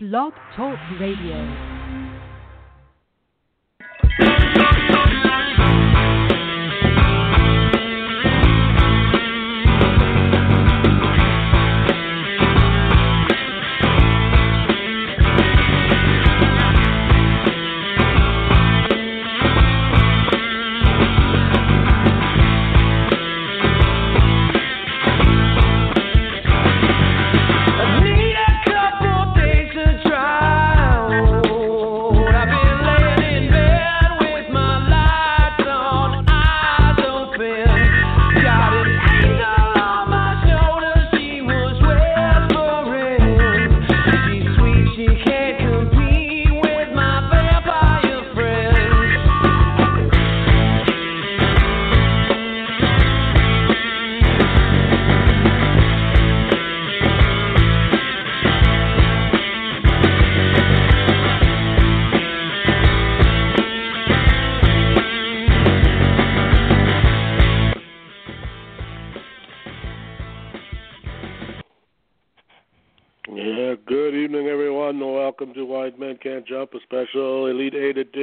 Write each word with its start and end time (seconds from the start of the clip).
Blog 0.00 0.32
Talk 0.54 0.78
Radio. 1.00 1.78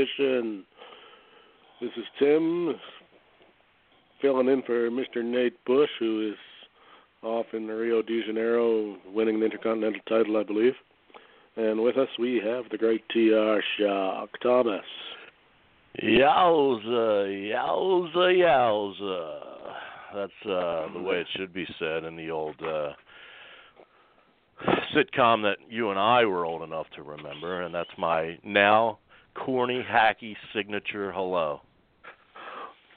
Edition. 0.06 0.64
This 1.82 1.92
is 1.98 2.04
Tim 2.20 2.76
filling 4.22 4.48
in 4.48 4.62
for 4.64 4.90
Mr. 4.90 5.24
Nate 5.24 5.64
Bush, 5.66 5.90
who 6.00 6.30
is 6.32 6.38
off 7.24 7.48
in 7.54 7.68
Rio 7.68 8.02
de 8.02 8.24
Janeiro 8.26 8.98
winning 9.14 9.40
the 9.40 9.46
Intercontinental 9.46 10.02
title, 10.08 10.38
I 10.38 10.44
believe. 10.44 10.74
And 11.58 11.82
with 11.82 11.98
us 11.98 12.08
we 12.20 12.42
have 12.44 12.66
the 12.70 12.78
great 12.78 13.04
TR 13.10 13.60
Shock, 13.80 14.30
Thomas. 14.42 14.86
Yowza, 16.04 17.52
yowza, 17.52 18.16
yowza. 18.16 19.42
That's 20.14 20.32
uh, 20.46 20.94
the 20.94 21.02
way 21.02 21.18
it 21.18 21.28
should 21.36 21.54
be 21.54 21.66
said 21.80 22.04
in 22.04 22.16
the 22.16 22.30
old 22.30 22.56
uh, 22.62 22.92
sitcom 24.94 25.42
that 25.44 25.58
you 25.70 25.90
and 25.90 26.00
I 26.00 26.26
were 26.26 26.46
old 26.46 26.64
enough 26.64 26.88
to 26.96 27.04
remember, 27.04 27.62
and 27.62 27.74
that's 27.74 27.90
my 27.98 28.38
now 28.44 29.00
corny, 29.36 29.86
hacky 29.88 30.36
signature 30.54 31.12
hello. 31.12 31.62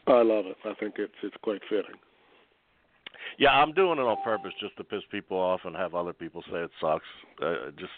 I 0.06 0.22
love 0.22 0.47
it. 0.47 0.56
I 0.64 0.72
think 0.81 0.94
it's 0.98 1.12
it's 1.22 1.36
quite 1.42 1.61
fitting. 1.69 1.97
Yeah, 3.39 3.50
I'm 3.50 3.72
doing 3.72 3.98
it 3.98 4.03
on 4.03 4.17
purpose 4.25 4.53
just 4.61 4.77
to 4.78 4.84
piss 4.84 5.03
people 5.11 5.36
off 5.36 5.61
and 5.64 5.77
have 5.77 5.94
other 5.94 6.12
people 6.12 6.42
say 6.50 6.59
it 6.59 6.70
sucks. 6.81 7.05
Uh, 7.42 7.70
just, 7.78 7.92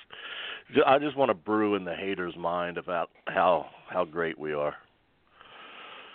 I 0.87 0.99
just 0.99 1.17
want 1.17 1.31
to 1.31 1.35
brew 1.35 1.77
in 1.77 1.85
the 1.85 1.95
haters' 1.95 2.35
mind 2.37 2.77
about 2.79 3.11
how 3.27 3.67
how 3.89 4.05
great 4.05 4.39
we 4.39 4.53
are. 4.53 4.75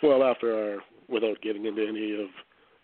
Well, 0.03 0.23
after 0.23 0.53
our, 0.53 0.77
without 1.07 1.41
getting 1.41 1.65
into 1.65 1.87
any 1.87 2.13
of 2.21 2.29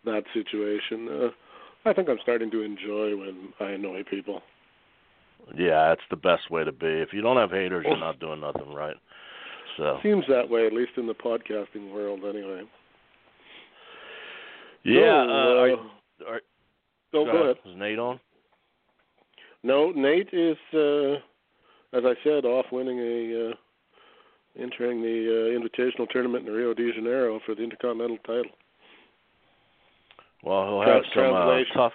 that 0.05 0.23
situation, 0.33 1.07
uh, 1.09 1.89
I 1.89 1.93
think 1.93 2.09
I'm 2.09 2.17
starting 2.23 2.49
to 2.51 2.61
enjoy 2.61 3.17
when 3.17 3.53
I 3.59 3.71
annoy 3.71 4.03
people. 4.09 4.41
Yeah, 5.55 5.89
that's 5.89 6.07
the 6.09 6.15
best 6.15 6.49
way 6.49 6.63
to 6.63 6.71
be. 6.71 6.87
If 6.87 7.09
you 7.13 7.21
don't 7.21 7.37
have 7.37 7.51
haters, 7.51 7.85
you're 7.87 7.97
not 7.97 8.19
doing 8.19 8.39
nothing 8.39 8.73
right. 8.73 8.95
So 9.81 9.97
seems 10.03 10.23
that 10.29 10.47
way, 10.47 10.67
at 10.67 10.73
least 10.73 10.91
in 10.97 11.07
the 11.07 11.13
podcasting 11.15 11.91
world, 11.91 12.19
anyway. 12.23 12.61
Yeah. 14.83 15.25
So, 15.25 15.31
uh, 15.31 15.33
are, 15.33 16.33
are, 16.35 16.41
go, 17.11 17.25
go 17.25 17.37
ahead. 17.43 17.55
Is 17.65 17.75
Nate 17.75 17.97
on? 17.97 18.19
No, 19.63 19.89
Nate 19.89 20.29
is, 20.31 20.57
uh, 20.75 21.13
as 21.97 22.03
I 22.05 22.13
said, 22.23 22.45
off 22.45 22.67
winning 22.71 22.99
a 22.99 23.49
uh, 23.49 24.63
entering 24.63 25.01
the 25.01 25.25
uh, 25.25 25.59
invitational 25.59 26.07
tournament 26.11 26.47
in 26.47 26.53
Rio 26.53 26.75
de 26.75 26.93
Janeiro 26.93 27.39
for 27.43 27.55
the 27.55 27.63
Intercontinental 27.63 28.17
title. 28.17 28.51
Well, 30.43 30.83
he'll 30.83 30.93
have 30.93 31.03
some 31.15 31.33
uh, 31.33 31.57
tough 31.73 31.93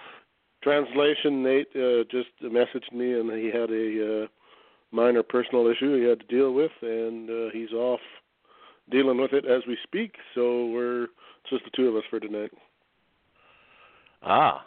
Translation: 0.61 1.41
Nate 1.41 1.69
uh, 1.73 2.03
just 2.11 2.27
messaged 2.43 2.91
me, 2.91 3.13
and 3.17 3.31
he 3.31 3.45
had 3.45 3.69
a 3.71 4.23
uh, 4.23 4.27
minor 4.91 5.23
personal 5.23 5.67
issue 5.67 5.97
he 5.97 6.07
had 6.07 6.19
to 6.19 6.25
deal 6.27 6.53
with, 6.53 6.71
and 6.81 7.29
uh, 7.29 7.49
he's 7.51 7.71
off 7.71 7.99
dealing 8.89 9.19
with 9.19 9.33
it 9.33 9.45
as 9.45 9.61
we 9.67 9.77
speak. 9.83 10.15
So 10.35 10.67
we're 10.67 11.07
just 11.49 11.63
the 11.65 11.71
two 11.75 11.87
of 11.87 11.95
us 11.95 12.03
for 12.09 12.19
tonight. 12.19 12.51
Ah, 14.23 14.65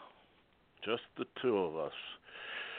just 0.84 1.02
the 1.18 1.24
two 1.42 1.56
of 1.58 1.76
us. 1.76 1.92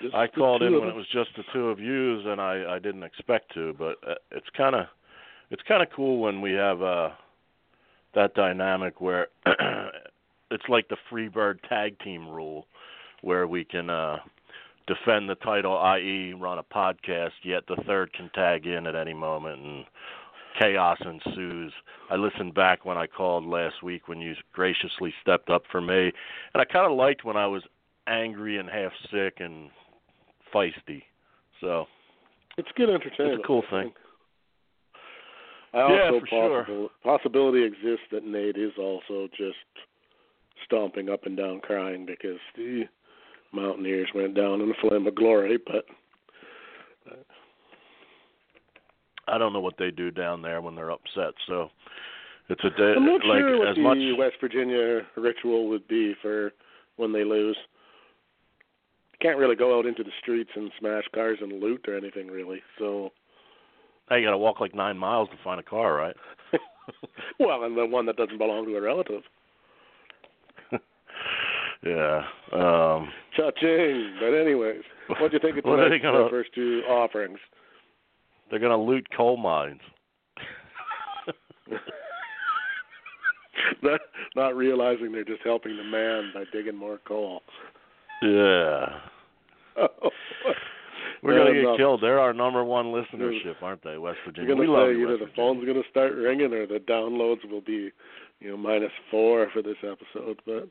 Just 0.01 0.15
I 0.15 0.27
called 0.27 0.63
in 0.63 0.79
when 0.79 0.89
it 0.89 0.95
was 0.95 1.05
just 1.11 1.29
the 1.37 1.43
two 1.53 1.69
of 1.69 1.79
yous, 1.79 2.23
and 2.25 2.41
I 2.41 2.75
I 2.75 2.79
didn't 2.79 3.03
expect 3.03 3.53
to, 3.53 3.73
but 3.77 3.97
uh, 4.07 4.15
it's 4.31 4.47
kind 4.57 4.75
of 4.75 4.85
it's 5.51 5.61
kind 5.67 5.83
of 5.83 5.89
cool 5.95 6.19
when 6.19 6.41
we 6.41 6.53
have 6.53 6.81
uh 6.81 7.09
that 8.15 8.33
dynamic 8.33 8.99
where 8.99 9.27
it's 10.51 10.63
like 10.67 10.87
the 10.89 10.97
Freebird 11.09 11.59
tag 11.67 11.97
team 11.99 12.27
rule 12.27 12.65
where 13.21 13.47
we 13.47 13.63
can 13.63 13.89
uh, 13.89 14.17
defend 14.87 15.29
the 15.29 15.35
title, 15.35 15.77
i.e., 15.77 16.33
run 16.37 16.59
a 16.59 16.63
podcast. 16.63 17.31
Yet 17.43 17.63
the 17.67 17.77
third 17.87 18.13
can 18.13 18.29
tag 18.33 18.65
in 18.65 18.87
at 18.87 18.95
any 18.95 19.13
moment, 19.13 19.61
and 19.61 19.85
chaos 20.59 20.97
ensues. 21.01 21.73
I 22.09 22.15
listened 22.15 22.53
back 22.53 22.85
when 22.85 22.97
I 22.97 23.07
called 23.07 23.45
last 23.45 23.81
week 23.83 24.07
when 24.07 24.19
you 24.19 24.33
graciously 24.53 25.13
stepped 25.21 25.49
up 25.49 25.63
for 25.71 25.81
me, 25.81 26.11
and 26.53 26.61
I 26.61 26.65
kind 26.65 26.89
of 26.89 26.97
liked 26.97 27.23
when 27.23 27.37
I 27.37 27.47
was 27.47 27.63
angry 28.07 28.57
and 28.57 28.69
half 28.69 28.91
sick 29.11 29.35
and 29.39 29.69
feisty. 30.53 31.03
So 31.59 31.85
it's 32.57 32.69
good 32.75 32.89
entertainment. 32.89 33.39
It's 33.39 33.43
a 33.43 33.47
cool 33.47 33.63
thing. 33.69 33.93
I 35.73 35.81
also 35.81 35.93
yeah, 35.93 36.09
for 36.09 36.25
possible, 36.25 36.63
sure. 36.65 36.89
possibility 37.17 37.63
exists 37.63 38.05
that 38.11 38.25
Nate 38.25 38.57
is 38.57 38.73
also 38.77 39.29
just 39.37 39.55
stomping 40.65 41.09
up 41.09 41.25
and 41.25 41.37
down 41.37 41.61
crying 41.61 42.05
because 42.05 42.39
the 42.57 42.83
Mountaineers 43.53 44.09
went 44.15 44.35
down 44.35 44.61
in 44.61 44.69
a 44.69 44.87
flame 44.87 45.07
of 45.07 45.15
glory, 45.15 45.57
but 45.65 45.85
I 49.27 49.37
don't 49.37 49.53
know 49.53 49.59
what 49.59 49.77
they 49.77 49.91
do 49.91 50.11
down 50.11 50.41
there 50.41 50.61
when 50.61 50.75
they're 50.75 50.91
upset. 50.91 51.33
So 51.47 51.69
it's 52.49 52.63
a 52.63 52.69
day 52.69 52.93
I'm 52.95 53.05
not 53.05 53.25
like 53.25 53.39
sure 53.39 53.59
what 53.59 53.67
as 53.69 53.75
the 53.75 53.81
much 53.81 53.97
West 54.17 54.35
Virginia 54.41 55.01
ritual 55.15 55.69
would 55.69 55.87
be 55.87 56.15
for 56.21 56.51
when 56.97 57.13
they 57.13 57.23
lose. 57.23 57.57
Can't 59.21 59.37
really 59.37 59.55
go 59.55 59.77
out 59.77 59.85
into 59.85 60.03
the 60.03 60.11
streets 60.21 60.49
and 60.55 60.71
smash 60.79 61.03
cars 61.13 61.37
and 61.41 61.61
loot 61.61 61.85
or 61.87 61.95
anything 61.95 62.27
really. 62.27 62.61
So 62.79 63.11
hey, 64.09 64.19
you 64.19 64.25
got 64.27 64.31
to 64.31 64.37
walk 64.37 64.59
like 64.59 64.75
nine 64.75 64.97
miles 64.97 65.29
to 65.29 65.35
find 65.43 65.59
a 65.59 65.63
car, 65.63 65.95
right? 65.95 66.15
well, 67.39 67.63
and 67.63 67.77
the 67.77 67.85
one 67.85 68.05
that 68.07 68.17
doesn't 68.17 68.37
belong 68.37 68.65
to 68.65 68.75
a 68.75 68.81
relative. 68.81 69.21
Yeah. 71.85 72.23
Um 72.53 73.09
Cha-ching. 73.35 74.15
But 74.19 74.33
anyways, 74.33 74.81
what 75.19 75.31
do 75.31 75.37
you 75.37 75.39
think 75.39 75.57
of 75.57 75.63
tonight's 75.65 76.01
gonna- 76.03 76.25
uh, 76.25 76.29
first 76.29 76.53
two 76.53 76.81
offerings? 76.89 77.39
They're 78.49 78.59
gonna 78.59 78.77
loot 78.81 79.07
coal 79.15 79.37
mines. 79.37 79.79
not, 83.81 84.01
not 84.35 84.55
realizing 84.55 85.11
they're 85.11 85.23
just 85.23 85.41
helping 85.43 85.77
the 85.77 85.83
man 85.83 86.31
by 86.33 86.43
digging 86.51 86.75
more 86.75 86.99
coal. 87.07 87.41
Yeah. 88.21 88.99
We're 91.23 91.37
gonna 91.37 91.53
get 91.53 91.63
enough. 91.63 91.77
killed. 91.77 92.01
They're 92.01 92.19
our 92.19 92.33
number 92.33 92.63
one 92.63 92.85
listenership, 92.87 93.61
aren't 93.61 93.83
they, 93.83 93.97
West 93.97 94.17
Virginia? 94.25 94.55
we 94.55 94.65
love 94.67 94.89
you, 94.89 95.03
either 95.07 95.17
the 95.17 95.31
phone's 95.35 95.63
gonna 95.65 95.81
start 95.89 96.13
ringing 96.15 96.51
or 96.51 96.65
the 96.65 96.79
downloads 96.79 97.49
will 97.49 97.61
be, 97.61 97.91
you 98.39 98.49
know, 98.49 98.57
minus 98.57 98.91
four 99.11 99.47
for 99.53 99.61
this 99.61 99.77
episode. 99.83 100.39
But 100.45 100.67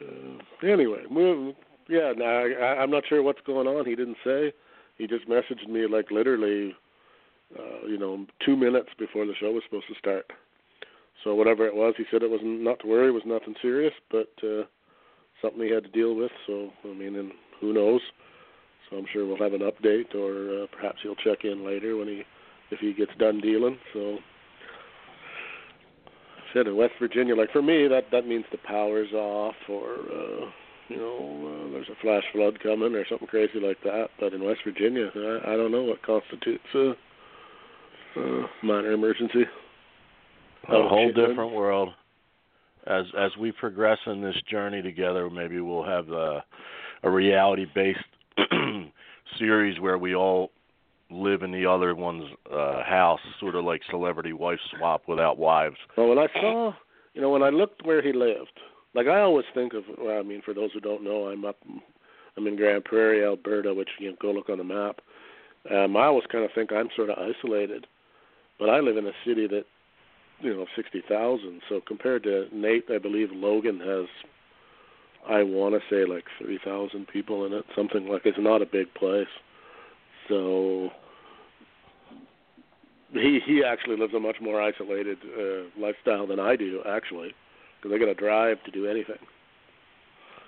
uh, 0.00 0.66
anyway, 0.66 1.02
we 1.10 1.54
yeah, 1.88 2.12
no, 2.16 2.24
I, 2.24 2.82
I'm 2.82 2.90
not 2.90 3.04
sure 3.08 3.22
what's 3.22 3.40
going 3.46 3.66
on. 3.66 3.84
He 3.86 3.94
didn't 3.94 4.16
say. 4.24 4.52
He 4.96 5.06
just 5.06 5.28
messaged 5.28 5.68
me 5.68 5.86
like 5.86 6.10
literally, 6.10 6.74
uh, 7.58 7.86
you 7.86 7.98
know, 7.98 8.26
two 8.44 8.56
minutes 8.56 8.90
before 8.98 9.26
the 9.26 9.34
show 9.38 9.50
was 9.52 9.62
supposed 9.64 9.88
to 9.88 9.98
start. 9.98 10.30
So 11.22 11.34
whatever 11.34 11.66
it 11.66 11.74
was, 11.74 11.94
he 11.96 12.04
said 12.10 12.22
it 12.22 12.30
was 12.30 12.40
not 12.42 12.80
to 12.80 12.86
worry, 12.86 13.08
it 13.08 13.12
was 13.12 13.22
nothing 13.26 13.54
serious, 13.60 13.92
but 14.10 14.32
uh, 14.42 14.64
something 15.42 15.62
he 15.62 15.72
had 15.72 15.84
to 15.84 15.90
deal 15.90 16.14
with. 16.14 16.32
So 16.46 16.70
I 16.84 16.94
mean, 16.94 17.16
and 17.16 17.32
who 17.60 17.72
knows? 17.72 18.00
so 18.88 18.96
I'm 18.96 19.06
sure 19.12 19.26
we'll 19.26 19.38
have 19.38 19.52
an 19.52 19.60
update, 19.60 20.14
or 20.14 20.64
uh, 20.64 20.66
perhaps 20.72 20.98
he'll 21.02 21.14
check 21.16 21.44
in 21.44 21.64
later 21.64 21.96
when 21.96 22.08
he 22.08 22.22
if 22.70 22.80
he 22.80 22.92
gets 22.92 23.12
done 23.18 23.40
dealing. 23.40 23.78
So 23.92 24.18
said 26.54 26.66
in 26.66 26.76
West 26.76 26.94
Virginia, 26.98 27.34
like 27.34 27.50
for 27.50 27.62
me, 27.62 27.88
that 27.88 28.04
that 28.12 28.26
means 28.26 28.44
the 28.50 28.58
power's 28.58 29.12
off, 29.12 29.54
or 29.68 29.94
uh, 29.94 30.46
you 30.88 30.96
know, 30.96 31.66
uh, 31.66 31.72
there's 31.72 31.88
a 31.88 32.00
flash 32.00 32.22
flood 32.32 32.60
coming, 32.62 32.94
or 32.94 33.04
something 33.08 33.28
crazy 33.28 33.60
like 33.60 33.82
that. 33.82 34.08
But 34.20 34.32
in 34.32 34.44
West 34.44 34.60
Virginia, 34.64 35.10
I, 35.14 35.52
I 35.52 35.56
don't 35.56 35.72
know 35.72 35.82
what 35.82 36.02
constitutes 36.02 36.64
a, 36.74 36.92
a 38.20 38.46
minor 38.62 38.92
emergency. 38.92 39.44
A 40.68 40.88
whole 40.88 41.12
different 41.12 41.52
world. 41.52 41.90
As 42.86 43.04
as 43.18 43.30
we 43.38 43.52
progress 43.52 43.98
in 44.06 44.22
this 44.22 44.36
journey 44.50 44.82
together, 44.82 45.28
maybe 45.28 45.60
we'll 45.60 45.84
have 45.84 46.08
a, 46.10 46.44
a 47.02 47.10
reality 47.10 47.66
based 47.74 47.98
series 49.38 49.80
where 49.80 49.98
we 49.98 50.14
all 50.14 50.50
live 51.10 51.42
in 51.42 51.52
the 51.52 51.66
other 51.66 51.94
one's 51.94 52.24
uh 52.50 52.82
house, 52.84 53.20
sort 53.38 53.54
of 53.54 53.64
like 53.64 53.82
celebrity 53.90 54.32
wife 54.32 54.58
swap 54.76 55.02
without 55.06 55.38
wives. 55.38 55.76
Well, 55.96 56.08
when 56.08 56.18
I 56.18 56.26
saw, 56.34 56.72
you 57.14 57.20
know, 57.20 57.30
when 57.30 57.42
I 57.42 57.50
looked 57.50 57.84
where 57.84 58.02
he 58.02 58.12
lived, 58.12 58.58
like 58.94 59.06
I 59.06 59.20
always 59.20 59.46
think 59.54 59.74
of. 59.74 59.84
Well, 59.98 60.18
I 60.18 60.22
mean, 60.22 60.42
for 60.44 60.54
those 60.54 60.72
who 60.72 60.80
don't 60.80 61.04
know, 61.04 61.28
I'm 61.28 61.44
up, 61.44 61.56
I'm 62.36 62.46
in 62.46 62.56
Grande 62.56 62.84
Prairie, 62.84 63.24
Alberta, 63.24 63.74
which 63.74 63.90
you 63.98 64.10
know, 64.10 64.16
go 64.20 64.30
look 64.30 64.48
on 64.48 64.58
the 64.58 64.64
map. 64.64 65.00
Um, 65.70 65.96
I 65.96 66.06
always 66.06 66.26
kind 66.30 66.44
of 66.44 66.50
think 66.54 66.72
I'm 66.72 66.88
sort 66.94 67.10
of 67.10 67.16
isolated, 67.18 67.86
but 68.58 68.68
I 68.68 68.80
live 68.80 68.96
in 68.96 69.06
a 69.06 69.12
city 69.26 69.46
that, 69.48 69.64
you 70.40 70.54
know, 70.54 70.66
sixty 70.76 71.02
thousand. 71.08 71.62
So 71.68 71.80
compared 71.86 72.22
to 72.24 72.46
Nate, 72.52 72.84
I 72.90 72.98
believe 72.98 73.28
Logan 73.32 73.80
has. 73.80 74.06
I 75.26 75.42
want 75.42 75.74
to 75.74 75.80
say 75.88 76.04
like 76.10 76.24
three 76.38 76.58
thousand 76.62 77.08
people 77.08 77.46
in 77.46 77.52
it, 77.52 77.64
something 77.74 78.06
like. 78.06 78.22
It's 78.26 78.36
not 78.38 78.60
a 78.60 78.66
big 78.66 78.92
place. 78.94 79.26
So 80.28 80.90
he 83.12 83.40
he 83.44 83.62
actually 83.64 83.96
lives 83.96 84.14
a 84.14 84.20
much 84.20 84.36
more 84.40 84.60
isolated 84.60 85.18
uh, 85.38 85.80
lifestyle 85.80 86.26
than 86.26 86.40
I 86.40 86.56
do 86.56 86.82
actually, 86.88 87.34
because 87.80 87.94
I 87.94 87.98
got 87.98 88.06
to 88.06 88.14
drive 88.14 88.62
to 88.64 88.70
do 88.70 88.86
anything. 88.86 89.18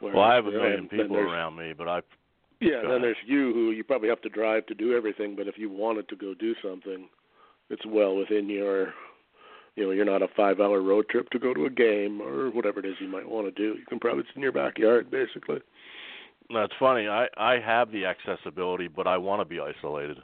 Whereas, 0.00 0.16
well, 0.16 0.24
I 0.24 0.34
have 0.34 0.46
a 0.46 0.50
you 0.50 0.56
know, 0.56 0.62
million 0.62 0.88
people 0.88 1.16
around 1.16 1.56
me, 1.56 1.72
but 1.76 1.88
I. 1.88 2.00
Yeah, 2.58 2.80
then 2.88 3.02
there's 3.02 3.16
you 3.26 3.52
who 3.52 3.70
you 3.72 3.84
probably 3.84 4.08
have 4.08 4.22
to 4.22 4.30
drive 4.30 4.64
to 4.66 4.74
do 4.74 4.96
everything, 4.96 5.36
but 5.36 5.46
if 5.46 5.58
you 5.58 5.70
wanted 5.70 6.08
to 6.08 6.16
go 6.16 6.32
do 6.32 6.54
something, 6.62 7.06
it's 7.68 7.84
well 7.84 8.16
within 8.16 8.48
your 8.48 8.94
you 9.76 9.84
know, 9.84 9.90
you're 9.90 10.06
not 10.06 10.22
a 10.22 10.28
five 10.34 10.58
hour 10.58 10.80
road 10.80 11.06
trip 11.08 11.28
to 11.30 11.38
go 11.38 11.52
to 11.52 11.66
a 11.66 11.70
game 11.70 12.20
or 12.20 12.50
whatever 12.50 12.80
it 12.80 12.86
is 12.86 12.94
you 12.98 13.08
might 13.08 13.28
want 13.28 13.46
to 13.46 13.50
do. 13.50 13.78
You 13.78 13.84
can 13.86 14.00
probably 14.00 14.22
it's 14.22 14.30
in 14.34 14.42
your 14.42 14.52
backyard 14.52 15.10
basically. 15.10 15.60
That's 16.52 16.72
funny. 16.78 17.08
I 17.08 17.26
I 17.36 17.58
have 17.58 17.90
the 17.90 18.04
accessibility, 18.04 18.88
but 18.88 19.06
I 19.06 19.18
want 19.18 19.40
to 19.40 19.44
be 19.44 19.60
isolated, 19.60 20.18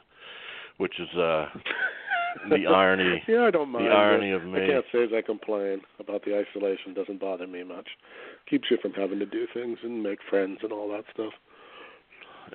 which 0.77 0.99
is 0.99 1.09
uh 1.17 1.47
the 2.49 2.65
irony. 2.73 3.21
yeah, 3.27 3.43
I 3.45 3.51
don't 3.51 3.69
mind. 3.69 3.85
The 3.85 3.91
irony 3.91 4.31
of 4.31 4.43
me. 4.43 4.63
I 4.63 4.67
can't 4.67 4.85
say 4.91 5.03
as 5.03 5.09
I 5.15 5.21
complain 5.21 5.81
about 5.99 6.23
the 6.25 6.37
isolation. 6.37 6.93
Doesn't 6.93 7.19
bother 7.19 7.47
me 7.47 7.63
much. 7.63 7.87
Keeps 8.49 8.69
you 8.71 8.77
from 8.81 8.93
having 8.93 9.19
to 9.19 9.25
do 9.25 9.47
things 9.53 9.77
and 9.83 10.01
make 10.01 10.19
friends 10.29 10.59
and 10.63 10.71
all 10.71 10.89
that 10.91 11.03
stuff. 11.13 11.33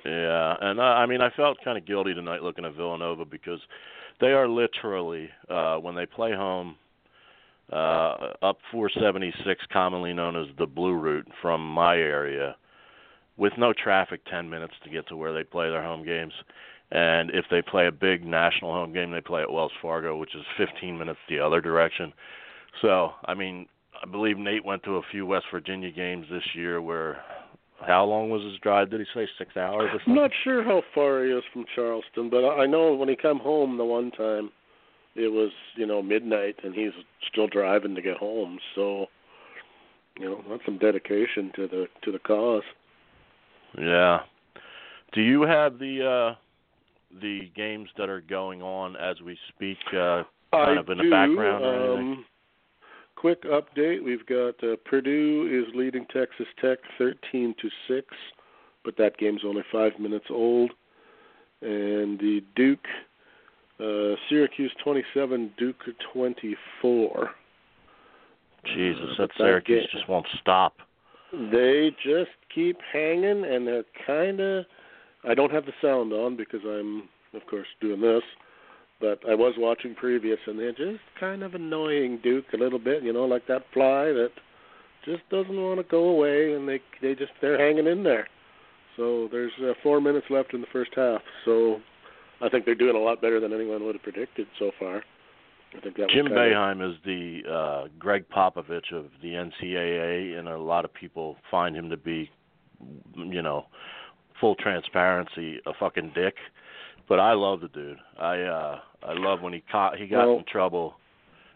Yeah, 0.05 0.55
and 0.61 0.79
I, 0.79 1.03
I 1.03 1.05
mean, 1.05 1.21
I 1.21 1.29
felt 1.31 1.57
kind 1.63 1.77
of 1.77 1.85
guilty 1.85 2.13
tonight 2.13 2.43
looking 2.43 2.65
at 2.65 2.75
Villanova 2.75 3.25
because 3.25 3.59
they 4.21 4.27
are 4.27 4.47
literally 4.47 5.29
uh 5.49 5.77
when 5.77 5.95
they 5.95 6.05
play 6.05 6.33
home 6.33 6.75
uh 7.71 8.33
up 8.41 8.57
476 8.71 9.61
commonly 9.71 10.13
known 10.13 10.35
as 10.35 10.47
the 10.57 10.65
blue 10.65 10.93
route 10.93 11.27
from 11.41 11.67
my 11.67 11.95
area 11.95 12.55
with 13.39 13.53
no 13.57 13.73
traffic 13.73 14.19
10 14.29 14.49
minutes 14.49 14.73
to 14.83 14.89
get 14.89 15.07
to 15.07 15.15
where 15.15 15.33
they 15.33 15.43
play 15.43 15.69
their 15.69 15.81
home 15.81 16.05
games. 16.05 16.33
And 16.91 17.31
if 17.31 17.45
they 17.49 17.61
play 17.61 17.87
a 17.87 17.91
big 17.91 18.25
national 18.25 18.73
home 18.73 18.93
game 18.93 19.11
they 19.11 19.21
play 19.21 19.41
at 19.41 19.51
Wells 19.51 19.71
Fargo 19.81 20.17
which 20.17 20.35
is 20.35 20.43
15 20.57 20.97
minutes 20.97 21.19
the 21.29 21.39
other 21.39 21.61
direction. 21.61 22.13
So 22.81 23.11
i 23.25 23.33
mean 23.33 23.67
i 24.03 24.05
believe 24.05 24.37
Nate 24.37 24.65
went 24.65 24.83
to 24.83 24.97
a 24.97 25.01
few 25.09 25.25
West 25.25 25.45
Virginia 25.51 25.91
games 25.91 26.27
this 26.29 26.43
year 26.53 26.81
where 26.81 27.23
how 27.87 28.03
long 28.03 28.29
was 28.29 28.43
his 28.43 28.59
drive? 28.59 28.91
Did 28.91 28.99
he 28.99 29.05
say 29.13 29.25
6 29.37 29.55
hours 29.55 29.89
or 29.93 29.99
something 29.99 30.13
I'm 30.13 30.15
not 30.15 30.31
sure 30.43 30.63
how 30.63 30.81
far 30.93 31.23
he 31.23 31.31
is 31.31 31.43
from 31.53 31.65
Charleston 31.73 32.29
but 32.29 32.43
I 32.43 32.65
know 32.65 32.93
when 32.93 33.07
he 33.07 33.15
come 33.15 33.39
home 33.39 33.77
the 33.77 33.85
one 33.85 34.11
time 34.11 34.49
it 35.15 35.31
was 35.31 35.51
you 35.75 35.85
know 35.85 36.01
midnight 36.01 36.55
and 36.63 36.73
he's 36.75 36.91
still 37.31 37.47
driving 37.47 37.95
to 37.95 38.01
get 38.01 38.17
home. 38.17 38.59
So 38.75 39.05
you 40.19 40.25
know 40.25 40.43
that's 40.49 40.65
some 40.65 40.77
dedication 40.77 41.51
to 41.55 41.67
the 41.67 41.85
to 42.03 42.11
the 42.11 42.19
cause 42.19 42.63
yeah 43.77 44.19
do 45.13 45.21
you 45.21 45.41
have 45.41 45.79
the 45.79 46.05
uh 46.33 46.35
the 47.21 47.49
games 47.55 47.89
that 47.97 48.09
are 48.09 48.21
going 48.21 48.61
on 48.61 48.95
as 48.95 49.19
we 49.21 49.37
speak 49.55 49.77
uh 49.93 50.23
kind 50.51 50.77
I 50.77 50.79
of 50.79 50.89
in 50.89 50.97
do, 50.97 51.03
the 51.03 51.09
background 51.09 51.63
or 51.63 51.75
anything 51.75 52.11
um, 52.13 52.25
quick 53.15 53.43
update 53.43 54.03
we've 54.03 54.25
got 54.25 54.55
uh, 54.63 54.75
Purdue 54.85 55.65
is 55.67 55.73
leading 55.75 56.05
Texas 56.13 56.47
Tech 56.61 56.79
13 56.97 57.55
to 57.61 57.69
6 57.87 58.07
but 58.83 58.95
that 58.97 59.17
game's 59.17 59.41
only 59.45 59.63
5 59.71 59.99
minutes 59.99 60.25
old 60.29 60.71
and 61.61 62.17
the 62.19 62.41
Duke 62.55 62.85
uh, 63.79 64.15
Syracuse 64.27 64.71
27, 64.83 65.51
Duke 65.57 65.77
24. 66.13 67.29
Jesus, 68.65 69.01
Uh, 69.17 69.21
that 69.21 69.29
Syracuse 69.37 69.81
game- 69.81 69.89
just 69.91 70.07
won't 70.09 70.27
stop. 70.41 70.81
They 71.31 71.91
just 72.03 72.31
keep 72.53 72.77
hanging, 72.91 73.45
and 73.45 73.67
they're 73.67 73.83
kind 74.05 74.39
of. 74.39 74.65
I 75.23 75.33
don't 75.33 75.51
have 75.51 75.65
the 75.65 75.73
sound 75.81 76.13
on 76.13 76.37
because 76.37 76.61
I'm, 76.65 77.09
of 77.33 77.45
course, 77.49 77.67
doing 77.81 78.01
this. 78.01 78.23
But 79.01 79.19
I 79.29 79.35
was 79.35 79.53
watching 79.57 79.95
previous, 79.95 80.39
and 80.47 80.59
they're 80.59 80.71
just 80.71 81.01
kind 81.19 81.43
of 81.43 81.55
annoying 81.55 82.19
Duke 82.23 82.45
a 82.53 82.57
little 82.57 82.79
bit. 82.79 83.03
You 83.03 83.13
know, 83.13 83.25
like 83.25 83.47
that 83.47 83.63
fly 83.73 84.05
that 84.05 84.31
just 85.05 85.27
doesn't 85.29 85.55
want 85.55 85.79
to 85.79 85.83
go 85.83 86.09
away, 86.09 86.53
and 86.53 86.67
they 86.67 86.81
they 87.01 87.15
just 87.15 87.31
they're 87.41 87.59
hanging 87.59 87.87
in 87.87 88.03
there. 88.03 88.27
So 88.97 89.29
there's 89.31 89.51
uh, 89.61 89.73
four 89.81 90.01
minutes 90.01 90.25
left 90.29 90.53
in 90.53 90.61
the 90.61 90.67
first 90.73 90.91
half. 90.95 91.21
So 91.45 91.79
I 92.41 92.49
think 92.49 92.65
they're 92.65 92.75
doing 92.75 92.95
a 92.95 92.99
lot 92.99 93.21
better 93.21 93.39
than 93.39 93.53
anyone 93.53 93.83
would 93.85 93.95
have 93.95 94.03
predicted 94.03 94.47
so 94.57 94.71
far. 94.77 95.03
Jim 96.09 96.27
Boeheim 96.27 96.87
is 96.87 96.97
the 97.05 97.41
uh 97.49 97.87
Gregg 97.99 98.25
Popovich 98.29 98.91
of 98.93 99.05
the 99.21 99.29
NCAA 99.29 100.37
and 100.37 100.47
a 100.47 100.57
lot 100.57 100.85
of 100.85 100.93
people 100.93 101.37
find 101.51 101.75
him 101.75 101.89
to 101.89 101.97
be 101.97 102.29
you 103.15 103.41
know, 103.41 103.65
full 104.39 104.55
transparency 104.55 105.59
a 105.65 105.71
fucking 105.79 106.11
dick. 106.15 106.35
But 107.07 107.19
I 107.19 107.33
love 107.33 107.61
the 107.61 107.67
dude. 107.69 107.97
I 108.19 108.41
uh 108.41 108.79
I 109.03 109.13
love 109.13 109.41
when 109.41 109.53
he 109.53 109.63
caught 109.71 109.97
he 109.97 110.07
got 110.07 110.27
Well- 110.27 110.37
in 110.39 110.45
trouble 110.45 110.95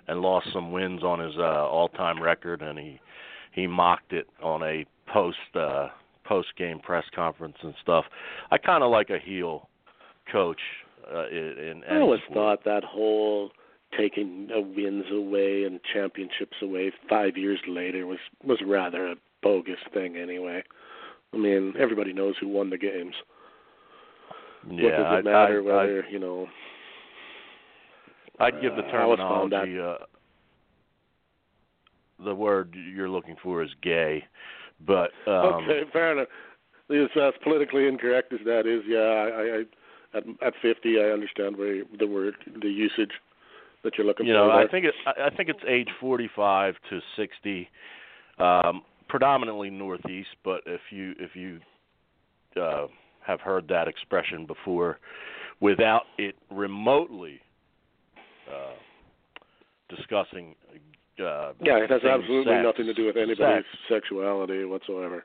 and 0.08 0.22
lost 0.22 0.48
some 0.54 0.72
wins 0.72 1.02
on 1.04 1.20
his 1.20 1.36
uh 1.38 1.42
all-time 1.68 2.22
record 2.22 2.62
and 2.62 2.78
he 2.78 3.00
he 3.54 3.68
mocked 3.68 4.14
it 4.14 4.28
on 4.42 4.62
a 4.64 4.86
post 5.12 5.38
uh 5.56 5.88
post 6.24 6.50
game 6.58 6.80
press 6.80 7.04
conference 7.16 7.58
and 7.64 7.74
stuff. 7.82 8.06
I 8.52 8.58
kind 8.58 8.84
of 8.84 8.92
like 8.92 9.10
a 9.10 9.20
heel 9.20 9.70
coach 10.32 10.60
uh 11.14 11.28
in, 11.30 11.56
in 11.58 11.84
I 11.90 12.00
always 12.00 12.22
sport. 12.30 12.60
thought 12.60 12.64
that 12.66 12.84
whole 12.84 13.52
taking 13.98 14.50
uh, 14.56 14.62
wins 14.62 15.06
away 15.12 15.64
and 15.64 15.80
championships 15.94 16.58
away 16.62 16.92
five 17.10 17.38
years 17.38 17.60
later 17.68 18.06
was 18.06 18.20
was 18.44 18.60
rather 18.66 19.08
a 19.08 19.16
bogus 19.42 19.80
thing 19.94 20.18
anyway. 20.18 20.64
I 21.34 21.38
mean, 21.38 21.74
everybody 21.80 22.14
knows 22.14 22.36
who 22.40 22.48
won 22.48 22.70
the 22.70 22.78
games. 22.78 23.16
yeah, 24.70 24.84
what 24.84 24.90
does 24.92 25.00
it 25.00 25.28
I- 25.28 25.32
matter 25.32 25.60
I, 25.60 25.62
whether 25.62 26.06
you 26.10 26.20
know? 26.20 26.48
I, 28.40 28.46
I'd 28.46 28.62
give 28.62 28.76
the 28.76 28.84
uh, 28.84 28.88
I 28.88 28.92
terminology 28.92 29.80
uh 29.80 30.06
the 32.24 32.36
word 32.36 32.76
you're 32.94 33.10
looking 33.10 33.36
for 33.44 33.64
is 33.64 33.70
gay, 33.82 34.24
but 34.86 35.12
um 35.28 35.64
okay, 35.66 35.82
fair 35.92 36.14
enough. 36.14 36.28
As, 36.90 37.10
as 37.22 37.34
politically 37.44 37.88
incorrect 37.88 38.34
as 38.34 38.40
that 38.46 38.68
is, 38.68 38.84
yeah, 38.88 39.00
I, 39.00 39.28
I, 39.28 39.58
I 39.58 40.18
at 40.18 40.24
at 40.48 40.54
fifty, 40.62 41.00
I 41.00 41.12
understand 41.12 41.58
where 41.58 41.84
the 41.98 42.08
word, 42.08 42.36
the 42.62 42.70
usage 42.70 43.12
that 43.84 43.98
you're 43.98 44.08
looking 44.08 44.26
you 44.26 44.34
for. 44.34 44.48
know, 44.48 44.52
I 44.52 44.68
think 44.68 44.86
it 44.86 44.94
I 45.06 45.28
I 45.28 45.30
think 45.36 45.50
it's 45.50 45.60
age 45.68 45.90
45 46.00 46.76
to 46.90 47.00
60 47.18 47.70
um 48.40 48.82
predominantly 49.10 49.70
northeast, 49.70 50.30
but 50.44 50.62
if 50.66 50.82
you 50.90 51.14
if 51.20 51.36
you 51.36 51.60
uh 52.60 52.88
have 53.26 53.40
heard 53.42 53.68
that 53.70 53.88
expression 53.88 54.46
before 54.46 55.00
without 55.60 56.04
it 56.18 56.36
remotely 56.52 57.40
uh 58.50 58.74
discussing 59.96 60.56
uh 61.20 61.54
yeah, 61.62 61.78
it 61.78 61.90
has 61.90 62.02
absolutely 62.04 62.54
sex- 62.54 62.64
nothing 62.66 62.86
to 62.86 62.94
do 62.94 63.06
with 63.06 63.18
anybody's 63.18 63.64
sex. 63.88 64.02
sexuality 64.04 64.66
whatsoever. 64.66 65.24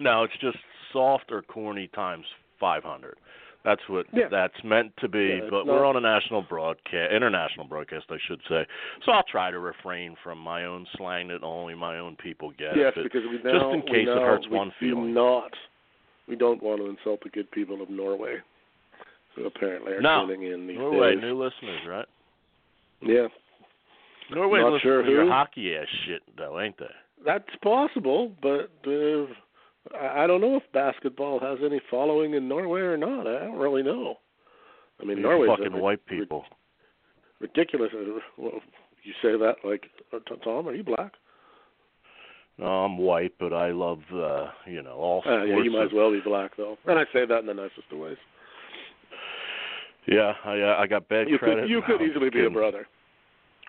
No, 0.00 0.24
it's 0.24 0.34
just 0.40 0.58
soft 0.92 1.30
or 1.30 1.42
corny 1.42 1.88
times 1.94 2.24
500. 2.58 3.16
That's 3.64 3.80
what 3.88 4.06
Yeah. 4.12 4.28
that's 4.28 4.62
meant 4.62 4.94
to 4.98 5.08
be. 5.08 5.40
Yeah, 5.42 5.48
but 5.50 5.66
not- 5.66 5.74
we're 5.74 5.84
on 5.86 5.96
a 5.96 6.00
national 6.00 6.42
broadcast, 6.42 7.10
international 7.12 7.66
broadcast, 7.66 8.04
I 8.10 8.18
should 8.18 8.40
say. 8.48 8.66
So 9.04 9.12
I'll 9.12 9.22
try 9.24 9.50
to 9.50 9.58
refrain 9.58 10.16
from 10.22 10.38
my 10.38 10.66
own 10.66 10.86
slang 10.96 11.28
that 11.28 11.42
only 11.42 11.74
my 11.74 11.98
own 11.98 12.14
people 12.16 12.50
get. 12.58 12.76
Yes, 12.76 12.92
because 12.94 13.22
we 13.26 13.36
just 13.38 13.44
now 13.44 13.70
in 13.72 13.80
we 13.80 13.86
case 13.90 14.08
it 14.08 14.18
hurts 14.18 14.46
we 14.48 14.56
one 14.56 14.68
do 14.68 14.74
feeling. 14.78 15.14
not 15.14 15.56
we 16.26 16.36
don't 16.36 16.62
want 16.62 16.80
to 16.80 16.86
insult 16.88 17.20
the 17.22 17.30
good 17.30 17.50
people 17.52 17.80
of 17.82 17.88
Norway, 17.90 18.36
who 19.34 19.46
apparently 19.46 19.94
are 19.94 20.00
no. 20.00 20.26
tuning 20.26 20.42
in 20.52 20.66
these 20.66 20.78
Norway, 20.78 21.14
days. 21.14 21.22
new 21.22 21.34
listeners, 21.34 21.86
right? 21.86 22.06
Yeah, 23.00 23.28
Norway's 24.30 24.62
Not 24.62 24.72
listening 24.74 24.80
sure 24.92 25.02
to 25.02 25.10
your 25.10 25.24
who. 25.24 25.30
hockey 25.30 25.76
ass 25.76 25.88
shit, 26.06 26.22
though, 26.36 26.60
ain't 26.60 26.76
they? 26.78 26.90
that's 27.24 27.56
possible, 27.62 28.30
but 28.42 28.70
uh, 28.86 29.24
I 29.92 30.24
I 30.24 30.26
don't 30.26 30.40
know 30.40 30.56
if 30.56 30.62
basketball 30.72 31.40
has 31.40 31.58
any 31.64 31.80
following 31.90 32.34
in 32.34 32.48
Norway 32.48 32.80
or 32.80 32.96
not. 32.96 33.26
I 33.26 33.40
don't 33.40 33.58
really 33.58 33.82
know. 33.82 34.16
I 35.00 35.04
mean, 35.04 35.16
These 35.16 35.24
Norway's 35.24 35.50
a 35.50 35.56
fucking 35.56 35.72
ri- 35.74 35.80
white 35.80 36.06
people. 36.06 36.44
ridiculous. 37.40 37.90
uh, 37.94 38.20
Well, 38.38 38.60
you 39.02 39.12
say 39.22 39.36
that 39.36 39.56
like 39.64 39.84
uh, 40.12 40.18
Tom? 40.44 40.68
Are 40.68 40.74
you 40.74 40.84
black? 40.84 41.12
No, 42.56 42.66
I'm 42.66 42.96
white, 42.98 43.32
but 43.40 43.52
I 43.52 43.72
love, 43.72 43.98
uh, 44.14 44.46
you 44.66 44.80
know, 44.80 44.92
all 44.94 45.18
Uh, 45.18 45.22
sports. 45.22 45.46
yeah, 45.48 45.56
you 45.58 45.70
might 45.72 45.86
as 45.86 45.92
well 45.92 46.12
be 46.12 46.20
black 46.20 46.52
though. 46.56 46.78
And 46.86 46.98
I 46.98 47.04
say 47.12 47.26
that 47.26 47.40
in 47.40 47.46
the 47.46 47.54
nicest 47.54 47.90
of 47.90 47.98
ways. 47.98 48.16
Yeah, 50.06 50.34
I, 50.44 50.60
uh, 50.60 50.76
I 50.78 50.86
got 50.86 51.08
bad 51.08 51.28
You 51.28 51.38
credit. 51.38 51.62
could 51.62 51.70
you 51.70 51.82
could 51.82 52.00
easily 52.02 52.30
be 52.30 52.44
a 52.44 52.50
brother, 52.50 52.86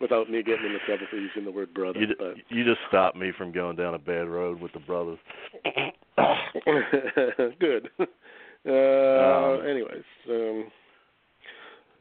without 0.02 0.30
me 0.30 0.44
getting 0.44 0.66
into 0.66 0.80
trouble 0.86 1.06
for 1.10 1.18
using 1.18 1.46
the 1.46 1.52
word 1.52 1.74
brother. 1.74 2.00
You, 2.00 2.08
but 2.18 2.36
you 2.50 2.64
just 2.64 2.80
stopped 2.88 3.16
me 3.18 3.32
from 3.38 3.52
going 3.52 3.76
down 3.76 3.94
a 3.94 4.00
bad 4.00 4.28
road 4.28 4.60
with 4.62 4.74
the 4.74 4.80
brothers. 4.80 5.20
Good. 7.60 7.90
Uh, 8.00 8.72
Um, 8.72 9.66
anyways, 9.68 10.04
um, 10.30 10.72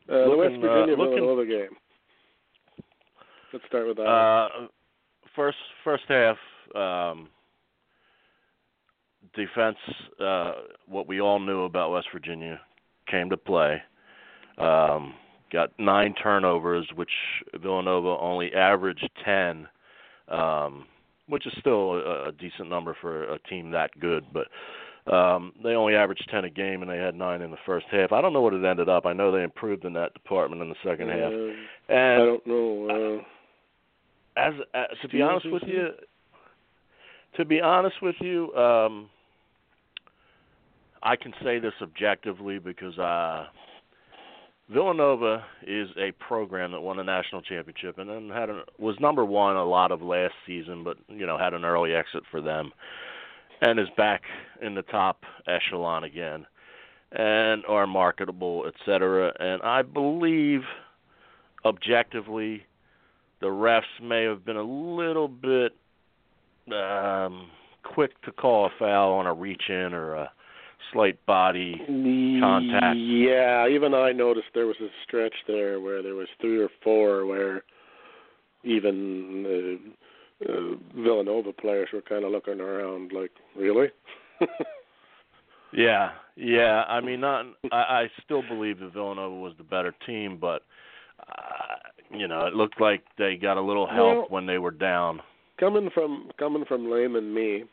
uh, 0.08 0.28
the 0.28 0.36
West 0.36 0.54
Virginia 0.54 0.68
uh, 0.68 0.74
Virginia 0.74 0.96
looking- 0.96 1.14
Villanova 1.14 1.46
game. 1.46 1.76
Let's 3.52 3.66
start 3.66 3.86
with 3.86 3.96
that. 3.98 4.02
Uh, 4.04 4.48
first 5.36 5.58
first 5.84 6.04
half, 6.08 6.36
um, 6.74 7.28
defense. 9.34 9.76
Uh, 10.18 10.52
what 10.88 11.06
we 11.06 11.20
all 11.20 11.38
knew 11.38 11.62
about 11.62 11.92
West 11.92 12.08
Virginia 12.12 12.60
came 13.08 13.30
to 13.30 13.36
play. 13.36 13.80
Um, 14.58 15.14
got 15.54 15.70
nine 15.78 16.14
turnovers, 16.22 16.86
which 16.94 17.10
Villanova 17.62 18.16
only 18.20 18.52
averaged 18.52 19.08
ten, 19.24 19.66
um, 20.28 20.84
which 21.28 21.46
is 21.46 21.52
still 21.58 21.92
a, 21.92 22.28
a 22.28 22.32
decent 22.32 22.68
number 22.68 22.96
for 23.00 23.24
a 23.32 23.38
team 23.48 23.70
that 23.70 23.98
good. 24.00 24.24
But 24.32 24.48
um, 25.12 25.52
they 25.62 25.70
only 25.70 25.94
averaged 25.94 26.28
ten 26.30 26.44
a 26.44 26.50
game, 26.50 26.82
and 26.82 26.90
they 26.90 26.98
had 26.98 27.14
nine 27.14 27.40
in 27.40 27.50
the 27.50 27.56
first 27.64 27.86
half. 27.90 28.12
I 28.12 28.20
don't 28.20 28.32
know 28.32 28.42
what 28.42 28.52
it 28.52 28.64
ended 28.64 28.88
up. 28.88 29.06
I 29.06 29.12
know 29.12 29.32
they 29.32 29.42
improved 29.42 29.84
in 29.84 29.92
that 29.94 30.12
department 30.12 30.60
in 30.60 30.68
the 30.68 30.74
second 30.84 31.08
half. 31.08 31.32
Um, 31.32 31.66
I 31.88 32.16
don't 32.16 32.46
know. 32.46 33.20
Uh, 33.20 34.40
as 34.40 34.54
uh, 34.74 34.84
to 35.00 35.08
be 35.08 35.22
honest 35.22 35.46
with 35.50 35.62
you, 35.66 35.88
to 37.36 37.44
be 37.44 37.60
honest 37.60 37.96
with 38.02 38.16
you, 38.20 38.52
um, 38.54 39.08
I 41.02 41.16
can 41.16 41.32
say 41.44 41.58
this 41.60 41.74
objectively 41.80 42.58
because 42.58 42.98
uh, 42.98 43.46
Villanova 44.70 45.44
is 45.66 45.88
a 45.98 46.12
program 46.12 46.72
that 46.72 46.80
won 46.80 46.98
a 46.98 47.04
national 47.04 47.42
championship 47.42 47.98
and 47.98 48.08
then 48.08 48.30
had 48.30 48.48
a, 48.48 48.62
was 48.78 48.98
number 48.98 49.24
one 49.24 49.56
a 49.56 49.64
lot 49.64 49.92
of 49.92 50.00
last 50.00 50.34
season, 50.46 50.82
but 50.82 50.96
you 51.08 51.26
know 51.26 51.36
had 51.36 51.52
an 51.52 51.64
early 51.64 51.94
exit 51.94 52.22
for 52.30 52.40
them, 52.40 52.72
and 53.60 53.78
is 53.78 53.88
back 53.96 54.22
in 54.62 54.74
the 54.74 54.82
top 54.82 55.24
echelon 55.46 56.04
again, 56.04 56.46
and 57.12 57.62
are 57.66 57.86
marketable, 57.86 58.64
et 58.66 58.74
cetera. 58.86 59.34
And 59.38 59.60
I 59.62 59.82
believe 59.82 60.62
objectively 61.64 62.64
the 63.40 63.48
refs 63.48 63.82
may 64.02 64.24
have 64.24 64.44
been 64.46 64.56
a 64.56 64.62
little 64.62 65.28
bit 65.28 65.72
um 66.72 67.50
quick 67.82 68.18
to 68.22 68.32
call 68.32 68.64
a 68.64 68.70
foul 68.78 69.12
on 69.12 69.26
a 69.26 69.34
reach 69.34 69.64
in 69.68 69.92
or 69.92 70.14
a 70.14 70.32
slight 70.92 71.24
body 71.26 71.74
contact. 71.86 72.96
Yeah, 72.96 73.68
even 73.68 73.94
I 73.94 74.12
noticed 74.12 74.46
there 74.54 74.66
was 74.66 74.76
a 74.80 74.88
stretch 75.06 75.34
there 75.46 75.80
where 75.80 76.02
there 76.02 76.14
was 76.14 76.28
three 76.40 76.60
or 76.60 76.68
four 76.82 77.26
where 77.26 77.62
even 78.64 79.42
the 79.42 79.78
uh, 80.48 81.00
Villanova 81.00 81.52
players 81.52 81.88
were 81.92 82.02
kind 82.02 82.24
of 82.24 82.32
looking 82.32 82.60
around 82.60 83.12
like, 83.12 83.30
really? 83.56 83.88
yeah 85.72 86.10
yeah 86.36 86.84
i 86.88 87.00
mean 87.00 87.20
not 87.20 87.46
i 87.72 87.76
i 87.76 88.06
still 88.24 88.42
believe 88.48 88.78
that 88.78 88.92
villanova 88.92 89.34
was 89.34 89.52
the 89.58 89.64
better 89.64 89.94
team 90.06 90.38
but 90.40 90.62
uh, 91.28 91.76
you 92.16 92.28
know 92.28 92.46
it 92.46 92.54
looked 92.54 92.80
like 92.80 93.02
they 93.18 93.36
got 93.36 93.56
a 93.56 93.60
little 93.60 93.86
help 93.86 94.16
Well- 94.16 94.26
when 94.28 94.46
they 94.46 94.58
were 94.58 94.70
down 94.70 95.20
coming 95.58 95.90
from 95.92 96.30
coming 96.38 96.64
from 96.66 96.90
layman 96.90 97.32
me, 97.32 97.64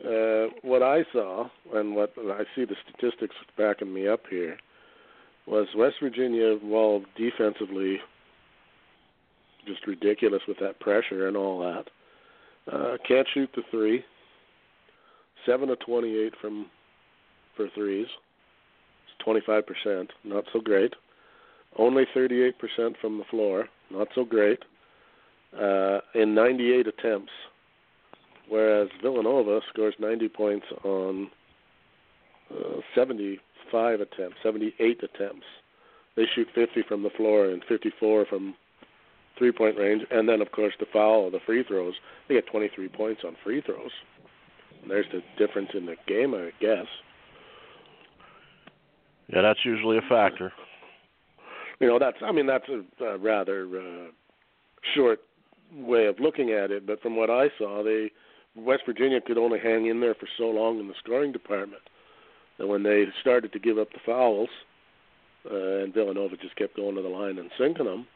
uh, 0.00 0.46
what 0.62 0.82
I 0.82 1.04
saw 1.12 1.48
and 1.74 1.94
what 1.94 2.12
I 2.18 2.42
see 2.54 2.64
the 2.64 2.76
statistics 2.88 3.34
backing 3.56 3.92
me 3.92 4.08
up 4.08 4.22
here 4.28 4.56
was 5.46 5.66
West 5.76 5.96
Virginia, 6.00 6.56
while 6.62 7.02
defensively 7.16 7.98
just 9.66 9.86
ridiculous 9.86 10.42
with 10.48 10.58
that 10.60 10.80
pressure 10.80 11.28
and 11.28 11.36
all 11.36 11.60
that, 11.60 12.72
uh, 12.72 12.96
can't 13.06 13.26
shoot 13.32 13.50
the 13.54 13.62
three. 13.70 14.04
Seven 15.46 15.70
of 15.70 15.80
twenty-eight 15.80 16.34
from 16.40 16.66
for 17.56 17.68
threes. 17.74 18.06
It's 18.06 19.24
twenty-five 19.24 19.64
percent, 19.66 20.10
not 20.24 20.44
so 20.52 20.60
great. 20.60 20.94
Only 21.76 22.04
thirty-eight 22.14 22.58
percent 22.58 22.96
from 23.00 23.18
the 23.18 23.24
floor, 23.24 23.68
not 23.90 24.08
so 24.14 24.24
great 24.24 24.60
uh, 25.58 26.00
in 26.14 26.34
98 26.34 26.86
attempts, 26.86 27.32
whereas 28.48 28.88
Villanova 29.02 29.60
scores 29.72 29.94
90 29.98 30.28
points 30.28 30.66
on 30.84 31.30
uh, 32.50 32.80
75 32.94 34.00
attempts, 34.00 34.36
78 34.42 35.02
attempts. 35.02 35.46
They 36.16 36.24
shoot 36.34 36.48
50 36.54 36.82
from 36.86 37.02
the 37.02 37.10
floor 37.10 37.46
and 37.46 37.62
54 37.68 38.26
from 38.26 38.54
three-point 39.38 39.78
range, 39.78 40.02
and 40.10 40.28
then 40.28 40.42
of 40.42 40.52
course 40.52 40.74
the 40.78 40.86
foul, 40.92 41.30
the 41.30 41.40
free 41.46 41.64
throws. 41.64 41.94
They 42.28 42.34
get 42.34 42.46
23 42.46 42.88
points 42.88 43.22
on 43.24 43.36
free 43.42 43.62
throws. 43.62 43.90
And 44.82 44.90
there's 44.90 45.06
the 45.12 45.22
difference 45.38 45.70
in 45.74 45.86
the 45.86 45.96
game, 46.06 46.34
I 46.34 46.50
guess. 46.60 46.86
yeah 49.28 49.40
that's 49.40 49.64
usually 49.64 49.96
a 49.96 50.02
factor 50.08 50.52
You 51.80 51.88
know, 51.88 51.98
that's 51.98 52.18
I 52.22 52.30
mean 52.32 52.46
that's 52.46 52.68
a, 52.68 53.04
a 53.04 53.18
rather 53.18 53.66
uh, 53.66 54.10
short 54.94 55.20
way 55.74 56.06
of 56.06 56.20
looking 56.20 56.50
at 56.50 56.70
it, 56.70 56.86
but 56.86 57.00
from 57.00 57.16
what 57.16 57.30
I 57.30 57.48
saw, 57.58 57.82
they 57.82 58.10
West 58.54 58.82
Virginia 58.86 59.20
could 59.20 59.38
only 59.38 59.58
hang 59.58 59.86
in 59.86 60.00
there 60.00 60.14
for 60.14 60.28
so 60.36 60.44
long 60.44 60.78
in 60.78 60.88
the 60.88 60.94
scoring 61.02 61.32
department. 61.32 61.82
And 62.58 62.68
when 62.68 62.82
they 62.82 63.06
started 63.20 63.52
to 63.52 63.58
give 63.58 63.78
up 63.78 63.92
the 63.92 64.00
fouls, 64.04 64.50
uh, 65.50 65.82
and 65.82 65.94
Villanova 65.94 66.36
just 66.36 66.56
kept 66.56 66.76
going 66.76 66.94
to 66.94 67.02
the 67.02 67.08
line 67.08 67.38
and 67.38 67.50
sinking 67.58 67.86
them, 67.86 68.06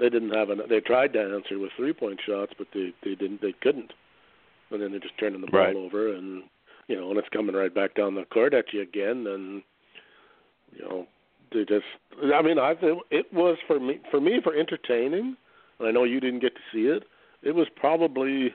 they 0.00 0.08
didn't 0.08 0.30
have 0.34 0.50
an. 0.50 0.62
They 0.68 0.80
tried 0.80 1.12
to 1.12 1.20
answer 1.20 1.58
with 1.58 1.70
three-point 1.76 2.20
shots, 2.26 2.52
but 2.56 2.66
they 2.74 2.92
they 3.04 3.14
didn't. 3.14 3.40
They 3.40 3.52
couldn't. 3.60 3.92
And 4.70 4.82
then 4.82 4.90
they're 4.90 5.00
just 5.00 5.18
turning 5.18 5.42
the 5.42 5.46
ball 5.46 5.60
Right. 5.60 5.76
over, 5.76 6.14
and 6.14 6.44
you 6.88 6.96
know, 6.96 7.10
and 7.10 7.18
it's 7.18 7.28
coming 7.28 7.54
right 7.54 7.72
back 7.72 7.94
down 7.94 8.14
the 8.14 8.24
court 8.24 8.54
at 8.54 8.72
you 8.72 8.80
again, 8.80 9.26
and 9.28 9.62
you 10.74 10.82
know, 10.82 11.06
they 11.52 11.64
just. 11.64 11.84
I 12.34 12.42
mean, 12.42 12.58
I 12.58 12.74
it 13.10 13.32
was 13.32 13.58
for 13.66 13.78
me 13.78 14.00
for 14.10 14.20
me 14.20 14.40
for 14.42 14.54
entertaining. 14.54 15.36
And 15.78 15.88
I 15.88 15.90
know 15.90 16.04
you 16.04 16.20
didn't 16.20 16.40
get 16.40 16.54
to 16.54 16.60
see 16.72 16.86
it. 16.86 17.04
It 17.42 17.54
was 17.54 17.66
probably 17.76 18.54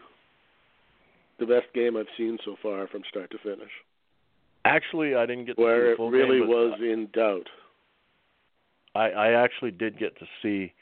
the 1.40 1.46
best 1.46 1.68
game 1.74 1.98
I've 1.98 2.06
seen 2.18 2.38
so 2.44 2.56
far 2.62 2.88
from 2.88 3.02
start 3.10 3.32
to 3.32 3.38
finish, 3.40 3.72
actually 4.66 5.16
i 5.16 5.26
didn't 5.26 5.46
get 5.46 5.56
to 5.56 5.62
see 5.62 5.64
where 5.64 5.92
it 5.94 6.00
really 6.00 6.40
game, 6.40 6.48
was 6.48 6.80
in 6.82 7.08
doubt. 7.14 7.48
I, 8.96 9.10
I 9.10 9.44
actually 9.44 9.72
did 9.72 10.00
get 10.00 10.18
to 10.20 10.26
see. 10.42 10.74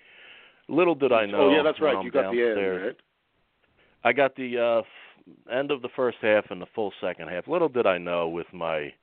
Little 0.68 0.96
did 0.96 1.12
I 1.12 1.26
know. 1.26 1.42
oh 1.42 1.56
yeah, 1.56 1.64
that's 1.64 1.82
right. 1.82 2.04
You 2.04 2.12
got 2.12 2.32
the 2.32 2.42
end, 2.42 2.86
right? 2.86 2.96
I 4.04 4.14
got 4.14 4.36
the 4.36 4.84
uh, 4.88 5.54
end 5.54 5.72
of 5.72 5.82
the 5.82 5.90
first 5.96 6.18
half 6.22 6.46
and 6.50 6.62
the 6.62 6.68
full 6.74 6.94
second 7.02 7.30
half. 7.30 7.48
Little 7.48 7.70
did 7.70 7.86
I 7.86 7.98
know, 7.98 8.30
with 8.30 8.48
my 8.54 8.94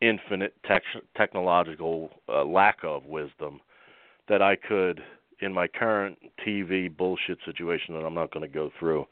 infinite 0.00 0.54
tech 0.66 0.82
technological 1.16 2.10
uh, 2.28 2.44
lack 2.44 2.78
of 2.84 3.04
wisdom, 3.04 3.60
that 4.28 4.40
I 4.40 4.56
could, 4.56 5.00
in 5.40 5.52
my 5.52 5.66
current 5.66 6.18
TV 6.46 6.94
bullshit 6.94 7.38
situation 7.44 7.94
that 7.94 8.04
I'm 8.04 8.14
not 8.14 8.32
going 8.32 8.46
to 8.46 8.54
go 8.54 8.70
through, 8.78 9.06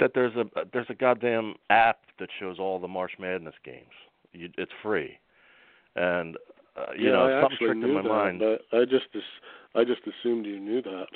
that 0.00 0.12
there's 0.14 0.34
a 0.36 0.44
there's 0.72 0.86
a 0.90 0.94
goddamn 0.94 1.54
app 1.70 1.98
that 2.18 2.28
shows 2.38 2.58
all 2.58 2.78
the 2.78 2.88
March 2.88 3.12
Madness 3.18 3.54
games. 3.64 3.92
You, 4.32 4.48
it's 4.58 4.72
free, 4.82 5.18
and 5.96 6.36
uh, 6.76 6.92
you 6.96 7.06
yeah, 7.06 7.12
know 7.12 7.38
I 7.38 7.42
something 7.42 7.58
tricked 7.58 7.84
in 7.84 7.94
my 7.94 8.02
that, 8.02 8.08
mind. 8.08 8.40
but 8.40 8.78
I 8.78 8.84
just 8.84 9.06
I 9.74 9.84
just 9.84 10.00
assumed 10.06 10.46
you 10.46 10.60
knew 10.60 10.82
that. 10.82 11.06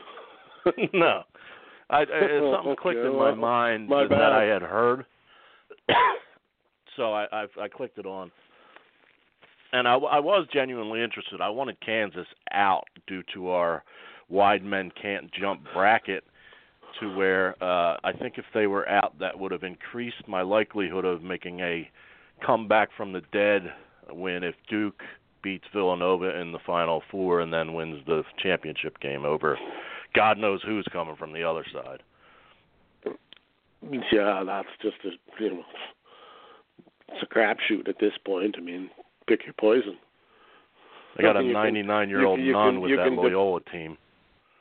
no. 0.92 1.22
I, 1.90 2.00
I 2.00 2.04
something 2.54 2.72
Okay, 2.72 2.82
clicked 2.82 3.00
in 3.00 3.16
well, 3.16 3.34
my 3.34 3.34
mind 3.34 3.88
my 3.88 4.06
that. 4.06 4.32
I 4.32 4.44
had 4.44 4.62
heard. 4.62 5.04
so 6.96 7.12
I, 7.12 7.26
I 7.32 7.46
I 7.60 7.68
clicked 7.68 7.98
it 7.98 8.06
on. 8.06 8.30
And 9.74 9.88
I, 9.88 9.94
I 9.94 10.20
was 10.20 10.46
genuinely 10.52 11.02
interested. 11.02 11.40
I 11.40 11.48
wanted 11.48 11.80
Kansas 11.80 12.26
out 12.52 12.84
due 13.06 13.22
to 13.32 13.48
our 13.48 13.82
wide 14.28 14.62
men 14.62 14.90
can't 15.00 15.30
jump 15.32 15.62
bracket 15.72 16.24
to 17.00 17.16
where 17.16 17.50
uh 17.62 17.96
I 18.04 18.12
think 18.18 18.34
if 18.38 18.44
they 18.54 18.66
were 18.66 18.88
out 18.88 19.18
that 19.20 19.38
would 19.38 19.52
have 19.52 19.62
increased 19.62 20.28
my 20.28 20.42
likelihood 20.42 21.04
of 21.04 21.22
making 21.22 21.60
a 21.60 21.88
come 22.44 22.68
back 22.68 22.88
from 22.96 23.12
the 23.12 23.22
dead 23.32 23.62
win 24.10 24.42
if 24.42 24.54
Duke 24.68 25.02
beats 25.42 25.64
Villanova 25.74 26.38
in 26.40 26.52
the 26.52 26.58
Final 26.66 27.02
Four 27.10 27.40
and 27.40 27.52
then 27.52 27.74
wins 27.74 28.04
the 28.06 28.22
championship 28.42 28.98
game 29.00 29.24
over 29.24 29.58
God 30.14 30.38
knows 30.38 30.60
who's 30.64 30.86
coming 30.92 31.16
from 31.16 31.32
the 31.32 31.42
other 31.42 31.64
side. 31.72 32.02
Yeah, 34.12 34.44
that's 34.46 34.68
just 34.80 34.96
a 35.04 35.42
you 35.42 35.50
know, 35.50 35.64
it's 37.08 37.22
a 37.22 37.34
crapshoot 37.34 37.88
at 37.88 37.98
this 37.98 38.12
point. 38.24 38.54
I 38.56 38.60
mean, 38.60 38.90
pick 39.26 39.44
your 39.44 39.54
poison. 39.54 39.96
They 41.16 41.22
got 41.22 41.36
a 41.36 41.42
Nothing 41.42 41.48
you 41.76 41.82
99 41.82 42.08
year 42.08 42.24
old 42.24 42.40
nun 42.40 42.80
with 42.80 42.96
that 42.96 43.04
can 43.04 43.16
de- 43.16 43.22
Loyola 43.22 43.60
team. 43.72 43.98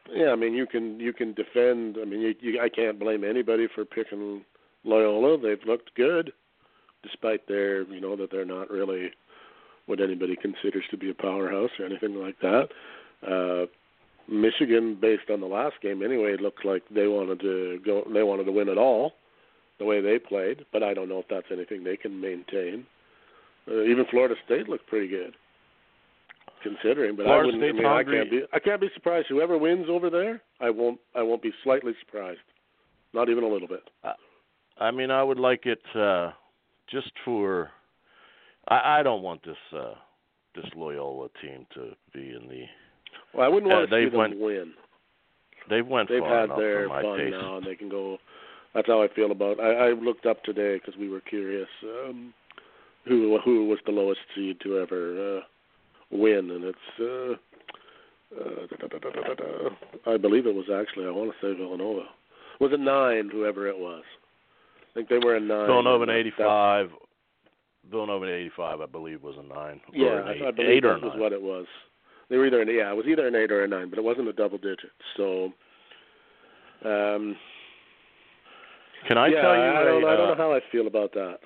Yeah, 0.10 0.30
I 0.32 0.36
mean 0.36 0.54
you 0.54 0.66
can 0.66 1.00
you 1.00 1.14
can 1.14 1.34
defend. 1.34 1.98
I 2.02 2.06
mean 2.06 2.22
you, 2.22 2.36
you 2.40 2.62
I 2.62 2.70
can't 2.70 3.00
blame 3.00 3.24
anybody 3.24 3.68
for 3.74 3.86
picking 3.86 4.44
Loyola. 4.84 5.38
They've 5.38 5.66
looked 5.68 5.94
good, 5.96 6.32
despite 7.04 7.48
their 7.48 7.84
you 7.84 8.02
know 8.02 8.16
that 8.16 8.32
they're 8.32 8.46
not 8.46 8.70
really 8.70 9.12
what 9.86 10.02
anybody 10.02 10.36
considers 10.36 10.86
to 10.92 10.98
be 10.98 11.10
a 11.10 11.14
powerhouse 11.14 11.72
or 11.80 11.86
anything 11.86 12.16
like 12.16 12.40
that. 12.40 12.70
Uh, 13.28 13.66
Michigan, 14.32 14.98
based 15.00 15.30
on 15.30 15.42
the 15.42 15.48
last 15.48 15.76
game 15.82 16.02
anyway, 16.02 16.36
looked 16.40 16.66
like 16.66 16.84
they 16.90 17.08
wanted 17.08 17.40
to 17.42 17.80
go. 17.86 18.04
They 18.14 18.24
wanted 18.24 18.46
to 18.46 18.52
win 18.52 18.70
it 18.70 18.78
all, 18.78 19.14
the 19.80 19.86
way 19.86 20.02
they 20.02 20.20
played. 20.20 20.66
But 20.72 20.84
I 20.84 20.94
don't 20.94 21.10
know 21.10 21.20
if 21.20 21.28
that's 21.30 21.52
anything 21.52 21.84
they 21.84 21.98
can 21.98 22.20
maintain. 22.22 22.86
Uh, 23.68 23.84
even 23.84 24.06
Florida 24.10 24.36
State 24.46 24.70
looked 24.70 24.88
pretty 24.88 25.08
good, 25.08 25.36
considering. 26.64 27.16
But 27.16 27.28
I 27.28 27.38
wouldn't. 27.44 27.64
I 27.64 27.72
mean, 27.72 27.86
I 27.86 28.04
can't 28.04 28.30
be. 28.32 28.42
I 28.54 28.60
can't 28.60 28.82
be 28.82 28.90
surprised. 28.94 29.28
Whoever 29.30 29.58
wins 29.58 29.88
over 29.90 30.10
there, 30.10 30.42
I 30.60 30.70
won't. 30.70 31.00
I 31.16 31.22
won't 31.22 31.42
be 31.42 31.52
slightly 31.64 31.94
surprised. 32.06 32.40
Not 33.14 33.30
even 33.30 33.44
a 33.44 33.48
little 33.48 33.68
bit. 33.68 33.84
I 34.80 34.90
mean, 34.92 35.12
I 35.12 35.22
would 35.24 35.40
like 35.40 35.66
it 35.66 35.82
uh 35.96 36.32
just 36.90 37.12
for. 37.26 37.70
I, 38.68 39.00
I 39.00 39.04
don't 39.04 39.22
want 39.24 39.44
this 39.44 39.58
uh 39.78 39.94
this 40.56 40.66
Loyola 40.76 41.30
team 41.42 41.66
to 41.74 41.92
be 42.14 42.30
in 42.30 42.48
the. 42.48 42.64
Well, 43.34 43.46
I 43.46 43.50
wouldn't 43.50 43.72
Uh, 43.72 43.76
want 43.76 43.90
to 43.90 43.96
see 43.96 44.02
they've 44.04 44.12
them 44.12 44.20
went 44.20 44.40
win. 44.40 44.74
They've 45.70 45.86
went 45.88 46.10
They've 46.10 46.24
had 46.24 46.50
their 46.58 46.88
fun 46.90 47.18
taste. 47.18 47.32
now, 47.32 47.58
and 47.58 47.66
they 47.66 47.76
can 47.76 47.90
go. 47.90 48.18
That's 48.74 48.88
how 48.88 49.02
I 49.04 49.08
feel 49.14 49.32
about. 49.32 49.60
I, 49.60 49.90
I 49.90 49.92
looked 49.92 50.26
up 50.26 50.44
today 50.44 50.78
because 50.80 50.98
we 51.00 51.10
were 51.10 51.22
curious 51.22 51.68
um, 51.84 52.34
who 53.06 53.38
who 53.44 53.68
was 53.68 53.80
the 53.86 53.92
lowest 53.92 54.22
seed 54.36 54.58
to 54.64 54.80
ever 54.80 55.38
uh, 55.38 55.42
win, 56.12 56.52
and 56.52 56.64
it's. 56.66 56.78
Uh, 57.00 57.36
uh, 58.34 58.66
da, 58.80 58.88
da, 58.88 59.34
da. 59.36 60.14
I 60.14 60.18
believe 60.18 60.46
it 60.46 60.56
was 60.56 60.66
actually. 60.74 61.06
I 61.06 61.12
want 61.12 61.32
to 61.32 61.38
say 61.46 61.58
Villanova. 61.58 62.04
Was 62.60 62.72
it 62.72 62.80
nine? 62.80 63.30
Whoever 63.32 63.68
it 63.68 63.78
was. 63.78 64.04
I 64.92 64.94
think 64.94 65.10
they 65.10 65.18
were 65.18 65.36
a 65.36 65.40
nine. 65.40 65.68
Villanova 65.68 66.04
in 66.04 66.10
'85. 66.10 66.90
Villanova 67.90 68.26
in 68.26 68.32
'85, 68.32 68.82
I 68.82 68.86
believe, 68.86 69.24
was 69.24 69.36
a 69.38 69.44
nine. 69.44 69.82
or 69.90 69.96
Yeah, 69.96 70.22
an 70.22 70.28
I, 70.28 70.32
eight, 70.34 70.42
I 70.44 70.52
believe 70.52 70.70
eight 70.70 70.86
or 70.86 70.94
was 71.00 71.12
nine. 71.14 71.20
what 71.20 71.34
it 71.34 71.42
was. 71.42 71.66
They 72.30 72.38
were 72.38 72.46
either 72.46 72.62
an 72.62 72.70
yeah, 72.70 72.92
it 72.92 72.96
was 72.96 73.06
either 73.08 73.28
an 73.28 73.36
eight 73.36 73.52
or 73.52 73.64
a 73.64 73.68
nine, 73.68 73.90
but 73.90 74.00
it 74.00 74.04
wasn't 74.04 74.28
a 74.30 74.34
double 74.34 74.58
digit. 74.58 74.92
So, 75.18 75.46
um, 76.86 77.36
Can 79.08 79.18
I 79.18 79.28
yeah, 79.28 79.42
tell 79.42 79.56
you? 79.56 79.62
I 79.62 79.84
don't, 79.84 80.06
I 80.06 80.16
don't 80.16 80.32
uh, 80.32 80.34
know 80.34 80.36
how 80.38 80.54
I 80.54 80.60
feel 80.72 80.88
about 80.88 81.12
that. 81.14 81.40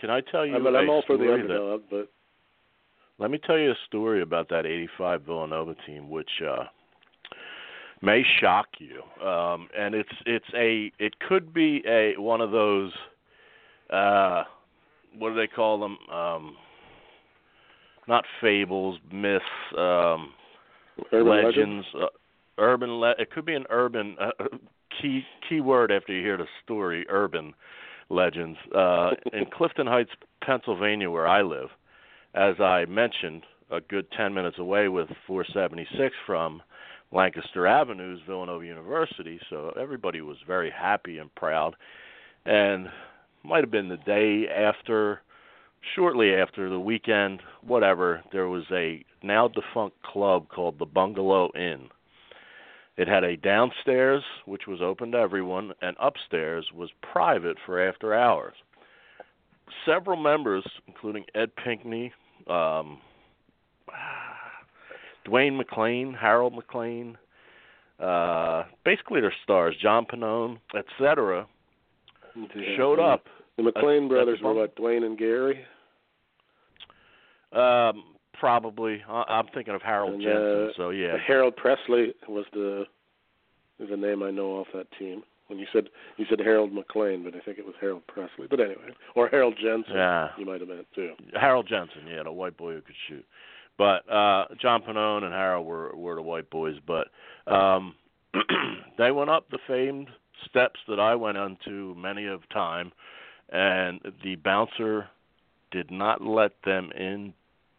Can 0.00 0.08
I 0.08 0.20
tell 0.22 0.46
you 0.46 0.54
I 0.54 0.58
mean, 0.58 0.74
a 0.74 0.78
I'm 0.78 0.88
all 0.88 1.02
for 1.06 1.18
the 1.18 1.24
story 1.24 1.42
that 1.42 1.50
underdog, 1.50 1.82
but 1.90 2.08
Let 3.20 3.30
me 3.30 3.38
tell 3.38 3.58
you 3.58 3.72
a 3.72 3.78
story 3.86 4.22
about 4.22 4.48
that 4.48 4.64
85 4.64 5.22
Villanova 5.22 5.76
team 5.86 6.08
which 6.08 6.30
uh 6.42 6.64
may 8.00 8.22
shock 8.40 8.68
you. 8.78 9.02
Um 9.24 9.68
and 9.78 9.94
it's 9.94 10.08
it's 10.24 10.46
a 10.56 10.90
it 10.98 11.20
could 11.28 11.52
be 11.52 11.82
a 11.86 12.14
one 12.16 12.40
of 12.40 12.50
those 12.50 12.92
uh 13.90 14.44
what 15.18 15.30
do 15.30 15.34
they 15.34 15.46
call 15.46 15.78
them? 15.78 15.98
Um 16.10 16.56
not 18.08 18.24
fables, 18.40 18.98
myths, 19.12 19.44
um 19.76 20.32
urban 21.12 21.44
legends, 21.44 21.86
uh, 22.00 22.06
urban 22.56 23.00
le- 23.00 23.14
it 23.18 23.30
could 23.30 23.44
be 23.44 23.54
an 23.54 23.66
urban 23.68 24.16
uh, 24.18 24.30
key 25.00 25.24
key 25.46 25.60
word 25.60 25.92
after 25.92 26.14
you 26.14 26.22
hear 26.22 26.38
the 26.38 26.46
story, 26.64 27.04
urban 27.10 27.52
legends. 28.08 28.56
Uh 28.74 29.10
in 29.34 29.44
Clifton 29.54 29.86
Heights, 29.86 30.10
Pennsylvania 30.42 31.10
where 31.10 31.28
I 31.28 31.42
live 31.42 31.68
as 32.34 32.60
I 32.60 32.84
mentioned, 32.86 33.44
a 33.70 33.80
good 33.80 34.10
10 34.12 34.34
minutes 34.34 34.58
away 34.58 34.88
with 34.88 35.08
476 35.26 36.14
from 36.26 36.62
Lancaster 37.12 37.66
Avenue's 37.66 38.20
Villanova 38.26 38.64
University. 38.64 39.40
So 39.48 39.72
everybody 39.80 40.20
was 40.20 40.36
very 40.46 40.70
happy 40.70 41.18
and 41.18 41.34
proud. 41.34 41.74
And 42.44 42.88
might 43.42 43.64
have 43.64 43.70
been 43.70 43.88
the 43.88 43.96
day 43.96 44.48
after, 44.48 45.22
shortly 45.94 46.34
after 46.34 46.68
the 46.68 46.80
weekend, 46.80 47.42
whatever, 47.62 48.22
there 48.32 48.48
was 48.48 48.64
a 48.70 49.04
now 49.22 49.48
defunct 49.48 50.00
club 50.02 50.48
called 50.48 50.78
the 50.78 50.86
Bungalow 50.86 51.50
Inn. 51.54 51.88
It 52.96 53.08
had 53.08 53.24
a 53.24 53.36
downstairs, 53.36 54.22
which 54.44 54.66
was 54.66 54.82
open 54.82 55.12
to 55.12 55.18
everyone, 55.18 55.72
and 55.80 55.96
upstairs 55.98 56.70
was 56.74 56.90
private 57.00 57.56
for 57.64 57.80
after 57.80 58.14
hours 58.14 58.54
several 59.84 60.16
members, 60.16 60.64
including 60.86 61.24
Ed 61.34 61.50
Pinckney, 61.56 62.12
um, 62.46 62.98
Dwayne 65.26 65.60
McClain, 65.60 66.16
Harold 66.16 66.54
McLean, 66.54 67.16
uh, 67.98 68.64
basically 68.84 69.20
their 69.20 69.34
stars, 69.44 69.76
John 69.80 70.06
Panone, 70.06 70.58
etc., 70.76 71.46
showed 72.76 72.98
up. 73.00 73.24
The 73.56 73.64
McLean 73.64 74.08
brothers 74.08 74.40
were 74.42 74.54
what? 74.54 74.74
Dwayne 74.76 75.04
and 75.04 75.18
Gary. 75.18 75.64
Um, 77.52 78.04
probably, 78.38 79.02
I- 79.08 79.24
I'm 79.28 79.48
thinking 79.48 79.74
of 79.74 79.82
Harold 79.82 80.14
And, 80.14 80.22
Jensen. 80.22 80.68
uh, 80.70 80.72
So 80.76 80.90
yeah, 80.90 81.18
Harold 81.18 81.56
Pressley 81.56 82.14
was 82.28 82.46
the 82.52 82.86
is 83.80 83.90
a 83.90 83.96
name 83.96 84.22
I 84.22 84.30
know 84.30 84.58
off 84.58 84.68
that 84.74 84.86
team. 84.98 85.22
When 85.50 85.58
you 85.58 85.66
said 85.72 85.88
you 86.16 86.26
said 86.30 86.38
Harold 86.38 86.72
McLean, 86.72 87.24
but 87.24 87.34
I 87.34 87.40
think 87.40 87.58
it 87.58 87.66
was 87.66 87.74
Harold 87.80 88.06
Pressley. 88.06 88.46
But 88.48 88.60
anyway, 88.60 88.94
or 89.16 89.26
Harold 89.26 89.58
Jensen. 89.60 89.96
Yeah. 89.96 90.28
You 90.38 90.46
might 90.46 90.60
have 90.60 90.68
meant 90.68 90.86
too. 90.94 91.14
Harold 91.34 91.66
Jensen, 91.68 92.06
yeah, 92.08 92.22
the 92.22 92.30
white 92.30 92.56
boy 92.56 92.74
who 92.74 92.80
could 92.82 92.94
shoot. 93.08 93.24
But 93.76 94.08
uh 94.08 94.44
John 94.62 94.82
Panone 94.82 95.24
and 95.24 95.34
Harold 95.34 95.66
were 95.66 95.96
were 95.96 96.14
the 96.14 96.22
white 96.22 96.48
boys, 96.50 96.76
but 96.86 97.08
um 97.52 97.96
they 98.98 99.10
went 99.10 99.28
up 99.28 99.50
the 99.50 99.58
famed 99.66 100.06
steps 100.48 100.78
that 100.86 101.00
I 101.00 101.16
went 101.16 101.36
onto 101.36 101.96
many 101.98 102.26
of 102.26 102.48
time 102.50 102.92
and 103.52 104.00
the 104.22 104.36
bouncer 104.36 105.08
did 105.72 105.90
not 105.90 106.22
let 106.22 106.52
them 106.64 106.92
in 106.96 107.34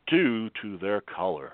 due 0.08 0.50
to 0.62 0.78
their 0.78 1.00
color. 1.00 1.54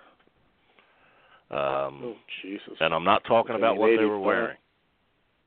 Um 1.51 2.01
Oh 2.03 2.15
Jesus. 2.41 2.73
and 2.79 2.91
I'm 2.91 3.03
not 3.03 3.23
talking 3.25 3.55
about 3.55 3.77
what 3.77 3.95
they 3.95 4.05
were 4.05 4.19
wearing. 4.19 4.57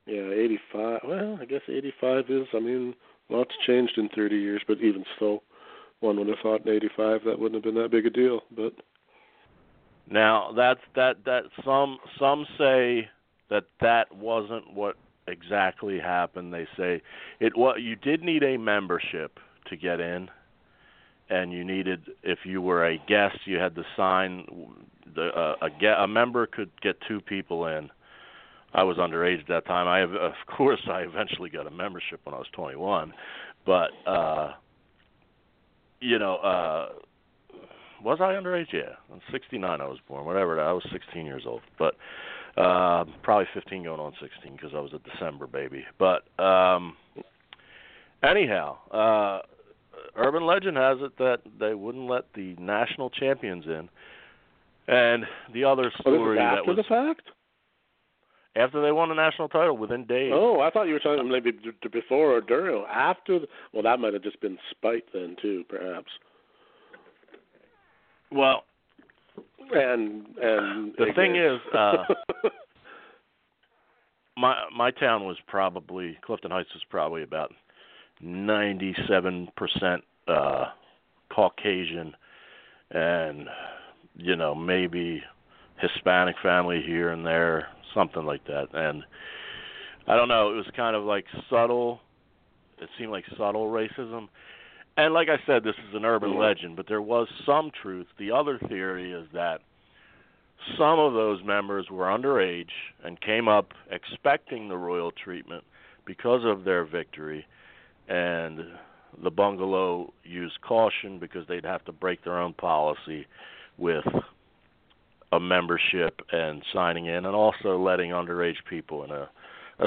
Yeah, 0.05 0.31
eighty 0.31 0.59
five. 0.73 1.01
Well, 1.07 1.37
I 1.41 1.45
guess 1.45 1.61
eighty 1.69 1.93
five 2.01 2.25
is. 2.29 2.47
I 2.53 2.59
mean, 2.59 2.95
lots 3.29 3.51
changed 3.65 3.97
in 3.97 4.09
thirty 4.09 4.37
years, 4.37 4.61
but 4.67 4.79
even 4.79 5.05
so, 5.19 5.43
one 5.99 6.17
would 6.17 6.27
have 6.27 6.39
thought 6.41 6.65
in 6.65 6.73
eighty 6.73 6.89
five 6.97 7.21
that 7.25 7.39
wouldn't 7.39 7.63
have 7.63 7.73
been 7.73 7.81
that 7.81 7.91
big 7.91 8.05
a 8.05 8.09
deal. 8.09 8.41
But 8.55 8.73
Now 10.09 10.51
that's 10.55 10.81
that 10.95 11.23
that 11.25 11.43
some 11.63 11.97
some 12.19 12.45
say 12.57 13.09
that 13.49 13.65
that 13.79 14.15
wasn't 14.15 14.73
what 14.73 14.95
exactly 15.27 15.99
happened. 15.99 16.53
They 16.53 16.67
say 16.77 17.01
it 17.39 17.55
what 17.55 17.81
you 17.81 17.95
did 17.95 18.23
need 18.23 18.43
a 18.43 18.57
membership 18.57 19.39
to 19.67 19.77
get 19.77 19.99
in, 19.99 20.29
and 21.29 21.53
you 21.53 21.63
needed 21.63 22.09
if 22.23 22.39
you 22.45 22.61
were 22.61 22.85
a 22.85 22.97
guest 23.07 23.37
you 23.45 23.57
had 23.57 23.75
to 23.75 23.83
sign 23.95 24.45
the 25.15 25.27
uh, 25.27 25.55
a 25.61 25.85
a 26.03 26.07
member 26.07 26.47
could 26.47 26.71
get 26.81 26.97
two 27.07 27.21
people 27.21 27.67
in. 27.67 27.89
I 28.73 28.83
was 28.83 28.97
underage 28.97 29.41
at 29.41 29.47
that 29.47 29.65
time. 29.65 29.87
I 29.87 30.01
of 30.01 30.33
course 30.47 30.81
I 30.89 31.01
eventually 31.01 31.49
got 31.49 31.67
a 31.67 31.71
membership 31.71 32.21
when 32.23 32.33
I 32.33 32.37
was 32.37 32.47
21, 32.53 33.13
but 33.65 33.91
uh 34.07 34.53
you 35.99 36.19
know 36.19 36.35
uh 36.37 36.89
was 38.03 38.17
I 38.19 38.33
underage? 38.33 38.73
Yeah, 38.73 38.95
in 39.13 39.21
'69 39.31 39.81
I 39.81 39.85
was 39.85 39.99
born. 40.07 40.25
Whatever. 40.25 40.59
I 40.59 40.71
was 40.71 40.83
16 40.91 41.25
years 41.25 41.43
old, 41.45 41.61
but 41.77 41.95
uh, 42.57 43.05
probably 43.23 43.47
15 43.53 43.83
going 43.83 43.99
on 43.99 44.13
16 44.19 44.53
because 44.53 44.71
I 44.75 44.79
was 44.79 44.91
a 44.93 44.99
December 45.09 45.47
baby. 45.47 45.85
But 45.99 46.23
um, 46.43 46.97
anyhow, 48.23 48.77
uh, 48.91 49.41
urban 50.15 50.45
legend 50.45 50.77
has 50.77 50.97
it 51.01 51.17
that 51.17 51.39
they 51.59 51.73
wouldn't 51.73 52.09
let 52.09 52.25
the 52.33 52.55
national 52.59 53.09
champions 53.09 53.65
in. 53.65 53.89
And 54.87 55.25
the 55.53 55.63
other 55.63 55.91
oh, 55.99 56.01
story 56.01 56.37
is 56.37 56.41
that 56.41 56.59
after 56.59 56.73
was 56.73 56.77
the 56.77 56.83
fact. 56.83 57.29
After 58.55 58.81
they 58.81 58.91
won 58.91 59.09
the 59.09 59.15
national 59.15 59.47
title 59.49 59.77
within 59.77 60.05
days. 60.05 60.31
Oh, 60.33 60.59
I 60.59 60.69
thought 60.69 60.83
you 60.83 60.93
were 60.93 60.99
talking 60.99 61.29
maybe 61.29 61.51
before 61.91 62.35
or 62.35 62.41
during. 62.41 62.83
After. 62.85 63.39
The, 63.39 63.47
well, 63.73 63.83
that 63.83 63.99
might 63.99 64.13
have 64.13 64.23
just 64.23 64.41
been 64.41 64.57
spite 64.71 65.05
then 65.13 65.35
too, 65.41 65.63
perhaps. 65.69 66.07
Well, 68.31 68.63
And 69.73 70.25
and 70.41 70.93
The 70.97 71.11
thing 71.15 71.35
is, 71.35 71.59
uh, 71.77 72.49
my 74.37 74.55
my 74.75 74.91
town 74.91 75.25
was 75.25 75.37
probably 75.47 76.17
Clifton 76.25 76.51
Heights 76.51 76.69
was 76.73 76.83
probably 76.89 77.23
about 77.23 77.53
ninety 78.21 78.95
seven 79.07 79.49
percent 79.55 80.03
uh 80.27 80.65
Caucasian 81.33 82.13
and 82.91 83.47
you 84.15 84.35
know 84.35 84.53
maybe 84.53 85.23
Hispanic 85.81 86.35
family 86.41 86.81
here 86.85 87.09
and 87.09 87.25
there, 87.25 87.67
something 87.93 88.25
like 88.25 88.45
that. 88.45 88.67
And 88.73 89.03
I 90.07 90.15
don't 90.15 90.27
know, 90.27 90.51
it 90.51 90.55
was 90.55 90.67
kind 90.75 90.95
of 90.95 91.03
like 91.03 91.25
subtle. 91.49 91.99
It 92.79 92.89
seemed 92.97 93.11
like 93.11 93.25
subtle 93.37 93.67
racism. 93.67 94.27
And 94.97 95.13
like 95.13 95.29
I 95.29 95.37
said, 95.45 95.63
this 95.63 95.75
is 95.89 95.95
an 95.95 96.05
urban 96.05 96.31
mm-hmm. 96.31 96.39
legend, 96.39 96.75
but 96.75 96.87
there 96.87 97.01
was 97.01 97.27
some 97.45 97.71
truth. 97.81 98.07
The 98.19 98.31
other 98.31 98.59
theory 98.67 99.13
is 99.13 99.27
that 99.33 99.61
some 100.77 100.99
of 100.99 101.13
those 101.13 101.43
members 101.43 101.89
were 101.89 102.05
underage 102.05 102.69
and 103.03 103.19
came 103.21 103.47
up 103.47 103.73
expecting 103.89 104.67
the 104.67 104.77
royal 104.77 105.11
treatment 105.11 105.63
because 106.05 106.41
of 106.45 106.63
their 106.65 106.85
victory, 106.85 107.45
and 108.07 108.59
the 109.23 109.31
bungalow 109.31 110.13
used 110.23 110.59
caution 110.61 111.19
because 111.19 111.47
they'd 111.47 111.65
have 111.65 111.85
to 111.85 111.91
break 111.91 112.23
their 112.23 112.37
own 112.37 112.53
policy 112.53 113.25
with 113.77 114.05
a 115.31 115.39
membership 115.39 116.19
and 116.31 116.61
signing 116.73 117.05
in, 117.05 117.25
and 117.25 117.35
also 117.35 117.77
letting 117.77 118.11
underage 118.11 118.57
people 118.69 119.03
in 119.03 119.11
a 119.11 119.29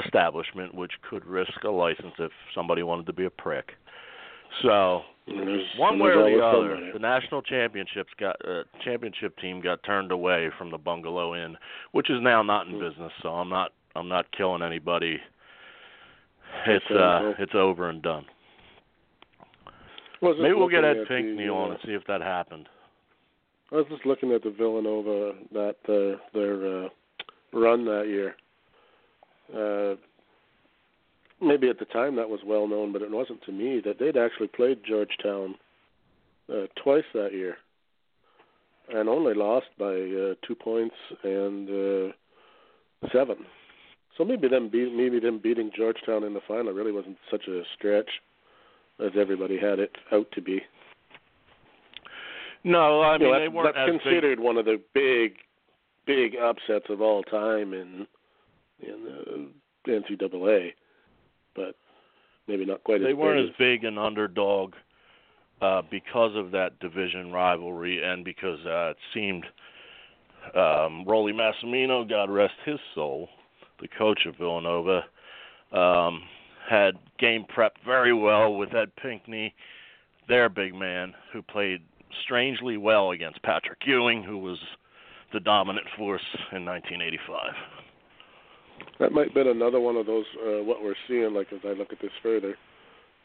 establishment, 0.05 0.75
which 0.75 0.91
could 1.09 1.25
risk 1.25 1.63
a 1.63 1.69
license 1.69 2.13
if 2.19 2.31
somebody 2.53 2.83
wanted 2.83 3.05
to 3.05 3.13
be 3.13 3.25
a 3.25 3.29
prick. 3.29 3.71
So 4.61 5.01
one 5.77 5.99
way 5.99 6.11
or 6.11 6.29
the 6.29 6.43
other, 6.43 6.91
the 6.93 6.99
national 6.99 7.41
championships 7.41 8.11
got 8.19 8.35
uh, 8.47 8.63
championship 8.83 9.37
team 9.39 9.61
got 9.61 9.81
turned 9.83 10.11
away 10.11 10.49
from 10.57 10.69
the 10.71 10.77
Bungalow 10.77 11.35
Inn, 11.35 11.57
which 11.93 12.09
is 12.09 12.17
now 12.21 12.41
not 12.41 12.67
in 12.67 12.73
Hmm. 12.73 12.79
business. 12.79 13.11
So 13.21 13.29
I'm 13.29 13.49
not 13.49 13.71
I'm 13.95 14.07
not 14.07 14.25
killing 14.31 14.61
anybody. 14.61 15.19
It's 16.67 16.91
uh 16.91 17.33
it's 17.39 17.55
over 17.55 17.89
and 17.89 18.01
done. 18.01 18.25
Maybe 20.21 20.53
we'll 20.53 20.69
get 20.69 20.83
Ed 20.83 21.05
Pinckney 21.07 21.47
on 21.49 21.69
uh, 21.69 21.73
and 21.73 21.79
see 21.85 21.93
if 21.93 22.03
that 22.07 22.21
happened. 22.21 22.67
I 23.75 23.79
was 23.79 23.87
just 23.89 24.05
looking 24.05 24.31
at 24.31 24.41
the 24.41 24.51
Villanova 24.51 25.33
that 25.51 25.75
uh, 25.89 26.17
their 26.33 26.85
uh, 26.85 26.89
run 27.51 27.83
that 27.83 28.05
year. 28.07 28.35
Uh, 29.53 29.95
maybe 31.45 31.67
at 31.67 31.79
the 31.79 31.85
time 31.85 32.15
that 32.15 32.29
was 32.29 32.39
well 32.45 32.69
known, 32.69 32.93
but 32.93 33.01
it 33.01 33.11
wasn't 33.11 33.43
to 33.43 33.51
me 33.51 33.81
that 33.83 33.99
they'd 33.99 34.15
actually 34.15 34.47
played 34.47 34.79
Georgetown 34.87 35.55
uh, 36.49 36.67
twice 36.81 37.03
that 37.13 37.33
year, 37.33 37.57
and 38.93 39.09
only 39.09 39.33
lost 39.33 39.67
by 39.77 39.93
uh, 39.93 40.35
two 40.47 40.55
points 40.57 40.95
and 41.25 41.69
uh, 41.69 42.13
seven. 43.11 43.35
So 44.17 44.23
maybe 44.23 44.47
them 44.47 44.69
beat, 44.69 44.93
maybe 44.95 45.19
them 45.19 45.41
beating 45.43 45.69
Georgetown 45.75 46.23
in 46.23 46.33
the 46.33 46.39
final 46.47 46.71
really 46.71 46.93
wasn't 46.93 47.17
such 47.29 47.45
a 47.49 47.63
stretch 47.77 48.09
as 49.05 49.11
everybody 49.19 49.57
had 49.59 49.79
it 49.79 49.91
out 50.13 50.31
to 50.31 50.41
be. 50.41 50.61
No, 52.65 52.99
I 53.01 53.13
You 53.13 53.19
mean 53.19 53.31
know, 53.31 53.39
they 53.39 53.47
weren't 53.47 53.75
that's 53.75 53.89
as 53.89 53.93
big. 53.93 54.01
considered 54.01 54.39
one 54.39 54.57
of 54.57 54.65
the 54.65 54.81
big, 54.93 55.35
big 56.05 56.35
upsets 56.35 56.85
of 56.89 56.99
all 56.99 57.23
time 57.23 57.73
in 57.73 58.07
in 58.81 59.51
the 59.85 59.91
NCAA, 59.91 60.73
but 61.55 61.75
maybe 62.47 62.65
not 62.65 62.83
quite 62.83 63.01
as 63.01 63.05
They 63.05 63.11
as 63.11 63.15
weren't 63.15 63.37
big 63.39 63.49
as 63.51 63.57
big 63.57 63.83
an 63.85 63.97
underdog 63.97 64.73
uh, 65.61 65.83
because 65.89 66.35
of 66.35 66.51
that 66.51 66.79
division 66.79 67.31
rivalry 67.31 68.03
and 68.03 68.25
because 68.25 68.59
uh, 68.65 68.89
it 68.89 68.97
seemed 69.13 69.45
um, 70.55 71.05
Rollie 71.07 71.33
Massimino, 71.33 72.07
God 72.07 72.29
rest 72.29 72.53
his 72.65 72.79
soul, 72.93 73.29
the 73.79 73.87
coach 73.87 74.25
of 74.25 74.35
Villanova, 74.37 75.03
um, 75.71 76.23
had 76.67 76.95
game 77.19 77.45
prepped 77.55 77.83
very 77.85 78.13
well 78.13 78.55
with 78.55 78.73
Ed 78.73 78.95
Pinckney, 78.95 79.53
their 80.27 80.49
big 80.49 80.73
man, 80.73 81.13
who 81.31 81.41
played 81.41 81.81
strangely 82.23 82.77
well 82.77 83.11
against 83.11 83.41
Patrick 83.43 83.79
Ewing, 83.85 84.23
who 84.23 84.37
was 84.37 84.57
the 85.33 85.39
dominant 85.39 85.87
force 85.97 86.25
in 86.51 86.65
1985. 86.65 87.53
That 88.99 89.11
might 89.11 89.25
have 89.27 89.33
been 89.33 89.47
another 89.47 89.79
one 89.79 89.95
of 89.95 90.05
those 90.05 90.25
uh, 90.39 90.63
what 90.63 90.83
we're 90.83 90.95
seeing. 91.07 91.33
Like 91.33 91.47
as 91.51 91.59
I 91.63 91.73
look 91.73 91.91
at 91.91 91.99
this 92.01 92.11
further, 92.23 92.55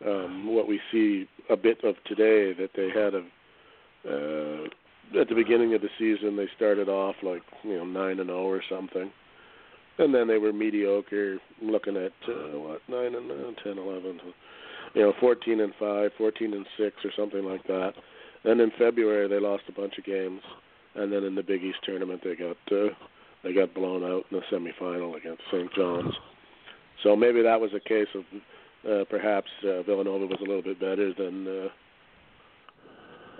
um, 0.06 0.54
what 0.54 0.66
we 0.66 0.80
see 0.90 1.28
a 1.48 1.56
bit 1.56 1.84
of 1.84 1.94
today 2.06 2.52
that 2.52 2.70
they 2.76 2.88
had 2.88 3.14
a. 3.14 3.24
Uh, 4.08 4.66
at 5.20 5.28
the 5.28 5.34
beginning 5.34 5.74
of 5.74 5.82
the 5.82 5.88
season, 5.98 6.36
they 6.36 6.48
started 6.56 6.88
off 6.88 7.16
like 7.22 7.42
you 7.64 7.76
know 7.76 7.84
nine 7.84 8.20
and 8.20 8.28
zero 8.28 8.44
or 8.44 8.62
something, 8.70 9.10
and 9.98 10.14
then 10.14 10.28
they 10.28 10.38
were 10.38 10.52
mediocre. 10.52 11.38
Looking 11.60 11.96
at 11.96 12.12
uh, 12.28 12.58
what 12.58 12.80
nine 12.88 13.14
and 13.14 13.30
uh, 13.30 13.60
ten, 13.62 13.78
eleven, 13.78 14.20
you 14.94 15.02
know, 15.02 15.12
fourteen 15.20 15.60
and 15.60 15.72
five, 15.78 16.12
fourteen 16.16 16.54
and 16.54 16.66
six, 16.78 16.96
or 17.04 17.10
something 17.16 17.44
like 17.44 17.66
that. 17.66 17.92
Then 18.44 18.60
in 18.60 18.70
February 18.78 19.28
they 19.28 19.38
lost 19.38 19.64
a 19.68 19.72
bunch 19.72 19.98
of 19.98 20.04
games, 20.04 20.40
and 20.94 21.12
then 21.12 21.24
in 21.24 21.34
the 21.34 21.42
Big 21.42 21.62
East 21.62 21.78
tournament 21.84 22.22
they 22.24 22.34
got 22.34 22.56
uh, 22.72 22.88
they 23.42 23.52
got 23.52 23.74
blown 23.74 24.02
out 24.04 24.24
in 24.30 24.38
the 24.38 24.42
semifinal 24.50 25.16
against 25.16 25.42
St. 25.50 25.72
John's. 25.74 26.14
So 27.02 27.16
maybe 27.16 27.42
that 27.42 27.60
was 27.60 27.70
a 27.74 27.80
case 27.80 28.08
of 28.14 28.24
uh, 28.90 29.04
perhaps 29.10 29.48
uh, 29.64 29.82
Villanova 29.82 30.26
was 30.26 30.38
a 30.40 30.44
little 30.44 30.62
bit 30.62 30.80
better 30.80 31.12
than 31.14 31.46
uh, 31.46 31.68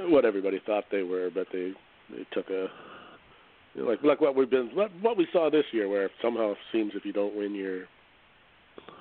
what 0.08 0.24
everybody 0.24 0.60
thought 0.64 0.84
they 0.90 1.02
were, 1.02 1.30
but 1.32 1.46
they 1.52 1.72
they 2.10 2.26
took 2.32 2.48
a 2.50 2.68
you 3.74 3.82
know, 3.82 3.88
like 3.88 4.02
like 4.02 4.20
what 4.20 4.34
we've 4.34 4.50
been 4.50 4.70
what 4.74 4.90
what 5.00 5.16
we 5.16 5.26
saw 5.32 5.50
this 5.50 5.64
year, 5.72 5.88
where 5.88 6.10
somehow 6.22 6.52
it 6.52 6.58
seems 6.72 6.92
if 6.94 7.04
you 7.04 7.12
don't 7.12 7.36
win 7.36 7.54
your 7.54 7.84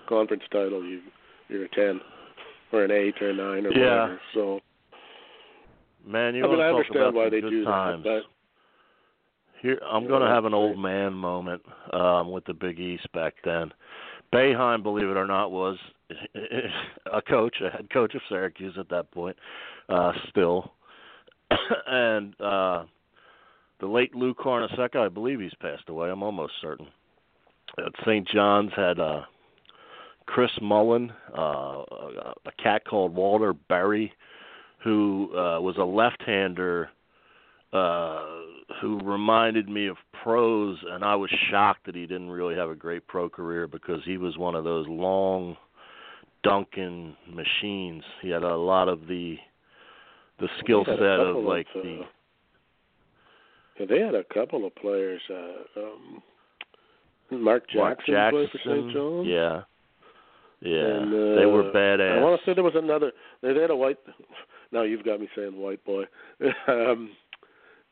conference 0.07 0.43
title, 0.51 0.83
you 0.83 1.01
you're 1.47 1.65
a 1.65 1.69
ten 1.69 1.99
or 2.71 2.83
an 2.83 2.91
eight 2.91 3.15
or 3.21 3.29
a 3.29 3.33
nine 3.33 3.65
or 3.65 3.71
Yeah. 3.71 4.03
whatever. 4.03 4.21
So 4.33 4.59
Man, 6.05 6.35
you 6.35 6.45
I 6.45 6.47
mean, 6.47 6.59
I 6.59 6.69
understand 6.69 6.99
about 6.99 7.13
why 7.13 7.29
they 7.29 7.41
good 7.41 7.49
do 7.49 7.63
times. 7.63 8.03
that, 8.03 8.21
Here, 9.61 9.79
I'm 9.85 10.07
going 10.07 10.21
to 10.21 10.27
have 10.27 10.45
an 10.45 10.53
old 10.53 10.79
man 10.79 11.13
moment 11.13 11.61
um, 11.93 12.31
with 12.31 12.45
the 12.45 12.53
Big 12.53 12.79
East 12.79 13.11
back 13.13 13.35
then. 13.43 13.71
Boeheim, 14.33 14.83
believe 14.83 15.09
it 15.09 15.17
or 15.17 15.27
not, 15.27 15.51
was 15.51 15.77
a 17.13 17.21
coach, 17.21 17.55
a 17.61 17.69
head 17.69 17.89
coach 17.91 18.15
of 18.15 18.21
Syracuse 18.29 18.75
at 18.79 18.89
that 18.89 19.11
point, 19.11 19.35
uh, 19.89 20.11
still, 20.29 20.71
and 21.87 22.39
uh, 22.39 22.83
the 23.79 23.87
late 23.87 24.13
Lou 24.15 24.33
Carnesecca, 24.33 24.97
I 24.97 25.09
believe 25.09 25.39
he's 25.39 25.53
passed 25.61 25.89
away. 25.89 26.09
I'm 26.09 26.23
almost 26.23 26.53
certain. 26.61 26.87
At 27.77 27.91
St. 28.01 28.27
John's 28.27 28.71
had 28.75 28.99
uh, 28.99 29.21
Chris 30.25 30.51
Mullin, 30.61 31.11
uh, 31.37 31.41
a, 31.41 32.33
a 32.45 32.51
cat 32.61 32.83
called 32.85 33.15
Walter 33.15 33.53
Berry, 33.53 34.11
who 34.83 35.29
uh, 35.33 35.59
was 35.59 35.75
a 35.77 35.83
left-hander 35.83 36.89
uh 37.71 38.25
who 38.81 38.99
reminded 39.03 39.69
me 39.69 39.87
of 39.87 39.97
pros 40.23 40.77
and 40.89 41.03
I 41.03 41.15
was 41.15 41.29
shocked 41.51 41.85
that 41.85 41.95
he 41.95 42.07
didn't 42.07 42.31
really 42.31 42.55
have 42.55 42.69
a 42.69 42.75
great 42.75 43.05
pro 43.07 43.29
career 43.29 43.67
because 43.67 44.01
he 44.05 44.17
was 44.17 44.37
one 44.37 44.55
of 44.55 44.63
those 44.63 44.87
long 44.87 45.55
dunking 46.43 47.15
machines. 47.27 48.03
He 48.21 48.29
had 48.29 48.43
a 48.43 48.55
lot 48.55 48.87
of 48.87 49.07
the 49.07 49.35
the 50.39 50.47
skill 50.59 50.83
set 50.85 50.99
of 50.99 51.43
like 51.43 51.67
uh, 51.75 51.81
the 51.81 52.01
yeah, 53.79 53.85
they 53.89 53.99
had 53.99 54.15
a 54.15 54.23
couple 54.25 54.65
of 54.65 54.75
players. 54.75 55.21
Uh, 55.29 55.79
um, 55.79 56.23
Mark 57.31 57.63
Jackson, 57.69 58.13
Mark 58.13 58.31
played 58.33 58.49
for 58.51 58.57
St. 58.57 58.85
Jackson. 58.87 58.91
John's. 58.93 59.27
Yeah. 59.27 59.61
Yeah. 60.61 60.85
And, 60.85 61.13
uh, 61.13 61.39
they 61.39 61.45
were 61.45 61.71
badass. 61.73 62.17
I 62.17 62.21
want 62.21 62.41
to 62.41 62.45
say 62.45 62.53
there 62.53 62.63
was 62.63 62.73
another. 62.75 63.11
They 63.41 63.55
had 63.55 63.69
a 63.69 63.75
white. 63.75 63.97
Now 64.71 64.83
you've 64.83 65.03
got 65.03 65.19
me 65.19 65.27
saying 65.35 65.57
white 65.57 65.83
boy, 65.83 66.03
um, 66.67 67.11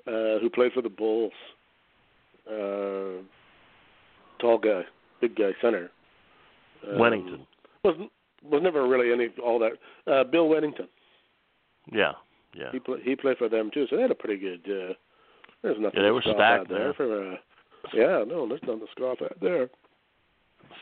uh, 0.08 0.40
who 0.40 0.50
played 0.54 0.74
for 0.74 0.82
the 0.82 0.90
Bulls. 0.90 1.34
Uh, 2.48 3.24
tall 4.40 4.58
guy, 4.58 4.84
big 5.22 5.36
guy, 5.36 5.52
center. 5.62 5.90
Um, 6.88 7.00
Wennington. 7.00 7.46
wasn't 7.84 8.12
was 8.44 8.62
never 8.62 8.88
really 8.88 9.12
any 9.12 9.30
all 9.44 9.60
that. 9.60 9.74
Uh, 10.12 10.24
Bill 10.24 10.48
Wennington. 10.48 10.88
Yeah. 11.92 12.14
Yeah. 12.56 12.72
He 12.72 12.80
play, 12.80 13.00
he 13.04 13.16
played 13.16 13.38
for 13.38 13.50
them 13.50 13.70
too, 13.74 13.86
so 13.90 13.96
they 13.96 14.02
had 14.02 14.12
a 14.12 14.16
pretty 14.16 14.40
good. 14.40 14.62
Uh, 14.66 14.94
there's 15.62 15.78
nothing. 15.80 16.00
Yeah, 16.00 16.04
they 16.04 16.12
were 16.12 16.22
stacked 16.22 16.70
there. 16.70 16.80
there. 16.80 16.94
For, 16.94 17.32
uh, 17.32 17.36
yeah, 17.94 18.24
no, 18.28 18.48
there's 18.48 18.62
nothing 18.64 18.82
to 18.82 18.88
scoff 18.92 19.18
at 19.22 19.40
there. 19.42 19.70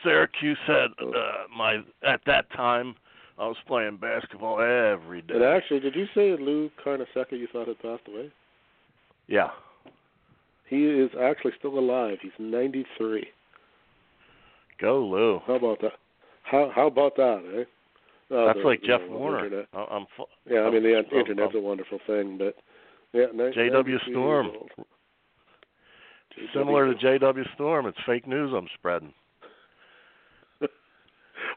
Syracuse 0.02 0.58
had 0.66 0.90
uh, 1.00 1.46
my 1.56 1.78
at 2.06 2.20
that 2.26 2.50
time 2.52 2.94
I 3.38 3.46
was 3.46 3.56
playing 3.66 3.98
basketball 3.98 4.60
every 4.60 5.20
day. 5.22 5.34
And 5.34 5.44
actually, 5.44 5.80
did 5.80 5.94
you 5.94 6.06
say 6.14 6.36
Lou 6.42 6.70
Carnesecca 6.84 7.32
you 7.32 7.46
thought 7.52 7.68
had 7.68 7.78
passed 7.80 8.02
away? 8.08 8.30
yeah. 9.26 9.48
He 10.68 10.84
is 10.84 11.10
actually 11.22 11.52
still 11.56 11.78
alive. 11.78 12.18
He's 12.22 12.32
93. 12.40 13.28
Go 14.80 14.98
Lou. 15.06 15.38
How 15.46 15.54
about 15.54 15.80
that? 15.80 15.92
How 16.42 16.72
how 16.74 16.88
about 16.88 17.14
that, 17.16 17.42
eh? 17.56 17.64
Oh, 18.32 18.46
That's 18.46 18.58
the- 18.58 18.64
like 18.64 18.82
Jeff 18.82 19.00
know, 19.02 19.16
Warner. 19.16 19.64
I'm 19.72 20.06
fu- 20.16 20.24
Yeah, 20.52 20.62
I 20.62 20.70
mean 20.70 20.82
the 20.82 20.94
Oh, 21.12 21.18
internet's 21.18 21.52
oh. 21.54 21.58
a 21.58 21.60
wonderful 21.62 22.00
thing, 22.06 22.36
but 22.36 22.56
yeah, 23.12 23.26
J.W. 23.54 23.98
Storm. 24.10 24.50
Similar 26.52 26.92
to 26.92 26.98
J.W. 26.98 27.44
Storm, 27.54 27.86
it's 27.86 27.98
fake 28.04 28.26
news 28.26 28.52
I'm 28.52 28.68
spreading. 28.74 29.14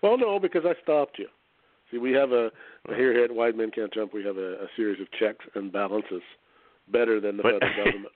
Well, 0.03 0.17
no, 0.17 0.39
because 0.39 0.63
I 0.65 0.75
stopped 0.83 1.17
you. 1.19 1.27
See, 1.91 1.97
we 1.97 2.11
have 2.13 2.31
a 2.31 2.51
here 2.89 3.13
here 3.13 3.23
at 3.23 3.31
Wide 3.33 3.55
Men 3.55 3.71
Can't 3.71 3.93
Jump. 3.93 4.13
We 4.13 4.23
have 4.23 4.37
a, 4.37 4.53
a 4.63 4.67
series 4.75 4.99
of 5.01 5.07
checks 5.19 5.45
and 5.55 5.71
balances 5.71 6.21
better 6.91 7.19
than 7.19 7.37
the 7.37 7.43
But- 7.43 7.53
federal 7.59 7.75
government. 7.85 8.13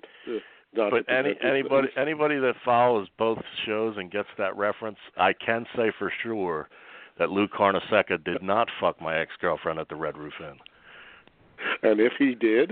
Not 0.75 0.89
But 0.89 1.05
any 1.07 1.36
anybody 1.47 1.88
anybody 1.95 2.39
that 2.39 2.55
follows 2.65 3.07
both 3.19 3.38
shows 3.67 3.95
and 3.97 4.09
gets 4.12 4.29
that 4.39 4.57
reference, 4.57 4.97
I 5.17 5.33
can 5.33 5.65
say 5.75 5.91
for 5.99 6.12
sure 6.23 6.67
that 7.19 7.29
Lou 7.29 7.47
Carnesecca 7.47 8.23
did 8.23 8.41
not 8.41 8.67
fuck 8.81 8.99
my 8.99 9.19
ex 9.19 9.31
girlfriend 9.39 9.77
at 9.77 9.88
the 9.88 9.95
Red 9.95 10.17
Roof 10.17 10.33
Inn. 10.39 10.57
and 11.83 11.99
if 11.99 12.13
he 12.17 12.33
did, 12.33 12.71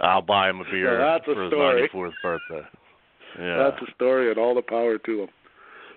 I'll 0.00 0.22
buy 0.22 0.48
him 0.48 0.60
a 0.60 0.64
beer 0.64 0.96
that's 0.98 1.28
a 1.28 1.34
for 1.34 1.42
his 1.44 1.52
ninety 1.54 1.88
fourth 1.92 2.14
birthday. 2.22 2.66
Yeah. 3.38 3.68
that's 3.68 3.82
a 3.86 3.92
story, 3.94 4.30
and 4.30 4.38
all 4.38 4.54
the 4.54 4.62
power 4.62 4.96
to 4.96 5.22
him. 5.24 5.28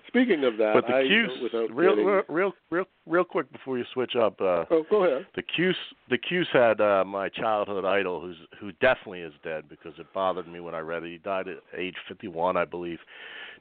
Speaking 0.08 0.46
of 0.46 0.58
that, 0.58 0.74
but 0.74 0.88
the 0.88 0.96
I, 0.96 1.04
Cuse, 1.04 1.32
without 1.43 1.76
real, 1.76 1.91
getting, 1.91 2.06
real, 2.06 2.24
real, 2.30 2.54
real, 2.70 2.86
real 3.06 3.24
quick 3.24 3.52
before 3.52 3.78
you 3.78 3.84
switch 3.93 4.15
up, 4.15 4.39
uh, 4.39 4.63
oh, 4.72 4.86
go 4.89 5.04
ahead. 5.04 5.26
the 5.36 5.41
Cuse, 5.41 5.76
the 6.10 6.17
Cuse 6.17 6.48
had 6.54 6.80
uh, 6.80 7.04
my 7.06 7.30
childhood 7.30 7.84
idol, 7.84 8.22
who's 8.22 8.38
who 8.60 8.72
definitely 8.74 9.22
is 9.22 9.34
dead 9.43 9.65
because 9.70 9.93
it 10.00 10.06
bothered 10.13 10.48
me 10.48 10.60
when 10.60 10.74
I 10.74 10.80
read 10.80 11.04
it. 11.04 11.12
He 11.12 11.17
died 11.17 11.48
at 11.50 11.58
age 11.78 11.96
51, 12.08 12.56
I 12.56 12.65
believe. 12.65 13.00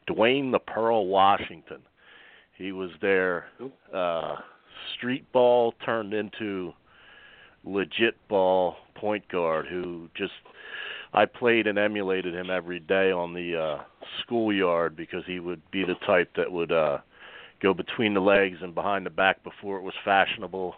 Dwayne 0.08 0.52
the 0.52 0.60
Pearl 0.60 1.06
Washington. 1.06 1.82
He 2.56 2.72
was 2.72 2.90
their 3.02 3.46
uh, 3.92 4.36
street 4.96 5.30
ball 5.32 5.74
turned 5.84 6.14
into 6.14 6.72
legit 7.64 8.16
ball 8.28 8.76
point 8.94 9.26
guard 9.28 9.66
who 9.66 10.08
just 10.16 10.32
I 11.12 11.26
played 11.26 11.66
and 11.66 11.78
emulated 11.78 12.34
him 12.34 12.50
every 12.50 12.78
day 12.78 13.10
on 13.10 13.34
the 13.34 13.56
uh 13.56 13.82
schoolyard 14.22 14.96
because 14.96 15.24
he 15.26 15.40
would 15.40 15.60
be 15.70 15.84
the 15.84 15.94
type 16.06 16.30
that 16.36 16.50
would 16.50 16.72
uh 16.72 16.98
go 17.62 17.72
between 17.72 18.12
the 18.14 18.20
legs 18.20 18.58
and 18.62 18.74
behind 18.74 19.06
the 19.06 19.10
back 19.10 19.42
before 19.42 19.78
it 19.78 19.82
was 19.82 19.94
fashionable 20.04 20.74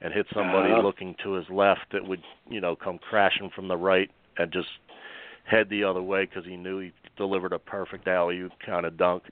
and 0.00 0.12
hit 0.12 0.26
somebody 0.34 0.72
Uh-huh. 0.72 0.82
looking 0.82 1.14
to 1.22 1.32
his 1.32 1.48
left 1.50 1.82
that 1.92 2.06
would, 2.06 2.22
you 2.48 2.60
know, 2.60 2.74
come 2.74 2.98
crashing 2.98 3.50
from 3.54 3.68
the 3.68 3.76
right 3.76 4.10
and 4.38 4.50
just 4.52 4.68
head 5.44 5.68
the 5.68 5.84
other 5.84 6.02
way 6.02 6.24
because 6.24 6.44
he 6.46 6.56
knew 6.56 6.78
he 6.78 6.92
delivered 7.16 7.52
a 7.52 7.58
perfect 7.58 8.08
alley 8.08 8.38
oop 8.38 8.52
kind 8.64 8.86
of 8.86 8.96
dunk. 8.96 9.22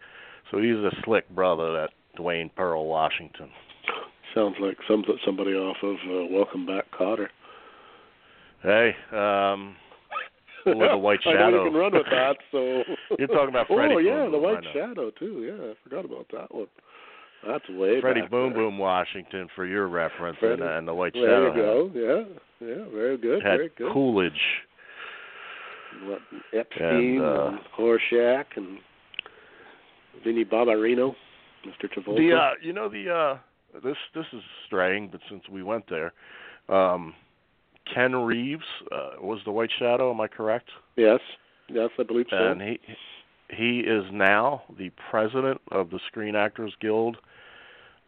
So 0.50 0.58
he's 0.58 0.76
a 0.76 0.90
slick 1.04 1.28
brother, 1.30 1.72
that 1.72 1.90
Dwayne 2.18 2.50
Pearl 2.54 2.84
Washington. 2.86 3.48
Sounds 4.34 4.56
like 4.60 4.76
some 4.86 5.02
somebody 5.24 5.52
off 5.54 5.76
of 5.82 5.96
uh, 6.06 6.26
Welcome 6.30 6.66
Back, 6.66 6.84
Kotter. 6.92 7.28
Hey, 8.62 8.94
um, 9.12 9.76
Or 10.66 10.88
the 10.88 10.98
White 10.98 11.20
I 11.26 11.32
know 11.32 11.38
Shadow. 11.38 11.64
you 11.64 11.70
can 11.70 11.78
run 11.80 11.92
with 11.94 12.06
that. 12.10 12.36
So 12.50 12.82
You're 13.18 13.28
talking 13.28 13.48
about 13.48 13.66
Freddie 13.66 13.94
Oh 13.94 13.98
Boom 13.98 14.06
yeah, 14.06 14.24
the 14.26 14.30
Boom, 14.30 14.44
I 14.44 14.52
White. 14.52 14.64
Shadow 14.72 15.10
too. 15.18 15.42
Yeah, 15.44 15.70
I 15.70 15.74
forgot 15.82 16.04
about 16.04 16.26
that 16.32 16.54
one. 16.54 16.66
That's 17.46 17.68
way 17.70 18.00
Freddie 18.00 18.22
Boom 18.30 18.52
there. 18.52 18.62
Boom 18.62 18.78
Washington 18.78 19.48
for 19.56 19.66
your 19.66 19.88
reference, 19.88 20.38
Freddie- 20.38 20.62
and, 20.62 20.70
and 20.70 20.88
the 20.88 20.94
White 20.94 21.12
There 21.14 21.22
Shadow 21.26 21.52
There 21.92 22.06
you 22.14 22.24
go. 22.24 22.28
Yeah, 22.60 22.68
yeah, 22.68 22.84
very 22.94 23.16
good, 23.18 23.42
had 23.42 23.56
very 23.58 23.70
good. 23.76 23.92
Coolidge. 23.92 24.32
What, 26.04 26.20
Epstein 26.54 27.18
And, 27.18 27.20
uh, 27.22 27.46
and 27.48 27.58
Horshack 27.78 28.44
and 28.56 28.78
Vinnie 30.24 30.44
Barbarino, 30.44 31.14
Mr. 31.66 31.88
Travolta. 31.92 32.16
The 32.16 32.34
uh, 32.36 32.50
you 32.62 32.72
know 32.72 32.88
the 32.88 33.10
uh, 33.12 33.78
this 33.82 33.96
this 34.14 34.24
is 34.32 34.40
straying, 34.66 35.08
but 35.10 35.20
since 35.28 35.42
we 35.50 35.62
went 35.62 35.84
there, 35.90 36.12
um, 36.68 37.14
Ken 37.92 38.14
Reeves 38.14 38.64
uh, 38.90 39.10
was 39.20 39.40
the 39.44 39.50
White 39.52 39.70
Shadow. 39.78 40.10
Am 40.12 40.20
I 40.20 40.28
correct? 40.28 40.68
yes, 40.96 41.20
yes, 41.68 41.90
I 41.98 42.02
believe 42.02 42.26
so. 42.30 42.36
And 42.36 42.60
he 42.60 42.78
he 43.50 43.80
is 43.80 44.04
now 44.12 44.62
the 44.78 44.90
president 45.10 45.60
of 45.70 45.90
the 45.90 45.98
Screen 46.06 46.34
Actors 46.34 46.74
Guild, 46.80 47.18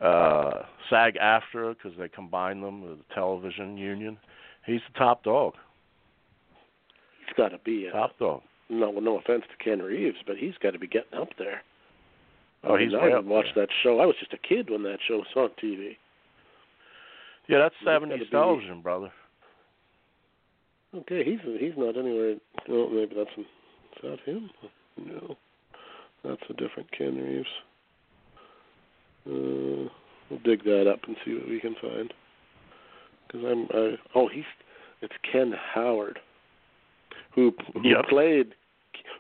uh, 0.01 0.63
SAG-AFTRA, 0.89 1.75
because 1.77 1.93
they 1.99 2.09
combined 2.09 2.63
them 2.63 2.83
with 2.83 2.99
the 2.99 3.05
television 3.15 3.77
union. 3.77 4.17
He's 4.65 4.81
the 4.93 4.99
top 4.99 5.23
dog. 5.25 5.55
he's 7.27 7.35
got 7.37 7.49
to 7.51 7.59
be. 7.59 7.89
Uh, 7.89 7.93
Top 7.93 8.19
dog. 8.19 8.41
no, 8.71 8.91
no 8.93 9.19
offense 9.19 9.43
to 9.51 9.63
Ken 9.63 9.81
Reeves, 9.83 10.17
but 10.27 10.37
he's 10.39 10.55
got 10.63 10.71
to 10.71 10.79
be 10.79 10.87
getting 10.87 11.19
up 11.21 11.29
there. 11.39 11.61
Oh, 12.63 12.75
I 12.75 12.79
mean, 12.79 12.89
he's 12.89 12.95
I 12.95 13.03
way 13.03 13.05
didn't 13.11 13.19
up 13.19 13.25
watch 13.27 13.47
there. 13.55 13.67
that 13.67 13.73
show. 13.83 14.01
I 14.01 14.07
was 14.07 14.17
just 14.19 14.33
a 14.33 14.39
kid 14.39 14.71
when 14.71 14.83
that 14.85 14.99
show 15.07 15.19
was 15.19 15.27
on 15.37 15.51
TV. 15.63 15.97
Yeah, 17.49 17.59
that's 17.59 17.75
seventies 17.85 18.23
television, 18.31 18.81
brother. 18.81 19.13
Okay, 20.97 21.25
he's 21.25 21.41
he's 21.59 21.73
not 21.77 21.97
anywhere. 21.97 22.37
Well, 22.69 22.89
maybe 22.91 23.15
that's 23.17 23.31
is 23.39 23.47
that 24.03 24.19
him? 24.25 24.51
No, 24.97 25.37
that's 26.25 26.43
a 26.49 26.53
different 26.55 26.91
Ken 26.97 27.17
Reeves. 27.17 27.49
Uh, 29.27 29.89
we'll 30.31 30.41
dig 30.45 30.63
that 30.65 30.89
up 30.91 31.01
and 31.07 31.17
see 31.25 31.35
what 31.35 31.49
we 31.49 31.59
can 31.61 31.75
find. 31.81 32.13
Because 33.27 33.45
I'm, 33.47 33.67
I, 33.75 33.97
oh, 34.15 34.29
he's 34.29 34.45
it's 35.03 35.15
Ken 35.31 35.53
Howard, 35.75 36.19
who 37.35 37.53
who 37.73 37.89
Yep. 37.89 38.05
played 38.09 38.55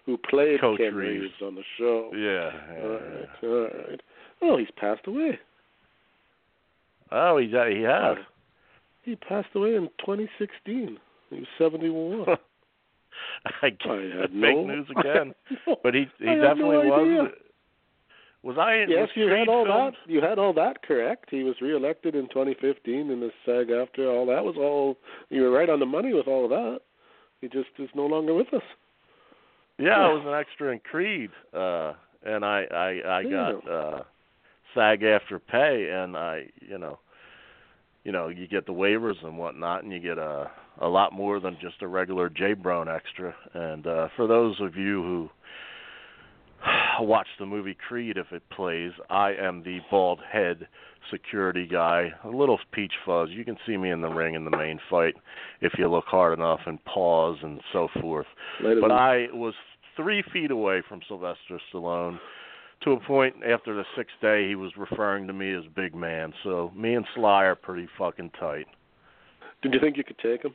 who 0.06 0.16
played 0.18 0.60
Coach 0.60 0.78
Ken 0.78 0.94
Reeves. 0.94 1.32
on 1.42 1.54
the 1.56 1.62
show. 1.78 2.10
Yeah. 2.14 2.50
All 2.82 2.88
right, 2.90 3.28
yeah. 3.42 3.48
all 3.48 3.60
right. 3.88 4.00
Oh, 4.42 4.56
he's 4.58 4.70
passed 4.76 5.06
away. 5.06 5.38
Oh, 7.10 7.38
he 7.38 7.46
he 7.46 7.82
has. 7.82 8.18
He 9.02 9.16
passed 9.16 9.48
away 9.54 9.74
in 9.74 9.88
2016. 9.98 10.98
He 11.34 11.40
was 11.40 11.48
71. 11.58 12.26
I 13.62 13.70
guess 13.70 13.78
I 13.88 14.20
had 14.20 14.30
fake 14.30 14.40
no 14.40 14.66
news 14.66 14.86
again. 14.96 15.34
No. 15.66 15.76
But 15.82 15.94
he 15.94 16.06
he 16.18 16.28
I 16.28 16.36
definitely 16.36 16.88
no 16.88 17.04
was. 17.22 17.30
Was 18.42 18.56
I 18.58 18.74
in 18.82 18.90
Yes, 18.90 19.08
you 19.14 19.28
had 19.28 19.48
all 19.48 19.64
that. 19.64 19.92
You 20.06 20.20
had 20.20 20.38
all 20.38 20.52
that 20.54 20.82
correct. 20.82 21.30
He 21.30 21.42
was 21.42 21.54
reelected 21.62 22.14
in 22.14 22.28
2015 22.28 23.10
in 23.10 23.20
the 23.20 23.30
SAG 23.46 23.70
after 23.70 24.10
all 24.10 24.26
that 24.26 24.44
was 24.44 24.56
all. 24.58 24.98
You 25.30 25.42
were 25.42 25.50
right 25.50 25.70
on 25.70 25.80
the 25.80 25.86
money 25.86 26.12
with 26.12 26.28
all 26.28 26.44
of 26.44 26.50
that. 26.50 26.80
He 27.40 27.48
just 27.48 27.70
is 27.78 27.88
no 27.94 28.06
longer 28.06 28.34
with 28.34 28.52
us. 28.52 28.62
Yeah, 29.78 29.98
I 29.98 30.08
was 30.12 30.24
an 30.26 30.34
extra 30.34 30.72
in 30.72 30.80
Creed, 30.80 31.30
uh, 31.54 31.94
and 32.24 32.44
I 32.44 32.64
I 32.70 33.18
I 33.18 33.22
got 33.24 33.68
uh, 33.68 34.02
SAG-AFTRA 34.74 35.40
pay, 35.50 35.88
and 35.90 36.16
I 36.16 36.44
you 36.60 36.78
know, 36.78 36.98
you 38.04 38.12
know 38.12 38.28
you 38.28 38.46
get 38.46 38.66
the 38.66 38.72
waivers 38.72 39.22
and 39.24 39.36
whatnot, 39.36 39.82
and 39.82 39.92
you 39.92 40.00
get 40.00 40.18
a 40.18 40.50
a 40.80 40.88
lot 40.88 41.12
more 41.12 41.40
than 41.40 41.56
just 41.60 41.82
a 41.82 41.86
regular 41.86 42.28
J 42.28 42.54
Brown 42.54 42.88
extra. 42.88 43.34
And 43.54 43.86
uh, 43.86 44.08
for 44.16 44.26
those 44.26 44.56
of 44.60 44.76
you 44.76 45.02
who 45.02 45.30
watch 47.00 47.28
the 47.38 47.46
movie 47.46 47.76
Creed 47.88 48.16
if 48.16 48.32
it 48.32 48.42
plays, 48.50 48.92
I 49.10 49.32
am 49.32 49.62
the 49.62 49.78
bald 49.90 50.20
head 50.30 50.66
security 51.10 51.66
guy, 51.70 52.08
a 52.24 52.28
little 52.28 52.58
peach 52.72 52.92
fuzz. 53.04 53.28
You 53.30 53.44
can 53.44 53.56
see 53.66 53.76
me 53.76 53.90
in 53.90 54.00
the 54.00 54.08
ring 54.08 54.34
in 54.34 54.44
the 54.44 54.56
main 54.56 54.80
fight 54.90 55.14
if 55.60 55.72
you 55.78 55.88
look 55.88 56.06
hard 56.06 56.38
enough 56.38 56.60
and 56.66 56.82
pause 56.86 57.36
and 57.42 57.60
so 57.72 57.88
forth. 58.00 58.26
Ladies 58.62 58.80
But 58.80 58.90
I 58.90 59.26
was 59.32 59.54
three 59.96 60.22
feet 60.32 60.50
away 60.50 60.82
from 60.88 61.00
Sylvester 61.06 61.60
Stallone 61.72 62.18
to 62.84 62.92
a 62.92 63.00
point 63.00 63.34
after 63.46 63.74
the 63.74 63.84
sixth 63.96 64.14
day 64.20 64.46
he 64.48 64.54
was 64.54 64.70
referring 64.76 65.26
to 65.26 65.32
me 65.32 65.52
as 65.54 65.64
big 65.74 65.94
man. 65.94 66.32
So 66.42 66.70
me 66.76 66.94
and 66.94 67.06
Sly 67.14 67.44
are 67.44 67.54
pretty 67.56 67.88
fucking 67.98 68.30
tight. 68.38 68.66
Did 69.62 69.72
you 69.74 69.80
think 69.80 69.96
you 69.96 70.04
could 70.04 70.18
take 70.18 70.42
him? 70.44 70.54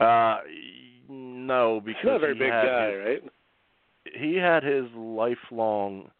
Uh 0.00 0.38
no, 1.08 1.80
because 1.84 2.00
He's 2.02 2.06
not 2.08 2.16
a 2.16 2.18
very 2.20 2.34
he 2.34 2.38
big 2.40 2.52
had 2.52 2.66
guy, 2.66 2.86
his, 2.90 3.04
right? 3.06 3.22
he 4.18 4.34
had 4.34 4.62
his 4.64 4.84
lifelong 4.96 6.10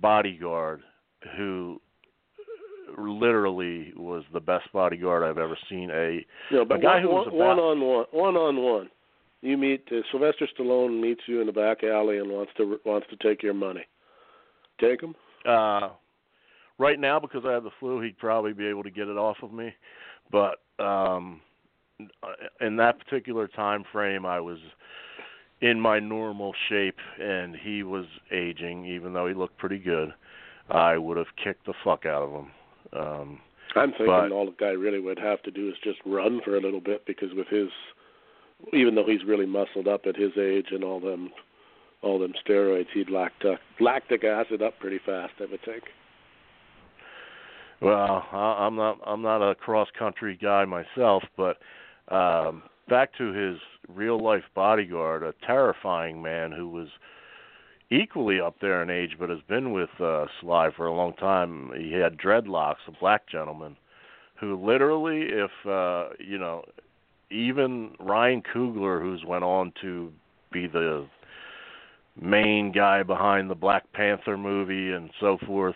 bodyguard 0.00 0.82
who 1.36 1.80
literally 2.98 3.92
was 3.96 4.22
the 4.32 4.40
best 4.40 4.70
bodyguard 4.72 5.22
I've 5.22 5.38
ever 5.38 5.56
seen. 5.68 5.90
A 5.90 6.24
No, 6.52 6.62
A 6.62 6.78
guy 6.78 6.94
one, 6.94 7.02
who 7.02 7.08
was 7.08 7.26
about- 7.28 7.36
one 7.38 7.58
on 7.58 7.80
one, 7.80 8.04
one 8.12 8.36
on 8.36 8.56
one. 8.62 8.90
You 9.44 9.58
meet 9.58 9.86
uh, 9.92 9.96
Sylvester 10.10 10.48
Stallone 10.58 11.02
meets 11.02 11.20
you 11.26 11.42
in 11.42 11.46
the 11.46 11.52
back 11.52 11.84
alley 11.84 12.16
and 12.16 12.30
wants 12.30 12.52
to 12.56 12.80
wants 12.86 13.06
to 13.10 13.16
take 13.16 13.42
your 13.42 13.52
money. 13.52 13.84
Take 14.80 15.02
him? 15.02 15.14
Uh, 15.46 15.90
right 16.78 16.98
now, 16.98 17.20
because 17.20 17.44
I 17.46 17.52
have 17.52 17.62
the 17.62 17.70
flu, 17.78 18.00
he'd 18.00 18.16
probably 18.16 18.54
be 18.54 18.66
able 18.66 18.82
to 18.84 18.90
get 18.90 19.06
it 19.06 19.18
off 19.18 19.36
of 19.42 19.52
me. 19.52 19.74
But 20.32 20.62
um, 20.82 21.42
in 22.62 22.76
that 22.76 22.98
particular 22.98 23.46
time 23.46 23.84
frame, 23.92 24.24
I 24.24 24.40
was 24.40 24.56
in 25.60 25.78
my 25.78 25.98
normal 25.98 26.54
shape, 26.70 26.96
and 27.20 27.54
he 27.54 27.82
was 27.82 28.06
aging. 28.32 28.86
Even 28.86 29.12
though 29.12 29.28
he 29.28 29.34
looked 29.34 29.58
pretty 29.58 29.78
good, 29.78 30.14
I 30.70 30.96
would 30.96 31.18
have 31.18 31.36
kicked 31.42 31.66
the 31.66 31.74
fuck 31.84 32.06
out 32.06 32.22
of 32.22 32.30
him. 32.32 32.50
Um, 32.98 33.40
I'm 33.76 33.90
thinking 33.90 34.06
But- 34.06 34.32
all 34.32 34.46
the 34.46 34.56
guy 34.58 34.70
really 34.70 35.00
would 35.00 35.18
have 35.18 35.42
to 35.42 35.50
do 35.50 35.68
is 35.68 35.74
just 35.84 35.98
run 36.06 36.40
for 36.44 36.56
a 36.56 36.60
little 36.60 36.80
bit 36.80 37.04
because 37.04 37.34
with 37.34 37.48
his, 37.48 37.68
even 38.72 38.94
though 38.94 39.06
he's 39.06 39.24
really 39.26 39.46
muscled 39.46 39.88
up 39.88 40.02
at 40.06 40.16
his 40.16 40.32
age 40.38 40.66
and 40.70 40.84
all 40.84 41.00
them, 41.00 41.30
all 42.02 42.18
them 42.18 42.34
steroids, 42.46 42.86
he'd 42.92 43.10
lactic 43.10 43.58
lactic 43.80 44.24
acid 44.24 44.62
up 44.62 44.78
pretty 44.78 45.00
fast. 45.04 45.32
I 45.40 45.46
would 45.50 45.64
think. 45.64 45.84
Well, 47.80 48.26
I'm 48.32 48.76
not 48.76 48.98
I'm 49.06 49.22
not 49.22 49.42
a 49.42 49.54
cross 49.54 49.88
country 49.98 50.38
guy 50.40 50.64
myself, 50.64 51.22
but 51.36 51.58
um 52.08 52.62
back 52.88 53.16
to 53.18 53.32
his 53.32 53.58
real 53.88 54.22
life 54.22 54.44
bodyguard, 54.54 55.22
a 55.22 55.34
terrifying 55.46 56.22
man 56.22 56.52
who 56.52 56.68
was 56.68 56.88
equally 57.90 58.40
up 58.40 58.56
there 58.60 58.82
in 58.82 58.90
age, 58.90 59.16
but 59.18 59.30
has 59.30 59.40
been 59.48 59.72
with 59.72 59.90
uh, 60.00 60.26
Sly 60.40 60.70
for 60.76 60.86
a 60.86 60.94
long 60.94 61.14
time. 61.14 61.70
He 61.76 61.92
had 61.92 62.16
dreadlocks, 62.16 62.86
a 62.88 62.92
black 62.98 63.28
gentleman, 63.28 63.76
who 64.40 64.56
literally, 64.56 65.22
if 65.22 65.50
uh, 65.66 66.14
you 66.18 66.38
know, 66.38 66.64
even 67.30 67.94
Ryan 67.98 68.42
Coogler, 68.42 69.00
who's 69.00 69.24
went 69.24 69.44
on 69.44 69.72
to 69.82 70.12
be 70.52 70.66
the 70.66 71.06
main 72.20 72.72
guy 72.72 73.02
behind 73.02 73.50
the 73.50 73.54
Black 73.54 73.90
Panther 73.92 74.36
movie 74.36 74.92
and 74.92 75.10
so 75.20 75.38
forth, 75.46 75.74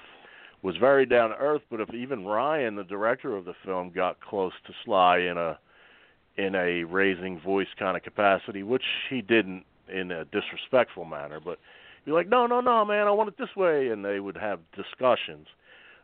was 0.62 0.76
very 0.76 1.06
down 1.06 1.30
to 1.30 1.36
earth. 1.36 1.62
But 1.70 1.80
if 1.80 1.92
even 1.94 2.24
Ryan, 2.24 2.76
the 2.76 2.84
director 2.84 3.36
of 3.36 3.44
the 3.44 3.54
film, 3.64 3.90
got 3.90 4.20
close 4.20 4.52
to 4.66 4.72
Sly 4.84 5.18
in 5.18 5.36
a 5.38 5.58
in 6.36 6.54
a 6.54 6.84
raising 6.84 7.40
voice 7.40 7.66
kind 7.78 7.96
of 7.96 8.02
capacity, 8.04 8.62
which 8.62 8.84
he 9.10 9.20
didn't 9.20 9.64
in 9.92 10.12
a 10.12 10.24
disrespectful 10.26 11.04
manner, 11.04 11.40
but 11.44 11.58
be 12.04 12.12
like, 12.12 12.28
no, 12.28 12.46
no, 12.46 12.60
no, 12.60 12.84
man, 12.84 13.06
I 13.06 13.10
want 13.10 13.28
it 13.28 13.38
this 13.38 13.54
way, 13.56 13.88
and 13.88 14.04
they 14.04 14.20
would 14.20 14.36
have 14.36 14.60
discussions. 14.76 15.46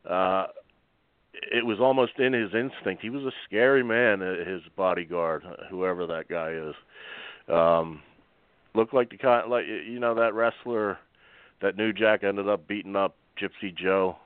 Uh, 0.08 0.46
it 1.52 1.64
was 1.64 1.78
almost 1.80 2.18
in 2.18 2.32
his 2.32 2.50
instinct. 2.54 3.02
He 3.02 3.10
was 3.10 3.22
a 3.24 3.32
scary 3.46 3.82
man. 3.82 4.22
uh, 4.22 4.44
His 4.44 4.62
bodyguard, 4.76 5.42
whoever 5.70 6.06
that 6.06 6.28
guy 6.28 6.50
is, 6.52 6.74
um, 7.52 8.00
looked 8.74 8.94
like 8.94 9.10
the 9.10 9.18
kind, 9.18 9.50
like 9.50 9.64
you 9.66 9.98
know, 10.00 10.14
that 10.14 10.34
wrestler 10.34 10.98
that 11.62 11.76
New 11.76 11.92
Jack 11.92 12.24
ended 12.24 12.48
up 12.48 12.66
beating 12.68 12.96
up 12.96 13.14
Gypsy 13.40 13.74
Joe. 13.76 14.16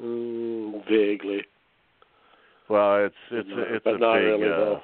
Mm, 0.00 0.84
vaguely. 0.88 1.44
Well, 2.68 3.04
it's 3.06 3.14
it's 3.30 3.48
No, 3.48 3.64
it's 3.68 3.84
but 3.84 3.94
a 3.94 3.98
not 3.98 4.14
big. 4.14 4.24
really, 4.40 4.74
uh, 4.76 4.80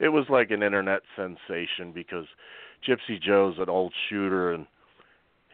it 0.00 0.08
was 0.08 0.24
like 0.28 0.50
an 0.50 0.62
internet 0.62 1.02
sensation 1.16 1.92
because 1.94 2.26
Gypsy 2.86 3.20
Joe's 3.20 3.56
an 3.58 3.68
old 3.68 3.92
shooter 4.08 4.52
and 4.52 4.66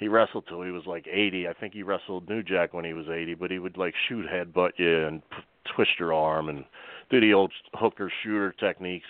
he 0.04 0.08
wrestled 0.08 0.44
till 0.46 0.60
he 0.60 0.70
was 0.70 0.82
like 0.84 1.06
80. 1.10 1.48
I 1.48 1.54
think 1.54 1.72
he 1.72 1.82
wrestled 1.82 2.28
New 2.28 2.42
Jack 2.42 2.74
when 2.74 2.84
he 2.84 2.92
was 2.92 3.06
80, 3.08 3.36
but 3.36 3.50
he 3.50 3.58
would 3.58 3.78
like 3.78 3.94
shoot 4.06 4.26
headbutt 4.26 4.72
you 4.76 5.06
and 5.06 5.22
p- 5.30 5.36
twist 5.74 5.92
your 5.98 6.12
arm 6.12 6.50
and 6.50 6.62
do 7.08 7.22
the 7.22 7.32
old 7.32 7.50
hooker 7.72 8.12
shooter 8.22 8.52
techniques. 8.60 9.06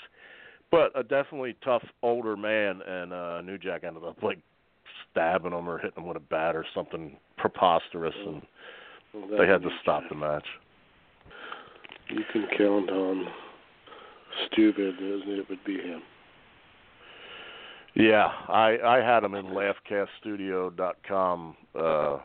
But 0.71 0.97
a 0.97 1.03
definitely 1.03 1.57
tough 1.65 1.83
older 2.01 2.37
man, 2.37 2.81
and 2.87 3.13
uh 3.13 3.41
New 3.41 3.59
Jack 3.59 3.83
ended 3.83 4.05
up 4.05 4.23
like 4.23 4.39
stabbing 5.11 5.51
him 5.51 5.69
or 5.69 5.79
hitting 5.79 6.01
him 6.01 6.07
with 6.07 6.17
a 6.17 6.21
bat 6.21 6.55
or 6.55 6.65
something 6.73 7.17
preposterous, 7.39 8.15
and 8.25 8.43
Well, 9.13 9.37
they 9.37 9.49
had 9.49 9.63
to 9.63 9.71
stop 9.83 10.05
the 10.09 10.15
match. 10.15 10.47
You 12.09 12.23
can 12.33 12.47
count 12.57 12.91
on 12.91 13.27
stupid 14.47 14.95
as 14.95 15.23
it 15.27 15.49
would 15.51 15.65
be 15.65 15.79
him. 15.79 16.03
Yeah, 17.97 18.27
I 18.49 18.77
I 18.85 18.97
had 18.99 19.23
him 19.23 19.35
in 19.35 19.47
laughcaststudio.com 19.47 21.57
uh 21.79 22.19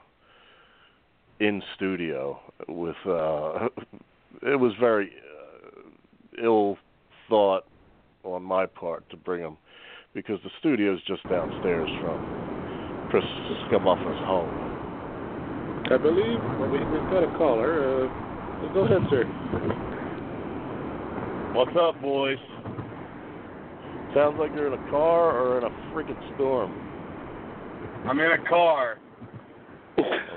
in 1.39 1.61
studio 1.75 2.39
with 2.67 2.95
uh 3.05 3.69
it 4.51 4.59
was 4.59 4.73
very 4.79 5.11
uh, 5.11 6.43
ill 6.43 6.77
thought 7.27 7.65
on 8.23 8.41
my 8.43 8.65
part 8.65 9.07
to 9.11 9.17
bring 9.17 9.41
him 9.41 9.57
because 10.13 10.39
the 10.43 10.49
studio's 10.59 10.99
just 11.07 11.23
downstairs 11.29 11.89
from 12.01 13.07
Chris 13.11 13.23
Scamuffa's 13.69 14.25
home. 14.25 14.55
I 15.91 15.97
believe 15.97 16.39
well, 16.59 16.69
we, 16.69 16.79
we've 16.79 17.09
got 17.09 17.23
a 17.23 17.37
caller. 17.37 18.05
Uh, 18.05 18.73
go 18.73 18.81
ahead, 18.85 19.01
sir. 19.09 19.23
What's 21.53 21.75
up, 21.79 21.99
boys? 22.01 22.37
Sounds 24.13 24.37
like 24.39 24.51
you're 24.55 24.67
in 24.67 24.73
a 24.73 24.89
car 24.89 25.39
or 25.39 25.57
in 25.59 25.63
a 25.65 25.69
freaking 25.93 26.17
storm. 26.35 26.71
I'm 28.07 28.19
in 28.19 28.31
a 28.31 28.49
car. 28.49 28.99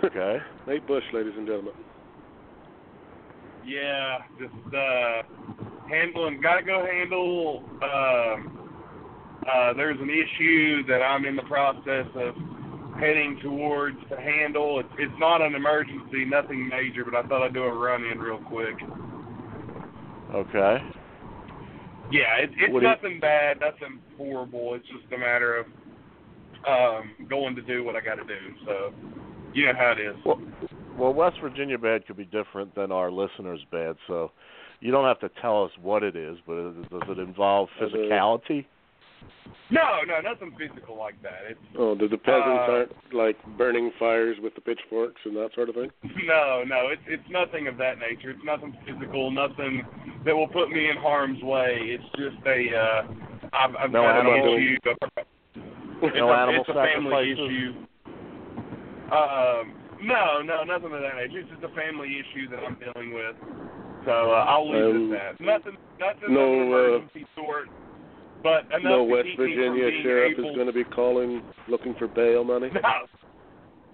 Okay. 0.04 0.38
Nate 0.66 0.86
Bush, 0.86 1.04
ladies 1.12 1.32
and 1.36 1.46
gentlemen. 1.46 1.72
Yeah, 3.64 4.18
just 4.38 4.74
uh 4.74 5.22
handling 5.88 6.40
gotta 6.42 6.62
go 6.62 6.84
handle 6.84 7.64
um 7.82 8.68
uh 9.50 9.72
there's 9.74 9.98
an 10.00 10.10
issue 10.10 10.84
that 10.86 11.00
I'm 11.00 11.24
in 11.24 11.36
the 11.36 11.42
process 11.42 12.06
of 12.14 12.34
heading 12.98 13.38
towards 13.42 13.96
to 14.10 14.20
handle. 14.20 14.80
It's 14.80 14.88
it's 14.98 15.18
not 15.18 15.40
an 15.40 15.54
emergency, 15.54 16.26
nothing 16.26 16.68
major, 16.68 17.04
but 17.04 17.14
I 17.14 17.26
thought 17.26 17.42
I'd 17.42 17.54
do 17.54 17.62
a 17.62 17.72
run 17.72 18.04
in 18.04 18.18
real 18.18 18.38
quick. 18.38 18.76
Okay. 20.34 20.78
Yeah, 22.12 22.36
it, 22.44 22.50
it's 22.58 22.72
What 22.72 22.80
do 22.80 22.86
you- 22.86 22.92
nothing 22.92 23.20
bad, 23.20 23.60
nothing 23.60 23.98
horrible. 24.16 24.74
It's 24.74 24.86
just 24.86 25.12
a 25.12 25.18
matter 25.18 25.56
of 25.56 25.66
um 26.68 27.26
going 27.28 27.56
to 27.56 27.62
do 27.62 27.82
what 27.82 27.96
I 27.96 28.00
gotta 28.00 28.24
do. 28.24 28.38
So 28.66 28.92
you 29.54 29.66
know 29.66 29.72
how 29.76 29.92
it 29.92 30.00
is. 30.00 30.14
Well, 30.24 30.40
well, 30.96 31.12
West 31.14 31.38
Virginia 31.40 31.78
bad 31.78 32.06
could 32.06 32.16
be 32.16 32.24
different 32.26 32.74
than 32.74 32.92
our 32.92 33.10
listeners' 33.10 33.64
bad, 33.72 33.96
so 34.06 34.30
you 34.80 34.92
don't 34.92 35.04
have 35.06 35.18
to 35.20 35.30
tell 35.40 35.64
us 35.64 35.70
what 35.80 36.02
it 36.02 36.14
is, 36.14 36.36
but 36.46 36.72
does 36.90 37.08
it 37.08 37.18
involve 37.18 37.68
Uh, 37.80 37.84
physicality? 37.84 38.66
No, 39.70 40.00
no, 40.06 40.20
nothing 40.20 40.54
physical 40.58 40.98
like 40.98 41.20
that. 41.22 41.40
It's 41.48 41.60
Oh, 41.78 41.94
the, 41.94 42.06
the 42.06 42.18
peasants 42.18 42.68
Uh, 42.68 42.72
aren't 42.72 43.14
like 43.14 43.36
burning 43.56 43.90
fires 43.98 44.36
with 44.42 44.54
the 44.54 44.60
pitchforks 44.60 45.20
and 45.24 45.34
that 45.36 45.50
sort 45.54 45.68
of 45.70 45.74
thing. 45.76 45.90
No, 46.26 46.62
no, 46.66 46.88
it's 46.88 47.02
it's 47.06 47.24
nothing 47.30 47.68
of 47.68 47.76
that 47.78 47.98
nature. 47.98 48.30
It's 48.30 48.44
nothing 48.44 48.76
physical, 48.86 49.30
nothing 49.30 49.82
that 50.26 50.36
will 50.36 50.48
put 50.48 50.70
me 50.70 50.90
in 50.90 50.96
harm's 50.96 51.42
way. 51.42 51.78
It's 51.84 52.04
just 52.16 52.36
a 52.46 52.76
uh 52.76 53.02
I've 53.54 53.74
I've 53.76 53.90
No 53.92 54.02
got 54.02 54.20
an 54.20 54.26
animal- 54.26 54.54
issue. 54.56 54.76
It's 56.04 56.16
No 56.16 56.28
a, 56.30 56.36
animal 56.36 56.60
it's 56.60 56.68
a 56.68 56.74
family 56.74 57.30
issue. 57.32 57.72
Um 59.12 59.74
no, 60.02 60.42
no, 60.42 60.64
nothing 60.64 60.92
of 60.92 61.00
that 61.00 61.14
nature. 61.16 61.38
It's 61.40 61.50
just 61.50 61.62
a 61.62 61.74
family 61.76 62.18
issue 62.18 62.48
that 62.50 62.58
I'm 62.58 62.74
dealing 62.76 63.14
with. 63.14 63.36
So 64.04 64.10
uh, 64.32 64.44
I'll 64.50 64.66
leave 64.68 64.82
Um, 64.82 65.12
it 65.12 65.16
at 65.16 65.38
that. 65.38 65.44
Nothing 65.44 65.76
nothing 66.00 66.34
no, 66.34 66.40
of 66.40 66.52
an 66.52 66.58
uh, 66.60 66.76
emergency 66.76 67.26
sort. 67.36 67.68
But 68.42 68.66
enough 68.66 68.82
No 68.82 68.98
to 68.98 69.04
West 69.04 69.28
keep 69.28 69.38
me 69.38 69.54
from 69.54 69.54
Virginia 69.54 69.90
being 69.90 70.02
sheriff 70.02 70.38
able 70.38 70.50
is 70.50 70.56
going 70.56 70.66
to 70.66 70.72
be 70.72 70.84
calling 70.84 71.42
looking 71.68 71.94
for 71.98 72.08
bail 72.08 72.44
money. 72.44 72.68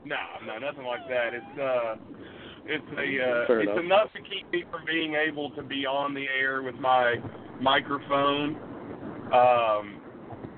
No, 0.04 0.16
no, 0.46 0.46
no, 0.46 0.58
nothing 0.58 0.84
like 0.84 1.06
that. 1.08 1.34
It's 1.34 1.58
uh, 1.61 1.96
it's 2.64 2.84
a 2.92 3.42
uh, 3.42 3.46
Fair 3.46 3.61
it's 3.61 3.72
enough. 3.72 3.84
enough 3.84 4.12
to 4.14 4.20
keep 4.22 4.50
me 4.52 4.64
from 4.70 4.87
being 4.87 5.14
able 5.14 5.50
to 5.50 5.62
be 5.62 5.84
on 5.84 6.14
the 6.14 6.24
air 6.40 6.62
with 6.62 6.76
my 6.76 7.16
microphone, 7.61 8.54
um, 9.34 10.00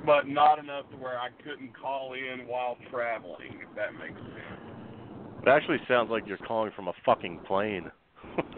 but 0.05 0.29
not 0.29 0.59
enough 0.59 0.89
to 0.91 0.97
where 0.99 1.19
I 1.19 1.31
couldn't 1.43 1.73
call 1.81 2.13
in 2.13 2.47
while 2.47 2.77
traveling. 2.91 3.59
If 3.67 3.75
that 3.77 3.95
makes 3.95 4.21
sense. 4.21 5.43
It 5.43 5.49
actually 5.49 5.79
sounds 5.89 6.11
like 6.11 6.25
you're 6.27 6.37
calling 6.37 6.71
from 6.77 6.89
a 6.89 6.93
fucking 7.05 7.41
plane. 7.47 7.91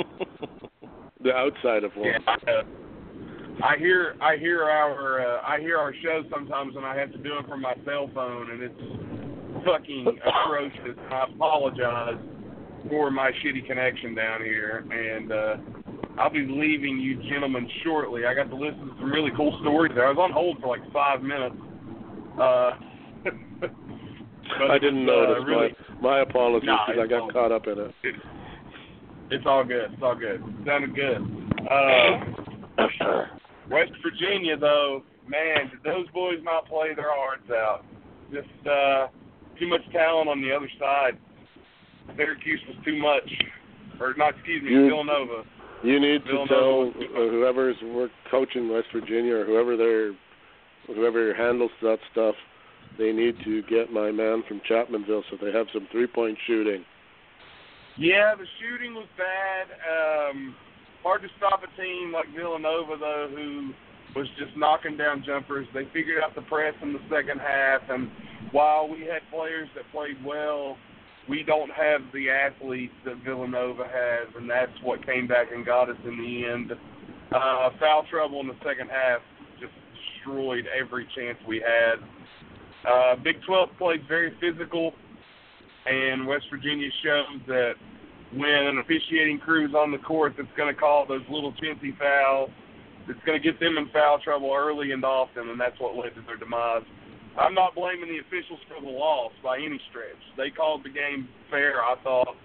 The 1.22 1.32
outside 1.32 1.84
of 1.84 1.92
one. 1.94 2.08
Yeah, 2.08 2.62
I, 3.60 3.74
uh, 3.74 3.78
hear 3.78 4.14
I 4.20 4.36
hear 4.36 4.64
our 4.64 5.20
uh, 5.20 5.42
I 5.46 5.60
hear 5.60 5.78
our 5.78 5.92
show 6.02 6.22
sometimes 6.30 6.74
when 6.74 6.84
I 6.84 6.96
have 6.96 7.12
to 7.12 7.18
do 7.18 7.38
it 7.38 7.48
from 7.48 7.60
my 7.60 7.74
cell 7.84 8.10
phone, 8.14 8.50
and 8.50 8.62
it's 8.62 9.64
fucking 9.64 10.06
atrocious. 10.24 10.98
I 11.10 11.24
apologize 11.32 12.18
for 12.88 13.10
my 13.10 13.30
shitty 13.44 13.66
connection 13.66 14.14
down 14.14 14.42
here, 14.42 14.84
and 14.90 15.32
uh, 15.32 15.56
I'll 16.18 16.30
be 16.30 16.46
leaving 16.46 16.98
you 16.98 17.22
gentlemen 17.30 17.68
shortly. 17.84 18.26
I 18.26 18.34
got 18.34 18.50
to 18.50 18.56
listen 18.56 18.88
to 18.88 18.94
some 18.98 19.10
really 19.10 19.30
cool 19.36 19.56
stories 19.62 19.92
there. 19.94 20.06
I 20.06 20.10
was 20.10 20.18
on 20.18 20.32
hold 20.32 20.60
for 20.60 20.68
like 20.68 20.92
five 20.92 21.22
minutes. 21.22 21.56
Uh, 22.40 22.70
but 23.60 24.70
I 24.70 24.78
didn't 24.78 25.08
uh, 25.08 25.12
notice. 25.12 25.44
really, 25.46 25.74
My, 26.00 26.16
my 26.16 26.20
apologies 26.20 26.66
Nah, 26.66 26.86
because 26.86 27.02
I 27.02 27.06
got 27.06 27.32
caught 27.32 27.52
up 27.52 27.66
in 27.66 27.78
it. 27.78 27.94
it, 28.02 28.14
it's 29.30 29.44
all 29.46 29.64
good. 29.64 29.92
It's 29.92 30.02
all 30.02 30.14
good. 30.14 30.42
Sounded 30.66 30.94
good. 30.94 31.18
Uh, 31.70 33.24
West 33.70 33.92
Virginia, 34.02 34.56
though, 34.56 35.02
man, 35.28 35.70
did 35.70 35.82
those 35.84 36.08
boys 36.10 36.38
not 36.42 36.66
play 36.66 36.94
their 36.94 37.10
hearts 37.14 37.48
out? 37.50 37.84
Just 38.32 38.48
uh, 38.66 39.08
too 39.58 39.68
much 39.68 39.82
talent 39.92 40.28
on 40.28 40.40
the 40.40 40.52
other 40.52 40.70
side. 40.78 41.18
Syracuse 42.16 42.60
was 42.66 42.76
too 42.84 42.98
much, 42.98 43.30
or 44.00 44.14
not? 44.16 44.34
Excuse 44.34 44.62
me, 44.62 44.70
You- 44.70 44.88
Villanova. 44.88 45.44
You 45.84 45.98
need 45.98 46.24
to 46.26 46.46
tell 46.46 46.90
uh, 46.90 47.30
whoever's 47.30 47.74
work 47.82 48.12
coaching 48.30 48.72
West 48.72 48.86
Virginia 48.92 49.34
or 49.34 49.44
whoever 49.44 49.76
their 49.76 50.12
whoever 50.86 51.34
handles 51.34 51.72
that 51.82 51.98
stuff. 52.12 52.36
They 52.98 53.10
need 53.10 53.34
to 53.44 53.62
get 53.62 53.92
my 53.92 54.12
man 54.12 54.44
from 54.46 54.60
Chapmanville 54.70 55.22
so 55.28 55.36
they 55.44 55.50
have 55.50 55.66
some 55.72 55.88
three 55.90 56.06
point 56.06 56.38
shooting. 56.46 56.84
Yeah, 57.98 58.36
the 58.36 58.46
shooting 58.60 58.94
was 58.94 59.08
bad. 59.18 60.30
Um, 60.30 60.54
hard 61.02 61.22
to 61.22 61.28
stop 61.36 61.62
a 61.62 61.80
team 61.80 62.12
like 62.12 62.26
Villanova, 62.34 62.96
though, 62.98 63.28
who 63.34 63.72
was 64.14 64.28
just 64.38 64.56
knocking 64.56 64.96
down 64.96 65.22
jumpers. 65.24 65.66
They 65.74 65.84
figured 65.92 66.22
out 66.22 66.34
the 66.34 66.42
press 66.42 66.74
in 66.82 66.92
the 66.92 67.00
second 67.10 67.40
half, 67.40 67.82
and 67.88 68.10
while 68.52 68.88
we 68.88 69.00
had 69.00 69.22
players 69.30 69.68
that 69.74 69.84
played 69.92 70.22
well, 70.24 70.76
we 71.28 71.42
don't 71.42 71.70
have 71.70 72.00
the 72.12 72.30
athletes 72.30 72.94
that 73.04 73.16
Villanova 73.24 73.84
has, 73.84 74.28
and 74.36 74.48
that's 74.50 74.72
what 74.82 75.04
came 75.06 75.26
back 75.26 75.48
and 75.52 75.64
got 75.64 75.88
us 75.88 75.96
in 76.04 76.18
the 76.18 76.44
end. 76.50 76.72
Uh, 77.32 77.70
foul 77.80 78.04
trouble 78.10 78.40
in 78.40 78.48
the 78.48 78.56
second 78.64 78.90
half 78.90 79.20
just 79.60 79.72
destroyed 79.94 80.66
every 80.78 81.06
chance 81.16 81.38
we 81.46 81.60
had. 81.60 81.96
Uh, 82.88 83.16
Big 83.22 83.36
12 83.46 83.70
plays 83.78 84.00
very 84.08 84.36
physical, 84.40 84.92
and 85.86 86.26
West 86.26 86.46
Virginia 86.50 86.88
shows 87.02 87.40
that 87.46 87.74
when 88.36 88.48
an 88.48 88.78
officiating 88.78 89.38
crew's 89.38 89.74
on 89.74 89.92
the 89.92 89.98
court 89.98 90.34
that's 90.36 90.48
going 90.56 90.72
to 90.72 90.78
call 90.78 91.06
those 91.06 91.22
little 91.30 91.52
chintzy 91.52 91.96
fouls, 91.98 92.50
that's 93.06 93.20
going 93.26 93.40
to 93.40 93.42
get 93.42 93.60
them 93.60 93.76
in 93.78 93.88
foul 93.92 94.18
trouble 94.22 94.52
early 94.56 94.92
and 94.92 95.04
often, 95.04 95.50
and 95.50 95.60
that's 95.60 95.78
what 95.78 95.96
led 95.96 96.14
to 96.14 96.22
their 96.22 96.36
demise. 96.36 96.82
I'm 97.38 97.54
not 97.54 97.74
blaming 97.74 98.08
the 98.08 98.18
officials 98.18 98.60
for 98.68 98.80
the 98.80 98.90
loss 98.90 99.32
by 99.42 99.56
any 99.56 99.80
stretch. 99.90 100.20
They 100.36 100.50
called 100.50 100.84
the 100.84 100.90
game 100.90 101.28
fair, 101.50 101.82
I 101.82 101.96
thought, 102.02 102.36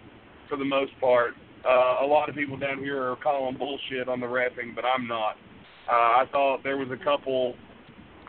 for 0.50 0.58
the 0.58 0.66
most 0.66 0.92
part. 1.00 1.34
Uh, 1.68 2.06
a 2.06 2.08
lot 2.08 2.30
of 2.30 2.36
people 2.36 2.58
down 2.58 2.80
here 2.80 3.02
are 3.02 3.18
calling 3.18 3.58
bullshit 3.58 4.08
on 4.08 4.20
the 4.20 4.28
refing, 4.28 4.76
but 4.76 4.86
I'm 4.86 5.08
not. 5.08 5.36
Uh, 5.90 6.24
I 6.24 6.26
thought 6.32 6.64
there 6.64 6.78
was 6.78 6.90
a 6.92 7.04
couple 7.04 7.56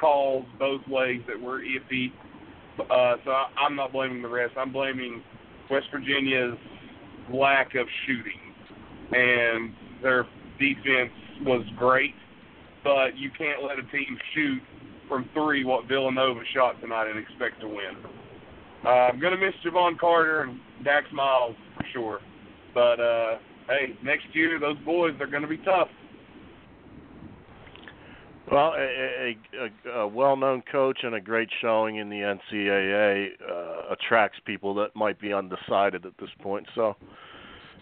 calls 0.00 0.44
both 0.58 0.80
ways 0.88 1.20
that 1.28 1.40
were 1.40 1.60
iffy. 1.60 2.12
Uh, 2.78 3.16
so 3.24 3.30
I, 3.30 3.46
I'm 3.60 3.76
not 3.76 3.92
blaming 3.92 4.22
the 4.22 4.28
refs. 4.28 4.56
I'm 4.56 4.72
blaming 4.72 5.22
West 5.70 5.86
Virginia's 5.92 6.58
lack 7.32 7.74
of 7.74 7.86
shooting, 8.06 8.40
and 9.12 9.74
their 10.02 10.24
defense 10.58 11.12
was 11.42 11.64
great, 11.76 12.14
but 12.84 13.16
you 13.16 13.30
can't 13.36 13.62
let 13.62 13.78
a 13.78 13.82
team 13.90 14.18
shoot 14.34 14.60
from 15.08 15.28
three 15.32 15.64
what 15.64 15.86
Villanova 15.88 16.40
shot 16.54 16.80
tonight 16.80 17.08
and 17.08 17.18
expect 17.18 17.60
to 17.60 17.68
win. 17.68 17.96
Uh, 18.84 18.88
I'm 18.88 19.20
gonna 19.20 19.36
miss 19.36 19.54
Jevon 19.64 19.98
Carter 19.98 20.42
and 20.42 20.60
Dax 20.84 21.06
Miles 21.12 21.56
for 21.76 21.84
sure, 21.92 22.20
but 22.74 23.00
uh, 23.00 23.38
hey, 23.68 23.96
next 24.04 24.26
year 24.32 24.60
those 24.60 24.78
boys 24.84 25.14
are 25.20 25.26
gonna 25.26 25.48
be 25.48 25.58
tough. 25.58 25.88
Well, 28.50 28.72
a, 28.78 28.80
a, 28.80 29.90
a, 29.90 29.90
a 30.00 30.08
well-known 30.08 30.62
coach 30.72 31.00
and 31.02 31.14
a 31.14 31.20
great 31.20 31.48
showing 31.60 31.96
in 31.96 32.08
the 32.08 32.36
NCAA 32.52 33.28
uh, 33.48 33.92
attracts 33.92 34.38
people 34.46 34.74
that 34.76 34.96
might 34.96 35.20
be 35.20 35.32
undecided 35.34 36.06
at 36.06 36.12
this 36.18 36.30
point. 36.40 36.66
So, 36.74 36.96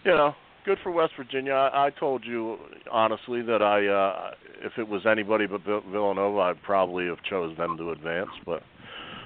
you 0.03 0.11
know, 0.11 0.33
good 0.65 0.77
for 0.83 0.91
West 0.91 1.13
Virginia. 1.15 1.53
I, 1.53 1.87
I 1.87 1.89
told 1.91 2.25
you 2.25 2.57
honestly 2.91 3.41
that 3.43 3.61
I, 3.61 3.87
uh, 3.87 4.31
if 4.61 4.73
it 4.77 4.87
was 4.87 5.05
anybody 5.05 5.45
but 5.47 5.63
Villanova, 5.63 6.39
I'd 6.39 6.61
probably 6.63 7.05
have 7.07 7.23
chose 7.29 7.55
them 7.57 7.77
to 7.77 7.91
advance. 7.91 8.31
But, 8.45 8.61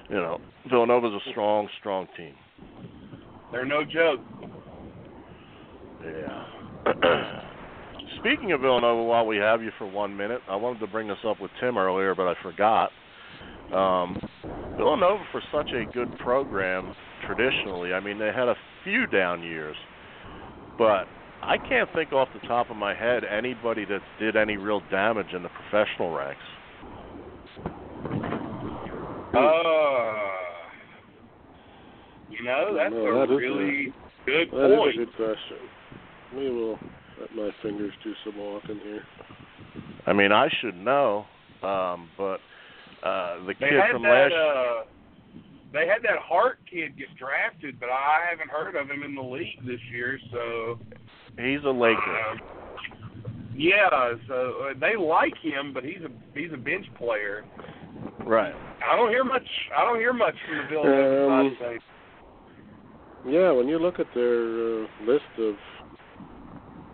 you 0.08 0.16
know, 0.16 0.40
Villanova's 0.70 1.20
a 1.26 1.30
strong, 1.30 1.68
strong 1.80 2.06
team. 2.16 2.34
They're 3.50 3.64
no 3.64 3.84
joke. 3.84 4.20
Yeah. 6.04 7.42
Speaking 8.22 8.52
of 8.52 8.60
Villanova, 8.60 9.02
while 9.02 9.26
we 9.26 9.36
have 9.38 9.62
you 9.64 9.72
for 9.78 9.86
one 9.90 10.16
minute, 10.16 10.42
I 10.48 10.54
wanted 10.54 10.78
to 10.78 10.86
bring 10.86 11.08
this 11.08 11.18
up 11.26 11.40
with 11.40 11.50
Tim 11.58 11.76
earlier, 11.76 12.14
but 12.14 12.28
I 12.28 12.34
forgot. 12.40 12.90
Um, 13.74 14.16
Villanova, 14.76 15.24
for 15.32 15.42
such 15.52 15.70
a 15.72 15.90
good 15.92 16.16
program 16.18 16.94
traditionally, 17.26 17.92
I 17.92 17.98
mean, 17.98 18.20
they 18.20 18.26
had 18.26 18.46
a 18.46 18.54
few 18.84 19.08
down 19.08 19.42
years, 19.42 19.74
but 20.78 21.08
I 21.42 21.56
can't 21.68 21.88
think 21.96 22.12
off 22.12 22.28
the 22.40 22.46
top 22.46 22.70
of 22.70 22.76
my 22.76 22.94
head 22.94 23.24
anybody 23.24 23.84
that 23.86 24.00
did 24.20 24.36
any 24.36 24.56
real 24.56 24.82
damage 24.88 25.32
in 25.34 25.42
the 25.42 25.48
professional 25.48 26.14
ranks. 26.14 26.40
Uh, 29.34 30.12
you 32.30 32.44
know, 32.44 32.72
that's 32.76 32.92
no, 32.94 33.18
that 33.18 33.32
a 33.32 33.36
really 33.36 33.88
a, 33.88 34.26
good 34.26 34.48
that 34.48 34.50
point. 34.52 34.60
That 34.60 34.88
is 34.88 34.94
a 34.94 34.98
good 34.98 35.16
question. 35.16 35.58
We 36.36 36.50
will 36.50 36.78
let 37.22 37.34
my 37.36 37.50
fingers 37.62 37.92
do 38.02 38.12
some 38.24 38.38
walking 38.38 38.80
here. 38.82 39.02
I 40.06 40.12
mean, 40.12 40.32
I 40.32 40.48
should 40.60 40.76
know, 40.76 41.24
um, 41.62 42.08
but 42.18 42.40
uh, 43.02 43.38
the 43.46 43.54
they 43.60 43.68
kid 43.68 43.80
had 43.80 43.92
from 43.92 44.02
that, 44.02 44.08
last 44.08 44.32
uh, 44.32 44.84
they 45.72 45.86
had 45.86 46.02
that 46.02 46.18
Hart 46.20 46.58
kid 46.70 46.98
get 46.98 47.08
drafted, 47.16 47.78
but 47.78 47.88
I 47.88 48.26
haven't 48.28 48.50
heard 48.50 48.74
of 48.76 48.90
him 48.90 49.02
in 49.02 49.14
the 49.14 49.22
league 49.22 49.64
this 49.64 49.80
year. 49.92 50.18
So 50.32 50.78
he's 51.38 51.62
a 51.64 51.70
Laker. 51.70 52.00
Um, 52.30 52.40
yeah, 53.54 54.14
so 54.28 54.70
uh, 54.70 54.78
they 54.80 54.96
like 54.96 55.36
him, 55.42 55.72
but 55.72 55.84
he's 55.84 56.02
a 56.04 56.38
he's 56.38 56.52
a 56.52 56.56
bench 56.56 56.86
player. 56.98 57.44
Right. 58.24 58.54
I 58.90 58.96
don't 58.96 59.10
hear 59.10 59.24
much. 59.24 59.46
I 59.76 59.84
don't 59.84 59.98
hear 59.98 60.12
much 60.12 60.34
from 60.48 60.58
the 60.58 60.68
Villanova 60.68 61.32
Um, 61.32 61.56
side. 61.60 61.78
Yeah, 63.28 63.52
when 63.52 63.68
you 63.68 63.78
look 63.78 64.00
at 64.00 64.06
their 64.14 64.82
uh, 64.82 64.86
list 65.06 65.30
of 65.38 65.54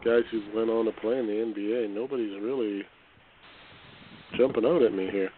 guys 0.04 0.22
who 0.30 0.40
went 0.54 0.70
on 0.70 0.84
to 0.86 0.92
play 0.92 1.18
in 1.18 1.26
the 1.26 1.32
NBA, 1.32 1.94
nobody's 1.94 2.40
really 2.40 2.82
jumping 4.36 4.64
out 4.64 4.82
at 4.82 4.92
me 4.92 5.08
here. 5.10 5.30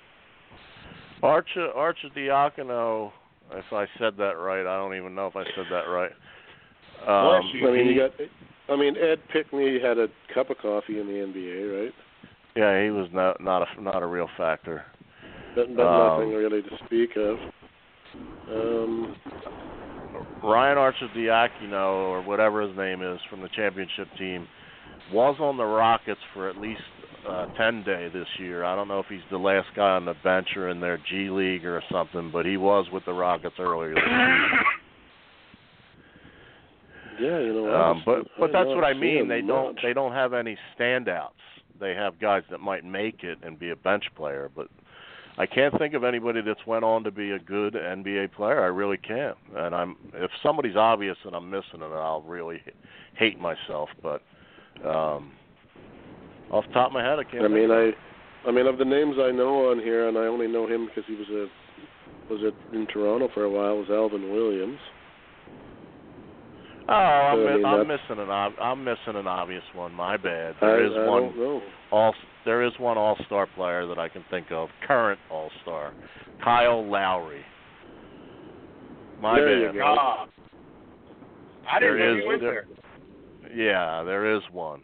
Archer 1.22 1.68
Arcidiacono, 1.76 3.12
if 3.52 3.72
I 3.72 3.86
said 3.98 4.16
that 4.18 4.36
right, 4.38 4.66
I 4.66 4.76
don't 4.78 4.96
even 4.96 5.14
know 5.14 5.26
if 5.26 5.36
I 5.36 5.44
said 5.56 5.66
that 5.70 5.84
right. 5.88 6.12
Um. 7.06 7.42
I 7.66 7.70
mean, 7.70 7.86
you 7.86 8.00
got. 8.00 8.10
I 8.72 8.76
mean, 8.76 8.94
Ed 8.96 9.18
Pinckney 9.32 9.80
had 9.80 9.98
a 9.98 10.06
cup 10.32 10.50
of 10.50 10.58
coffee 10.58 11.00
in 11.00 11.06
the 11.06 11.12
NBA, 11.12 11.84
right? 11.84 11.94
yeah, 12.56 12.82
he 12.82 12.90
was 12.90 13.08
not 13.12 13.40
not 13.40 13.62
a 13.62 13.82
not 13.82 14.02
a 14.02 14.06
real 14.06 14.28
factor. 14.36 14.84
But, 15.54 15.74
but 15.76 15.82
Um, 15.82 16.20
nothing 16.20 16.34
really 16.34 16.62
to 16.62 16.78
speak 16.86 17.16
of. 17.16 17.38
Um, 18.50 19.16
Ryan 20.42 20.78
Arcidiacono, 20.78 22.08
or 22.08 22.22
whatever 22.22 22.62
his 22.62 22.76
name 22.76 23.02
is, 23.02 23.20
from 23.28 23.42
the 23.42 23.48
championship 23.54 24.08
team, 24.18 24.46
was 25.12 25.36
on 25.40 25.56
the 25.56 25.64
Rockets 25.64 26.20
for 26.32 26.48
at 26.48 26.56
least 26.56 26.80
uh, 27.28 27.46
10 27.56 27.84
day 27.84 28.08
this 28.12 28.26
year. 28.38 28.64
I 28.64 28.74
don't 28.74 28.88
know 28.88 29.00
if 29.00 29.06
he's 29.08 29.20
the 29.30 29.36
last 29.36 29.68
guy 29.76 29.90
on 29.90 30.04
the 30.04 30.14
bench 30.24 30.48
or 30.56 30.68
in 30.68 30.80
their 30.80 30.98
G 31.10 31.30
League 31.30 31.64
or 31.64 31.82
something, 31.90 32.30
but 32.32 32.46
he 32.46 32.56
was 32.56 32.86
with 32.92 33.04
the 33.04 33.12
Rockets 33.12 33.56
earlier 33.58 33.94
this 33.94 34.02
year. 34.04 34.48
yeah, 37.20 37.38
you 37.40 37.52
know. 37.52 37.74
Um, 37.74 38.02
but 38.06 38.26
but 38.38 38.50
that's 38.52 38.68
what 38.68 38.84
I 38.84 38.94
mean. 38.94 39.28
They 39.28 39.42
don't 39.42 39.74
much. 39.74 39.82
they 39.82 39.92
don't 39.92 40.12
have 40.12 40.32
any 40.32 40.56
standouts. 40.78 41.30
They 41.78 41.94
have 41.94 42.18
guys 42.20 42.42
that 42.50 42.58
might 42.58 42.84
make 42.84 43.22
it 43.22 43.38
and 43.42 43.58
be 43.58 43.70
a 43.70 43.76
bench 43.76 44.04
player, 44.16 44.50
but 44.54 44.68
I 45.40 45.46
can't 45.46 45.76
think 45.78 45.94
of 45.94 46.04
anybody 46.04 46.42
that's 46.42 46.60
went 46.66 46.84
on 46.84 47.02
to 47.04 47.10
be 47.10 47.30
a 47.30 47.38
good 47.38 47.72
NBA 47.72 48.34
player. 48.34 48.62
I 48.62 48.66
really 48.66 48.98
can't. 48.98 49.38
And 49.56 49.74
I'm 49.74 49.96
if 50.12 50.30
somebody's 50.42 50.76
obvious 50.76 51.16
and 51.24 51.34
I'm 51.34 51.48
missing 51.48 51.80
it, 51.80 51.90
I'll 51.94 52.20
really 52.20 52.60
hate 53.16 53.40
myself. 53.40 53.88
But 54.02 54.20
um, 54.86 55.32
off 56.50 56.66
the 56.66 56.74
top 56.74 56.88
of 56.88 56.92
my 56.92 57.02
head, 57.02 57.18
I 57.18 57.24
can't. 57.24 57.36
I 57.36 57.48
think 57.48 57.54
mean, 57.54 57.70
of 57.70 57.94
I. 58.44 58.48
I 58.48 58.52
mean, 58.52 58.66
of 58.66 58.76
the 58.76 58.84
names 58.84 59.16
I 59.18 59.30
know 59.30 59.70
on 59.70 59.78
here, 59.78 60.08
and 60.08 60.18
I 60.18 60.26
only 60.26 60.46
know 60.46 60.66
him 60.66 60.86
because 60.86 61.04
he 61.06 61.14
was 61.14 61.28
a 61.30 61.46
was 62.30 62.42
it 62.42 62.54
in 62.76 62.86
Toronto 62.88 63.30
for 63.32 63.44
a 63.44 63.50
while. 63.50 63.78
Was 63.78 63.88
Alvin 63.90 64.30
Williams? 64.30 64.78
Oh, 66.86 66.92
I'm, 66.92 67.46
I 67.46 67.56
mean, 67.56 67.64
I'm 67.64 67.88
missing 67.88 68.22
an 68.22 68.30
ob- 68.30 68.60
I'm 68.60 68.84
missing 68.84 69.16
an 69.16 69.26
obvious 69.26 69.64
one. 69.74 69.94
My 69.94 70.18
bad. 70.18 70.56
I, 70.60 70.66
There 70.66 70.84
is 70.84 70.92
I 70.94 71.06
one 71.06 71.22
don't 71.22 71.38
know. 71.38 71.62
all 71.92 72.14
there 72.44 72.62
is 72.62 72.72
one 72.78 72.96
all 72.98 73.16
star 73.26 73.46
player 73.54 73.86
that 73.86 73.98
I 73.98 74.08
can 74.08 74.24
think 74.30 74.46
of, 74.50 74.68
current 74.86 75.20
all 75.30 75.50
star, 75.62 75.92
Kyle 76.42 76.84
Lowry. 76.88 77.44
My 79.20 79.38
There 79.38 79.66
bad. 79.66 79.74
you 79.74 79.80
go. 79.80 79.86
Ah. 79.98 80.26
I 81.70 81.78
didn't 81.78 81.98
There 81.98 82.06
know 82.08 82.16
is- 82.16 82.22
he 82.22 82.28
went 82.28 82.40
there- 82.40 82.64
there. 83.44 83.54
Yeah, 83.54 84.02
there 84.04 84.34
is 84.34 84.42
one. 84.50 84.82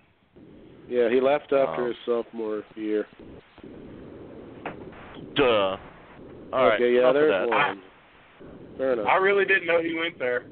Yeah, 0.89 1.09
he 1.09 1.21
left 1.21 1.53
after 1.53 1.83
Um, 1.83 1.89
his 1.89 1.97
sophomore 2.05 2.63
year. 2.77 3.07
Duh. 5.35 5.45
All 5.45 5.79
right. 6.53 6.75
okay, 6.75 6.93
yeah, 6.93 7.01
enough 7.01 7.09
of 7.11 7.15
there's 7.15 7.31
that. 7.31 7.49
one. 7.49 7.83
Fair 8.79 8.93
enough. 8.93 9.07
I 9.07 9.17
really 9.17 9.45
didn't 9.45 9.67
know 9.67 9.81
he 9.81 9.95
went 9.99 10.19
there. 10.19 10.45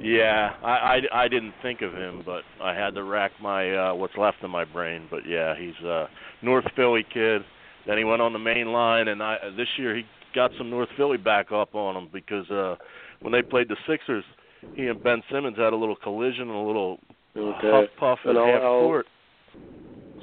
Yeah, 0.00 0.54
I, 0.62 0.70
I 1.12 1.24
I 1.24 1.28
didn't 1.28 1.52
think 1.62 1.82
of 1.82 1.92
him, 1.92 2.22
but 2.24 2.42
I 2.62 2.74
had 2.74 2.94
to 2.94 3.02
rack 3.04 3.32
my 3.40 3.74
uh 3.74 3.94
what's 3.94 4.16
left 4.16 4.38
in 4.42 4.50
my 4.50 4.64
brain. 4.64 5.06
But 5.10 5.26
yeah, 5.28 5.54
he's 5.58 5.74
a 5.84 6.08
North 6.42 6.64
Philly 6.74 7.04
kid. 7.12 7.42
Then 7.86 7.98
he 7.98 8.04
went 8.04 8.22
on 8.22 8.32
the 8.32 8.38
main 8.38 8.68
line, 8.72 9.08
and 9.08 9.22
I 9.22 9.36
this 9.56 9.68
year 9.76 9.94
he 9.96 10.04
got 10.34 10.52
some 10.56 10.70
North 10.70 10.88
Philly 10.96 11.18
back 11.18 11.52
up 11.52 11.74
on 11.74 11.96
him 11.96 12.08
because 12.12 12.48
uh 12.50 12.76
when 13.20 13.32
they 13.32 13.42
played 13.42 13.68
the 13.68 13.76
Sixers, 13.86 14.24
he 14.74 14.86
and 14.86 15.02
Ben 15.02 15.22
Simmons 15.30 15.58
had 15.58 15.72
a 15.74 15.76
little 15.76 15.96
collision, 15.96 16.48
a 16.48 16.66
little 16.66 16.98
okay. 17.36 17.58
huff 17.70 17.84
puff 17.98 18.18
at 18.24 18.36
I'll- 18.36 18.46
half 18.46 18.62
I'll- 18.62 18.80
court, 18.80 19.06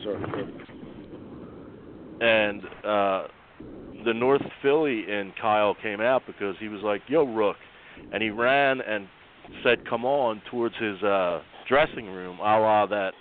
Sorry. 0.03 0.23
and 2.21 2.61
uh 2.83 3.27
the 4.05 4.13
North 4.13 4.41
Philly 4.61 5.05
and 5.11 5.33
Kyle 5.35 5.75
came 5.81 6.01
out 6.01 6.23
because 6.25 6.55
he 6.59 6.67
was 6.69 6.81
like, 6.81 7.01
"Yo, 7.07 7.23
Rook," 7.25 7.57
and 8.11 8.23
he 8.23 8.29
ran 8.29 8.79
and 8.81 9.07
said, 9.63 9.87
"Come 9.89 10.05
on," 10.05 10.41
towards 10.49 10.75
his 10.77 11.01
uh 11.03 11.41
dressing 11.67 12.07
room, 12.07 12.39
a 12.39 12.59
la 12.59 12.85
that 12.87 13.13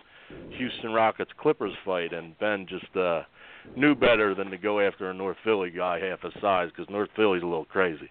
Houston 0.50 0.92
Rockets 0.92 1.30
Clippers 1.38 1.72
fight, 1.84 2.12
and 2.12 2.38
Ben 2.38 2.66
just 2.68 2.96
uh 2.96 3.22
knew 3.76 3.94
better 3.94 4.34
than 4.34 4.50
to 4.50 4.58
go 4.58 4.80
after 4.80 5.10
a 5.10 5.14
North 5.14 5.36
Philly 5.44 5.70
guy 5.70 5.98
half 6.00 6.22
his 6.22 6.32
size 6.40 6.70
because 6.74 6.90
North 6.90 7.10
Philly's 7.16 7.42
a 7.42 7.46
little 7.46 7.64
crazy. 7.64 8.10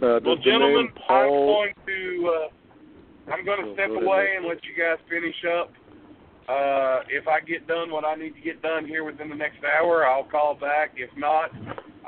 Uh, 0.00 0.20
Well, 0.24 0.36
gentlemen, 0.36 0.86
name 0.86 0.92
Paul? 1.06 1.16
I'm 1.18 1.28
going 1.30 1.74
to 1.86 2.34
uh, 2.34 3.32
I'm 3.32 3.44
going 3.44 3.64
to 3.66 3.74
step 3.74 3.90
away 3.90 4.34
and 4.36 4.46
let 4.46 4.58
you 4.64 4.70
guys 4.76 4.98
finish 5.08 5.34
up. 5.60 5.72
Uh, 6.48 7.00
if 7.10 7.28
I 7.28 7.40
get 7.40 7.66
done 7.66 7.90
what 7.90 8.04
I 8.04 8.14
need 8.14 8.34
to 8.34 8.40
get 8.40 8.62
done 8.62 8.86
here 8.86 9.04
within 9.04 9.28
the 9.28 9.34
next 9.34 9.58
hour, 9.64 10.06
I'll 10.06 10.24
call 10.24 10.54
back. 10.54 10.92
If 10.96 11.10
not, 11.16 11.50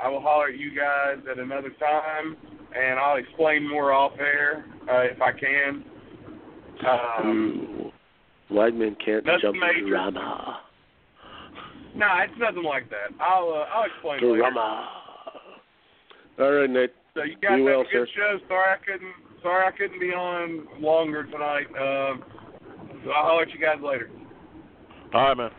I 0.01 0.09
will 0.09 0.21
holler 0.21 0.47
at 0.47 0.57
you 0.57 0.71
guys 0.75 1.17
at 1.29 1.37
another 1.37 1.69
time, 1.79 2.37
and 2.75 2.99
I'll 2.99 3.17
explain 3.17 3.67
more 3.67 3.91
off 3.91 4.13
air 4.19 4.65
uh, 4.89 5.01
if 5.01 5.21
I 5.21 5.31
can. 5.31 5.83
Um, 6.87 7.91
Ooh. 8.49 8.55
White 8.55 8.75
men 8.75 8.95
can't 9.03 9.25
jump 9.41 9.57
major. 9.59 9.87
drama. 9.87 10.61
no, 11.95 12.07
it's 12.23 12.33
nothing 12.37 12.63
like 12.63 12.89
that. 12.89 13.15
I'll 13.19 13.49
uh, 13.49 13.65
I'll 13.73 13.85
explain 13.85 14.21
later. 14.21 14.37
Drama. 14.37 14.89
All 16.39 16.51
right, 16.51 16.69
Nate. 16.69 16.91
So 17.13 17.23
you 17.23 17.35
guys 17.41 17.41
Be 17.41 17.47
have 17.57 17.63
well, 17.63 17.81
a 17.81 17.83
good 17.83 17.91
sir. 17.91 18.07
show. 18.15 18.39
Sorry 18.47 18.73
I 18.73 18.77
couldn't. 18.85 19.13
Sorry 19.41 19.67
I 19.67 19.71
couldn't 19.71 19.99
be 19.99 20.11
on 20.13 20.67
longer 20.81 21.23
tonight. 21.23 21.67
Um, 21.79 22.23
so 23.03 23.11
I'll 23.11 23.23
holler 23.23 23.43
at 23.43 23.51
you 23.53 23.59
guys 23.59 23.77
later. 23.83 24.09
All 25.13 25.21
right, 25.27 25.37
man. 25.37 25.51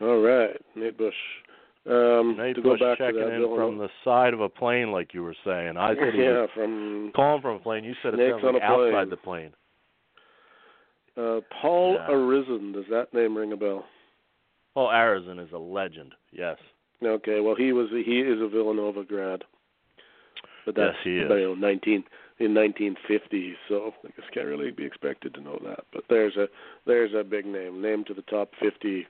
All 0.00 0.20
right, 0.20 0.56
Nate 0.76 0.96
Bush. 0.96 1.14
Um, 1.86 2.36
Nate 2.36 2.56
to 2.56 2.62
go 2.62 2.72
back 2.76 2.98
to 2.98 3.06
checking 3.06 3.20
that 3.20 3.32
in 3.42 3.54
from 3.56 3.78
the 3.78 3.88
side 4.04 4.34
of 4.34 4.40
a 4.40 4.48
plane, 4.50 4.92
like 4.92 5.14
you 5.14 5.22
were 5.22 5.34
saying. 5.44 5.76
I 5.78 5.94
said 5.94 6.12
he 6.14 6.20
yeah, 6.20 6.42
was 6.42 6.50
from 6.54 7.10
calling 7.16 7.40
from 7.40 7.56
a 7.56 7.58
plane. 7.58 7.84
You 7.84 7.94
said 8.02 8.14
it 8.14 8.18
Nate's 8.18 8.32
sounds 8.32 8.44
on 8.44 8.54
like 8.54 8.62
a 8.62 8.66
plane. 8.74 8.94
outside 8.94 9.10
the 9.10 9.16
plane. 9.16 9.50
uh, 11.16 11.40
Paul 11.62 11.94
Yeah. 11.94 12.08
Arizin. 12.10 12.72
Does 12.74 12.84
that 12.90 13.12
name 13.14 13.36
ring 13.36 13.52
a 13.52 13.56
bell? 13.56 13.86
Oh, 14.76 14.86
Arizin 14.86 15.42
is 15.44 15.50
a 15.52 15.58
legend. 15.58 16.14
Yes. 16.32 16.58
Okay, 17.02 17.40
well 17.40 17.54
he 17.56 17.72
was 17.72 17.88
he 17.90 18.20
is 18.20 18.40
a 18.42 18.48
Villanova 18.48 19.02
grad, 19.02 19.42
but 20.66 20.74
that's 20.74 20.94
Yes, 20.96 21.04
he 21.04 21.16
is. 21.16 21.22
you 21.22 21.28
know, 21.28 21.54
19 21.54 22.04
in 22.40 22.54
1950. 22.54 23.54
So 23.70 23.94
I 24.04 24.08
guess 24.08 24.26
can't 24.34 24.46
really 24.46 24.70
be 24.70 24.84
expected 24.84 25.32
to 25.34 25.40
know 25.40 25.58
that. 25.64 25.80
But 25.94 26.04
there's 26.10 26.36
a 26.36 26.46
there's 26.86 27.14
a 27.14 27.24
big 27.24 27.46
name, 27.46 27.80
named 27.80 28.06
to 28.08 28.14
the 28.14 28.22
top 28.22 28.50
50 28.62 29.06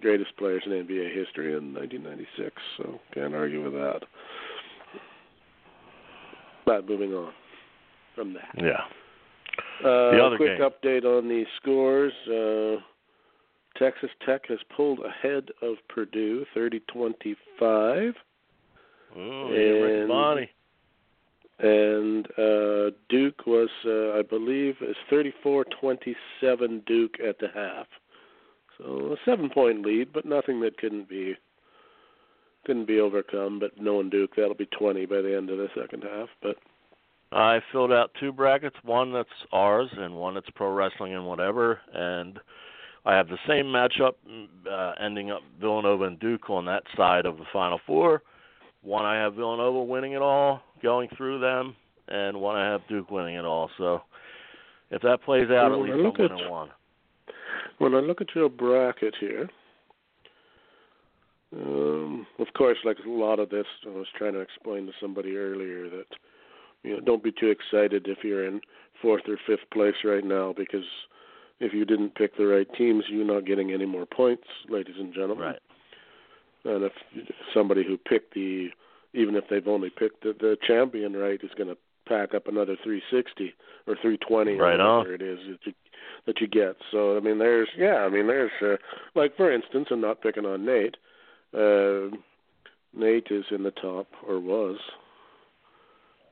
greatest 0.00 0.36
players 0.36 0.62
in 0.66 0.72
NBA 0.72 1.14
history 1.14 1.54
in 1.56 1.74
1996. 1.74 2.54
So 2.76 3.00
can't 3.14 3.34
argue 3.34 3.62
with 3.64 3.72
that. 3.74 4.00
But 6.66 6.88
moving 6.88 7.12
on 7.14 7.32
from 8.14 8.34
that. 8.34 8.50
Yeah. 8.56 8.84
Uh, 9.84 10.10
The 10.12 10.22
other 10.24 10.36
quick 10.36 10.58
game. 10.58 10.68
update 10.70 11.04
on 11.04 11.26
the 11.28 11.44
scores. 11.60 12.12
Uh, 12.28 12.82
Texas 13.78 14.10
Tech 14.26 14.42
has 14.48 14.58
pulled 14.76 15.00
ahead 15.04 15.48
of 15.62 15.76
Purdue, 15.88 16.44
30-25, 16.54 18.14
Oh, 19.16 19.48
And- 19.52 20.08
Bonnie. 20.08 20.50
and 21.58 22.26
uh, 22.38 22.90
Duke 23.08 23.44
was, 23.46 23.68
uh, 23.84 24.18
I 24.18 24.22
believe, 24.22 24.76
is 24.82 24.96
34-27 25.10 26.84
Duke 26.86 27.18
at 27.20 27.38
the 27.38 27.48
half. 27.48 27.86
So 28.80 29.12
a 29.12 29.16
seven-point 29.24 29.84
lead, 29.84 30.12
but 30.12 30.24
nothing 30.24 30.60
that 30.60 30.78
couldn't 30.78 31.08
be 31.08 31.34
couldn't 32.66 32.86
be 32.86 33.00
overcome. 33.00 33.58
But 33.58 33.80
knowing 33.80 34.10
Duke, 34.10 34.32
that'll 34.36 34.54
be 34.54 34.66
20 34.66 35.06
by 35.06 35.22
the 35.22 35.36
end 35.36 35.50
of 35.50 35.58
the 35.58 35.68
second 35.74 36.04
half. 36.04 36.28
But 36.42 36.56
I 37.32 37.60
filled 37.72 37.92
out 37.92 38.10
two 38.18 38.32
brackets, 38.32 38.76
one 38.82 39.12
that's 39.12 39.28
ours 39.52 39.88
and 39.96 40.14
one 40.14 40.34
that's 40.34 40.50
pro 40.54 40.72
wrestling 40.72 41.14
and 41.14 41.26
whatever, 41.26 41.80
and 41.94 42.38
I 43.06 43.14
have 43.14 43.28
the 43.28 43.38
same 43.46 43.66
matchup 43.66 44.12
mm, 44.28 44.48
uh, 44.70 44.94
ending 45.02 45.30
up 45.30 45.40
Villanova 45.60 46.04
and 46.04 46.18
Duke 46.18 46.50
on 46.50 46.64
that 46.66 46.82
side 46.96 47.26
of 47.26 47.38
the 47.38 47.44
Final 47.52 47.80
Four. 47.86 48.22
One 48.82 49.04
I 49.04 49.16
have 49.16 49.34
Villanova 49.34 49.82
winning 49.82 50.12
it 50.12 50.22
all, 50.22 50.62
going 50.82 51.08
through 51.16 51.40
them, 51.40 51.76
and 52.08 52.40
one 52.40 52.56
I 52.56 52.66
have 52.66 52.80
Duke 52.88 53.10
winning 53.10 53.36
it 53.36 53.44
all. 53.44 53.70
So 53.78 54.02
if 54.90 55.00
that 55.02 55.22
plays 55.22 55.50
out, 55.50 55.72
at 55.72 55.78
least 55.78 55.94
I'm 55.94 56.12
winning 56.12 56.50
one. 56.50 56.70
When 57.80 57.94
I 57.94 58.00
look 58.00 58.20
at 58.20 58.34
your 58.34 58.50
bracket 58.50 59.14
here, 59.18 59.48
um, 61.56 62.26
of 62.38 62.48
course, 62.54 62.76
like 62.84 62.98
a 63.06 63.08
lot 63.08 63.38
of 63.38 63.48
this, 63.48 63.64
I 63.86 63.88
was 63.88 64.06
trying 64.18 64.34
to 64.34 64.40
explain 64.40 64.84
to 64.84 64.92
somebody 65.00 65.38
earlier 65.38 65.88
that 65.88 66.04
you 66.82 66.92
know 66.92 67.00
don't 67.00 67.24
be 67.24 67.32
too 67.32 67.48
excited 67.48 68.06
if 68.06 68.18
you're 68.22 68.46
in 68.46 68.60
fourth 69.00 69.22
or 69.26 69.38
fifth 69.46 69.68
place 69.72 69.94
right 70.04 70.22
now 70.22 70.52
because 70.54 70.84
if 71.58 71.72
you 71.72 71.86
didn't 71.86 72.16
pick 72.16 72.36
the 72.36 72.46
right 72.46 72.68
teams, 72.76 73.04
you're 73.08 73.24
not 73.24 73.46
getting 73.46 73.72
any 73.72 73.86
more 73.86 74.04
points, 74.04 74.44
ladies 74.68 74.96
and 74.98 75.14
gentlemen. 75.14 75.46
Right. 75.46 75.58
And 76.66 76.84
if 76.84 76.92
somebody 77.54 77.82
who 77.82 77.96
picked 77.96 78.34
the, 78.34 78.68
even 79.14 79.36
if 79.36 79.44
they've 79.48 79.66
only 79.66 79.88
picked 79.88 80.22
the, 80.22 80.34
the 80.38 80.58
champion 80.66 81.14
right, 81.14 81.40
is 81.42 81.50
going 81.56 81.70
to 81.70 81.78
pack 82.06 82.34
up 82.34 82.46
another 82.46 82.76
360 82.84 83.54
or 83.86 83.94
320 83.94 84.56
Right 84.56 84.78
or 84.78 84.82
on. 84.82 84.98
whatever 84.98 85.14
it 85.14 85.22
is 85.22 85.38
that 85.48 85.58
you, 85.64 85.72
that 86.26 86.40
you 86.40 86.46
get. 86.46 86.76
So 86.90 87.16
I 87.16 87.20
mean, 87.20 87.38
there's 87.38 87.68
yeah, 87.76 87.96
I 87.96 88.08
mean, 88.08 88.26
there's 88.26 88.50
uh, 88.62 88.76
like 89.14 89.36
for 89.36 89.52
instance, 89.52 89.88
I'm 89.90 90.00
not 90.00 90.22
picking 90.22 90.46
on 90.46 90.64
Nate. 90.64 90.96
Uh, 91.52 92.16
Nate 92.94 93.28
is 93.30 93.44
in 93.50 93.62
the 93.62 93.72
top 93.72 94.06
or 94.26 94.38
was. 94.40 94.78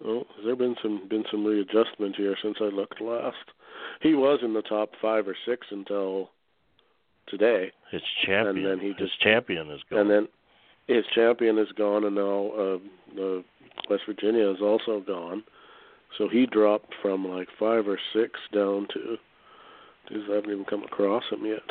Oh, 0.05 0.25
has 0.37 0.45
there 0.45 0.57
been 0.57 0.77
some 0.83 1.09
been 1.09 1.25
some 1.31 1.45
readjustment 1.45 2.17
here 2.17 2.37
since 2.43 2.57
I 2.61 2.65
looked 2.65 3.01
last? 3.01 3.37
He 4.01 4.15
was 4.15 4.41
in 4.43 4.55
the 4.55 4.63
top 4.63 4.91
five 5.03 5.27
or 5.27 5.37
six 5.47 5.67
until 5.71 6.31
today. 7.27 7.73
His 7.91 8.03
champion, 8.25 8.57
And 8.57 8.67
then 8.67 8.79
he 8.81 8.89
his 8.89 8.97
just- 9.11 9.21
champion 9.21 9.71
is 9.71 9.81
gone. 9.91 10.01
And 10.01 10.11
then 10.11 10.29
his 10.87 11.05
champion 11.15 11.59
is 11.59 11.71
gone, 11.73 12.05
and 12.05 12.15
now 12.15 12.51
uh, 12.57 12.79
uh, 13.21 13.43
West 13.91 14.05
Virginia 14.07 14.49
is 14.51 14.61
also 14.63 15.01
gone. 15.01 15.43
So 16.17 16.29
he 16.29 16.47
dropped 16.47 16.95
from 17.03 17.27
like 17.29 17.49
five 17.59 17.87
or 17.89 17.99
six 18.15 18.39
down 18.53 18.87
to. 18.95 19.17
Geez, 20.09 20.23
I 20.31 20.35
haven't 20.37 20.51
even 20.51 20.65
come 20.65 20.83
across 20.85 21.25
him 21.31 21.45
yet. 21.45 21.63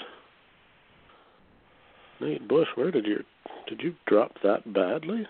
Nate 2.20 2.48
Bush, 2.48 2.68
where 2.76 2.92
did 2.92 3.06
you 3.06 3.24
did 3.68 3.82
you 3.82 3.96
drop 4.08 4.32
that 4.44 4.72
badly? 4.74 5.28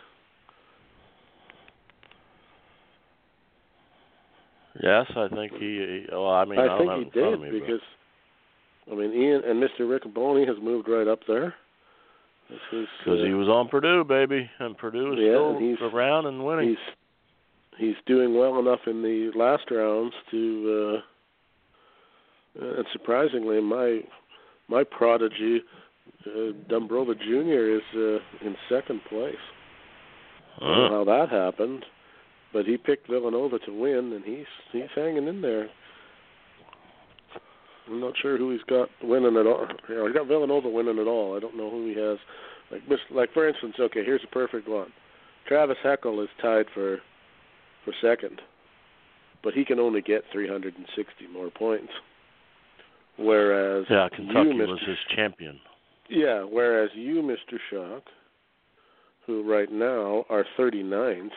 yes, 4.81 5.05
I 5.15 5.27
think 5.29 5.53
he. 5.53 6.05
Well, 6.11 6.29
I 6.29 6.45
mean, 6.45 6.59
I, 6.59 6.63
I, 6.63 6.67
don't 6.67 6.77
think 6.79 6.89
have 6.91 6.99
he 6.99 7.03
it 7.03 7.05
in 7.07 7.11
front 7.11 7.33
of 7.35 7.41
did 7.41 7.51
me, 7.53 7.59
but- 7.59 7.65
because 7.65 7.81
I 8.91 8.95
mean 8.95 9.11
Ian 9.13 9.41
and 9.45 9.61
Mr. 9.61 9.81
Riccoboni 9.81 10.47
has 10.47 10.57
moved 10.61 10.87
right 10.87 11.07
up 11.07 11.19
there. 11.27 11.53
This 12.49 12.59
is 12.71 12.87
Because 13.03 13.19
uh, 13.21 13.25
he 13.25 13.33
was 13.33 13.49
on 13.49 13.67
Purdue, 13.67 14.05
baby, 14.05 14.49
and 14.59 14.77
Purdue 14.77 15.13
is 15.13 15.19
Yeah, 15.19 15.31
still 15.33 15.57
and 15.57 15.61
he's- 15.77 15.93
around 15.93 16.25
and 16.27 16.45
winning. 16.45 16.69
he's 16.69 16.77
he's 17.77 17.95
doing 18.05 18.37
well 18.37 18.59
enough 18.59 18.79
in 18.87 19.01
the 19.03 19.31
last 19.35 19.69
rounds 19.69 20.13
to 20.31 20.95
uh 20.97 21.01
and 22.59 22.85
surprisingly 22.91 23.61
my 23.61 24.01
my 24.69 24.83
prodigy 24.83 25.61
uh, 26.25 26.51
Dumbrova 26.69 27.17
Jr. 27.17 27.77
is 27.77 27.81
uh, 27.95 28.45
in 28.45 28.55
second 28.69 29.01
place. 29.09 29.35
I 30.59 30.65
don't 30.65 30.91
know 30.91 31.05
how 31.05 31.27
that 31.27 31.29
happened, 31.29 31.85
but 32.51 32.65
he 32.65 32.77
picked 32.77 33.07
Villanova 33.07 33.59
to 33.59 33.71
win, 33.71 34.13
and 34.13 34.25
he's 34.25 34.45
he's 34.71 34.89
hanging 34.95 35.27
in 35.27 35.41
there. 35.41 35.69
I'm 37.87 38.01
not 38.01 38.13
sure 38.21 38.37
who 38.37 38.51
he's 38.51 38.63
got 38.63 38.89
winning 39.01 39.37
at 39.37 39.45
all. 39.45 39.67
You 39.87 39.95
know, 39.95 40.07
he's 40.07 40.15
got 40.15 40.27
Villanova 40.27 40.67
winning 40.67 40.99
at 40.99 41.07
all. 41.07 41.37
I 41.37 41.39
don't 41.39 41.55
know 41.55 41.69
who 41.69 41.87
he 41.87 41.95
has. 41.99 42.17
Like, 42.71 42.81
like 43.11 43.33
for 43.33 43.47
instance, 43.47 43.75
okay, 43.79 44.03
here's 44.03 44.23
a 44.23 44.33
perfect 44.33 44.67
one. 44.67 44.91
Travis 45.47 45.77
Heckel 45.85 46.21
is 46.23 46.29
tied 46.41 46.65
for 46.73 46.97
for 47.85 47.93
second, 48.01 48.41
but 49.43 49.53
he 49.53 49.63
can 49.63 49.79
only 49.79 50.01
get 50.01 50.23
360 50.33 51.27
more 51.31 51.49
points. 51.49 51.93
Whereas 53.17 53.85
Yeah, 53.89 54.09
Kentucky 54.13 54.49
you, 54.49 54.67
was 54.67 54.79
his 54.85 54.97
champion. 55.15 55.59
Yeah, 56.09 56.43
whereas 56.43 56.89
you, 56.93 57.21
Mr. 57.21 57.57
Shock, 57.69 58.03
who 59.25 59.43
right 59.49 59.71
now 59.71 60.25
are 60.29 60.45
39th, 60.57 61.29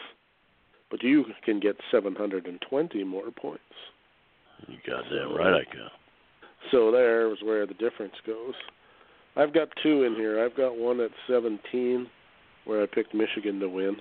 but 0.91 1.03
you 1.03 1.25
can 1.45 1.59
get 1.59 1.77
720 1.91 3.05
more 3.05 3.31
points. 3.31 3.63
You 4.69 4.77
goddamn 4.87 5.35
right 5.35 5.63
I 5.63 5.65
can. 5.65 5.89
So 6.71 6.91
there 6.93 7.33
is 7.33 7.39
where 7.43 7.67
the 7.67 7.75
difference 7.75 8.15
goes. 8.27 8.55
I've 9.37 9.55
got 9.55 9.69
two 9.83 10.03
in 10.05 10.15
here. 10.15 10.45
I've 10.45 10.57
got 10.57 10.77
one 10.77 11.01
at 11.01 11.11
17 11.29 12.07
where 12.65 12.83
I 12.83 12.87
picked 12.87 13.15
Michigan 13.15 13.59
to 13.61 13.69
win. 13.69 13.97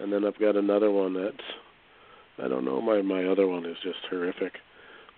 And 0.00 0.12
then 0.12 0.24
I've 0.24 0.38
got 0.38 0.56
another 0.56 0.90
one 0.90 1.14
that's 1.14 1.36
I 2.42 2.48
don't 2.48 2.64
know, 2.64 2.80
my 2.80 3.00
my 3.02 3.24
other 3.26 3.46
one 3.46 3.64
is 3.64 3.76
just 3.82 3.98
horrific. 4.10 4.54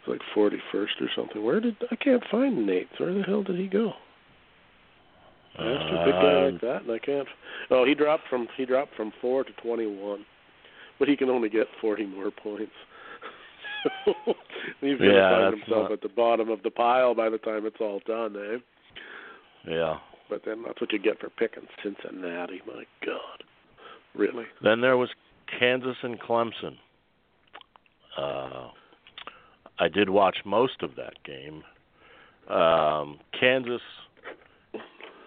Like 0.07 0.21
41st 0.37 1.01
or 1.01 1.09
something. 1.17 1.43
Where 1.45 1.61
did 1.61 1.77
I 1.91 1.97
can't 1.97 2.23
find 2.31 2.65
Nate. 2.67 2.89
Where 2.99 3.13
the 3.13 3.23
hell 3.23 3.43
did 3.43 3.59
he 3.59 3.67
go? 3.67 3.93
I 5.59 5.63
asked 5.65 5.93
a 5.93 6.05
big 6.05 6.15
guy 6.15 6.35
Um, 6.47 6.53
like 6.53 6.61
that, 6.61 6.83
and 6.83 6.93
I 6.93 6.99
can't. 6.99 7.27
Oh, 7.71 7.85
he 7.85 7.95
dropped 7.95 8.25
from 8.29 8.47
he 8.57 8.65
dropped 8.67 8.95
from 8.95 9.13
four 9.21 9.43
to 9.43 9.51
twenty-one, 9.63 10.25
but 10.99 11.09
he 11.09 11.17
can 11.17 11.29
only 11.31 11.49
get 11.49 11.67
forty 11.81 12.05
more 12.07 12.31
points. 12.31 12.73
so 14.05 14.13
he's 14.81 14.99
going 14.99 15.11
to 15.11 15.17
Yeah, 15.17 15.31
find 15.51 15.59
himself 15.61 15.83
not- 15.85 15.93
at 15.93 16.01
the 16.03 16.09
bottom 16.11 16.51
of 16.51 16.63
the 16.63 16.71
pile 16.71 17.15
by 17.15 17.29
the 17.31 17.39
time 17.39 17.65
it's 17.67 17.81
all 17.81 18.01
done, 18.07 18.37
eh? 18.37 18.59
yeah. 19.69 19.99
But 20.29 20.43
then 20.45 20.63
that's 20.67 20.81
what 20.81 20.93
you 20.93 20.99
get 20.99 21.21
for 21.21 21.31
picking 21.31 21.67
Cincinnati. 21.83 22.61
My 22.67 22.85
God, 23.05 23.45
really? 24.15 24.45
Then 24.63 24.81
there 24.81 24.97
was 24.97 25.09
Kansas 25.59 25.97
and 26.03 26.21
Clemson. 26.21 26.77
Uh, 28.19 28.69
I 29.79 29.89
did 29.89 30.09
watch 30.09 30.39
most 30.45 30.83
of 30.83 30.91
that 30.97 31.15
game. 31.25 31.63
Um, 32.49 33.19
Kansas 33.39 33.81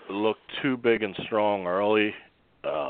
looked 0.09 0.41
too 0.61 0.77
big 0.77 1.03
and 1.03 1.15
strong 1.25 1.67
early. 1.67 2.13
Um, 2.63 2.89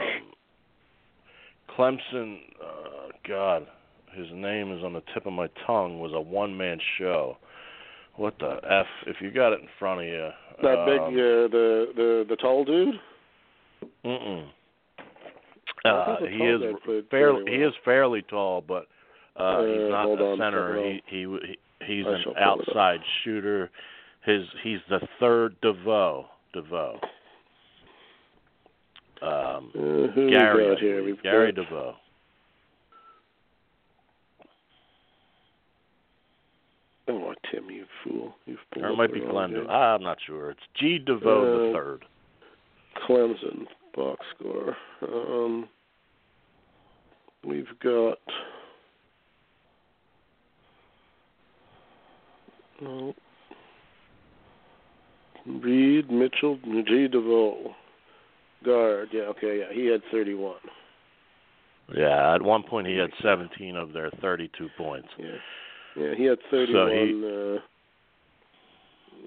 Clemson, 1.78 2.39
uh, 2.64 3.12
God, 3.28 3.68
his 4.14 4.28
name 4.34 4.72
is 4.72 4.84
on 4.84 4.93
the 4.93 5.03
tip 5.14 5.26
of 5.26 5.34
my 5.34 5.47
tongue, 5.66 5.99
was 5.99 6.12
a 6.14 6.22
one 6.22 6.55
man 6.55 6.80
show. 6.97 7.38
What 8.16 8.38
the 8.39 8.60
f? 8.70 8.86
If 9.07 9.18
you 9.22 9.32
got 9.32 9.53
it 9.53 9.62
in 9.62 9.68
front 9.78 10.01
of 10.01 10.07
you, 10.07 10.30
That 10.62 10.86
big, 10.86 10.99
um, 10.99 11.07
uh, 11.07 11.12
the 11.12 11.86
the 11.95 12.26
the 12.30 12.36
tall 12.36 12.66
dude. 12.66 12.95
Mm-mm. 14.03 14.47
Uh, 15.86 16.18
he 16.22 16.36
is 16.36 16.62
fairly 16.86 17.01
fairly 17.10 17.43
he 17.51 17.57
is 17.64 17.74
fairly 17.86 18.22
tall, 18.24 18.62
but 18.68 18.88
uh, 19.39 19.63
he's 19.63 19.89
not 19.89 20.05
a 20.21 20.35
center. 20.37 20.83
He, 20.83 21.01
he 21.07 21.37
he 21.79 21.95
he's 21.97 22.05
an 22.05 22.21
shall 22.23 22.33
pull 22.33 22.41
it 22.41 22.43
up. 22.43 22.59
outside 22.67 22.99
shooter. 23.23 23.69
His 24.25 24.43
he's 24.63 24.79
the 24.89 24.99
third 25.19 25.55
DeVoe. 25.61 26.25
DeVoe. 26.53 26.99
Um, 29.21 29.71
Uh, 29.75 30.07
Gary, 30.29 30.75
here? 30.79 31.15
Gary 31.23 31.51
got, 31.51 31.63
DeVoe. 31.63 31.95
Oh, 37.07 37.33
Tim, 37.51 37.69
you 37.71 37.85
fool! 38.03 38.35
You've 38.45 38.59
Or 38.79 38.89
it 38.89 38.95
might 38.95 39.11
be 39.13 39.21
wrong 39.21 39.51
game. 39.51 39.67
I'm 39.69 40.03
not 40.03 40.17
sure. 40.25 40.51
It's 40.51 40.59
G 40.79 40.99
DeVoe 40.99 41.57
the 41.63 41.69
Uh, 41.69 41.73
third. 41.73 42.05
Clemson 43.07 43.65
box 43.95 44.25
score. 44.35 44.77
Um, 45.01 45.67
we've 47.43 47.67
got. 47.81 48.19
No. 52.82 53.13
Reed 55.45 56.11
Mitchell 56.11 56.57
G. 56.88 57.07
DeVoe. 57.07 57.73
Guard. 58.63 59.09
Yeah. 59.13 59.21
Okay. 59.23 59.59
Yeah. 59.59 59.73
He 59.73 59.86
had 59.88 60.01
31. 60.11 60.55
Yeah, 61.95 62.36
at 62.36 62.41
one 62.41 62.61
point 62.63 62.88
he 62.88 62.95
had 62.97 63.09
17 63.23 63.75
of 63.75 63.93
their 63.93 64.11
32 64.21 64.67
points. 64.77 65.07
Yeah. 65.17 65.25
Yeah. 65.95 66.13
He 66.15 66.25
had 66.25 66.38
31. 66.51 66.73
So 66.73 66.88
he- 66.93 67.25
uh, 67.25 67.59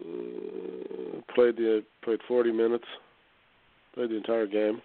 uh, 0.05 1.21
played 1.35 1.57
the 1.57 1.83
played 2.03 2.21
40 2.29 2.53
minutes. 2.53 2.85
Played 3.95 4.11
the 4.11 4.17
entire 4.17 4.47
game. 4.47 4.81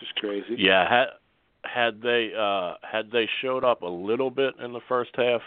Just 0.00 0.14
crazy. 0.16 0.56
Yeah, 0.58 0.88
had 0.88 1.06
had 1.64 2.02
they 2.02 2.32
uh 2.36 2.74
had 2.82 3.10
they 3.10 3.28
showed 3.40 3.64
up 3.64 3.82
a 3.82 3.86
little 3.86 4.30
bit 4.30 4.54
in 4.62 4.72
the 4.72 4.80
first 4.88 5.10
half, 5.16 5.40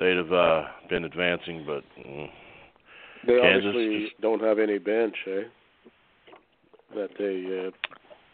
they'd 0.00 0.16
have 0.16 0.32
uh 0.32 0.62
been 0.88 1.04
advancing, 1.04 1.64
but 1.64 1.84
mm, 2.04 2.28
They 3.26 3.38
Kansas 3.40 3.68
obviously 3.68 4.08
just- 4.08 4.20
don't 4.20 4.42
have 4.42 4.58
any 4.58 4.78
bench, 4.78 5.14
eh? 5.26 5.42
That 6.96 7.10
they 7.18 7.68
uh, 7.68 7.70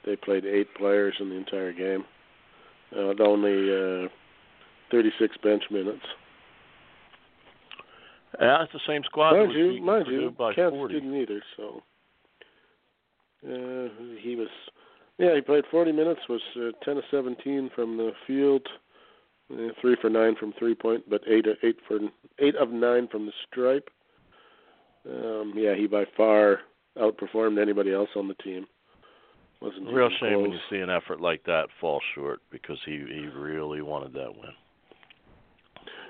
they 0.06 0.16
played 0.16 0.46
eight 0.46 0.72
players 0.76 1.14
in 1.20 1.28
the 1.28 1.34
entire 1.36 1.72
game. 1.72 2.04
Uh, 2.96 3.12
only 3.20 4.04
uh, 4.04 4.08
36 4.92 5.36
bench 5.42 5.64
minutes. 5.70 6.04
yeah, 8.40 8.62
it's 8.62 8.72
the 8.72 8.80
same 8.86 9.02
squad 9.04 9.32
mind 9.32 9.52
you, 9.52 9.82
mind 9.82 10.06
you, 10.06 10.32
Kansas 10.54 10.70
40. 10.78 10.94
didn't 10.94 11.14
either. 11.20 11.42
So 11.56 11.82
uh, 13.44 13.88
he 14.20 14.36
was, 14.36 14.48
yeah, 15.18 15.34
he 15.34 15.40
played 15.40 15.64
40 15.70 15.92
minutes. 15.92 16.20
Was 16.28 16.40
uh, 16.56 16.70
10 16.84 16.98
of 16.98 17.04
17 17.10 17.70
from 17.74 17.96
the 17.96 18.12
field, 18.26 18.66
three 19.80 19.96
for 20.00 20.10
nine 20.10 20.36
from 20.36 20.52
three 20.58 20.74
point, 20.74 21.08
but 21.08 21.22
eight 21.28 21.46
eight 21.62 21.76
for 21.86 21.98
eight 22.38 22.56
of 22.56 22.70
nine 22.70 23.08
from 23.08 23.26
the 23.26 23.32
stripe. 23.48 23.88
Um, 25.08 25.54
yeah, 25.56 25.74
he 25.74 25.86
by 25.86 26.04
far 26.16 26.60
outperformed 26.98 27.60
anybody 27.60 27.92
else 27.92 28.08
on 28.16 28.28
the 28.28 28.34
team. 28.34 28.66
Wasn't 29.60 29.90
Real 29.90 30.10
shame 30.20 30.42
when 30.42 30.52
you 30.52 30.58
see 30.68 30.78
an 30.78 30.90
effort 30.90 31.20
like 31.20 31.44
that 31.44 31.68
fall 31.80 32.00
short 32.14 32.40
because 32.50 32.78
he 32.84 32.92
he 32.92 33.26
really 33.26 33.82
wanted 33.82 34.12
that 34.14 34.34
win. 34.36 34.52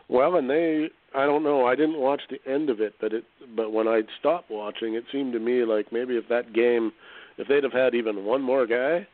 Well, 0.08 0.36
and 0.36 0.48
they, 0.48 0.88
I 1.16 1.26
don't 1.26 1.42
know, 1.42 1.66
I 1.66 1.74
didn't 1.74 1.98
watch 1.98 2.22
the 2.30 2.38
end 2.50 2.70
of 2.70 2.80
it, 2.80 2.94
but 3.00 3.12
it, 3.12 3.24
but 3.56 3.72
when 3.72 3.88
I 3.88 4.02
stopped 4.20 4.50
watching, 4.50 4.94
it 4.94 5.04
seemed 5.10 5.32
to 5.32 5.40
me 5.40 5.64
like 5.64 5.92
maybe 5.92 6.16
if 6.16 6.28
that 6.28 6.52
game, 6.52 6.92
if 7.38 7.48
they'd 7.48 7.64
have 7.64 7.72
had 7.72 7.94
even 7.94 8.24
one 8.24 8.40
more 8.40 8.66
guy, 8.66 9.06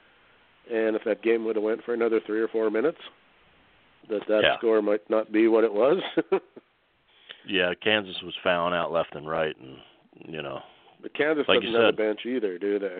and 0.71 0.95
if 0.95 1.03
that 1.05 1.23
game 1.23 1.45
would 1.45 1.57
have 1.57 1.63
went 1.63 1.83
for 1.85 1.95
another 1.95 2.21
three 2.25 2.41
or 2.41 2.49
four 2.49 2.71
minutes, 2.71 2.99
that 4.09 4.27
that 4.29 4.43
Yeah. 4.43 4.57
score 4.59 4.83
might 4.83 5.09
not 5.11 5.33
be 5.33 5.49
what 5.49 5.65
it 5.65 5.73
was. 5.73 6.03
Yeah, 7.45 7.75
Kansas 7.75 8.23
was 8.23 8.35
fouling 8.45 8.73
out 8.75 8.93
left 8.93 9.17
and 9.17 9.29
right, 9.29 9.57
and 9.59 9.77
you 10.29 10.43
know, 10.43 10.61
but 11.01 11.13
Kansas 11.15 11.45
like 11.49 11.61
doesn't 11.61 11.75
have 11.75 11.95
a 11.95 11.97
bench 11.97 12.25
either, 12.25 12.57
do 12.57 12.79
they? 12.79 12.99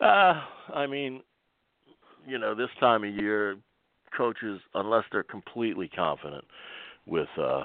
uh, 0.00 0.42
I 0.74 0.86
mean, 0.86 1.22
you 2.26 2.38
know, 2.38 2.54
this 2.54 2.68
time 2.80 3.04
of 3.04 3.14
year, 3.14 3.56
coaches, 4.16 4.60
unless 4.74 5.04
they're 5.10 5.22
completely 5.22 5.88
confident 5.88 6.44
with 7.06 7.28
uh 7.38 7.62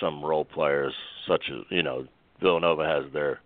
some 0.00 0.24
role 0.24 0.44
players, 0.44 0.94
such 1.28 1.42
as 1.50 1.58
you 1.70 1.82
know, 1.82 2.06
Villanova 2.40 2.86
has 2.86 3.12
their 3.12 3.40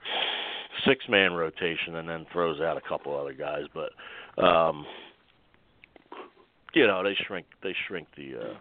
six 0.86 1.04
man 1.08 1.32
rotation 1.32 1.96
and 1.96 2.08
then 2.08 2.26
throws 2.32 2.60
out 2.60 2.76
a 2.76 2.88
couple 2.88 3.18
other 3.18 3.32
guys, 3.32 3.64
but 3.74 3.90
um 4.42 4.86
you 6.74 6.86
know, 6.86 7.02
they 7.02 7.14
shrink 7.26 7.46
they 7.62 7.74
shrink 7.86 8.08
the 8.16 8.36
uh 8.36 8.54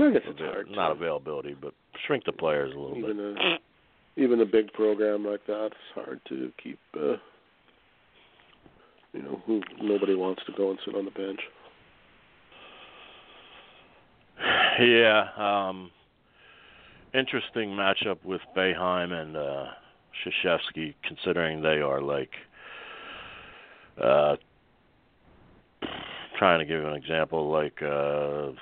I 0.00 0.10
guess 0.12 0.22
it's 0.26 0.38
hard. 0.38 0.70
not 0.70 0.88
to, 0.88 0.94
availability, 0.94 1.54
but 1.60 1.74
shrink 2.06 2.24
the 2.24 2.32
players 2.32 2.72
a 2.74 2.78
little 2.78 2.94
bit. 2.94 3.10
even 3.10 3.36
a 3.36 3.58
even 4.22 4.40
a 4.40 4.46
big 4.46 4.72
program 4.72 5.24
like 5.26 5.44
that, 5.46 5.66
it's 5.66 5.74
hard 5.94 6.20
to 6.28 6.52
keep. 6.62 6.78
uh 6.96 7.16
You 9.12 9.22
know, 9.22 9.42
who 9.46 9.62
nobody 9.82 10.14
wants 10.14 10.42
to 10.46 10.52
go 10.52 10.70
and 10.70 10.78
sit 10.84 10.94
on 10.94 11.04
the 11.04 11.10
bench. 11.10 11.40
Yeah, 14.80 15.24
um 15.36 15.90
interesting 17.14 17.70
matchup 17.70 18.18
with 18.24 18.40
Boeheim 18.56 19.12
and 19.12 19.36
uh 19.36 19.66
Krzyzewski 20.24 20.94
considering 21.02 21.62
they 21.62 21.80
are 21.80 22.00
like 22.00 22.30
uh 24.00 24.36
trying 26.38 26.60
to 26.60 26.64
give 26.64 26.80
you 26.80 26.86
an 26.86 26.94
example 26.94 27.50
like 27.50 27.82
uh 27.82 28.52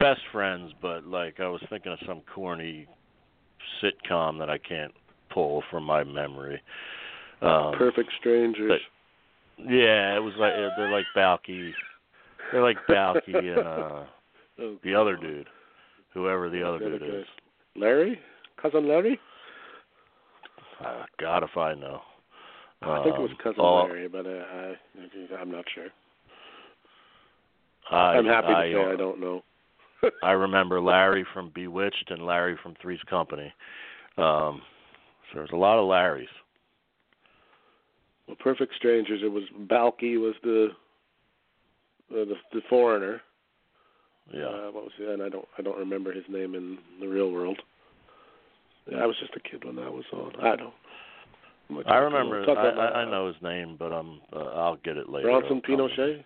best 0.00 0.20
friends 0.32 0.72
but 0.80 1.06
like 1.06 1.40
I 1.40 1.48
was 1.48 1.62
thinking 1.68 1.92
of 1.92 1.98
some 2.06 2.22
corny 2.34 2.86
sitcom 3.82 4.38
that 4.38 4.50
I 4.50 4.58
can't 4.58 4.92
pull 5.30 5.62
from 5.70 5.84
my 5.84 6.04
memory. 6.04 6.60
Um 7.42 7.74
Perfect 7.76 8.10
strangers. 8.18 8.80
But, 9.58 9.64
Yeah, 9.70 10.16
it 10.16 10.20
was 10.22 10.34
like 10.38 10.52
they're 10.76 10.90
like 10.90 11.06
Balki. 11.16 11.72
They're 12.52 12.62
like 12.62 12.78
Balki 12.88 13.58
and 13.58 13.66
uh 13.66 14.04
Oh, 14.58 14.76
the 14.82 14.94
other 14.94 15.16
dude, 15.16 15.48
whoever 16.14 16.48
the 16.48 16.66
other 16.66 16.78
dude 16.78 17.02
is. 17.02 17.26
Larry, 17.74 18.18
cousin 18.60 18.88
Larry. 18.88 19.20
Uh, 20.82 21.04
God, 21.20 21.42
if 21.42 21.56
I 21.58 21.74
know. 21.74 22.00
I 22.82 23.02
think 23.02 23.16
it 23.16 23.20
was 23.20 23.30
Um, 23.32 23.36
cousin 23.42 23.62
Larry, 23.62 24.08
but 24.08 24.26
uh, 24.26 24.30
I, 24.30 24.76
I'm 25.40 25.50
not 25.50 25.64
sure. 25.74 25.88
I, 27.90 28.16
I'm 28.16 28.26
happy 28.26 28.48
to 28.48 28.54
I, 28.54 28.72
say 28.72 28.92
I 28.92 28.96
don't 28.96 29.20
know. 29.20 29.42
I 30.22 30.32
remember 30.32 30.80
Larry 30.80 31.24
from 31.32 31.50
Bewitched 31.54 32.10
and 32.10 32.26
Larry 32.26 32.56
from 32.62 32.74
Three's 32.80 33.00
Company. 33.08 33.52
Um, 34.18 34.62
so 35.32 35.38
there's 35.38 35.50
a 35.52 35.56
lot 35.56 35.78
of 35.78 35.86
Larrys. 35.86 36.26
Well, 38.26 38.36
Perfect 38.40 38.74
Strangers. 38.76 39.20
It 39.22 39.28
was 39.28 39.44
Balki 39.66 40.20
was 40.20 40.34
the 40.42 40.68
uh, 42.10 42.24
the 42.24 42.34
the 42.52 42.60
foreigner. 42.68 43.20
Yeah. 44.32 44.46
Uh, 44.46 44.70
what 44.72 44.84
was 44.84 44.92
it? 44.98 45.08
And 45.08 45.22
I 45.22 45.28
don't 45.28 45.46
I 45.58 45.62
don't 45.62 45.78
remember 45.78 46.12
his 46.12 46.24
name 46.28 46.54
in 46.54 46.78
the 47.00 47.06
real 47.06 47.30
world. 47.30 47.58
Yeah, 48.90 48.98
I 48.98 49.06
was 49.06 49.16
just 49.20 49.32
a 49.36 49.40
kid 49.40 49.64
when 49.64 49.76
that 49.76 49.92
was 49.92 50.04
on. 50.12 50.32
I 50.40 50.56
don't. 50.56 50.74
I'm 51.68 51.82
I 51.86 51.96
remember. 51.98 52.44
I, 52.48 52.52
I, 52.52 53.02
I 53.02 53.10
know 53.10 53.26
his 53.26 53.36
name, 53.42 53.76
but 53.76 53.92
um, 53.92 54.20
uh, 54.32 54.38
I'll 54.38 54.76
get 54.76 54.96
it 54.96 55.08
later. 55.08 55.28
Bronson. 55.28 55.60
Pinochet. 55.68 56.24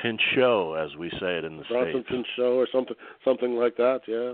Pinchot, 0.00 0.78
as 0.78 0.96
we 0.96 1.10
say 1.20 1.38
it 1.38 1.44
in 1.44 1.56
the 1.56 1.64
Bronson 1.64 2.04
states. 2.04 2.08
Pinchot 2.08 2.52
or 2.52 2.68
something 2.72 2.96
something 3.24 3.54
like 3.54 3.76
that. 3.76 4.00
Yeah. 4.06 4.32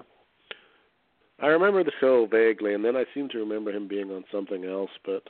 I 1.42 1.46
remember 1.46 1.82
the 1.82 1.92
show 2.00 2.26
vaguely, 2.30 2.74
and 2.74 2.84
then 2.84 2.96
I 2.96 3.04
seem 3.14 3.28
to 3.30 3.38
remember 3.38 3.70
him 3.70 3.88
being 3.88 4.10
on 4.10 4.24
something 4.30 4.64
else. 4.64 4.90
But 5.04 5.22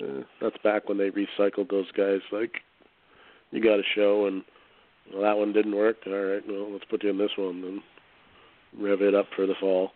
uh, 0.00 0.22
that's 0.40 0.56
back 0.62 0.88
when 0.88 0.98
they 0.98 1.10
recycled 1.10 1.70
those 1.70 1.90
guys. 1.96 2.20
Like, 2.30 2.52
you 3.50 3.62
got 3.62 3.80
a 3.80 3.82
show, 3.94 4.26
and 4.26 4.44
well, 5.12 5.22
that 5.22 5.36
one 5.36 5.52
didn't 5.52 5.74
work. 5.74 5.96
All 6.06 6.12
right, 6.12 6.42
well, 6.48 6.72
let's 6.72 6.84
put 6.84 7.02
you 7.02 7.10
in 7.10 7.18
this 7.18 7.32
one, 7.36 7.64
and 7.64 8.82
rev 8.82 9.02
it 9.02 9.14
up 9.14 9.26
for 9.34 9.46
the 9.46 9.54
fall. 9.60 9.90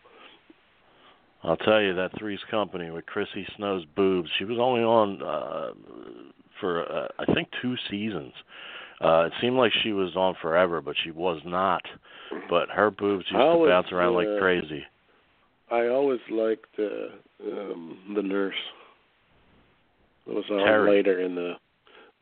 I'll 1.44 1.56
tell 1.56 1.80
you 1.80 1.94
that 1.94 2.18
Three's 2.18 2.40
Company 2.50 2.90
with 2.90 3.06
Chrissy 3.06 3.46
Snow's 3.56 3.84
boobs. 3.96 4.28
She 4.38 4.44
was 4.44 4.58
only 4.60 4.82
on 4.82 5.22
uh, 5.22 5.70
for 6.60 6.82
uh, 6.90 7.08
I 7.18 7.32
think 7.32 7.48
two 7.62 7.76
seasons. 7.88 8.32
Uh, 9.00 9.26
it 9.26 9.32
seemed 9.40 9.56
like 9.56 9.72
she 9.82 9.92
was 9.92 10.16
on 10.16 10.34
forever, 10.42 10.80
but 10.80 10.96
she 11.04 11.10
was 11.10 11.40
not. 11.44 11.82
But 12.50 12.68
her 12.70 12.90
boobs 12.90 13.24
used 13.30 13.36
I 13.40 13.52
to 13.54 13.66
bounce 13.68 13.92
around 13.92 14.14
uh, 14.14 14.18
like 14.18 14.38
crazy. 14.40 14.82
I 15.70 15.86
always 15.88 16.20
liked 16.30 16.74
uh, 16.78 17.46
um, 17.46 17.98
the 18.14 18.22
nurse. 18.22 18.54
It 20.26 20.34
was 20.34 20.44
on 20.50 20.58
Terry. 20.58 20.90
later 20.90 21.20
in 21.20 21.34
the, 21.34 21.54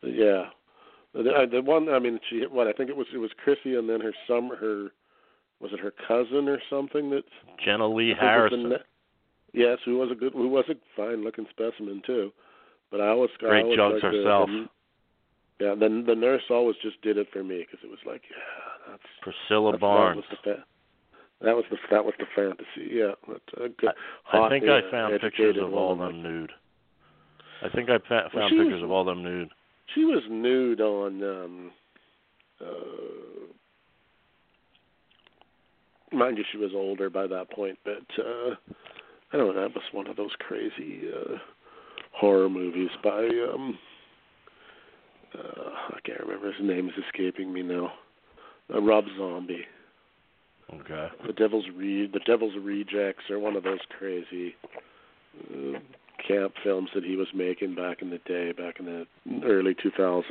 the 0.03 0.11
yeah, 0.11 1.23
the, 1.23 1.31
uh, 1.31 1.47
the 1.51 1.63
one. 1.63 1.89
I 1.89 1.99
mean, 1.99 2.21
she 2.29 2.45
what 2.51 2.67
I 2.67 2.73
think 2.73 2.91
it 2.91 2.97
was 2.97 3.07
it 3.15 3.19
was 3.19 3.31
Chrissy 3.43 3.77
and 3.77 3.89
then 3.89 4.01
her 4.01 4.13
some 4.29 4.51
her 4.61 4.89
was 5.61 5.73
it 5.73 5.81
her 5.81 5.93
cousin 6.07 6.49
or 6.49 6.61
something 6.69 7.11
that 7.11 7.25
Jenilee 7.67 8.11
I 8.11 8.39
was 8.39 8.51
the 8.51 8.59
Harrison. 8.61 8.73
yes, 9.53 9.79
who 9.85 9.99
was 9.99 10.11
a 10.13 10.15
good 10.15 10.35
who 10.35 10.49
was 10.49 10.67
a 10.69 10.75
fine 10.97 11.25
looking 11.25 11.47
specimen 11.51 12.03
too. 12.07 12.33
But 12.91 13.01
I 13.01 13.09
always 13.09 13.31
I 13.41 13.47
Great 13.47 13.63
always 13.65 13.77
jugs 13.77 13.93
liked 13.95 14.03
the- 14.03 14.19
herself. 14.19 14.49
The, 14.49 14.67
yeah, 15.61 15.75
then 15.79 16.05
the 16.07 16.15
nurse 16.15 16.43
always 16.51 16.77
just 16.83 17.01
did 17.03 17.17
it 17.17 17.29
for 17.33 17.43
me 17.43 17.65
because 17.65 17.83
it 17.83 17.91
was 17.91 17.99
like 18.07 18.23
yeah, 18.31 18.91
that's 18.93 19.03
Priscilla 19.23 19.73
that's, 19.73 19.81
Barnes. 19.81 20.25
That 20.31 20.39
was 20.39 20.41
the 20.45 20.55
fa- 20.55 20.65
that 21.43 21.57
was 21.57 21.65
the 21.71 21.77
that 21.91 22.05
was 22.05 22.15
the 22.19 22.27
fantasy. 22.35 22.91
Yeah, 22.93 23.13
but, 23.27 23.43
uh, 23.61 23.69
good. 23.79 23.91
I 24.33 24.37
hot, 24.37 24.51
think 24.51 24.65
uh, 24.69 24.73
I 24.75 24.91
found 24.91 25.21
pictures 25.21 25.57
of 25.61 25.73
all 25.75 25.97
them 25.97 26.23
nude. 26.23 26.53
I 27.63 27.69
think 27.71 27.89
I 27.89 27.99
fa- 27.99 28.31
Well, 28.35 28.49
found 28.49 28.57
was- 28.57 28.67
pictures 28.67 28.83
of 28.83 28.91
all 28.91 29.05
them 29.05 29.23
nude. 29.23 29.51
She 29.95 30.05
was 30.05 30.23
nude 30.29 30.81
on 30.81 31.23
um 31.23 31.71
uh 32.61 33.47
mind 36.13 36.39
you 36.39 36.45
she 36.51 36.59
was 36.59 36.73
older 36.75 37.09
by 37.11 37.27
that 37.27 37.51
point, 37.51 37.79
but 37.85 38.05
uh 38.19 38.55
I 39.33 39.37
don't 39.37 39.55
know, 39.55 39.61
that 39.61 39.75
was 39.75 39.85
one 39.93 40.07
of 40.07 40.17
those 40.17 40.33
crazy 40.39 41.03
uh 41.09 41.37
horror 42.13 42.49
movies 42.49 42.91
by 43.03 43.27
um 43.53 43.79
uh 45.35 45.71
I 45.91 46.01
can't 46.05 46.21
remember 46.21 46.53
his 46.53 46.63
name 46.67 46.89
is 46.89 46.95
escaping 47.07 47.53
me 47.53 47.63
now. 47.63 47.93
Uh, 48.73 48.81
Rob 48.83 49.05
Zombie. 49.19 49.65
Okay. 50.75 51.09
The 51.27 51.33
Devil's 51.33 51.67
Re 51.75 52.07
The 52.13 52.21
Devil's 52.27 52.55
Rejects 52.61 53.25
or 53.31 53.39
one 53.39 53.57
of 53.57 53.63
those 53.63 53.79
crazy 53.99 54.55
uh, 55.51 55.79
camp 56.27 56.55
films 56.65 56.89
that 56.95 57.05
he 57.05 57.17
was 57.17 57.29
making 57.35 57.75
back 57.75 58.03
in 58.03 58.11
the 58.11 58.19
day, 58.27 58.53
back 58.53 58.81
in 58.81 58.87
the 58.87 59.07
early 59.45 59.75
2000s. 59.75 60.25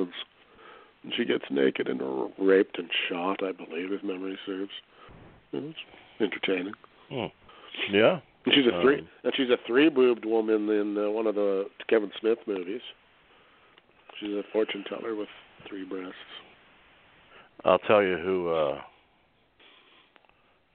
And 1.04 1.14
she 1.16 1.24
gets 1.24 1.46
naked 1.50 1.88
and 1.88 2.02
r- 2.02 2.28
raped 2.40 2.78
and 2.80 2.90
shot, 3.08 3.42
I 3.44 3.52
believe, 3.52 3.92
if 3.92 4.04
memory 4.04 4.38
serves. 4.46 4.72
It 5.54 5.64
was 5.64 5.74
entertaining. 6.20 6.74
Hmm. 7.10 7.26
Yeah. 7.92 8.20
And 8.46 8.54
she's 8.54 8.66
a 8.66 8.82
three, 8.82 9.00
Um, 9.00 9.08
and 9.24 9.34
she's 9.38 9.50
a 9.50 9.58
three-boobed 9.66 10.26
woman 10.26 10.70
in 10.70 10.98
uh, 10.98 11.10
one 11.12 11.28
of 11.28 11.36
the 11.36 11.66
Kevin 11.88 12.12
Smith 12.20 12.40
movies. 12.48 12.82
She's 14.20 14.34
a 14.34 14.44
fortune 14.54 14.84
teller 14.90 15.16
with 15.16 15.28
three 15.68 15.84
breasts. 15.86 16.14
I'll 17.64 17.80
tell 17.80 18.02
you 18.04 18.18
who. 18.18 18.50
uh 18.54 18.82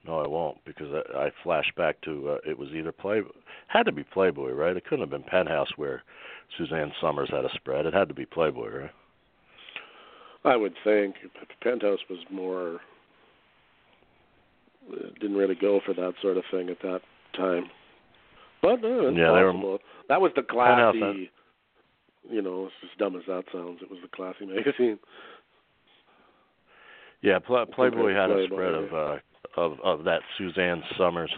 No, 0.05 0.19
I 0.21 0.27
won't 0.27 0.57
because 0.65 0.87
I, 1.15 1.25
I 1.25 1.31
flash 1.43 1.71
back 1.77 2.01
to 2.01 2.29
uh, 2.31 2.37
it 2.49 2.57
was 2.57 2.69
either 2.69 2.91
Play 2.91 3.21
had 3.67 3.83
to 3.85 3.91
be 3.91 4.03
Playboy, 4.03 4.51
right? 4.51 4.75
It 4.75 4.83
couldn't 4.85 5.01
have 5.01 5.09
been 5.09 5.23
Penthouse 5.23 5.69
where 5.77 6.03
Suzanne 6.57 6.91
Somers 6.99 7.29
had 7.31 7.45
a 7.45 7.53
spread. 7.55 7.85
It 7.85 7.93
had 7.93 8.07
to 8.09 8.13
be 8.13 8.25
Playboy, 8.25 8.69
right? 8.69 8.91
I 10.43 10.55
would 10.55 10.73
think 10.83 11.15
Penthouse 11.61 11.99
was 12.09 12.19
more 12.31 12.79
uh, 14.91 14.95
didn't 15.19 15.37
really 15.37 15.55
go 15.55 15.79
for 15.85 15.93
that 15.93 16.13
sort 16.21 16.37
of 16.37 16.43
thing 16.51 16.69
at 16.69 16.81
that 16.81 17.01
time. 17.35 17.65
But 18.61 18.83
uh, 18.83 19.09
Yeah, 19.11 19.31
they 19.33 19.43
were- 19.43 19.77
that 20.09 20.19
was 20.21 20.31
the 20.35 20.41
classy. 20.43 21.29
You 22.29 22.41
know, 22.41 22.65
it's 22.65 22.73
as 22.83 22.97
dumb 22.97 23.15
as 23.15 23.23
that 23.27 23.43
sounds. 23.51 23.79
It 23.81 23.89
was 23.89 23.99
the 24.01 24.07
classy 24.15 24.45
magazine. 24.53 24.99
Yeah, 27.21 27.39
Pla 27.39 27.65
Playboy 27.65 28.13
had 28.13 28.31
a 28.31 28.45
spread 28.45 28.73
of 28.73 28.93
uh 28.93 29.17
of 29.57 29.79
of 29.83 30.03
that 30.05 30.21
Suzanne 30.37 30.83
Somers, 30.97 31.31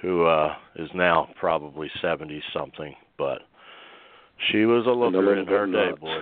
who 0.00 0.24
uh 0.24 0.54
is 0.76 0.88
now 0.94 1.28
probably 1.38 1.90
seventy 2.00 2.42
something, 2.54 2.94
but 3.18 3.42
she 4.50 4.64
was 4.64 4.86
a 4.86 4.90
looker 4.90 5.18
little 5.18 5.38
in 5.42 5.46
her 5.46 5.66
day, 5.66 5.90
nuts. 5.90 6.00
boy. 6.00 6.18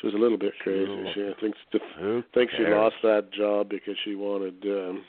She 0.00 0.06
was 0.08 0.14
a 0.14 0.18
little 0.18 0.38
bit 0.38 0.52
She 0.64 0.70
was 0.70 0.78
a 0.80 0.84
crazy. 0.86 0.90
little- 0.90 1.12
She 1.14 1.20
I 1.28 1.40
think 1.40 1.54
Who 2.00 2.22
think 2.34 2.50
she 2.56 2.64
lost 2.64 2.96
that 3.04 3.30
job 3.32 3.68
because 3.68 3.94
she 4.04 4.16
wanted 4.16 4.60
um 4.64 5.04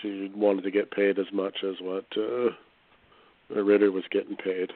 she 0.00 0.30
wanted 0.34 0.62
to 0.64 0.70
get 0.70 0.90
paid 0.90 1.18
as 1.18 1.26
much 1.32 1.56
as 1.62 1.74
what 1.82 2.06
uh 2.16 2.50
Ritter 3.62 3.92
was 3.92 4.04
getting 4.10 4.36
paid. 4.36 4.72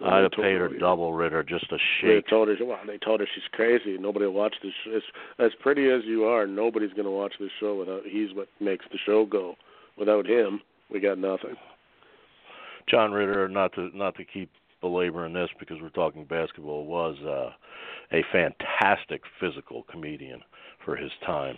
I'd 0.00 0.22
have 0.22 0.32
paid 0.32 0.58
her 0.58 0.68
double 0.68 1.14
Ritter 1.14 1.42
just 1.42 1.68
to 1.70 1.78
They 2.02 2.22
told 2.28 2.48
her, 2.48 2.56
well, 2.64 2.80
they 2.86 2.98
told 2.98 3.20
her 3.20 3.26
she's 3.32 3.44
crazy. 3.52 3.96
Nobody 3.96 4.26
will 4.26 4.32
watch 4.32 4.54
this. 4.62 4.72
As, 4.94 5.02
as 5.38 5.52
pretty 5.60 5.88
as 5.88 6.02
you 6.04 6.24
are, 6.24 6.46
nobody's 6.46 6.92
going 6.92 7.04
to 7.04 7.10
watch 7.10 7.34
this 7.38 7.50
show 7.60 7.76
without. 7.76 8.02
He's 8.04 8.34
what 8.34 8.48
makes 8.60 8.84
the 8.90 8.98
show 9.06 9.24
go. 9.24 9.54
Without 9.96 10.26
him, 10.26 10.60
we 10.90 10.98
got 10.98 11.18
nothing. 11.18 11.54
John 12.88 13.12
Ritter, 13.12 13.48
not 13.48 13.72
to 13.74 13.96
not 13.96 14.16
to 14.16 14.24
keep 14.24 14.50
belaboring 14.80 15.32
this 15.32 15.48
because 15.58 15.80
we're 15.80 15.88
talking 15.90 16.24
basketball, 16.24 16.84
was 16.84 17.16
uh, 17.24 17.50
a 18.12 18.22
fantastic 18.32 19.22
physical 19.40 19.84
comedian 19.84 20.40
for 20.84 20.96
his 20.96 21.12
time. 21.24 21.56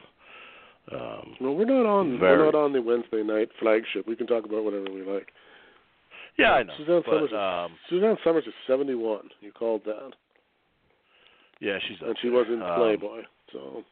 Um, 0.93 1.35
No, 1.41 1.53
we're 1.53 1.65
not 1.65 1.87
on. 1.87 2.19
Very. 2.19 2.39
We're 2.39 2.53
not 2.53 2.55
on 2.55 2.73
the 2.73 2.83
Wednesday 2.83 3.23
night 3.23 3.49
flagship. 3.59 4.07
We 4.07 4.15
can 4.15 4.27
talk 4.27 4.45
about 4.45 4.63
whatever 4.63 4.93
we 4.93 5.03
like. 5.03 5.33
Yeah, 6.39 6.53
I 6.53 6.63
know. 6.63 6.73
Suzanne 6.77 7.03
but, 7.07 7.13
Somers. 7.13 7.31
Is, 7.31 7.35
um, 7.37 7.79
Suzanne 7.89 8.17
Somers 8.23 8.45
is 8.47 8.55
seventy-one. 8.67 9.29
You 9.41 9.53
called 9.53 9.83
that, 9.87 10.11
yeah, 11.61 11.79
she's 11.89 11.97
and 12.03 12.17
she 12.21 12.29
there. 12.29 12.39
was 12.39 12.47
in 12.49 12.63
Um, 12.63 12.75
Playboy. 12.77 13.23
So 13.53 13.85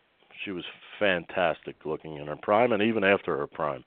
She 0.44 0.50
was 0.50 0.64
fantastic 0.98 1.76
looking 1.84 2.16
in 2.16 2.26
her 2.26 2.36
prime, 2.36 2.72
and 2.72 2.82
even 2.82 3.04
after 3.04 3.36
her 3.36 3.46
prime, 3.46 3.84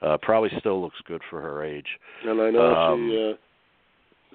uh, 0.00 0.16
probably 0.20 0.50
still 0.58 0.80
looks 0.80 1.00
good 1.06 1.22
for 1.30 1.40
her 1.40 1.62
age. 1.62 1.86
And 2.24 2.40
I 2.40 2.50
know 2.50 2.74
Um, 2.74 3.08
she 3.10 3.30
uh 3.30 3.36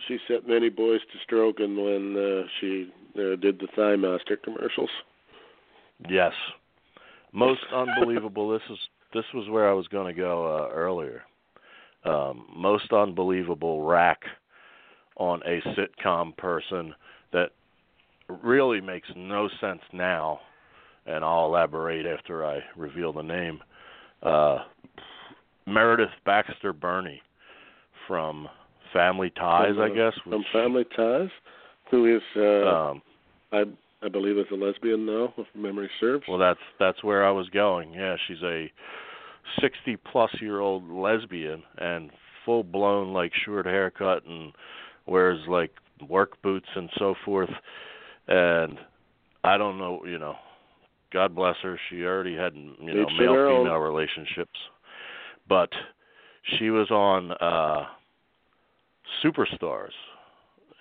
she 0.08 0.20
set 0.28 0.48
many 0.48 0.70
boys 0.70 1.02
to 1.12 1.18
stroking 1.24 1.76
when 1.76 2.16
uh, 2.16 2.48
she 2.60 2.92
uh, 3.16 3.36
did 3.36 3.60
the 3.60 3.68
Thigh 3.76 3.96
Master 3.96 4.38
commercials. 4.38 4.92
Yes, 6.08 6.34
most 7.34 7.62
unbelievable. 7.74 8.50
This 8.50 8.62
is 8.70 8.78
this 9.14 9.26
was 9.34 9.50
where 9.50 9.68
I 9.68 9.74
was 9.74 9.88
going 9.88 10.14
to 10.14 10.20
go 10.20 10.46
uh, 10.46 10.70
earlier. 10.74 11.24
Um, 12.08 12.46
most 12.56 12.92
unbelievable 12.94 13.84
rack 13.84 14.22
on 15.18 15.42
a 15.46 15.62
sitcom 15.76 16.36
person 16.38 16.94
that 17.34 17.50
really 18.44 18.82
makes 18.82 19.08
no 19.16 19.50
sense 19.60 19.82
now, 19.92 20.40
and 21.06 21.24
I'll 21.24 21.46
elaborate 21.46 22.06
after 22.06 22.46
I 22.46 22.60
reveal 22.76 23.14
the 23.14 23.24
name. 23.24 23.60
Uh, 24.22 24.60
Meredith 25.66 26.10
Baxter 26.26 26.74
Birney 26.74 27.22
from 28.08 28.48
Family 28.94 29.32
Ties, 29.32 29.76
From, 29.76 29.82
I 29.82 29.92
uh, 29.92 29.94
guess. 29.94 30.20
From 30.24 30.46
Family 30.54 30.86
Ties, 30.96 31.30
who 31.92 32.16
is 32.16 32.22
uh, 32.36 32.70
Um, 32.70 33.02
I 33.52 33.64
I 34.02 34.10
believe 34.10 34.38
is 34.38 34.46
a 34.52 34.56
lesbian 34.56 35.06
now, 35.06 35.34
if 35.38 35.48
memory 35.56 35.90
serves. 36.00 36.24
Well, 36.28 36.38
that's 36.38 36.60
that's 36.80 37.04
where 37.04 37.26
I 37.26 37.32
was 37.32 37.50
going. 37.50 37.94
Yeah, 37.94 38.16
she's 38.28 38.42
a 38.44 38.72
60 39.62 39.98
plus 40.12 40.32
year 40.40 40.60
old 40.60 40.90
lesbian 40.90 41.64
and 41.78 42.12
full 42.46 42.64
blown 42.64 43.14
like 43.14 43.32
short 43.46 43.66
haircut 43.66 44.26
and 44.26 44.54
wears 45.06 45.40
like 45.48 45.72
work 46.08 46.42
boots 46.42 46.68
and 46.76 46.90
so 46.98 47.16
forth. 47.26 47.50
And 48.28 48.78
I 49.44 49.58
don't 49.58 49.78
know, 49.78 50.06
you 50.06 50.20
know, 50.20 50.36
God 51.14 51.36
bless 51.36 51.56
her. 51.64 51.80
She 51.90 52.04
already 52.04 52.36
had 52.36 52.54
you 52.56 52.94
know 52.94 53.06
male 53.18 53.64
female 53.64 53.78
relationships, 53.78 54.60
but 55.48 55.70
she 56.58 56.70
was 56.70 56.90
on 56.92 57.32
uh 57.32 57.86
Superstars, 59.24 59.94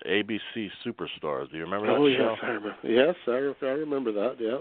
ABC 0.05 0.69
Superstars. 0.85 1.49
Do 1.49 1.57
you 1.57 1.63
remember 1.63 1.87
that 1.87 1.93
oh 1.93 2.07
show? 2.07 2.29
yes, 2.31 2.39
I 2.43 2.47
remember. 2.47 2.75
Yes, 2.83 3.15
I, 3.27 3.31
re- 3.31 3.55
I 3.61 3.73
remember 3.73 4.11
that. 4.11 4.35
Yeah. 4.39 4.57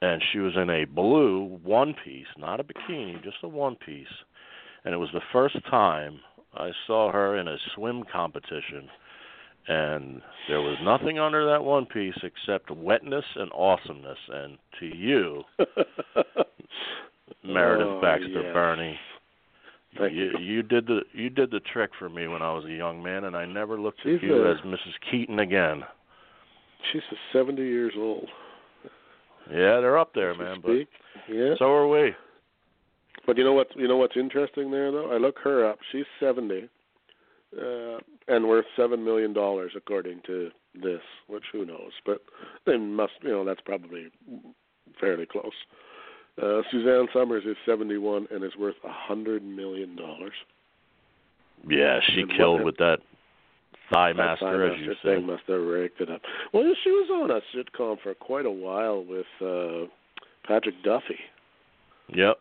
And 0.00 0.22
she 0.32 0.38
was 0.38 0.52
in 0.56 0.70
a 0.70 0.84
blue 0.84 1.58
one 1.64 1.94
piece, 2.04 2.26
not 2.38 2.60
a 2.60 2.64
bikini, 2.64 3.22
just 3.24 3.38
a 3.42 3.48
one 3.48 3.74
piece. 3.76 4.06
And 4.84 4.94
it 4.94 4.98
was 4.98 5.10
the 5.12 5.20
first 5.32 5.56
time 5.68 6.20
I 6.54 6.70
saw 6.86 7.10
her 7.12 7.36
in 7.36 7.48
a 7.48 7.56
swim 7.74 8.04
competition. 8.10 8.88
And 9.66 10.22
there 10.48 10.60
was 10.62 10.76
nothing 10.82 11.18
under 11.18 11.44
that 11.50 11.62
one 11.64 11.84
piece 11.84 12.14
except 12.22 12.70
wetness 12.70 13.24
and 13.36 13.50
awesomeness. 13.52 14.18
And 14.32 14.56
to 14.80 14.86
you, 14.86 15.42
Meredith 17.44 17.86
Oh, 17.88 18.00
Baxter 18.00 18.42
yes. 18.42 18.54
Birney, 18.54 18.98
Thank 19.98 20.14
you, 20.14 20.30
you. 20.32 20.38
you 20.38 20.62
did 20.62 20.86
the 20.86 21.00
you 21.12 21.28
did 21.30 21.50
the 21.50 21.60
trick 21.60 21.90
for 21.98 22.08
me 22.08 22.28
when 22.28 22.40
I 22.42 22.52
was 22.52 22.64
a 22.66 22.70
young 22.72 23.02
man, 23.02 23.24
and 23.24 23.36
I 23.36 23.46
never 23.46 23.78
looked 23.80 24.00
at 24.00 24.22
you 24.22 24.44
a- 24.44 24.52
as 24.52 24.58
Mrs. 24.60 24.94
Keaton 25.10 25.38
again. 25.40 25.82
She's 26.92 27.02
a 27.10 27.16
seventy 27.32 27.62
years 27.62 27.94
old. 27.96 28.28
Yeah, 29.50 29.80
they're 29.80 29.98
up 29.98 30.14
there, 30.14 30.34
man. 30.34 30.60
But 30.62 30.72
yeah. 31.32 31.54
so 31.58 31.66
are 31.66 31.88
we. 31.88 32.12
But 33.26 33.36
you 33.36 33.44
know 33.44 33.52
what? 33.54 33.68
You 33.76 33.88
know 33.88 33.96
what's 33.96 34.16
interesting 34.16 34.70
there, 34.70 34.90
though. 34.92 35.10
I 35.12 35.18
look 35.18 35.36
her 35.44 35.68
up. 35.68 35.78
She's 35.92 36.06
seventy. 36.20 36.68
uh, 37.56 37.98
and 38.28 38.46
worth 38.46 38.66
seven 38.76 39.04
million 39.04 39.32
dollars 39.32 39.72
according 39.76 40.20
to 40.26 40.50
this, 40.74 41.00
which 41.28 41.44
who 41.52 41.64
knows, 41.64 41.92
but 42.04 42.20
they 42.66 42.76
must, 42.76 43.12
you 43.22 43.30
know, 43.30 43.44
that's 43.44 43.60
probably 43.62 44.08
fairly 45.00 45.26
close. 45.26 45.52
Uh, 46.40 46.60
Suzanne 46.70 47.08
Somers 47.12 47.44
is 47.46 47.56
71 47.66 48.28
and 48.30 48.44
is 48.44 48.52
worth 48.56 48.76
a 48.84 48.92
hundred 48.92 49.42
million 49.42 49.96
dollars. 49.96 50.34
Yeah, 51.66 51.98
she 52.14 52.20
And 52.20 52.32
killed 52.36 52.62
with 52.62 52.76
that 52.76 52.98
thigh 53.92 54.12
master, 54.12 54.66
as 54.72 54.78
you 54.80 54.88
Master 54.88 55.16
said. 55.16 55.24
must 55.24 55.42
raked 55.48 56.00
it 56.00 56.10
up. 56.10 56.20
Well, 56.52 56.64
she 56.84 56.90
was 56.90 57.08
on 57.10 57.30
a 57.30 57.40
sitcom 57.56 57.96
for 58.02 58.14
quite 58.14 58.46
a 58.46 58.50
while 58.50 59.04
with 59.04 59.26
uh 59.40 59.88
Patrick 60.46 60.82
Duffy. 60.82 61.18
Yep. 62.14 62.36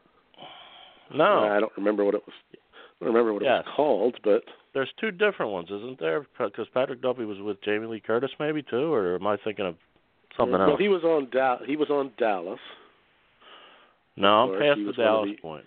No, 1.14 1.40
I 1.50 1.60
don't 1.60 1.72
remember 1.78 2.04
what 2.04 2.16
it 2.16 2.22
was. 2.26 2.34
I 2.54 3.06
don't 3.06 3.14
remember 3.14 3.34
what 3.34 3.44
it 3.44 3.46
was 3.46 3.66
called, 3.76 4.18
but 4.24 4.44
there's 4.74 4.90
two 5.00 5.12
different 5.12 5.52
ones, 5.52 5.68
isn't 5.72 6.00
there? 6.00 6.26
Because 6.38 6.68
Patrick 6.74 7.02
Duffy 7.02 7.26
was 7.26 7.38
with 7.40 7.62
Jamie 7.64 7.88
Lee 7.88 8.00
Curtis, 8.00 8.32
maybe 8.40 8.62
too, 8.62 8.94
or 8.94 9.16
am 9.16 9.28
I 9.28 9.38
thinking 9.44 9.66
of 9.66 9.76
something 10.38 10.58
well, 10.60 10.72
else? 10.72 10.80
he 10.80 10.88
was 10.88 11.04
on 11.04 11.30
da- 11.32 11.64
he 11.66 11.76
was 11.76 11.90
on 11.90 12.12
Dallas. 12.18 12.60
no, 14.16 14.54
I'm 14.54 14.60
past 14.60 14.80
the 14.86 14.94
Dallas 14.94 15.30
the- 15.36 15.42
point. 15.42 15.66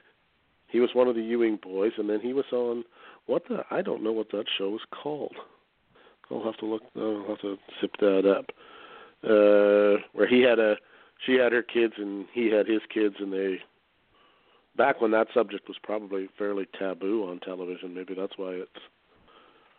He 0.68 0.78
was 0.80 0.90
one 0.94 1.08
of 1.08 1.16
the 1.16 1.22
Ewing 1.22 1.56
boys, 1.60 1.92
and 1.98 2.08
then 2.08 2.20
he 2.20 2.32
was 2.32 2.44
on 2.52 2.84
what 3.26 3.42
the 3.48 3.64
I 3.70 3.82
don't 3.82 4.02
know 4.04 4.12
what 4.12 4.30
that 4.30 4.44
show 4.58 4.70
was 4.70 4.82
called. 4.90 5.34
I'll 6.30 6.44
have 6.44 6.56
to 6.58 6.66
look. 6.66 6.82
I'll 6.96 7.24
have 7.28 7.40
to 7.40 7.58
zip 7.80 7.92
that 8.00 8.28
up. 8.28 8.46
Uh, 9.22 10.02
where 10.12 10.28
he 10.28 10.40
had 10.40 10.58
a, 10.58 10.76
she 11.26 11.34
had 11.34 11.52
her 11.52 11.62
kids 11.62 11.94
and 11.98 12.26
he 12.32 12.50
had 12.50 12.66
his 12.66 12.82
kids, 12.92 13.16
and 13.18 13.32
they. 13.32 13.58
Back 14.76 15.00
when 15.00 15.10
that 15.10 15.26
subject 15.34 15.66
was 15.68 15.76
probably 15.82 16.28
fairly 16.38 16.66
taboo 16.78 17.28
on 17.28 17.40
television, 17.40 17.92
maybe 17.92 18.14
that's 18.14 18.38
why 18.38 18.52
it's 18.52 18.80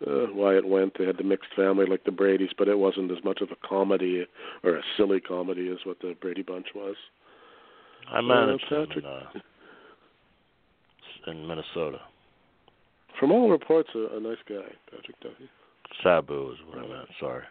uh, 0.05 0.27
why 0.33 0.53
it 0.55 0.67
went. 0.67 0.97
They 0.97 1.05
had 1.05 1.17
the 1.17 1.23
mixed 1.23 1.53
family 1.55 1.85
like 1.85 2.03
the 2.03 2.11
Brady's, 2.11 2.51
but 2.57 2.67
it 2.67 2.77
wasn't 2.77 3.11
as 3.11 3.23
much 3.23 3.41
of 3.41 3.49
a 3.51 3.67
comedy 3.67 4.25
or 4.63 4.75
a 4.75 4.81
silly 4.97 5.21
comedy 5.21 5.69
as 5.69 5.77
what 5.85 5.99
the 6.01 6.15
Brady 6.19 6.41
Bunch 6.41 6.67
was. 6.75 6.95
I 8.11 8.21
managed 8.21 8.65
him 8.65 8.87
Patrick- 8.87 9.05
in, 9.05 9.09
uh, 9.09 9.29
in 11.27 11.47
Minnesota. 11.47 12.01
From 13.19 13.31
all 13.31 13.49
reports, 13.49 13.89
a, 13.95 14.17
a 14.17 14.19
nice 14.19 14.37
guy, 14.47 14.73
Patrick 14.89 15.19
Duffy. 15.21 15.49
Sabu 16.03 16.51
is 16.53 16.57
what 16.67 16.79
I 16.79 16.87
meant. 16.87 17.09
Sorry. 17.19 17.43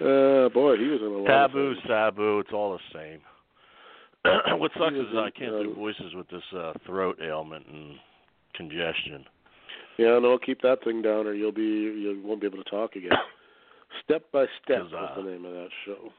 Uh, 0.00 0.48
boy, 0.50 0.76
he 0.76 0.86
was 0.86 1.00
in 1.00 1.06
a 1.06 1.10
lot. 1.10 1.44
of 1.44 1.50
Taboo. 1.50 1.74
Sabu, 1.86 2.38
it's 2.38 2.52
all 2.52 2.72
the 2.78 2.98
same. 2.98 3.20
what 4.60 4.70
sucks 4.78 4.94
is 4.94 5.12
was 5.12 5.32
I 5.34 5.38
can't 5.38 5.50
do 5.62 5.70
um, 5.70 5.74
voices 5.74 6.14
with 6.14 6.28
this 6.28 6.42
uh, 6.56 6.72
throat 6.86 7.18
ailment 7.22 7.66
and 7.66 7.96
congestion. 8.54 9.24
Yeah, 9.96 10.18
no, 10.20 10.38
keep 10.38 10.62
that 10.62 10.84
thing 10.84 11.02
down, 11.02 11.26
or 11.26 11.34
you'll 11.34 11.50
be 11.50 11.62
you 11.62 12.20
won't 12.24 12.40
be 12.40 12.46
able 12.46 12.62
to 12.62 12.70
talk 12.70 12.94
again. 12.94 13.10
Step 14.04 14.22
by 14.32 14.46
Step 14.62 14.82
was 14.84 14.92
'Cause, 14.92 15.10
uh, 15.18 15.22
the 15.22 15.30
name 15.30 15.44
of 15.44 15.52
that 15.52 15.68
show. 15.84 16.12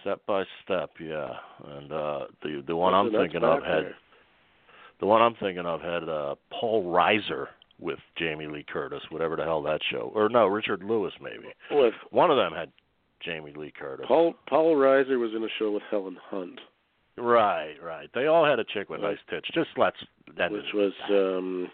Step 0.00 0.20
by 0.26 0.44
step, 0.64 0.90
yeah. 0.98 1.30
And 1.64 1.92
uh 1.92 2.26
the 2.42 2.62
the 2.66 2.74
one 2.74 2.94
I'm 2.94 3.12
thinking 3.12 3.44
of 3.44 3.62
had 3.62 3.84
there. 3.84 3.96
The 5.00 5.06
one 5.06 5.22
I'm 5.22 5.34
thinking 5.34 5.66
of 5.66 5.80
had 5.80 6.08
uh 6.08 6.34
Paul 6.50 6.84
Reiser 6.84 7.46
with 7.80 7.98
Jamie 8.16 8.46
Lee 8.46 8.64
Curtis, 8.66 9.02
whatever 9.10 9.36
the 9.36 9.42
hell 9.44 9.62
that 9.62 9.80
show. 9.90 10.12
Or 10.14 10.28
no, 10.28 10.46
Richard 10.46 10.82
Lewis 10.82 11.12
maybe. 11.20 11.52
One 12.10 12.30
of 12.30 12.36
them 12.36 12.52
had 12.52 12.70
Jamie 13.20 13.52
Lee 13.56 13.72
Curtis. 13.76 14.06
Paul 14.06 14.34
Paul 14.48 14.76
Reiser 14.76 15.18
was 15.18 15.32
in 15.34 15.42
a 15.42 15.48
show 15.58 15.72
with 15.72 15.82
Helen 15.90 16.16
Hunt, 16.30 16.60
Right, 17.16 17.76
right. 17.82 18.10
They 18.14 18.26
all 18.26 18.44
had 18.44 18.58
a 18.58 18.64
chick 18.64 18.90
with 18.90 19.00
nice 19.00 19.18
tits. 19.30 19.48
Just 19.54 19.70
let's 19.76 19.96
that 20.36 20.50
which 20.50 20.64
was 20.74 20.92
um, 21.10 21.68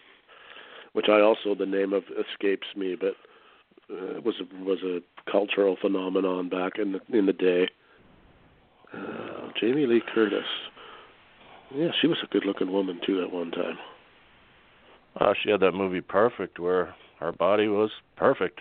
which 0.92 1.06
I 1.08 1.20
also 1.20 1.54
the 1.54 1.66
name 1.66 1.92
of 1.92 2.02
escapes 2.18 2.66
me, 2.76 2.94
but 2.94 3.14
uh, 3.90 4.20
was 4.20 4.34
a, 4.40 4.64
was 4.64 4.78
a 4.82 5.00
cultural 5.30 5.76
phenomenon 5.80 6.48
back 6.50 6.72
in 6.78 6.92
the 6.92 7.00
in 7.16 7.24
the 7.26 7.32
day. 7.32 7.68
Uh, 8.92 9.48
Jamie 9.58 9.86
Lee 9.86 10.02
Curtis. 10.14 10.44
Yeah, 11.74 11.88
she 12.00 12.06
was 12.08 12.18
a 12.22 12.26
good-looking 12.26 12.70
woman 12.72 13.00
too 13.06 13.22
at 13.22 13.30
one 13.32 13.50
time. 13.50 13.78
Uh, 15.20 15.34
she 15.42 15.50
had 15.50 15.60
that 15.60 15.72
movie 15.72 16.00
Perfect 16.00 16.58
where 16.58 16.94
her 17.18 17.32
body 17.32 17.68
was 17.68 17.90
perfect. 18.16 18.60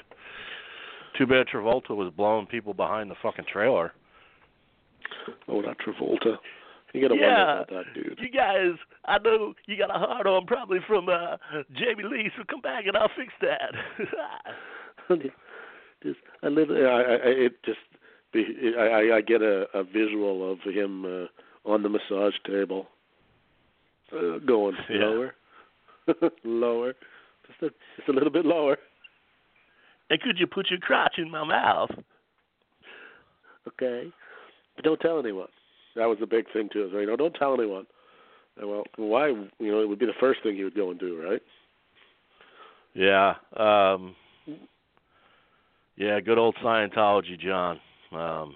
Too 1.18 1.26
bad 1.26 1.48
Travolta 1.48 1.92
was 1.92 2.12
blowing 2.16 2.46
people 2.46 2.74
behind 2.74 3.10
the 3.10 3.16
fucking 3.22 3.46
trailer. 3.52 3.94
Oh, 5.48 5.62
that 5.62 5.78
Travolta. 5.80 6.38
You 6.94 7.02
gotta 7.02 7.20
Yeah. 7.20 7.28
wonder 7.38 7.64
about 7.64 7.70
that 7.70 7.94
dude. 7.94 8.20
You 8.20 8.30
guys, 8.30 8.74
I 9.06 9.18
know 9.20 9.54
you 9.68 9.78
got 9.78 9.90
a 9.96 10.00
hard 10.00 10.26
on 10.28 10.46
probably 10.48 10.80
from 10.88 11.08
uh 11.10 11.38
Jamie 11.74 12.04
Lee, 12.04 12.32
so 12.38 12.44
come 12.50 12.62
back 12.62 12.86
and 12.88 12.98
I'll 12.98 13.10
fix 13.16 13.32
that. 13.42 13.74
just 16.04 16.18
I 16.44 16.48
live. 16.48 16.70
I, 16.72 16.76
I 16.76 17.02
I- 17.02 17.40
it 17.46 17.64
just. 17.64 17.80
I- 18.36 19.12
I 19.18 19.22
get 19.22 19.42
a, 19.42 19.66
a 19.74 19.84
visual 19.84 20.52
of 20.52 20.60
him 20.62 21.04
uh, 21.06 21.26
on 21.72 21.82
the 21.84 21.90
massage 21.90 22.36
table, 22.46 22.88
uh, 24.14 24.40
going 24.46 24.76
Yeah. 24.90 25.00
lower, 25.06 25.34
lower, 26.44 26.94
just 27.48 27.62
a 27.64 27.70
just 27.98 28.10
a 28.10 28.12
little 28.12 28.32
bit 28.32 28.46
lower. 28.46 28.78
and 30.10 30.20
could 30.22 30.40
you 30.40 30.48
put 30.48 30.70
your 30.70 30.80
crotch 30.80 31.16
in 31.18 31.30
my 31.30 31.44
mouth? 31.44 31.92
Okay, 33.68 34.12
but 34.76 34.86
don't 34.86 35.00
tell 35.00 35.20
anyone. 35.20 35.48
That 35.96 36.06
was 36.06 36.18
the 36.20 36.28
big 36.28 36.46
thing 36.54 36.70
too. 36.72 36.86
Is 36.86 36.92
you 36.94 37.06
know, 37.06 37.16
don't 37.16 37.34
tell 37.34 37.54
anyone. 37.54 37.86
And 38.58 38.70
well, 38.70 38.84
why? 38.96 39.28
You 39.28 39.72
know, 39.72 39.82
it 39.82 39.90
would 39.90 40.00
be 40.00 40.06
the 40.06 40.14
first 40.20 40.42
thing 40.44 40.56
you 40.56 40.66
would 40.66 40.76
go 40.76 40.92
and 40.92 41.00
do, 41.00 41.22
right? 41.22 41.42
Yeah. 42.94 43.36
Um 43.56 44.16
Yeah, 45.96 46.20
good 46.20 46.38
old 46.38 46.56
Scientology, 46.64 47.40
John. 47.40 47.80
Um 48.12 48.56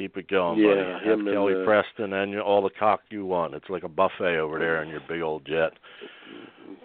Keep 0.00 0.16
it 0.16 0.28
going, 0.28 0.58
Yeah, 0.58 0.68
buddy. 0.68 0.80
Have 0.80 1.02
him 1.02 1.26
and, 1.26 1.36
Kelly 1.36 1.52
uh, 1.60 1.64
Preston 1.66 2.14
and 2.14 2.40
all 2.40 2.62
the 2.62 2.70
cock 2.70 3.00
you 3.10 3.26
want. 3.26 3.52
It's 3.52 3.68
like 3.68 3.82
a 3.82 3.88
buffet 3.88 4.38
over 4.38 4.58
there 4.58 4.82
in 4.82 4.88
your 4.88 5.02
big 5.06 5.20
old 5.20 5.44
jet. 5.44 5.72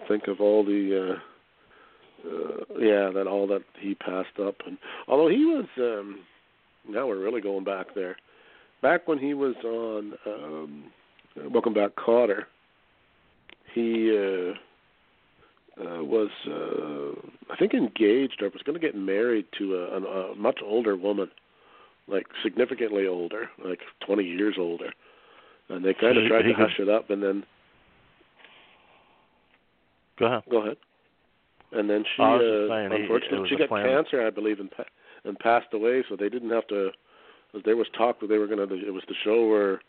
think 0.06 0.24
of 0.28 0.38
all 0.38 0.62
the 0.62 1.16
uh 1.16 2.28
uh 2.28 2.78
yeah 2.78 3.10
that 3.14 3.26
all 3.26 3.46
that 3.46 3.62
he 3.80 3.94
passed 3.94 4.38
up 4.38 4.56
and 4.66 4.76
although 5.08 5.28
he 5.30 5.46
was 5.46 5.64
um 5.78 6.18
now 6.86 7.06
we're 7.06 7.18
really 7.18 7.40
going 7.40 7.64
back 7.64 7.86
there 7.94 8.16
back 8.82 9.08
when 9.08 9.18
he 9.18 9.32
was 9.32 9.54
on 9.64 10.12
um 10.26 10.84
welcome 11.50 11.72
back 11.72 11.92
Kotter 11.96 12.42
he 13.74 14.10
uh 14.14 14.52
uh 15.82 16.04
was 16.04 16.30
uh 16.46 17.18
i 17.50 17.56
think 17.56 17.72
engaged 17.72 18.42
or 18.42 18.50
was 18.50 18.62
going 18.66 18.78
to 18.78 18.86
get 18.86 18.94
married 18.94 19.46
to 19.56 19.74
a, 19.76 19.98
a, 19.98 20.32
a 20.32 20.34
much 20.36 20.60
older 20.62 20.96
woman 20.96 21.30
like 22.08 22.26
significantly 22.42 23.06
older 23.06 23.50
like 23.64 23.80
20 24.06 24.22
years 24.24 24.56
older 24.58 24.92
and 25.68 25.84
they 25.84 25.94
kind 25.94 26.16
of 26.16 26.28
tried 26.28 26.44
he 26.44 26.52
to 26.52 26.58
hush 26.58 26.78
it 26.78 26.88
up 26.88 27.10
and 27.10 27.22
then 27.22 27.44
Go 30.18 30.26
ahead. 30.26 30.42
Go 30.50 30.62
ahead. 30.62 30.76
And 31.72 31.90
then 31.90 32.04
she, 32.16 32.22
I 32.22 32.36
was 32.36 32.40
just 32.40 32.70
uh, 32.70 32.74
saying, 32.74 33.02
unfortunately, 33.02 33.38
was 33.40 33.48
she 33.50 33.56
got 33.56 33.68
plan. 33.68 33.86
cancer, 33.86 34.26
I 34.26 34.30
believe, 34.30 34.60
and 34.60 34.70
and 35.24 35.38
passed 35.38 35.72
away. 35.72 36.04
So 36.08 36.16
they 36.16 36.28
didn't 36.28 36.50
have 36.50 36.66
to. 36.68 36.90
There 37.64 37.76
was 37.76 37.86
talk 37.96 38.20
that 38.20 38.28
they 38.28 38.38
were 38.38 38.46
going 38.46 38.66
to. 38.66 38.74
It 38.74 38.92
was 38.92 39.02
the 39.08 39.14
show 39.24 39.50
or, 39.50 39.80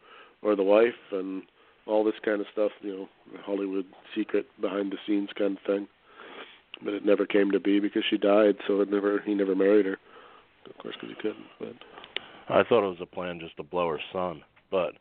or 0.42 0.56
the 0.56 0.64
wife 0.64 1.00
and 1.12 1.44
all 1.86 2.04
this 2.04 2.16
kind 2.26 2.42
of 2.42 2.48
stuff. 2.52 2.72
You 2.82 2.96
know, 2.96 3.40
Hollywood 3.46 3.86
secret 4.16 4.48
behind 4.60 4.92
the 4.92 4.98
scenes 5.06 5.30
kind 5.38 5.58
of 5.58 5.64
thing. 5.66 5.88
But 6.84 6.94
it 6.94 7.06
never 7.06 7.26
came 7.26 7.52
to 7.52 7.60
be 7.60 7.80
because 7.80 8.04
she 8.10 8.18
died. 8.18 8.56
So 8.68 8.82
it 8.82 8.92
never. 8.92 9.22
He 9.22 9.34
never 9.34 9.56
married 9.56 9.86
her. 9.86 9.98
Of 10.70 10.78
course, 10.80 10.96
because 11.00 11.16
he 11.16 11.22
couldn't. 11.22 11.46
But 11.60 11.76
I 12.50 12.64
thought 12.64 12.86
it 12.86 12.90
was 12.90 12.98
a 13.02 13.06
plan 13.06 13.40
just 13.40 13.58
to 13.58 13.64
blow 13.64 13.90
her 13.90 14.00
son. 14.14 14.42
But 14.72 14.94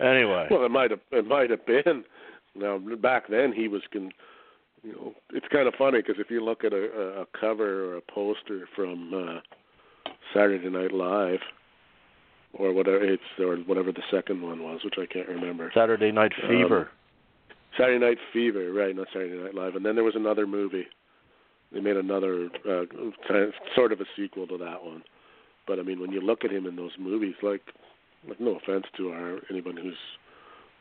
anyway. 0.00 0.48
well, 0.50 0.64
it 0.64 0.70
might 0.70 0.90
have. 0.90 1.00
It 1.12 1.26
might 1.26 1.50
have 1.50 1.64
been. 1.66 2.04
Now 2.54 2.78
back 2.78 3.28
then 3.28 3.52
he 3.52 3.68
was 3.68 3.82
con 3.92 4.10
you 4.82 4.92
know 4.92 5.14
it's 5.32 5.46
kind 5.52 5.68
of 5.68 5.74
funny 5.74 5.98
because 5.98 6.16
if 6.18 6.30
you 6.30 6.44
look 6.44 6.64
at 6.64 6.72
a, 6.72 7.22
a 7.22 7.26
cover 7.38 7.92
or 7.92 7.96
a 7.96 8.00
poster 8.00 8.68
from 8.74 9.12
uh 9.14 9.40
Saturday 10.34 10.68
Night 10.70 10.92
Live 10.92 11.40
or 12.52 12.72
whatever 12.72 13.04
it's 13.04 13.22
or 13.38 13.56
whatever 13.56 13.92
the 13.92 14.02
second 14.10 14.40
one 14.42 14.62
was 14.62 14.80
which 14.84 14.94
I 14.98 15.06
can't 15.06 15.28
remember 15.28 15.70
Saturday 15.74 16.10
Night 16.12 16.32
Um, 16.42 16.48
Fever. 16.48 16.88
Saturday 17.76 18.04
Night 18.04 18.18
Fever 18.32 18.72
right 18.72 18.94
not 18.96 19.08
Saturday 19.12 19.40
Night 19.42 19.54
Live 19.54 19.76
and 19.76 19.84
then 19.84 19.94
there 19.94 20.04
was 20.04 20.16
another 20.16 20.46
movie 20.46 20.86
they 21.72 21.80
made 21.80 21.96
another 21.96 22.46
uh, 22.68 22.84
kind 23.28 23.42
of, 23.44 23.52
sort 23.74 23.92
of 23.92 24.00
a 24.00 24.06
sequel 24.16 24.46
to 24.46 24.56
that 24.58 24.82
one 24.82 25.02
but 25.68 25.78
I 25.78 25.82
mean 25.82 26.00
when 26.00 26.10
you 26.10 26.20
look 26.20 26.44
at 26.44 26.50
him 26.50 26.66
in 26.66 26.74
those 26.74 26.92
movies 26.98 27.34
like 27.42 27.62
like 28.28 28.40
no 28.40 28.56
offense 28.56 28.86
to 28.96 29.10
our 29.10 29.38
anyone 29.50 29.76
who's 29.76 29.94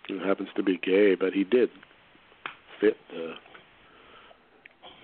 who 0.07 0.19
happens 0.19 0.49
to 0.55 0.63
be 0.63 0.79
gay 0.79 1.13
but 1.13 1.33
he 1.33 1.43
did 1.43 1.69
fit 2.79 2.97
the 3.11 3.33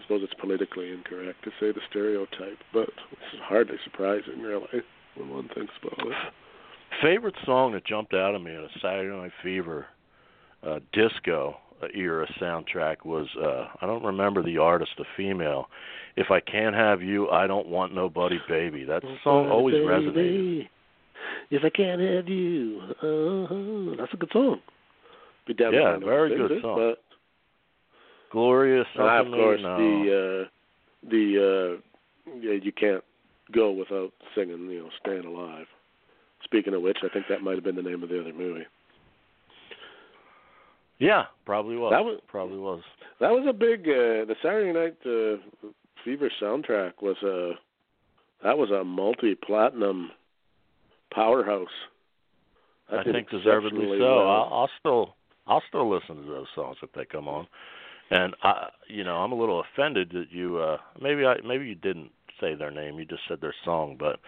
I 0.03 0.05
suppose 0.05 0.21
it's 0.23 0.39
politically 0.39 0.91
incorrect 0.91 1.45
to 1.45 1.51
say 1.61 1.71
the 1.71 1.79
stereotype, 1.89 2.59
but 2.73 2.89
it's 3.11 3.41
hardly 3.41 3.77
surprising, 3.85 4.41
really, 4.41 4.83
when 5.15 5.29
one 5.29 5.49
thinks 5.55 5.71
about 5.81 6.05
it. 6.05 6.13
favorite 7.01 7.35
song 7.45 7.71
that 7.71 7.85
jumped 7.85 8.13
out 8.13 8.35
at 8.35 8.41
me 8.41 8.51
in 8.51 8.65
a 8.65 8.79
Saturday 8.81 9.15
Night 9.15 9.31
Fever 9.41 9.85
uh, 10.61 10.79
disco 10.91 11.55
era 11.93 12.27
soundtrack 12.41 13.05
was 13.05 13.27
uh 13.41 13.67
I 13.81 13.85
don't 13.85 14.03
remember 14.03 14.43
the 14.43 14.57
artist, 14.57 14.91
a 14.99 15.03
female. 15.17 15.67
If 16.15 16.29
I 16.29 16.39
can't 16.39 16.75
have 16.75 17.01
you, 17.01 17.29
I 17.29 17.47
don't 17.47 17.67
want 17.67 17.93
nobody, 17.93 18.39
baby. 18.47 18.83
That 18.83 19.01
song 19.23 19.49
always 19.49 19.73
Baby, 19.73 19.85
resonated. 19.85 20.69
If 21.49 21.63
I 21.63 21.69
can't 21.69 22.01
have 22.01 22.27
you, 22.27 22.81
uh-huh. 22.81 23.95
that's 23.97 24.13
a 24.13 24.17
good 24.17 24.29
song. 24.31 24.59
Be 25.47 25.53
down 25.53 25.73
Yeah, 25.73 25.97
very 25.97 26.35
good 26.35 26.61
song. 26.61 26.75
But 26.77 27.03
Glorious 28.31 28.87
I, 28.97 29.19
of 29.19 29.27
course, 29.27 29.59
no. 29.61 29.77
the 29.77 30.45
uh, 30.45 31.09
the 31.09 31.77
uh, 31.77 32.31
yeah, 32.41 32.53
you 32.61 32.71
can't 32.71 33.03
go 33.51 33.71
without 33.71 34.11
singing, 34.35 34.69
you 34.69 34.79
know, 34.83 34.89
"Staying 35.01 35.25
Alive." 35.25 35.67
Speaking 36.43 36.73
of 36.73 36.81
which, 36.81 36.97
I 37.03 37.09
think 37.09 37.25
that 37.29 37.41
might 37.41 37.55
have 37.55 37.63
been 37.63 37.75
the 37.75 37.83
name 37.83 38.03
of 38.03 38.09
the 38.09 38.19
other 38.19 38.33
movie. 38.33 38.65
Yeah, 40.99 41.23
probably 41.45 41.75
was. 41.75 41.91
That 41.91 42.03
was- 42.03 42.21
probably 42.27 42.57
was. 42.57 42.81
That 43.19 43.31
was 43.31 43.45
a 43.47 43.53
big 43.53 43.81
uh, 43.81 44.25
the 44.25 44.35
Saturday 44.41 44.73
Night 44.73 44.97
uh, 45.05 45.69
Fever 46.03 46.29
soundtrack 46.41 47.01
was 47.01 47.17
a 47.23 47.53
that 48.43 48.57
was 48.57 48.71
a 48.71 48.83
multi-platinum 48.83 50.11
powerhouse. 51.13 51.67
That 52.91 53.07
I 53.07 53.11
think 53.11 53.29
deservedly 53.29 53.97
so. 53.97 54.03
well. 54.03 54.29
I'll, 54.29 54.53
I'll 54.53 54.69
still 54.79 55.15
I'll 55.47 55.63
still 55.67 55.89
listen 55.89 56.17
to 56.17 56.29
those 56.29 56.47
songs 56.55 56.77
if 56.83 56.91
they 56.93 57.05
come 57.05 57.27
on. 57.27 57.47
And 58.11 58.35
I 58.43 58.69
you 58.87 59.03
know, 59.03 59.15
I'm 59.15 59.31
a 59.31 59.39
little 59.39 59.61
offended 59.61 60.11
that 60.13 60.31
you 60.31 60.57
uh 60.57 60.77
maybe 61.01 61.25
I 61.25 61.35
maybe 61.45 61.65
you 61.65 61.75
didn't 61.75 62.11
say 62.41 62.55
their 62.55 62.71
name, 62.71 62.99
you 62.99 63.05
just 63.05 63.21
said 63.27 63.39
their 63.41 63.55
song, 63.63 63.95
but 63.97 64.19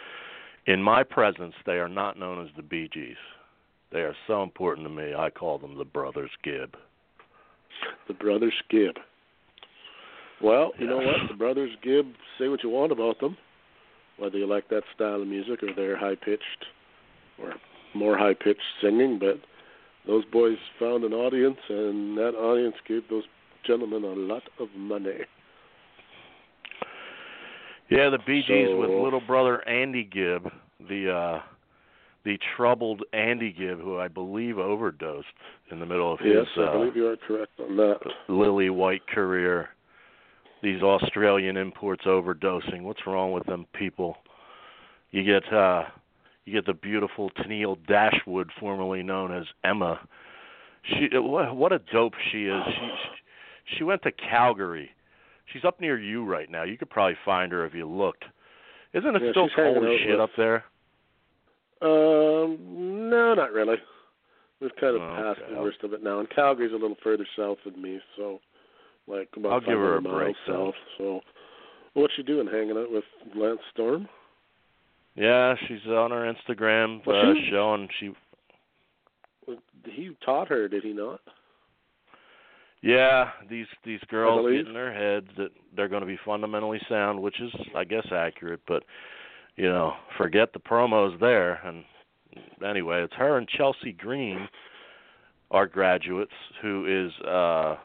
in 0.65 0.81
my 0.81 1.03
presence 1.03 1.53
they 1.65 1.73
are 1.73 1.89
not 1.89 2.17
known 2.17 2.43
as 2.45 2.49
the 2.55 2.63
Bee 2.63 2.89
Gees. 2.91 3.17
They 3.95 4.01
are 4.01 4.15
so 4.27 4.43
important 4.43 4.85
to 4.85 4.93
me. 4.93 5.15
I 5.15 5.29
call 5.29 5.57
them 5.57 5.77
the 5.77 5.85
Brothers 5.85 6.31
Gibb. 6.43 6.75
The 8.09 8.13
Brothers 8.13 8.53
Gibb. 8.69 8.95
Well, 10.43 10.73
you 10.77 10.85
know 10.85 10.97
what? 10.97 11.15
The 11.29 11.37
Brothers 11.37 11.71
Gibb, 11.81 12.07
say 12.37 12.49
what 12.49 12.61
you 12.61 12.69
want 12.69 12.91
about 12.91 13.21
them, 13.21 13.37
whether 14.17 14.37
you 14.37 14.47
like 14.47 14.67
that 14.67 14.83
style 14.93 15.21
of 15.21 15.27
music 15.29 15.63
or 15.63 15.73
their 15.73 15.95
high 15.95 16.15
pitched 16.15 16.65
or 17.41 17.53
more 17.93 18.17
high 18.17 18.33
pitched 18.33 18.59
singing, 18.81 19.17
but 19.17 19.39
those 20.05 20.25
boys 20.25 20.57
found 20.77 21.05
an 21.05 21.13
audience 21.13 21.59
and 21.69 22.17
that 22.17 22.35
audience 22.35 22.75
gave 22.85 23.03
those 23.09 23.23
gentlemen 23.65 24.03
a 24.03 24.07
lot 24.07 24.43
of 24.59 24.67
money. 24.75 25.19
Yeah, 27.89 28.09
the 28.09 28.17
BGs 28.17 28.47
Gees 28.47 28.67
with 28.77 28.89
little 28.89 29.21
brother 29.25 29.65
Andy 29.65 30.03
Gibb, 30.03 30.51
the 30.89 31.13
uh 31.13 31.54
the 32.25 32.37
troubled 32.57 33.03
Andy 33.13 33.51
Gibb 33.53 33.79
who 33.79 33.99
I 33.99 34.07
believe 34.07 34.57
overdosed 34.57 35.27
in 35.71 35.79
the 35.79 35.85
middle 35.85 36.11
of 36.11 36.19
yes, 36.23 36.45
his 36.55 36.63
I 36.65 36.67
uh, 36.67 36.71
believe 36.73 36.95
you 36.95 37.07
are 37.07 37.17
correct 37.17 37.51
on 37.59 37.77
that. 37.77 37.99
lily 38.27 38.69
white 38.69 39.07
career. 39.07 39.69
These 40.63 40.81
Australian 40.81 41.57
imports 41.57 42.05
overdosing. 42.05 42.81
What's 42.81 43.05
wrong 43.05 43.31
with 43.31 43.45
them 43.45 43.67
people? 43.73 44.17
You 45.11 45.23
get 45.23 45.53
uh 45.53 45.83
you 46.45 46.53
get 46.53 46.65
the 46.65 46.73
beautiful 46.73 47.29
Tenille 47.31 47.77
Dashwood, 47.87 48.49
formerly 48.59 49.03
known 49.03 49.31
as 49.35 49.45
Emma. 49.63 49.99
She 50.83 51.07
what 51.17 51.71
a 51.71 51.79
dope 51.93 52.13
she 52.31 52.45
is. 52.45 52.63
She 52.65 52.71
she, 52.81 53.77
she 53.77 53.83
went 53.83 54.01
to 54.03 54.11
Calgary. 54.11 54.89
She's 55.53 55.63
up 55.63 55.79
near 55.79 55.99
you 55.99 56.25
right 56.25 56.49
now. 56.49 56.63
You 56.63 56.77
could 56.77 56.89
probably 56.89 57.17
find 57.23 57.51
her 57.51 57.65
if 57.65 57.73
you 57.75 57.87
looked. 57.87 58.25
Isn't 58.93 59.15
it 59.15 59.21
Yeah, 59.23 59.31
still 59.31 59.49
cold 59.55 59.77
as 59.77 59.99
shit 60.01 60.11
with- 60.11 60.19
up 60.21 60.29
there? 60.37 60.63
Um, 61.85 63.09
no, 63.09 63.33
not 63.35 63.51
really. 63.53 63.77
We've 64.61 64.75
kind 64.79 64.95
of 64.95 65.01
Oh, 65.01 65.15
passed 65.15 65.41
okay. 65.41 65.53
the 65.53 65.61
worst 65.61 65.83
of 65.83 65.93
it 65.93 66.01
now, 66.03 66.19
and 66.19 66.29
Calgary's 66.29 66.71
a 66.71 66.75
little 66.75 66.97
further 67.03 67.27
south 67.37 67.57
than 67.65 67.79
me, 67.81 67.99
so 68.17 68.39
like 69.07 69.29
about 69.35 69.51
I'll 69.53 69.59
give 69.59 69.77
her 69.77 69.97
a 69.97 70.01
miles 70.01 70.15
break, 70.15 70.35
though. 70.47 70.65
south. 70.67 70.75
So, 70.97 71.21
what's 71.93 72.13
she 72.15 72.23
doing? 72.23 72.47
Hanging 72.47 72.77
out 72.77 72.91
with 72.91 73.03
Lance 73.35 73.59
Storm? 73.73 74.07
Yeah, 75.15 75.55
she's 75.67 75.85
on 75.87 76.11
her 76.11 76.33
Instagram 76.33 77.05
Well, 77.05 77.31
uh, 77.31 77.33
she- 77.35 77.49
showing 77.51 77.87
she 77.99 78.11
He 79.85 80.15
taught 80.25 80.47
her, 80.47 80.67
did 80.67 80.83
he 80.83 80.93
not? 80.93 81.21
Yeah, 82.81 83.31
these 83.49 83.67
these 83.83 83.99
girls 84.09 84.49
get 84.51 84.67
in 84.67 84.73
their 84.73 84.93
heads 84.93 85.27
that 85.37 85.49
they're 85.75 85.87
going 85.87 86.01
to 86.01 86.07
be 86.07 86.17
fundamentally 86.25 86.79
sound, 86.89 87.19
which 87.21 87.39
is, 87.41 87.51
I 87.75 87.83
guess, 87.83 88.05
accurate. 88.11 88.61
But 88.67 88.83
you 89.57 89.69
know, 89.69 89.93
forget 90.17 90.53
the 90.53 90.59
promos 90.59 91.19
there. 91.19 91.61
And 91.65 91.83
anyway, 92.67 93.03
it's 93.03 93.13
her 93.15 93.37
and 93.37 93.47
Chelsea 93.47 93.91
Green, 93.91 94.47
are 95.51 95.67
graduates, 95.67 96.33
who 96.61 96.85
is 96.87 97.25
uh 97.25 97.77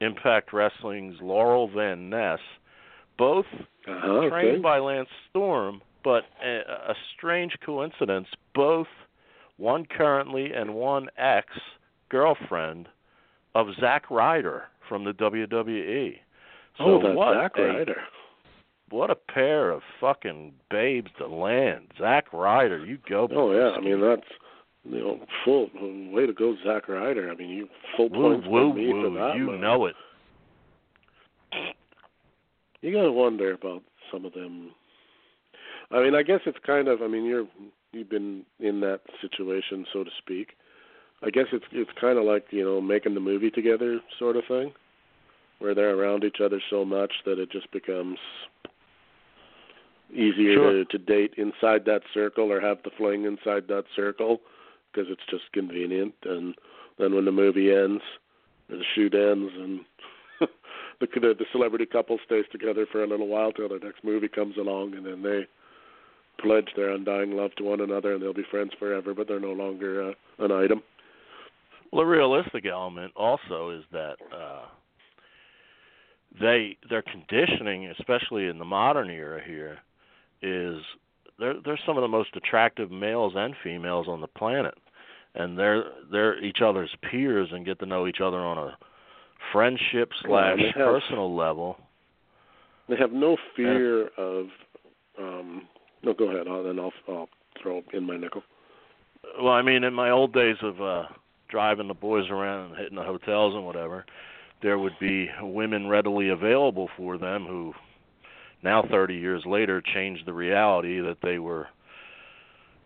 Impact 0.00 0.52
Wrestling's 0.52 1.16
Laurel 1.20 1.68
Van 1.68 2.10
Ness, 2.10 2.40
both 3.18 3.46
Uh-huh, 3.86 4.28
trained 4.28 4.56
okay. 4.56 4.60
by 4.60 4.78
Lance 4.78 5.08
Storm, 5.30 5.80
but 6.02 6.24
a, 6.44 6.58
a 6.90 6.94
strange 7.16 7.52
coincidence, 7.64 8.28
both 8.54 8.86
one 9.56 9.86
currently 9.86 10.52
and 10.52 10.74
one 10.74 11.08
ex 11.16 11.46
girlfriend 12.08 12.88
of 13.54 13.68
Zack 13.80 14.10
Ryder 14.10 14.64
from 14.88 15.04
the 15.04 15.12
WWE. 15.12 16.18
So 16.78 16.84
oh, 16.84 17.00
that's 17.02 17.16
Zack 17.40 17.56
Ryder. 17.56 18.00
What 18.90 19.10
a 19.10 19.14
pair 19.14 19.70
of 19.70 19.82
fucking 20.00 20.52
babes 20.70 21.10
to 21.18 21.26
land. 21.26 21.88
Zack 21.98 22.32
Ryder, 22.32 22.84
you 22.84 22.98
go. 23.08 23.28
Oh 23.34 23.52
yeah, 23.52 23.76
I 23.76 23.80
mean 23.80 24.00
that's 24.00 24.28
you 24.84 24.98
know 25.00 25.20
full 25.44 25.70
way 26.12 26.26
to 26.26 26.32
go, 26.32 26.54
Zack 26.64 26.88
Ryder. 26.88 27.30
I 27.30 27.34
mean 27.34 27.50
you 27.50 27.68
full 27.96 28.10
woo 28.10 28.34
points 28.34 28.48
woo 28.48 28.72
for 28.72 28.78
me 28.78 28.90
for 28.90 29.10
woo. 29.10 29.14
that. 29.14 29.36
You 29.36 29.56
know 29.58 29.86
it. 29.86 29.96
you 32.82 32.92
gotta 32.92 33.12
wonder 33.12 33.52
about 33.52 33.82
some 34.12 34.24
of 34.24 34.32
them. 34.32 34.72
I 35.90 36.00
mean, 36.00 36.14
I 36.14 36.22
guess 36.22 36.40
it's 36.46 36.58
kind 36.66 36.88
of. 36.88 37.02
I 37.02 37.08
mean, 37.08 37.24
you're 37.24 37.46
you've 37.92 38.10
been 38.10 38.44
in 38.60 38.80
that 38.80 39.00
situation, 39.20 39.86
so 39.92 40.04
to 40.04 40.10
speak. 40.18 40.48
I 41.22 41.30
guess 41.30 41.46
it's 41.52 41.64
it's 41.72 41.90
kind 42.00 42.18
of 42.18 42.24
like 42.24 42.46
you 42.50 42.64
know 42.64 42.80
making 42.80 43.14
the 43.14 43.20
movie 43.20 43.50
together, 43.50 44.00
sort 44.18 44.36
of 44.36 44.44
thing, 44.46 44.72
where 45.58 45.74
they're 45.74 45.98
around 45.98 46.24
each 46.24 46.38
other 46.44 46.60
so 46.70 46.84
much 46.84 47.12
that 47.24 47.38
it 47.38 47.50
just 47.50 47.70
becomes 47.72 48.18
easier 50.12 50.54
Sure. 50.54 50.72
to 50.72 50.84
to 50.84 50.98
date 50.98 51.34
inside 51.36 51.84
that 51.86 52.02
circle 52.12 52.52
or 52.52 52.60
have 52.60 52.82
the 52.84 52.90
fling 52.96 53.24
inside 53.24 53.68
that 53.68 53.84
circle 53.94 54.40
because 54.92 55.10
it's 55.10 55.24
just 55.30 55.50
convenient. 55.52 56.14
And 56.24 56.54
then 56.98 57.14
when 57.14 57.24
the 57.24 57.32
movie 57.32 57.72
ends 57.72 58.02
or 58.70 58.76
the 58.76 58.84
shoot 58.94 59.14
ends 59.14 59.52
and 59.56 59.80
the 61.00 61.06
the 61.06 61.34
the 61.34 61.46
celebrity 61.52 61.86
couple 61.86 62.18
stays 62.24 62.44
together 62.52 62.86
for 62.90 63.02
a 63.02 63.06
little 63.06 63.28
while 63.28 63.52
till 63.52 63.68
their 63.68 63.80
next 63.80 64.04
movie 64.04 64.28
comes 64.28 64.56
along, 64.56 64.94
and 64.94 65.06
then 65.06 65.22
they 65.22 65.46
pledge 66.40 66.68
their 66.76 66.90
undying 66.90 67.32
love 67.32 67.54
to 67.56 67.64
one 67.64 67.80
another, 67.80 68.14
and 68.14 68.22
they'll 68.22 68.34
be 68.34 68.44
friends 68.50 68.72
forever. 68.78 69.14
But 69.14 69.28
they're 69.28 69.40
no 69.40 69.52
longer 69.52 70.10
uh, 70.10 70.44
an 70.44 70.52
item. 70.52 70.82
Well, 71.92 72.04
the 72.04 72.10
realistic 72.10 72.66
element 72.66 73.12
also 73.14 73.70
is 73.70 73.84
that 73.92 74.16
uh, 74.36 74.64
they 76.40 76.76
their 76.90 77.02
conditioning, 77.02 77.86
especially 77.98 78.46
in 78.46 78.58
the 78.58 78.64
modern 78.64 79.10
era 79.10 79.40
here, 79.46 79.78
is 80.44 80.82
they're 81.38 81.54
they're 81.64 81.80
some 81.86 81.96
of 81.96 82.02
the 82.02 82.08
most 82.08 82.36
attractive 82.36 82.90
males 82.90 83.32
and 83.36 83.54
females 83.62 84.06
on 84.08 84.20
the 84.20 84.26
planet, 84.26 84.74
and 85.34 85.58
they're 85.58 85.84
they're 86.12 86.42
each 86.44 86.58
other's 86.64 86.94
peers 87.10 87.48
and 87.52 87.64
get 87.64 87.78
to 87.80 87.86
know 87.86 88.06
each 88.06 88.20
other 88.22 88.38
on 88.38 88.58
a 88.58 88.76
friendship 89.52 90.10
slash 90.24 90.58
have- 90.60 90.74
personal 90.74 91.34
level. 91.34 91.76
They 92.88 92.96
have 92.96 93.12
no 93.12 93.36
fear 93.56 94.08
of. 94.18 94.46
um 95.18 95.66
No, 96.02 96.12
go 96.12 96.30
ahead. 96.30 96.46
I'll, 96.46 96.62
then 96.62 96.78
I'll 96.78 96.92
I'll 97.08 97.28
throw 97.62 97.82
in 97.92 98.04
my 98.04 98.16
nickel. 98.16 98.42
Well, 99.40 99.54
I 99.54 99.62
mean, 99.62 99.84
in 99.84 99.94
my 99.94 100.10
old 100.10 100.32
days 100.34 100.56
of 100.62 100.80
uh 100.82 101.04
driving 101.48 101.88
the 101.88 101.94
boys 101.94 102.28
around 102.30 102.70
and 102.70 102.78
hitting 102.78 102.96
the 102.96 103.02
hotels 103.02 103.54
and 103.54 103.64
whatever, 103.64 104.04
there 104.62 104.78
would 104.78 104.98
be 105.00 105.28
women 105.40 105.88
readily 105.88 106.28
available 106.28 106.88
for 106.96 107.16
them 107.16 107.46
who 107.46 107.72
now 108.64 108.82
30 108.90 109.14
years 109.14 109.42
later 109.46 109.82
changed 109.94 110.26
the 110.26 110.32
reality 110.32 111.00
that 111.00 111.18
they 111.22 111.38
were 111.38 111.68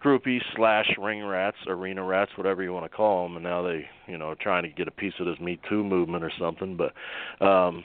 groupies 0.05 0.43
slash 0.55 0.87
ring 0.99 1.25
rats, 1.25 1.57
arena 1.67 2.03
rats, 2.05 2.31
whatever 2.37 2.63
you 2.63 2.73
want 2.73 2.85
to 2.85 2.97
call 2.97 3.25
them, 3.25 3.37
and 3.37 3.45
now 3.45 3.63
they, 3.63 3.87
you 4.07 4.19
know, 4.19 4.27
are 4.27 4.37
trying 4.37 4.63
to 4.63 4.69
get 4.69 4.89
a 4.89 4.93
piece 4.93 5.15
of 5.19 5.27
this 5.27 5.39
Me 5.41 5.59
Too 5.69 5.83
movement 5.83 6.25
or 6.25 6.33
something. 6.39 6.77
But 6.77 7.45
um, 7.45 7.85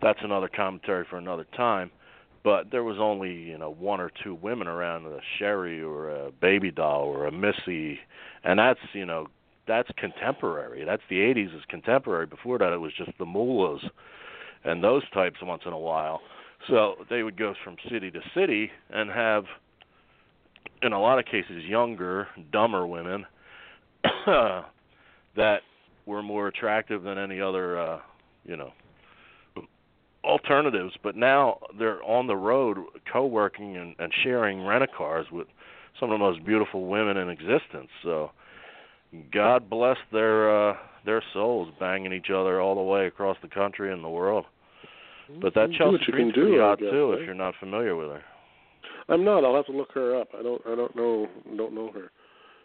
that's 0.00 0.20
another 0.22 0.48
commentary 0.54 1.04
for 1.08 1.18
another 1.18 1.46
time. 1.56 1.90
But 2.44 2.70
there 2.72 2.82
was 2.82 2.96
only, 2.98 3.32
you 3.32 3.56
know, 3.56 3.70
one 3.70 4.00
or 4.00 4.10
two 4.24 4.34
women 4.34 4.66
around, 4.66 5.06
a 5.06 5.20
Sherri 5.38 5.80
or 5.80 6.10
a 6.10 6.32
Baby 6.32 6.70
Doll 6.72 7.04
or 7.04 7.26
a 7.26 7.32
Missy, 7.32 8.00
and 8.42 8.58
that's, 8.58 8.80
you 8.94 9.06
know, 9.06 9.28
that's 9.68 9.88
contemporary. 9.96 10.84
That's 10.84 11.02
the 11.08 11.16
80s 11.16 11.56
is 11.56 11.62
contemporary. 11.68 12.26
Before 12.26 12.58
that, 12.58 12.72
it 12.72 12.80
was 12.80 12.92
just 12.96 13.16
the 13.18 13.24
Moolahs 13.24 13.88
and 14.64 14.82
those 14.82 15.08
types 15.10 15.36
once 15.40 15.62
in 15.66 15.72
a 15.72 15.78
while. 15.78 16.20
So 16.68 16.94
they 17.10 17.22
would 17.22 17.36
go 17.36 17.54
from 17.64 17.76
city 17.90 18.10
to 18.10 18.20
city 18.34 18.70
and 18.90 19.10
have 19.10 19.44
in 20.82 20.92
a 20.92 21.00
lot 21.00 21.18
of 21.18 21.24
cases 21.24 21.64
younger, 21.64 22.28
dumber 22.52 22.86
women 22.86 23.24
that 24.26 25.58
were 26.06 26.22
more 26.22 26.48
attractive 26.48 27.02
than 27.02 27.18
any 27.18 27.40
other 27.40 27.78
uh, 27.78 27.98
you 28.44 28.56
know 28.56 28.72
alternatives. 30.24 30.94
But 31.02 31.16
now 31.16 31.58
they're 31.78 32.02
on 32.02 32.26
the 32.26 32.36
road 32.36 32.78
co-working 33.12 33.76
and, 33.76 33.94
and 33.98 34.12
sharing 34.22 34.64
rent 34.64 34.84
a 34.84 34.86
cars 34.86 35.26
with 35.32 35.46
some 35.98 36.10
of 36.10 36.18
the 36.18 36.24
most 36.24 36.44
beautiful 36.44 36.86
women 36.86 37.16
in 37.16 37.28
existence. 37.28 37.88
So 38.02 38.30
God 39.32 39.68
bless 39.68 39.98
their 40.12 40.70
uh 40.70 40.76
their 41.04 41.22
souls 41.32 41.68
banging 41.80 42.12
each 42.12 42.30
other 42.30 42.60
all 42.60 42.76
the 42.76 42.82
way 42.82 43.06
across 43.06 43.36
the 43.42 43.48
country 43.48 43.92
and 43.92 44.04
the 44.04 44.08
world. 44.08 44.44
But 45.40 45.54
that 45.54 45.72
Chelsea 45.72 45.98
Green's 46.10 46.32
can 46.34 46.42
do, 46.42 46.48
pretty 46.48 46.58
hot 46.58 46.78
too 46.78 47.12
if 47.12 47.26
you're 47.26 47.34
not 47.34 47.54
familiar 47.60 47.96
with 47.96 48.08
her. 48.08 48.22
I'm 49.08 49.24
not. 49.24 49.44
I'll 49.44 49.56
have 49.56 49.66
to 49.66 49.72
look 49.72 49.92
her 49.94 50.20
up. 50.20 50.28
I 50.38 50.42
don't. 50.42 50.62
I 50.66 50.74
don't 50.74 50.94
know. 50.94 51.28
Don't 51.56 51.74
know 51.74 51.90
her. 51.92 52.10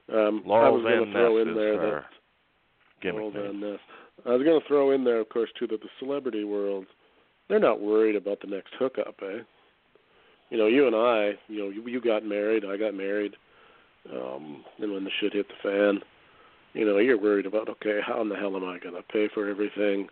Um, 0.10 0.44
I 0.46 0.70
was 0.70 0.84
going 0.84 1.00
Van 1.00 1.08
to 1.08 1.12
throw 1.12 1.38
Ness 1.38 1.42
in 1.42 1.50
is 1.50 1.56
there 1.56 1.80
her 1.80 2.06
that 3.04 3.14
Laurel. 3.14 3.32
Van 3.32 3.60
Ness. 3.60 3.80
I 4.26 4.30
was 4.32 4.44
going 4.44 4.60
to 4.60 4.68
throw 4.68 4.92
in 4.92 5.04
there, 5.04 5.20
of 5.20 5.30
course, 5.30 5.50
too, 5.60 5.68
that 5.68 5.82
the 5.82 5.90
celebrity 6.00 6.44
world, 6.44 6.86
they're 7.50 7.60
not 7.60 7.82
worried 7.82 8.16
about 8.16 8.42
the 8.42 8.48
next 8.48 8.74
hookup, 8.80 9.16
eh? 9.22 9.40
You 10.50 10.58
know, 10.58 10.68
you 10.68 10.88
and 10.88 10.96
I, 10.96 11.34
you 11.48 11.60
know, 11.60 11.70
you, 11.70 11.88
you 11.88 12.02
got 12.02 12.26
married, 12.26 12.64
I 12.66 12.78
got 12.78 12.94
married, 12.94 13.36
um, 14.12 14.64
and 14.80 14.92
when 14.92 15.04
the 15.04 15.12
shit 15.20 15.34
hit 15.34 15.48
the 15.48 15.70
fan, 15.70 16.02
you 16.74 16.86
know, 16.86 16.98
you're 16.98 17.20
worried 17.22 17.46
about, 17.46 17.70
okay, 17.70 18.00
how 18.06 18.22
in 18.22 18.30
the 18.30 18.36
hell 18.36 18.56
am 18.56 18.64
I 18.64 18.80
going 18.80 18.96
to 18.96 19.04
pay 19.12 19.28
for 19.34 19.50
everything? 19.50 20.08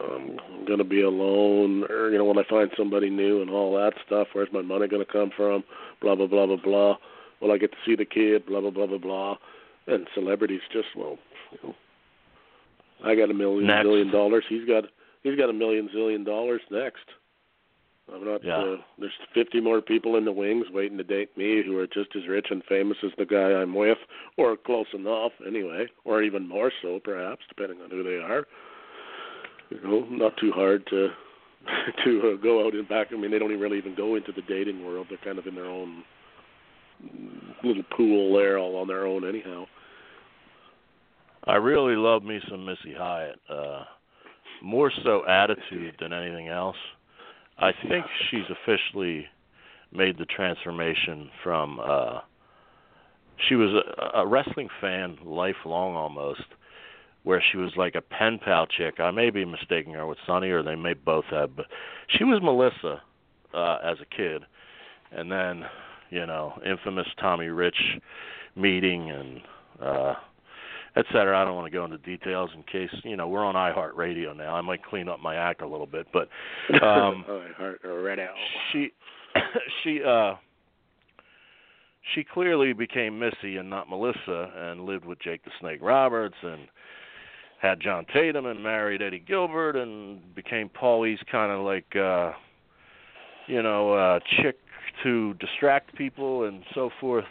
Um, 0.00 0.38
I'm 0.54 0.64
going 0.64 0.78
to 0.78 0.84
be 0.84 1.02
alone, 1.02 1.84
or 1.90 2.10
you 2.10 2.18
know, 2.18 2.24
when 2.24 2.38
I 2.38 2.44
find 2.48 2.70
somebody 2.76 3.10
new 3.10 3.42
and 3.42 3.50
all 3.50 3.74
that 3.76 3.92
stuff, 4.06 4.28
where's 4.32 4.52
my 4.52 4.62
money 4.62 4.88
going 4.88 5.04
to 5.04 5.12
come 5.12 5.30
from? 5.36 5.64
Blah 6.00 6.14
blah 6.14 6.26
blah 6.26 6.46
blah 6.46 6.56
blah. 6.56 6.96
Will 7.40 7.52
I 7.52 7.58
get 7.58 7.72
to 7.72 7.78
see 7.84 7.96
the 7.96 8.04
kid? 8.04 8.46
Blah 8.46 8.60
blah 8.60 8.70
blah 8.70 8.86
blah 8.86 8.98
blah. 8.98 9.36
And 9.86 10.06
celebrities 10.14 10.60
just 10.72 10.88
well, 10.96 11.18
you 11.50 11.58
know, 11.62 11.74
I 13.04 13.14
got 13.14 13.30
a 13.30 13.34
million 13.34 13.66
Next. 13.66 13.82
billion 13.84 14.10
dollars. 14.10 14.44
He's 14.48 14.66
got 14.66 14.84
he's 15.22 15.36
got 15.36 15.50
a 15.50 15.52
million 15.52 15.88
zillion 15.94 16.24
dollars 16.24 16.62
next. 16.70 17.04
I'm 18.12 18.24
not. 18.24 18.44
Yeah. 18.44 18.56
Uh, 18.58 18.76
there's 18.98 19.12
50 19.32 19.60
more 19.60 19.80
people 19.80 20.16
in 20.16 20.24
the 20.24 20.32
wings 20.32 20.66
waiting 20.72 20.98
to 20.98 21.04
date 21.04 21.36
me 21.36 21.62
who 21.64 21.78
are 21.78 21.86
just 21.86 22.14
as 22.16 22.26
rich 22.28 22.46
and 22.50 22.62
famous 22.68 22.96
as 23.04 23.12
the 23.16 23.24
guy 23.24 23.52
I'm 23.52 23.74
with, 23.74 23.98
or 24.36 24.56
close 24.56 24.86
enough 24.92 25.32
anyway, 25.46 25.86
or 26.04 26.22
even 26.22 26.48
more 26.48 26.72
so 26.82 27.00
perhaps, 27.02 27.42
depending 27.48 27.80
on 27.80 27.90
who 27.90 28.02
they 28.02 28.16
are. 28.16 28.46
You 29.72 29.88
know, 29.88 30.06
not 30.10 30.36
too 30.38 30.52
hard 30.52 30.86
to 30.88 31.08
to 32.04 32.34
uh, 32.34 32.42
go 32.42 32.66
out 32.66 32.74
and 32.74 32.88
back. 32.88 33.08
I 33.12 33.16
mean, 33.16 33.30
they 33.30 33.38
don't 33.38 33.50
even 33.50 33.60
really 33.60 33.78
even 33.78 33.94
go 33.94 34.16
into 34.16 34.32
the 34.32 34.42
dating 34.42 34.84
world. 34.84 35.06
They're 35.08 35.18
kind 35.24 35.38
of 35.38 35.46
in 35.46 35.54
their 35.54 35.66
own 35.66 36.02
little 37.64 37.84
pool 37.96 38.36
there, 38.36 38.58
all 38.58 38.76
on 38.76 38.88
their 38.88 39.06
own 39.06 39.28
anyhow. 39.28 39.66
I 41.44 41.56
really 41.56 41.96
love 41.96 42.22
me 42.22 42.40
some 42.48 42.64
Missy 42.64 42.94
Hyatt. 42.96 43.38
Uh 43.48 43.84
more 44.62 44.92
so 45.04 45.26
attitude 45.26 45.96
than 46.00 46.12
anything 46.12 46.46
else. 46.46 46.76
I 47.58 47.72
think 47.88 48.06
she's 48.30 48.44
officially 48.48 49.26
made 49.92 50.16
the 50.18 50.24
transformation 50.24 51.30
from 51.42 51.80
uh 51.80 52.20
she 53.48 53.56
was 53.56 53.70
a, 53.70 54.20
a 54.20 54.26
wrestling 54.26 54.68
fan 54.80 55.18
lifelong 55.24 55.96
almost 55.96 56.44
where 57.24 57.42
she 57.50 57.56
was 57.56 57.72
like 57.76 57.94
a 57.94 58.00
pen 58.00 58.38
pal 58.42 58.66
chick. 58.66 58.98
I 58.98 59.10
may 59.10 59.30
be 59.30 59.44
mistaking 59.44 59.94
her 59.94 60.06
with 60.06 60.18
Sunny 60.26 60.50
or 60.50 60.62
they 60.62 60.74
may 60.74 60.94
both 60.94 61.24
have, 61.30 61.54
but 61.56 61.66
she 62.08 62.24
was 62.24 62.40
Melissa 62.42 63.02
uh 63.54 63.78
as 63.84 63.98
a 64.00 64.16
kid. 64.16 64.42
And 65.12 65.30
then, 65.30 65.64
you 66.10 66.26
know, 66.26 66.54
infamous 66.64 67.06
Tommy 67.20 67.48
Rich 67.48 67.78
meeting 68.56 69.10
and 69.10 69.40
uh 69.80 70.14
et 70.96 71.06
cetera. 71.12 71.40
I 71.40 71.44
don't 71.44 71.54
want 71.54 71.70
to 71.70 71.76
go 71.76 71.84
into 71.84 71.98
details 71.98 72.50
in 72.54 72.62
case 72.64 72.90
you 73.04 73.16
know 73.16 73.28
we're 73.28 73.44
on 73.44 73.54
iHeartRadio 73.54 74.36
now. 74.36 74.54
I 74.54 74.60
might 74.60 74.84
clean 74.84 75.08
up 75.08 75.20
my 75.20 75.36
act 75.36 75.62
a 75.62 75.66
little 75.66 75.86
bit, 75.86 76.06
but 76.12 76.28
um, 76.82 77.24
red 77.84 78.18
out. 78.18 78.34
she 78.72 78.92
she 79.84 80.00
uh 80.06 80.34
she 82.14 82.24
clearly 82.24 82.72
became 82.72 83.18
Missy 83.18 83.56
and 83.56 83.70
not 83.70 83.88
Melissa, 83.88 84.50
and 84.56 84.84
lived 84.84 85.04
with 85.04 85.20
Jake 85.20 85.44
the 85.44 85.50
Snake 85.60 85.78
Roberts 85.80 86.36
and 86.42 86.62
had 87.62 87.80
John 87.80 88.04
Tatum 88.12 88.44
and 88.46 88.60
married 88.60 89.00
Eddie 89.02 89.22
Gilbert 89.26 89.76
and 89.76 90.34
became 90.34 90.68
Paulie's 90.68 91.20
kind 91.30 91.52
of 91.52 91.64
like 91.64 91.94
uh 91.94 92.32
you 93.46 93.62
know 93.62 93.92
uh 93.92 94.18
chick 94.36 94.56
to 95.04 95.34
distract 95.34 95.94
people 95.96 96.44
and 96.44 96.64
so 96.74 96.90
forth. 97.00 97.24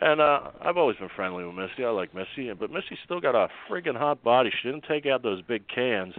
And 0.00 0.20
uh 0.20 0.50
I've 0.60 0.76
always 0.76 0.96
been 0.96 1.08
friendly 1.14 1.44
with 1.44 1.54
Missy. 1.54 1.84
I 1.84 1.90
like 1.90 2.12
Missy, 2.14 2.52
but 2.52 2.72
Missy's 2.72 2.98
still 3.04 3.20
got 3.20 3.36
a 3.36 3.48
friggin' 3.70 3.96
hot 3.96 4.24
body. 4.24 4.50
She 4.60 4.68
didn't 4.68 4.84
take 4.88 5.06
out 5.06 5.22
those 5.22 5.40
big 5.42 5.62
cans 5.68 6.14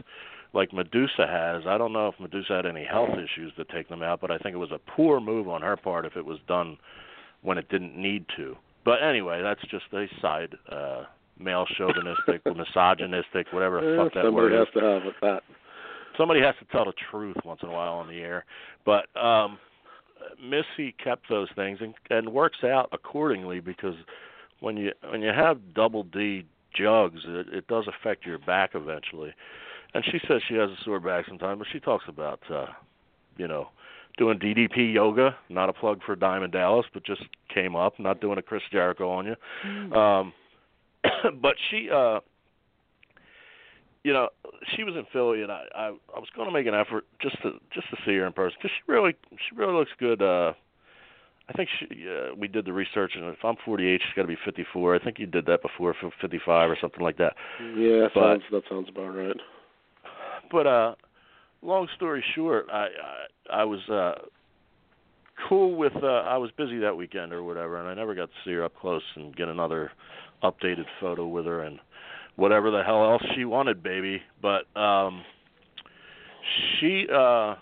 like 0.54 0.72
Medusa 0.72 1.28
has. 1.28 1.64
I 1.68 1.78
don't 1.78 1.92
know 1.92 2.08
if 2.08 2.20
Medusa 2.22 2.54
had 2.54 2.66
any 2.66 2.86
health 2.86 3.12
issues 3.12 3.54
to 3.58 3.66
take 3.66 3.90
them 3.90 4.02
out, 4.02 4.22
but 4.22 4.32
I 4.32 4.38
think 4.38 4.56
it 4.56 4.60
was 4.60 4.72
a 4.72 4.80
poor 4.96 5.20
move 5.20 5.50
on 5.50 5.62
her 5.62 5.76
part 5.76 6.06
if 6.06 6.16
it 6.16 6.26
was 6.26 6.40
done 6.48 6.78
when 7.42 7.58
it 7.58 7.68
didn't 7.68 7.98
need 7.98 8.26
to. 8.38 8.56
But 8.86 9.04
anyway, 9.04 9.42
that's 9.44 9.62
just 9.70 9.86
a 9.92 10.08
side 10.22 10.56
uh 10.72 11.04
male 11.40 11.66
chauvinistic, 11.78 12.42
misogynistic, 12.56 13.48
whatever 13.52 13.82
the 13.82 13.94
Eh, 13.94 14.04
fuck 14.04 14.14
that 14.14 14.24
somebody 14.26 14.36
word 14.36 14.52
has 14.54 14.68
is 14.68 14.74
to 14.74 14.80
have 14.82 15.04
it, 15.06 15.14
that. 15.22 15.44
somebody 16.18 16.42
has 16.42 16.56
to 16.60 16.66
tell 16.72 16.86
the 16.86 16.94
truth 17.12 17.38
once 17.46 17.62
in 17.64 17.70
a 17.70 17.72
while 17.72 17.94
on 17.94 18.08
the 18.08 18.20
air. 18.20 18.46
But 18.86 19.06
um 19.20 19.58
Missy 20.42 20.94
kept 21.04 21.30
those 21.30 21.48
things 21.56 21.80
and 21.82 21.94
and 22.10 22.30
works 22.34 22.64
out 22.64 22.90
accordingly 22.92 23.60
because 23.62 23.96
when 24.60 24.76
you 24.78 24.92
when 25.10 25.22
you 25.22 25.30
have 25.30 25.74
double 25.74 26.04
D 26.04 26.46
jugs, 26.76 27.22
it, 27.26 27.48
it 27.54 27.68
does 27.68 27.88
affect 27.88 28.26
your 28.26 28.38
back 28.38 28.72
eventually. 28.76 29.34
And 29.94 30.04
she 30.06 30.20
says 30.28 30.42
she 30.48 30.56
has 30.56 30.70
a 30.70 30.76
sore 30.84 31.00
back 31.00 31.26
sometimes, 31.28 31.60
but 31.60 31.68
she 31.72 31.80
talks 31.80 32.06
about 32.08 32.40
uh 32.52 32.68
you 33.38 33.48
know 33.48 33.70
doing 34.18 34.38
DDP 34.38 34.94
yoga, 34.94 35.38
not 35.48 35.70
a 35.70 35.74
plug 35.74 36.02
for 36.06 36.14
Diamond 36.18 36.52
Dallas, 36.52 36.86
but 36.94 37.06
just 37.06 37.22
came 37.54 37.74
up, 37.78 37.98
not 37.98 38.20
doing 38.20 38.38
a 38.38 38.42
Chris 38.42 38.62
Jericho 38.72 39.10
on 39.10 39.26
you. 39.26 39.98
Um 39.98 40.34
but 41.42 41.56
she 41.70 41.90
uh 41.90 42.20
you 44.02 44.14
know, 44.14 44.30
she 44.76 44.86
was 44.86 44.96
in 44.96 45.06
Philly, 45.12 45.42
and 45.44 45.52
I 45.52 45.64
I, 45.76 45.86
I 46.16 46.20
was 46.20 46.30
going 46.36 46.48
to 46.48 46.54
make 46.54 46.68
an 46.68 46.74
effort 46.74 47.06
just 47.22 47.36
to 47.44 47.54
just 47.74 47.90
to 47.90 47.98
see 48.06 48.16
her 48.16 48.26
in 48.26 48.34
person 48.34 48.58
because 48.62 48.72
she 48.76 48.92
really 48.92 49.14
she 49.32 49.56
really 49.56 49.74
looks 49.74 49.92
good. 50.00 50.22
uh 50.22 50.54
I 51.50 51.54
think 51.54 51.68
she 51.80 51.86
uh, 52.08 52.36
we 52.38 52.48
did 52.48 52.66
the 52.66 52.74
research, 52.74 53.14
and 53.16 53.26
if 53.26 53.44
I'm 53.44 53.56
48, 53.66 54.02
she's 54.04 54.14
got 54.16 54.22
to 54.22 54.28
be 54.28 54.38
54. 54.46 54.96
I 54.96 55.00
think 55.00 55.18
you 55.18 55.26
did 55.26 55.48
that 55.48 55.64
before, 55.64 55.96
55 56.22 56.70
or 56.70 56.78
something 56.80 57.02
like 57.02 57.18
that. 57.18 57.34
Yeah, 57.76 58.08
But- 58.14 58.22
sounds, 58.22 58.44
that 58.52 58.64
sounds 58.70 58.88
about 58.90 59.16
right. 59.16 59.36
But 60.52 60.68
uh, 60.68 60.96
long 61.64 61.88
story 61.96 62.24
short, 62.36 62.68
I 62.72 62.88
I, 63.52 63.62
I 63.62 63.64
was 63.64 63.80
uh 63.90 64.14
cool 65.48 65.76
with. 65.76 65.96
uh 66.04 66.08
I 66.08 66.38
was 66.38 66.52
busy 66.58 66.80
that 66.80 66.96
weekend 66.96 67.34
or 67.34 67.44
whatever, 67.44 67.78
and 67.80 67.88
I 67.88 67.94
never 67.94 68.16
got 68.16 68.28
to 68.28 68.36
see 68.46 68.52
her 68.54 68.64
up 68.64 68.76
close 68.76 69.04
and 69.16 69.36
get 69.36 69.48
another 69.48 69.92
updated 70.44 70.86
photo 71.00 71.28
with 71.28 71.46
her 71.46 71.64
and 71.64 71.80
whatever 72.36 72.72
the 72.72 72.84
hell 72.84 73.04
else 73.04 73.24
she 73.36 73.46
wanted, 73.46 73.84
baby. 73.84 74.22
But 74.42 74.66
um 74.80 75.24
she 76.80 77.06
uh 77.12 77.56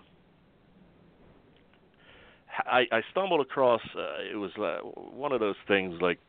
I 2.65 2.85
I 2.91 3.01
stumbled 3.11 3.41
across 3.41 3.81
uh, 3.95 4.21
it 4.31 4.35
was 4.35 4.51
uh, 4.57 4.77
one 4.83 5.31
of 5.31 5.39
those 5.39 5.55
things 5.67 5.99
like 6.01 6.19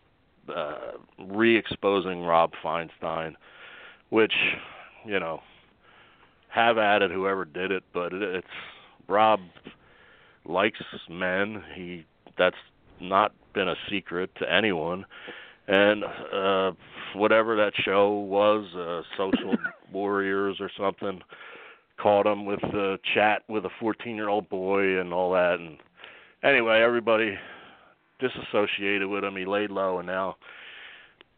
uh 0.54 0.92
re-exposing 1.28 2.22
Rob 2.22 2.52
Feinstein 2.64 3.34
which 4.10 4.32
you 5.04 5.20
know 5.20 5.40
have 6.48 6.78
at 6.78 7.02
it 7.02 7.10
whoever 7.10 7.44
did 7.44 7.70
it 7.70 7.82
but 7.92 8.12
it, 8.12 8.22
it's 8.22 8.46
Rob 9.08 9.40
likes 10.48 10.78
men 11.10 11.62
he 11.74 12.04
that's 12.36 12.56
not 13.00 13.32
been 13.54 13.68
a 13.68 13.74
secret 13.90 14.30
to 14.38 14.52
anyone 14.52 15.04
and 15.66 16.04
uh 16.04 16.72
whatever 17.14 17.56
that 17.56 17.72
show 17.84 18.10
was 18.10 18.64
uh 18.74 19.02
social 19.16 19.54
warriors 19.92 20.56
or 20.60 20.70
something 20.78 21.20
caught 21.98 22.26
him 22.26 22.44
with 22.44 22.60
the 22.60 22.98
chat 23.14 23.42
with 23.48 23.64
a 23.64 23.70
14 23.80 24.16
year 24.16 24.28
old 24.28 24.48
boy 24.48 25.00
and 25.00 25.12
all 25.12 25.32
that 25.32 25.58
and 25.58 25.78
anyway 26.42 26.80
everybody 26.80 27.36
disassociated 28.20 29.08
with 29.08 29.24
him 29.24 29.36
he 29.36 29.44
laid 29.44 29.70
low 29.70 29.98
and 29.98 30.06
now 30.06 30.36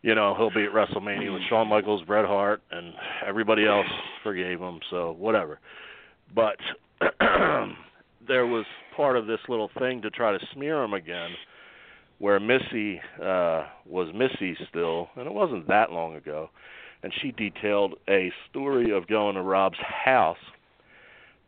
you 0.02 0.14
know 0.14 0.34
he'll 0.36 0.50
be 0.50 0.64
at 0.64 0.72
WrestleMania 0.72 1.32
with 1.32 1.42
Shawn 1.48 1.68
Michaels, 1.68 2.02
Bret 2.06 2.24
Hart, 2.24 2.62
and 2.70 2.94
everybody 3.26 3.66
else 3.66 3.86
forgave 4.22 4.58
him. 4.58 4.80
So 4.90 5.14
whatever. 5.18 5.60
But 6.34 6.56
there 8.30 8.46
was 8.46 8.64
part 8.96 9.16
of 9.16 9.26
this 9.26 9.40
little 9.48 9.68
thing 9.80 10.00
to 10.02 10.08
try 10.08 10.30
to 10.30 10.38
smear 10.54 10.84
him 10.84 10.94
again, 10.94 11.30
where 12.20 12.38
Missy 12.38 13.00
uh, 13.20 13.66
was 13.84 14.06
Missy 14.14 14.56
still, 14.68 15.08
and 15.16 15.26
it 15.26 15.32
wasn't 15.32 15.66
that 15.66 15.90
long 15.90 16.14
ago, 16.14 16.48
and 17.02 17.12
she 17.20 17.32
detailed 17.32 17.94
a 18.08 18.32
story 18.48 18.92
of 18.92 19.08
going 19.08 19.34
to 19.34 19.42
Rob's 19.42 19.78
house, 19.80 20.38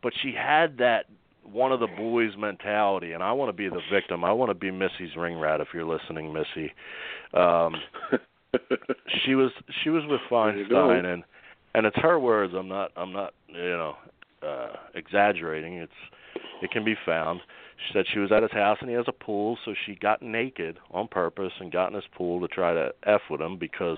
but 0.01 0.11
she 0.21 0.33
had 0.37 0.77
that 0.79 1.05
one 1.49 1.71
of 1.71 1.79
the 1.79 1.87
boys 1.87 2.31
mentality, 2.37 3.13
and 3.13 3.23
I 3.23 3.31
want 3.31 3.47
to 3.47 3.53
be 3.53 3.69
the 3.69 3.81
victim. 3.89 4.25
I 4.25 4.33
want 4.33 4.49
to 4.49 4.55
be 4.55 4.69
Missy's 4.69 5.15
ring 5.17 5.39
rat. 5.39 5.61
If 5.61 5.69
you're 5.73 5.85
listening, 5.85 6.33
Missy, 6.33 6.73
um, 7.33 7.75
she 9.25 9.35
was 9.35 9.51
she 9.83 9.89
was 9.89 10.03
with 10.09 10.19
Feinstein, 10.29 11.05
and 11.05 11.23
and 11.75 11.85
it's 11.85 11.97
her 11.97 12.19
words. 12.19 12.53
I'm 12.57 12.67
not 12.67 12.91
I'm 12.97 13.13
not 13.13 13.33
you 13.47 13.55
know 13.55 13.95
uh, 14.45 14.73
exaggerating. 14.95 15.75
It's 15.75 15.91
it 16.61 16.71
can 16.71 16.83
be 16.83 16.95
found. 17.05 17.41
She 17.77 17.93
said 17.93 18.05
she 18.11 18.19
was 18.19 18.31
at 18.31 18.43
his 18.43 18.51
house 18.51 18.77
and 18.81 18.89
he 18.89 18.95
has 18.95 19.05
a 19.07 19.11
pool, 19.11 19.57
so 19.65 19.73
she 19.85 19.95
got 19.95 20.21
naked 20.21 20.77
on 20.91 21.07
purpose 21.07 21.51
and 21.59 21.71
got 21.71 21.87
in 21.87 21.95
his 21.95 22.03
pool 22.15 22.39
to 22.41 22.47
try 22.47 22.73
to 22.73 22.91
f 23.05 23.21
with 23.29 23.41
him 23.41 23.57
because 23.57 23.97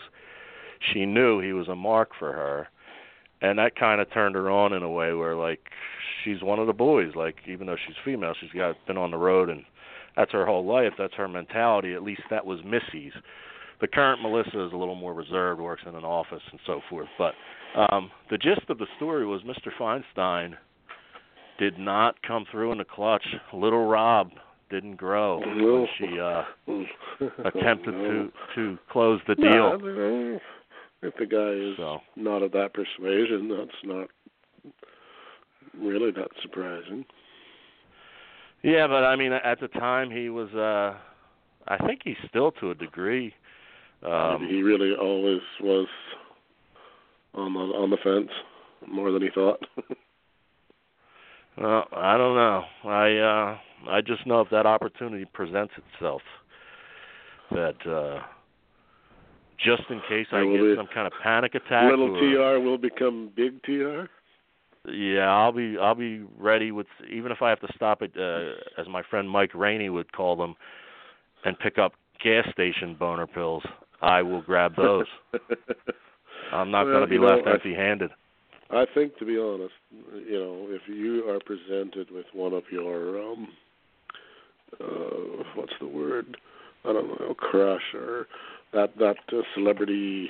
she 0.94 1.06
knew 1.06 1.40
he 1.40 1.54
was 1.54 1.68
a 1.68 1.76
mark 1.76 2.12
for 2.18 2.32
her, 2.32 2.68
and 3.42 3.60
that 3.60 3.76
kind 3.76 4.02
of 4.02 4.12
turned 4.12 4.36
her 4.36 4.50
on 4.50 4.74
in 4.74 4.84
a 4.84 4.90
way 4.90 5.14
where 5.14 5.36
like 5.36 5.60
she's 6.24 6.42
one 6.42 6.60
of 6.60 6.68
the 6.68 6.74
boys. 6.74 7.14
Like 7.16 7.36
even 7.48 7.68
though 7.68 7.78
she's 7.86 7.96
female, 8.04 8.34
she's 8.40 8.52
got 8.52 8.76
been 8.88 8.98
on 8.98 9.12
the 9.12 9.18
road 9.18 9.50
and 9.50 9.64
that's 10.16 10.32
her 10.32 10.46
whole 10.46 10.66
life. 10.66 10.94
That's 10.98 11.14
her 11.16 11.28
mentality. 11.28 11.94
At 11.94 12.04
least 12.04 12.22
that 12.30 12.46
was 12.46 12.60
Missy's. 12.64 13.14
The 13.82 13.88
current 13.88 14.22
Melissa 14.22 14.66
is 14.66 14.72
a 14.72 14.78
little 14.78 14.96
more 14.96 15.14
reserved, 15.14 15.60
works 15.60 15.84
in 15.86 15.96
an 15.96 16.06
office 16.06 16.42
and 16.52 16.60
so 16.66 16.80
forth. 16.90 17.10
But 17.18 17.34
um, 17.78 18.10
the 18.30 18.38
gist 18.38 18.70
of 18.70 18.78
the 18.78 18.88
story 18.96 19.26
was 19.26 19.42
Mr. 19.42 19.70
Feinstein 19.78 20.56
did 21.60 21.78
not 21.80 22.22
come 22.24 22.46
through 22.52 22.72
in 22.72 22.78
the 22.78 22.86
clutch. 22.86 23.26
Little 23.54 23.86
Rob 23.86 24.32
didn't 24.70 24.96
grow 24.96 25.40
when 25.40 25.88
she 25.98 26.20
uh, 26.20 26.44
attempted 27.46 27.92
to 27.92 28.32
to 28.56 28.78
close 28.92 29.20
the 29.28 29.36
deal. 29.36 29.78
No, 29.80 30.40
if 31.04 31.14
the 31.20 31.26
guy 31.26 31.52
is 31.72 31.78
So 31.78 32.00
not 32.16 32.42
of 32.42 32.52
that 32.54 32.74
persuasion, 32.74 33.50
that's 33.50 33.78
not 33.84 34.08
really 35.80 36.12
that 36.12 36.30
surprising. 36.42 37.06
yeah, 38.64 38.88
but 38.88 39.04
I 39.04 39.16
mean, 39.16 39.32
at 39.34 39.60
the 39.60 39.68
time 39.68 40.10
he 40.10 40.30
was. 40.30 40.50
uh 40.54 40.98
I 41.68 41.78
think 41.88 42.02
he's 42.04 42.16
still 42.30 42.52
to 42.54 42.70
a 42.72 42.76
degree. 42.76 43.34
Um, 44.04 44.46
he 44.48 44.62
really 44.62 44.94
always 44.94 45.42
was 45.62 45.88
on 47.34 47.54
the 47.54 47.60
on 47.60 47.90
the 47.90 47.98
fence 48.04 48.30
more 48.88 49.12
than 49.12 49.22
he 49.24 49.30
thought. 49.34 49.60
Well, 51.58 51.86
I 51.96 52.18
don't 52.18 52.36
know. 52.36 52.64
I 52.84 53.18
uh 53.18 53.58
I 53.92 54.02
just 54.02 54.26
know 54.28 54.42
if 54.42 54.50
that 54.50 54.66
opportunity 54.66 55.26
presents 55.34 55.74
itself 55.94 56.22
that 57.52 57.76
uh 57.88 58.22
just 59.64 59.84
in 59.90 60.02
case 60.10 60.28
I 60.32 60.44
get 60.44 60.76
some 60.76 60.88
kind 60.94 61.08
of 61.08 61.14
panic 61.24 61.56
attack 61.56 61.90
Little 61.90 62.16
or, 62.16 62.58
TR 62.60 62.60
will 62.64 62.78
become 62.78 63.32
big 63.36 63.62
TR. 63.64 64.04
yeah, 64.90 65.30
I'll 65.32 65.52
be 65.54 65.78
I'll 65.82 65.96
be 65.96 66.24
ready 66.38 66.72
with 66.72 66.88
even 67.12 67.32
if 67.32 67.42
I 67.42 67.50
have 67.50 67.62
to 67.62 67.72
stop 67.76 68.02
at 68.02 68.12
uh 68.20 68.52
as 68.82 68.88
my 68.90 69.02
friend 69.10 69.30
Mike 69.30 69.54
Rainey 69.56 69.90
would 69.90 70.12
call 70.12 70.36
them 70.36 70.56
and 71.46 71.58
pick 71.60 71.78
up 71.78 71.94
gas 72.24 72.46
station 72.52 72.96
boner 73.00 73.28
pills, 73.28 73.64
I 74.02 74.22
will 74.24 74.42
grab 74.42 74.76
those. 74.76 75.06
I'm 76.52 76.72
not 76.72 76.86
Well, 76.86 76.94
going 76.96 77.02
to 77.02 77.08
be 77.08 77.18
left 77.20 77.48
empty-handed. 77.48 78.10
I 78.12 78.16
think, 78.94 79.18
to 79.18 79.26
be 79.26 79.38
honest, 79.38 79.74
you 80.28 80.40
know, 80.40 80.68
if 80.70 80.82
you 80.88 81.30
are 81.30 81.40
presented 81.40 82.10
with 82.12 82.26
one 82.34 82.54
of 82.54 82.64
your 82.72 83.22
um, 83.22 83.48
uh, 84.80 85.44
what's 85.56 85.74
the 85.80 85.88
word? 85.88 86.38
I 86.84 86.94
don't 86.94 87.08
know, 87.20 87.34
crush 87.34 87.94
or 87.94 88.28
that 88.74 88.98
that 89.00 89.18
uh, 89.32 89.42
celebrity 89.56 90.30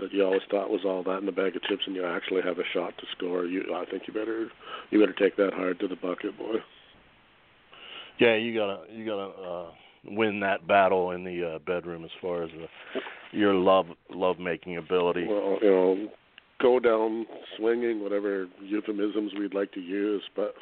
that 0.00 0.12
you 0.12 0.24
always 0.24 0.42
thought 0.50 0.70
was 0.70 0.82
all 0.84 1.02
that 1.04 1.22
in 1.22 1.28
a 1.28 1.32
bag 1.32 1.56
of 1.56 1.62
chips, 1.62 1.82
and 1.86 1.94
you 1.94 2.04
actually 2.04 2.42
have 2.42 2.58
a 2.58 2.64
shot 2.72 2.96
to 2.98 3.04
score. 3.16 3.46
You, 3.46 3.62
I 3.74 3.84
think 3.90 4.04
you 4.06 4.14
better 4.14 4.48
you 4.90 5.00
better 5.00 5.12
take 5.12 5.36
that 5.36 5.52
hard 5.54 5.80
to 5.80 5.88
the 5.88 5.96
bucket, 5.96 6.36
boy. 6.38 6.56
Yeah, 8.18 8.36
you 8.36 8.54
gotta 8.54 8.84
you 8.92 9.06
gotta 9.06 9.42
uh, 9.42 9.70
win 10.04 10.40
that 10.40 10.66
battle 10.66 11.12
in 11.12 11.24
the 11.24 11.54
uh, 11.54 11.58
bedroom 11.60 12.04
as 12.04 12.10
far 12.20 12.44
as 12.44 12.50
uh, 12.50 13.00
your 13.32 13.54
love 13.54 13.86
love 14.10 14.38
making 14.38 14.76
ability. 14.76 15.26
Well, 15.28 15.58
you 15.60 15.70
know, 15.70 16.08
go 16.62 16.78
down 16.80 17.26
swinging, 17.56 18.02
whatever 18.02 18.46
euphemisms 18.62 19.32
we'd 19.38 19.52
like 19.54 19.72
to 19.72 19.80
use, 19.80 20.22
but 20.36 20.54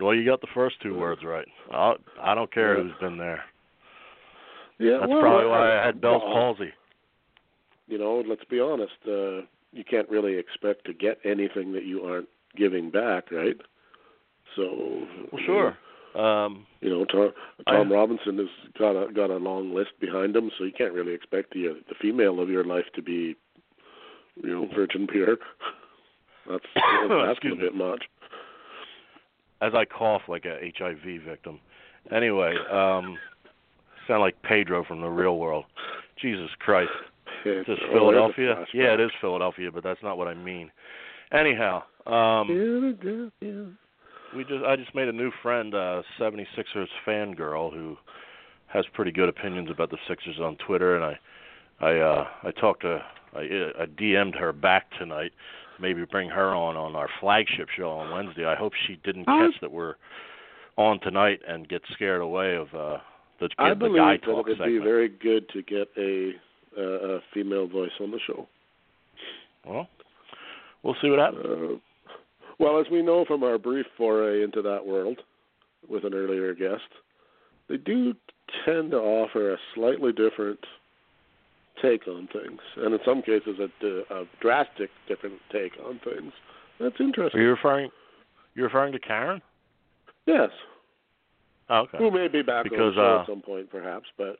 Well, 0.00 0.14
you 0.14 0.24
got 0.24 0.40
the 0.40 0.48
first 0.54 0.80
two 0.82 0.94
words 0.98 1.22
right. 1.24 1.46
I 1.70 1.94
I 2.20 2.34
don't 2.34 2.52
care 2.52 2.76
Yeah. 2.76 2.82
who's 2.84 2.98
been 3.00 3.18
there. 3.18 3.44
yeah, 4.78 4.98
That's 4.98 5.10
well, 5.10 5.20
probably 5.20 5.46
why 5.46 5.78
I 5.78 5.84
had 5.86 6.00
Bell's 6.00 6.22
well, 6.24 6.32
palsy. 6.32 6.72
you 7.86 7.98
know, 7.98 8.22
let's 8.26 8.44
be 8.44 8.60
honest, 8.60 8.94
uh, 9.06 9.42
you 9.72 9.84
can't 9.84 10.08
really 10.08 10.34
expect 10.36 10.84
to 10.86 10.92
get 10.94 11.18
anything 11.24 11.72
that 11.72 11.84
you 11.84 12.04
aren't 12.04 12.28
giving 12.56 12.90
back, 12.90 13.30
right? 13.30 13.56
So, 14.56 15.06
Well, 15.32 15.42
sure. 15.44 15.76
Um, 16.14 16.66
You 16.80 16.88
know, 16.90 17.04
Tom, 17.04 17.32
Tom 17.68 17.92
I- 17.92 17.94
Robinson 17.94 18.38
has 18.38 18.48
got 18.78 18.96
a 18.96 19.12
got 19.12 19.30
a 19.30 19.36
long 19.36 19.74
list 19.74 19.92
behind 20.00 20.34
him, 20.34 20.50
so 20.56 20.64
you 20.64 20.72
can't 20.72 20.94
really 20.94 21.12
expect 21.12 21.52
the 21.52 21.68
uh, 21.68 21.74
the 21.88 21.94
female 22.00 22.40
of 22.40 22.48
your 22.48 22.64
life 22.64 22.86
to 22.94 23.02
be, 23.02 23.36
you 24.42 24.50
know, 24.50 24.68
virgin 24.74 25.06
pure. 25.06 25.36
That's 26.48 26.64
that's 26.74 27.36
asking 27.36 27.52
a 27.52 27.56
bit 27.56 27.74
much. 27.74 28.04
as 29.60 29.74
I 29.74 29.84
cough 29.84 30.22
like 30.28 30.46
a 30.46 30.72
HIV 30.78 31.22
victim. 31.26 31.60
Anyway, 32.10 32.54
um, 32.72 33.18
sound 34.06 34.20
like 34.22 34.40
Pedro 34.42 34.82
from 34.84 35.02
the 35.02 35.08
real 35.08 35.36
world. 35.36 35.66
Jesus 36.22 36.48
Christ. 36.58 36.90
Is 37.44 37.66
this 37.66 37.78
Oh, 37.90 37.92
Philadelphia? 37.92 38.64
Yeah, 38.72 38.94
it 38.94 39.00
is 39.00 39.10
Philadelphia, 39.20 39.70
but 39.70 39.84
that's 39.84 40.02
not 40.02 40.16
what 40.16 40.26
I 40.26 40.32
mean. 40.32 40.70
Anyhow, 41.32 41.82
um, 42.06 42.46
Philadelphia. 42.48 43.66
we 44.34 44.44
just 44.44 44.64
I 44.64 44.76
just 44.76 44.94
made 44.94 45.08
a 45.08 45.12
new 45.12 45.30
friend, 45.42 45.74
uh 45.74 46.00
76ers 46.18 46.86
fangirl 47.06 47.74
who 47.74 47.96
has 48.68 48.86
pretty 48.94 49.10
good 49.12 49.28
opinions 49.28 49.68
about 49.70 49.90
the 49.90 49.98
Sixers 50.08 50.38
on 50.40 50.56
Twitter 50.66 50.96
and 50.96 51.04
I 51.04 51.18
I 51.86 51.98
uh 51.98 52.26
I 52.44 52.50
talked 52.52 52.80
to 52.82 53.02
I 53.34 53.40
I 53.82 53.86
DM'd 53.86 54.34
her 54.36 54.52
back 54.52 54.86
tonight. 54.98 55.32
Maybe 55.80 56.04
bring 56.04 56.28
her 56.30 56.54
on 56.54 56.76
on 56.76 56.96
our 56.96 57.08
flagship 57.20 57.68
show 57.76 57.90
on 57.90 58.10
Wednesday. 58.10 58.44
I 58.44 58.56
hope 58.56 58.72
she 58.86 58.96
didn't 59.04 59.28
I- 59.28 59.46
catch 59.50 59.60
that 59.60 59.70
we're 59.72 59.94
on 60.76 61.00
tonight 61.00 61.40
and 61.46 61.68
get 61.68 61.82
scared 61.92 62.20
away 62.20 62.54
of 62.56 62.68
uh 62.74 62.98
the, 63.40 63.48
I 63.58 63.70
the 63.70 63.74
believe 63.76 63.96
guy 63.96 64.12
that 64.16 64.22
talk 64.24 64.46
it 64.46 64.50
would 64.50 64.58
segment. 64.58 64.80
be 64.80 64.84
very 64.84 65.08
good 65.08 65.48
to 65.50 65.62
get 65.62 65.88
a 65.96 66.32
uh, 66.76 67.16
a 67.16 67.20
female 67.32 67.66
voice 67.68 67.90
on 68.00 68.10
the 68.10 68.18
show. 68.26 68.46
Well, 69.66 69.88
we'll 70.82 70.96
see 71.02 71.10
what 71.10 71.18
happens. 71.18 71.44
Uh, 71.46 72.12
well, 72.58 72.80
as 72.80 72.86
we 72.90 73.02
know 73.02 73.24
from 73.26 73.42
our 73.44 73.58
brief 73.58 73.86
foray 73.96 74.42
into 74.42 74.62
that 74.62 74.84
world 74.84 75.18
with 75.88 76.04
an 76.04 76.14
earlier 76.14 76.54
guest, 76.54 76.82
they 77.68 77.76
do 77.76 78.14
tend 78.64 78.90
to 78.92 78.96
offer 78.98 79.52
a 79.52 79.56
slightly 79.74 80.12
different 80.12 80.58
take 81.82 82.06
on 82.08 82.28
things, 82.32 82.60
and 82.76 82.94
in 82.94 83.00
some 83.04 83.22
cases, 83.22 83.58
a, 83.60 84.14
a 84.14 84.24
drastic 84.40 84.90
different 85.06 85.36
take 85.52 85.72
on 85.84 86.00
things. 86.04 86.32
That's 86.80 86.96
interesting. 87.00 87.40
Are 87.40 87.42
you 87.44 87.50
referring 87.50 87.90
you're 88.54 88.66
referring 88.66 88.92
to 88.92 88.98
Karen? 88.98 89.40
Yes, 90.26 90.50
Oh, 91.70 91.80
okay. 91.80 91.98
who 91.98 92.10
may 92.10 92.28
be 92.28 92.42
back 92.42 92.64
Because, 92.64 92.96
uh, 92.96 93.20
at 93.20 93.26
some 93.26 93.42
point, 93.42 93.70
perhaps, 93.70 94.06
but 94.16 94.38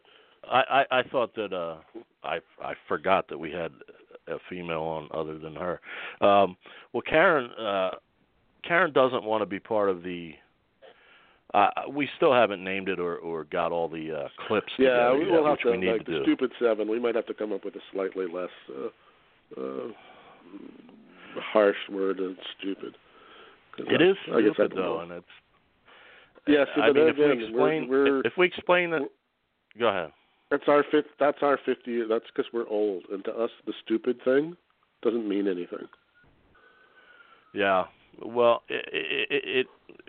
I, 0.50 0.84
I 0.90 0.98
I 1.00 1.02
thought 1.02 1.34
that 1.34 1.52
uh 1.52 1.76
I 2.24 2.38
I 2.62 2.74
forgot 2.86 3.28
that 3.28 3.38
we 3.38 3.50
had 3.50 3.72
a 4.28 4.38
female 4.48 4.82
on 4.82 5.08
other 5.12 5.38
than 5.38 5.54
her. 5.54 5.80
Um 6.20 6.56
well 6.92 7.02
Karen 7.02 7.50
uh 7.52 7.90
Karen 8.66 8.92
doesn't 8.92 9.24
want 9.24 9.42
to 9.42 9.46
be 9.46 9.58
part 9.58 9.90
of 9.90 10.02
the 10.02 10.32
uh 11.54 11.68
we 11.90 12.08
still 12.16 12.32
haven't 12.32 12.62
named 12.62 12.88
it 12.88 13.00
or 13.00 13.16
or 13.16 13.44
got 13.44 13.72
all 13.72 13.88
the 13.88 14.12
uh 14.12 14.28
clips 14.46 14.72
yeah, 14.78 15.08
together 15.10 15.18
we 15.18 15.30
will 15.30 15.46
have 15.46 15.58
to 15.60 15.70
we 15.70 15.90
like 15.90 16.04
to 16.04 16.12
the 16.12 16.20
stupid 16.22 16.50
seven. 16.60 16.88
We 16.88 17.00
might 17.00 17.14
have 17.14 17.26
to 17.26 17.34
come 17.34 17.52
up 17.52 17.64
with 17.64 17.74
a 17.76 17.80
slightly 17.92 18.26
less 18.26 18.50
uh, 18.70 19.60
uh, 19.60 19.88
harsh 21.52 21.76
word 21.90 22.18
than 22.18 22.36
stupid. 22.58 22.96
It 23.78 24.00
I- 24.00 24.04
is 24.10 24.16
I 24.34 24.40
guess 24.42 24.50
I 24.50 24.54
stupid 24.54 24.72
though 24.76 24.96
know. 24.96 25.00
and 25.00 25.12
it's 25.12 25.26
Yes, 26.46 26.66
I 26.76 26.88
but 26.88 26.96
mean 26.96 27.08
again, 27.08 27.30
if 27.30 27.36
we 27.38 27.44
explain 27.44 27.88
we're, 27.88 28.04
we're 28.04 28.20
if 28.26 28.32
we 28.38 28.46
explain 28.46 28.90
that 28.90 29.02
go 29.78 29.88
ahead. 29.88 30.10
that's 30.50 30.64
our 30.66 30.82
fifth. 30.90 31.06
That's 31.20 31.38
our 31.42 31.58
fifty. 31.64 32.02
That's 32.08 32.24
because 32.34 32.50
we're 32.52 32.68
old, 32.68 33.04
and 33.12 33.22
to 33.24 33.32
us, 33.32 33.50
the 33.66 33.72
stupid 33.84 34.18
thing 34.24 34.56
doesn't 35.02 35.28
mean 35.28 35.46
anything. 35.46 35.86
Yeah. 37.54 37.84
Well, 38.24 38.62
it, 38.68 38.84
it, 38.92 39.42
it, 39.44 39.66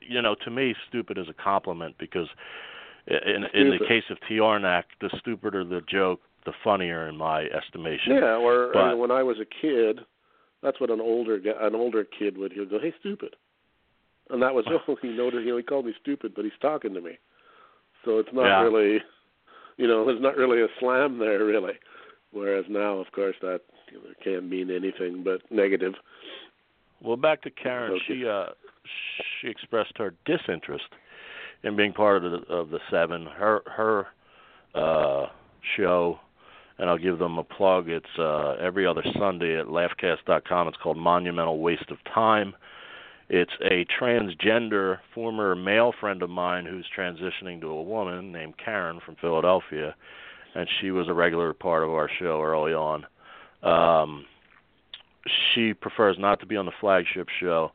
you 0.08 0.22
know, 0.22 0.36
to 0.44 0.52
me, 0.52 0.76
stupid 0.88 1.18
is 1.18 1.28
a 1.30 1.34
compliment 1.34 1.96
because 2.00 2.28
in 3.08 3.46
in 3.54 3.70
the 3.70 3.86
case 3.88 4.04
of 4.10 4.18
Tiarnak, 4.30 4.84
the 5.02 5.10
stupider 5.20 5.64
the 5.64 5.82
joke, 5.90 6.22
the 6.46 6.54
funnier 6.64 7.08
in 7.08 7.18
my 7.18 7.46
estimation. 7.46 8.14
Yeah, 8.14 8.36
or 8.36 8.72
But- 8.74 8.94
uh, 8.94 8.96
when 8.96 9.12
I 9.12 9.24
was 9.24 9.38
a 9.40 9.46
kid, 9.46 10.00
that's 10.62 10.80
what 10.80 10.90
an 10.90 11.02
older 11.02 11.36
an 11.36 11.76
older 11.76 12.04
kid 12.04 12.38
would 12.38 12.52
he'd 12.54 12.70
go, 12.70 12.80
"Hey, 12.80 12.94
stupid," 13.00 13.36
and 14.30 14.42
that 14.42 14.54
was 14.54 14.66
oh, 14.88 14.96
he 15.02 15.10
you 15.10 15.16
know, 15.18 15.58
he 15.58 15.64
called 15.64 15.86
me 15.86 15.94
stupid, 16.02 16.34
but 16.36 16.46
he's 16.46 16.54
talking 16.62 16.94
to 16.94 17.02
me. 17.02 17.18
So 18.06 18.20
it's 18.20 18.34
not 18.34 18.46
Yeah. 18.46 18.62
really, 18.62 19.02
you 19.78 19.88
know, 19.88 20.06
there's 20.06 20.22
not 20.22 20.38
really 20.38 20.62
a 20.62 20.68
slam 20.80 21.18
there 21.20 21.46
really. 21.46 21.74
Whereas 22.32 22.66
now, 22.70 22.98
of 22.98 23.12
course, 23.12 23.36
that 23.42 23.62
you 23.92 23.98
know, 23.98 24.14
can't 24.24 24.48
mean 24.48 24.70
anything 24.70 25.24
but 25.24 25.42
negative. 25.52 25.96
Well, 27.02 27.18
back 27.18 27.42
to 27.44 27.50
Karen. 27.50 27.94
Okay. 27.94 28.02
She 28.08 28.28
uh 28.28 28.48
she 29.42 29.48
expressed 29.48 29.94
her 29.98 30.14
disinterest 30.26 30.86
in 31.64 31.76
being 31.76 31.94
part 31.94 32.24
of 32.24 32.32
the 32.32 32.54
of 32.54 32.70
the 32.70 32.80
seven. 32.92 33.26
Her 33.26 33.62
her 33.66 34.08
uh, 34.76 35.28
show, 35.78 36.20
and 36.78 36.90
I'll 36.90 36.98
give 36.98 37.20
them 37.20 37.38
a 37.38 37.44
plug. 37.44 37.90
It's 37.90 38.06
uh, 38.18 38.56
every 38.62 38.86
other 38.86 39.04
Sunday 39.18 39.60
at 39.60 39.68
laughcast.com. 39.68 40.68
It's 40.68 40.78
called 40.82 40.98
Monumental 40.98 41.60
Waste 41.60 41.90
of 41.90 41.98
Time. 42.14 42.54
It's 43.30 43.52
a 43.64 43.86
transgender 44.02 44.98
former 45.14 45.56
male 45.56 45.94
friend 46.00 46.24
of 46.24 46.32
mine 46.32 46.66
who's 46.66 46.86
transitioning 46.98 47.62
to 47.62 47.68
a 47.68 47.84
woman 47.84 48.32
named 48.32 48.56
Karen 48.64 49.00
from 49.06 49.18
Philadelphia, 49.22 49.96
and 50.56 50.68
she 50.82 50.90
was 50.90 51.08
a 51.08 51.14
regular 51.14 51.54
part 51.54 51.84
of 51.84 51.90
our 51.90 52.10
show 52.20 52.42
early 52.42 52.74
on. 52.74 53.06
Um, 53.62 54.26
she 55.54 55.74
prefers 55.74 56.18
not 56.20 56.40
to 56.40 56.46
be 56.46 56.56
on 56.56 56.66
the 56.66 56.72
flagship 56.80 57.28
show, 57.40 57.72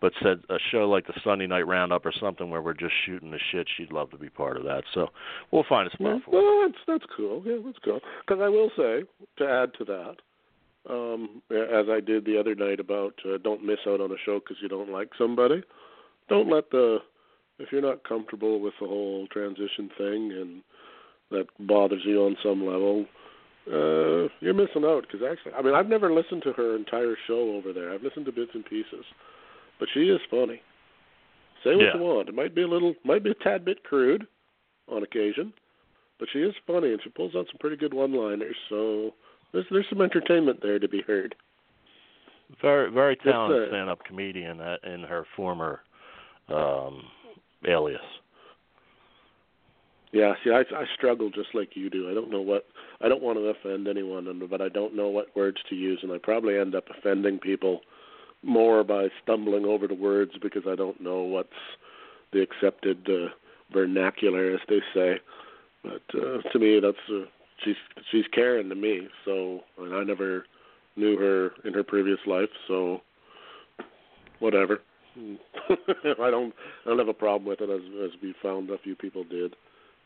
but 0.00 0.12
said 0.22 0.40
a 0.48 0.58
show 0.70 0.88
like 0.88 1.06
the 1.06 1.20
Sunday 1.24 1.46
Night 1.46 1.66
Roundup 1.66 2.06
or 2.06 2.12
something 2.20 2.50
where 2.50 2.62
we're 2.62 2.74
just 2.74 2.94
shooting 3.04 3.30
the 3.30 3.38
shit. 3.50 3.66
She'd 3.76 3.92
love 3.92 4.10
to 4.10 4.16
be 4.18 4.28
part 4.28 4.56
of 4.56 4.64
that. 4.64 4.84
So 4.94 5.08
we'll 5.50 5.64
find 5.68 5.88
a 5.88 5.90
spot 5.90 6.06
Yeah, 6.06 6.18
for 6.24 6.30
her. 6.30 6.36
well, 6.42 6.68
that's 6.68 6.78
that's 6.86 7.12
cool. 7.16 7.42
Yeah, 7.44 7.56
that's 7.64 7.78
cool. 7.84 8.00
Because 8.26 8.40
I 8.42 8.48
will 8.48 8.70
say, 8.76 9.02
to 9.38 9.44
add 9.48 9.70
to 9.78 9.84
that, 9.86 10.16
um, 10.92 11.42
as 11.50 11.86
I 11.90 12.00
did 12.00 12.24
the 12.24 12.38
other 12.38 12.54
night 12.54 12.80
about 12.80 13.14
uh, 13.24 13.38
don't 13.42 13.64
miss 13.64 13.78
out 13.86 14.00
on 14.00 14.12
a 14.12 14.16
show 14.24 14.38
because 14.38 14.56
you 14.62 14.68
don't 14.68 14.90
like 14.90 15.10
somebody. 15.18 15.62
Don't 16.28 16.48
let 16.50 16.70
the 16.70 16.98
if 17.58 17.72
you're 17.72 17.82
not 17.82 18.04
comfortable 18.08 18.60
with 18.60 18.74
the 18.80 18.86
whole 18.86 19.26
transition 19.32 19.90
thing 19.98 20.32
and 20.32 20.62
that 21.30 21.46
bothers 21.66 22.02
you 22.04 22.22
on 22.24 22.36
some 22.42 22.64
level, 22.64 23.04
uh, 23.72 24.28
you're 24.40 24.54
missing 24.54 24.84
out. 24.84 25.02
Because 25.02 25.26
actually, 25.30 25.52
I 25.52 25.62
mean, 25.62 25.74
I've 25.74 25.88
never 25.88 26.12
listened 26.12 26.42
to 26.44 26.52
her 26.52 26.76
entire 26.76 27.16
show 27.26 27.54
over 27.56 27.72
there. 27.72 27.92
I've 27.92 28.02
listened 28.02 28.26
to 28.26 28.32
bits 28.32 28.50
and 28.54 28.64
pieces, 28.64 29.04
but 29.78 29.88
she 29.94 30.08
is 30.08 30.20
funny. 30.30 30.60
Say 31.64 31.74
what 31.74 31.84
Yeah. 31.84 31.96
you 31.96 32.00
want. 32.02 32.28
It 32.28 32.34
might 32.34 32.54
be 32.54 32.62
a 32.62 32.68
little, 32.68 32.94
might 33.04 33.24
be 33.24 33.30
a 33.30 33.34
tad 33.34 33.64
bit 33.64 33.82
crude 33.82 34.26
on 34.88 35.02
occasion, 35.02 35.52
but 36.18 36.28
she 36.32 36.40
is 36.40 36.54
funny 36.66 36.92
and 36.92 37.02
she 37.02 37.10
pulls 37.10 37.34
out 37.34 37.46
some 37.46 37.58
pretty 37.58 37.76
good 37.76 37.92
one-liners. 37.92 38.56
So 38.68 39.14
there's 39.52 39.66
there's 39.70 39.88
some 39.88 40.00
entertainment 40.00 40.60
there 40.62 40.78
to 40.78 40.88
be 40.88 41.02
heard. 41.02 41.34
Very 42.62 42.90
very 42.90 43.16
talented 43.16 43.68
stand-up 43.68 44.04
comedian 44.04 44.60
uh, 44.60 44.76
in 44.84 45.02
her 45.02 45.26
former 45.36 45.80
um, 46.48 47.02
alias. 47.66 48.00
Yeah, 50.12 50.32
see, 50.42 50.50
I 50.50 50.60
I 50.60 50.84
struggle 50.96 51.30
just 51.30 51.54
like 51.54 51.70
you 51.76 51.90
do. 51.90 52.10
I 52.10 52.14
don't 52.14 52.30
know 52.30 52.40
what 52.40 52.66
I 53.02 53.08
don't 53.08 53.22
want 53.22 53.38
to 53.38 53.44
offend 53.44 53.88
anyone, 53.88 54.42
but 54.48 54.62
I 54.62 54.68
don't 54.68 54.96
know 54.96 55.08
what 55.08 55.34
words 55.36 55.58
to 55.68 55.74
use, 55.74 56.00
and 56.02 56.10
I 56.12 56.18
probably 56.18 56.58
end 56.58 56.74
up 56.74 56.84
offending 56.90 57.38
people 57.38 57.80
more 58.42 58.84
by 58.84 59.08
stumbling 59.22 59.64
over 59.64 59.86
the 59.86 59.94
words 59.94 60.32
because 60.40 60.62
I 60.66 60.76
don't 60.76 61.00
know 61.00 61.22
what's 61.22 61.48
the 62.32 62.40
accepted 62.40 63.06
uh, 63.08 63.28
vernacular, 63.72 64.54
as 64.54 64.60
they 64.68 64.80
say. 64.94 65.18
But 65.82 66.02
uh, 66.14 66.40
to 66.52 66.58
me, 66.58 66.80
that's 66.80 66.96
uh, 67.10 67.26
she's 67.64 67.76
she's 68.10 68.24
Karen 68.32 68.70
to 68.70 68.74
me. 68.74 69.08
So, 69.26 69.60
and 69.78 69.94
I 69.94 70.04
never 70.04 70.46
knew 70.96 71.18
her 71.18 71.50
in 71.66 71.74
her 71.74 71.84
previous 71.84 72.18
life, 72.26 72.50
so 72.66 73.02
whatever. 74.38 74.80
I 75.18 76.30
don't 76.30 76.54
I 76.86 76.88
don't 76.88 76.98
have 76.98 77.08
a 77.08 77.14
problem 77.14 77.46
with 77.46 77.60
it, 77.60 77.68
as 77.68 77.82
as 78.04 78.10
we 78.22 78.34
found 78.42 78.70
a 78.70 78.78
few 78.78 78.96
people 78.96 79.24
did 79.24 79.54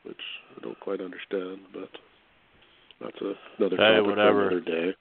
which 0.05 0.21
I 0.57 0.61
don't 0.63 0.79
quite 0.81 1.01
understand, 1.01 1.59
but 1.73 1.89
that's 3.01 3.21
a, 3.23 3.35
another 3.59 3.77
Hey, 3.77 3.97
topic 3.97 4.07
whatever. 4.07 4.51
for 4.51 4.57
another 4.57 4.61
day. 4.61 4.95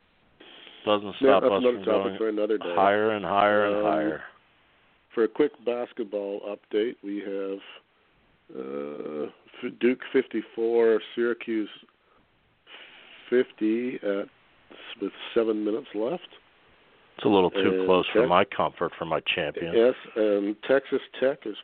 Doesn't 0.85 1.15
stop 1.17 1.43
that's 1.43 1.51
us 1.53 1.59
another 1.61 1.73
from 1.77 1.85
topic 1.85 2.03
going 2.03 2.17
for 2.17 2.29
another 2.29 2.57
day. 2.57 2.73
higher 2.75 3.11
and 3.11 3.23
higher 3.25 3.65
and 3.65 3.75
Um, 3.77 3.83
higher. 3.83 4.21
For 5.13 5.23
a 5.25 5.27
quick 5.27 5.51
basketball 5.65 6.39
update, 6.47 6.95
we 7.03 7.19
have 7.19 7.59
uh, 8.57 9.29
Duke 9.79 9.99
54, 10.13 11.01
Syracuse 11.15 11.69
50 13.29 13.95
at 14.03 14.25
with 15.01 15.11
seven 15.33 15.63
minutes 15.63 15.87
left. 15.95 16.27
It's 17.17 17.25
a 17.25 17.29
little 17.29 17.51
too 17.51 17.59
and 17.59 17.85
close 17.85 18.05
for 18.13 18.25
my 18.27 18.43
comfort 18.45 18.91
for 18.97 19.05
my 19.05 19.19
champion. 19.35 19.75
Yes, 19.75 19.93
and 20.15 20.55
Texas 20.67 21.01
Tech 21.19 21.39
is 21.45 21.55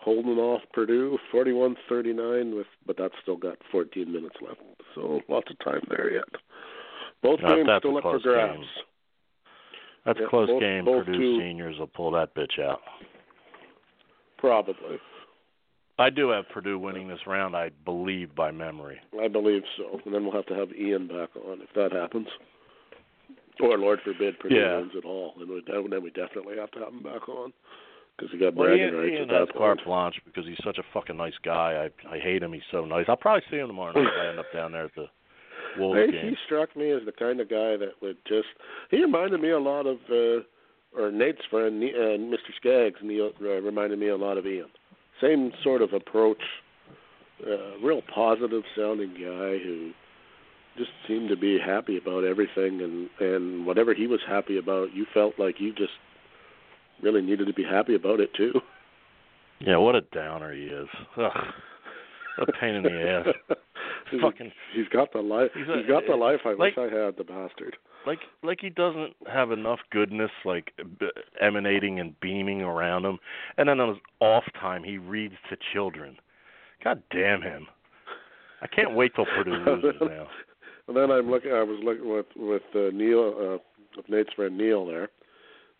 holding 0.00 0.38
off 0.38 0.62
Purdue 0.72 1.18
41-39 1.32 2.56
with, 2.56 2.66
but 2.86 2.96
that's 2.96 3.14
still 3.22 3.36
got 3.36 3.58
14 3.70 4.10
minutes 4.10 4.36
left. 4.40 4.60
So 4.94 5.20
lots 5.28 5.50
of 5.50 5.58
time 5.58 5.82
there 5.88 6.12
yet. 6.12 6.24
Both 7.22 7.40
Now, 7.42 7.56
games 7.56 7.68
still 7.78 7.96
up 7.96 8.02
for 8.04 8.18
grabs. 8.20 8.58
game. 8.58 8.64
That's 10.04 10.18
Yeah, 10.20 10.26
a 10.26 10.28
close 10.28 10.48
both- 10.48 10.60
game. 10.60 10.84
both 10.84 11.04
Purdue 11.06 11.18
two- 11.18 11.38
seniors 11.40 11.78
will 11.78 11.88
pull 11.88 12.12
that 12.12 12.34
bitch 12.34 12.58
out. 12.58 12.80
Probably, 14.38 15.00
I 15.98 16.10
do 16.10 16.28
have 16.28 16.48
Purdue 16.50 16.78
winning 16.78 17.08
this 17.08 17.26
round, 17.26 17.56
I 17.56 17.70
believe 17.84 18.32
by 18.36 18.52
memory. 18.52 19.00
I 19.20 19.26
believe 19.26 19.64
so. 19.76 20.00
And 20.04 20.14
then 20.14 20.22
we'll 20.22 20.32
have 20.34 20.46
to 20.46 20.54
have 20.54 20.72
Ian 20.72 21.08
back 21.08 21.30
on 21.34 21.60
if 21.60 21.72
that 21.74 21.90
happens. 21.90 22.28
Or 23.60 23.76
Lord 23.76 24.00
forbid 24.02 24.38
Purdue 24.38 24.54
Yeah. 24.54 24.76
wins 24.78 24.94
at 24.94 25.04
all, 25.04 25.34
and 25.40 25.48
then 25.66 26.02
we 26.02 26.10
definitely 26.10 26.56
have 26.56 26.70
to 26.70 26.78
have 26.78 26.92
him 26.92 27.00
back 27.02 27.28
on 27.28 27.52
because 28.18 28.32
he 28.32 28.38
got 28.38 28.54
Well, 28.54 28.66
bragging 28.66 28.86
Ian, 28.86 28.94
rights 28.96 29.12
Ian 29.12 29.30
at 29.30 29.40
has 29.40 29.48
carte 29.56 29.80
blanche 29.84 30.20
because 30.24 30.44
he's 30.44 30.58
such 30.64 30.78
a 30.78 30.82
fucking 30.92 31.16
nice 31.16 31.38
guy. 31.44 31.88
I 32.08 32.14
I 32.14 32.18
hate 32.18 32.42
him. 32.42 32.52
He's 32.52 32.62
so 32.72 32.84
nice. 32.84 33.06
I'll 33.08 33.16
probably 33.16 33.44
see 33.50 33.56
him 33.58 33.68
tomorrow 33.68 33.92
night 33.92 34.06
if 34.12 34.20
I 34.20 34.28
end 34.28 34.38
up 34.38 34.52
down 34.52 34.72
there 34.72 34.84
at 34.86 34.94
the 34.96 35.06
Wolves 35.78 35.98
Hey, 36.00 36.10
game. 36.12 36.30
he 36.30 36.36
struck 36.46 36.74
me 36.76 36.90
as 36.90 37.02
the 37.06 37.12
kind 37.12 37.40
of 37.40 37.48
guy 37.48 37.76
that 37.76 37.92
would 38.02 38.16
just. 38.26 38.48
He 38.90 39.00
reminded 39.00 39.40
me 39.40 39.50
a 39.50 39.58
lot 39.60 39.86
of, 39.86 39.98
uh, 40.10 40.42
or 40.98 41.10
Nate's 41.12 41.44
friend, 41.50 41.82
uh, 41.82 42.18
Mr. 42.18 42.52
Skaggs, 42.56 42.98
Neil, 43.02 43.30
uh, 43.40 43.60
reminded 43.62 43.98
me 43.98 44.08
a 44.08 44.16
lot 44.16 44.36
of 44.38 44.46
Ian. 44.46 44.66
Same 45.20 45.52
sort 45.62 45.82
of 45.82 45.92
approach. 45.92 46.42
Uh, 47.46 47.78
real 47.80 48.02
positive 48.12 48.64
sounding 48.76 49.10
guy 49.14 49.58
who 49.62 49.92
just 50.76 50.90
seemed 51.06 51.28
to 51.28 51.36
be 51.36 51.56
happy 51.58 51.96
about 51.96 52.24
everything, 52.24 52.80
and 52.82 53.08
and 53.20 53.64
whatever 53.66 53.94
he 53.94 54.06
was 54.08 54.20
happy 54.26 54.58
about, 54.58 54.92
you 54.92 55.06
felt 55.14 55.38
like 55.38 55.60
you 55.60 55.72
just 55.72 55.92
really 57.02 57.22
needed 57.22 57.46
to 57.46 57.52
be 57.54 57.64
happy 57.64 57.94
about 57.94 58.20
it 58.20 58.32
too. 58.34 58.52
Yeah, 59.60 59.76
what 59.78 59.94
a 59.96 60.02
downer 60.02 60.52
he 60.54 60.64
is. 60.64 60.88
Ugh, 61.16 61.30
what 62.38 62.48
a 62.48 62.52
pain 62.60 62.74
in 62.76 62.82
the 62.84 62.90
ass. 63.26 63.34
He's- 64.10 64.22
Fucking 64.22 64.50
he's 64.74 64.88
got 64.88 65.12
the 65.12 65.18
life. 65.20 65.50
He's 65.54 65.66
He's 65.66 65.86
got 65.86 66.04
the 66.08 66.14
life 66.16 66.40
I 66.46 66.50
like- 66.54 66.76
wish 66.76 66.78
I 66.78 66.94
had. 66.94 67.16
The 67.18 67.24
bastard. 67.24 67.76
like 68.06 68.20
like 68.42 68.58
he 68.60 68.70
doesn't 68.70 69.14
have 69.30 69.50
enough 69.50 69.80
goodness 69.90 70.30
like 70.46 70.72
b- 70.98 71.10
emanating 71.42 72.00
and 72.00 72.18
beaming 72.20 72.62
around 72.62 73.04
him 73.04 73.18
and 73.58 73.68
then 73.68 73.80
on 73.80 73.88
his 73.90 73.98
off 74.20 74.44
time 74.58 74.82
he 74.84 74.96
reads 74.96 75.34
to 75.50 75.56
children 75.74 76.16
god 76.82 77.02
damn 77.10 77.42
him 77.42 77.66
i 78.62 78.66
can't 78.66 78.94
wait 78.94 79.12
till 79.14 79.26
purdue 79.26 79.50
loses 79.66 80.00
now 80.00 80.26
And 80.86 80.96
then 80.96 81.10
I'm 81.10 81.28
looking. 81.30 81.52
I 81.52 81.62
was 81.64 81.78
looking 81.84 82.08
with 82.08 82.26
with 82.36 82.62
uh, 82.74 82.96
Neil, 82.96 83.34
uh, 83.36 83.58
with 83.96 84.08
Nate's 84.08 84.32
friend 84.32 84.56
Neil 84.56 84.86
there, 84.86 85.08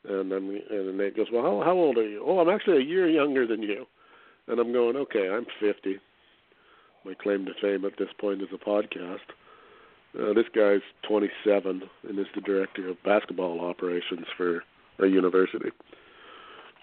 and 0.08 0.32
then 0.32 0.60
and 0.70 0.98
Nate 0.98 1.16
goes, 1.16 1.30
"Well, 1.32 1.42
how 1.42 1.62
how 1.64 1.76
old 1.76 1.98
are 1.98 2.08
you?" 2.08 2.22
"Oh, 2.24 2.38
I'm 2.40 2.48
actually 2.48 2.78
a 2.78 2.86
year 2.86 3.08
younger 3.08 3.46
than 3.46 3.62
you." 3.62 3.86
And 4.46 4.58
I'm 4.58 4.72
going, 4.72 4.96
"Okay, 4.96 5.28
I'm 5.28 5.46
50." 5.60 5.98
My 7.04 7.14
claim 7.14 7.46
to 7.46 7.54
fame 7.60 7.84
at 7.84 7.96
this 7.98 8.12
point 8.18 8.42
is 8.42 8.48
a 8.52 8.58
podcast. 8.58 9.28
Uh, 10.18 10.32
this 10.32 10.48
guy's 10.54 10.80
27 11.06 11.82
and 12.08 12.18
is 12.18 12.26
the 12.34 12.40
director 12.40 12.88
of 12.88 13.02
basketball 13.02 13.60
operations 13.60 14.26
for 14.36 14.64
a 14.98 15.06
university. 15.06 15.70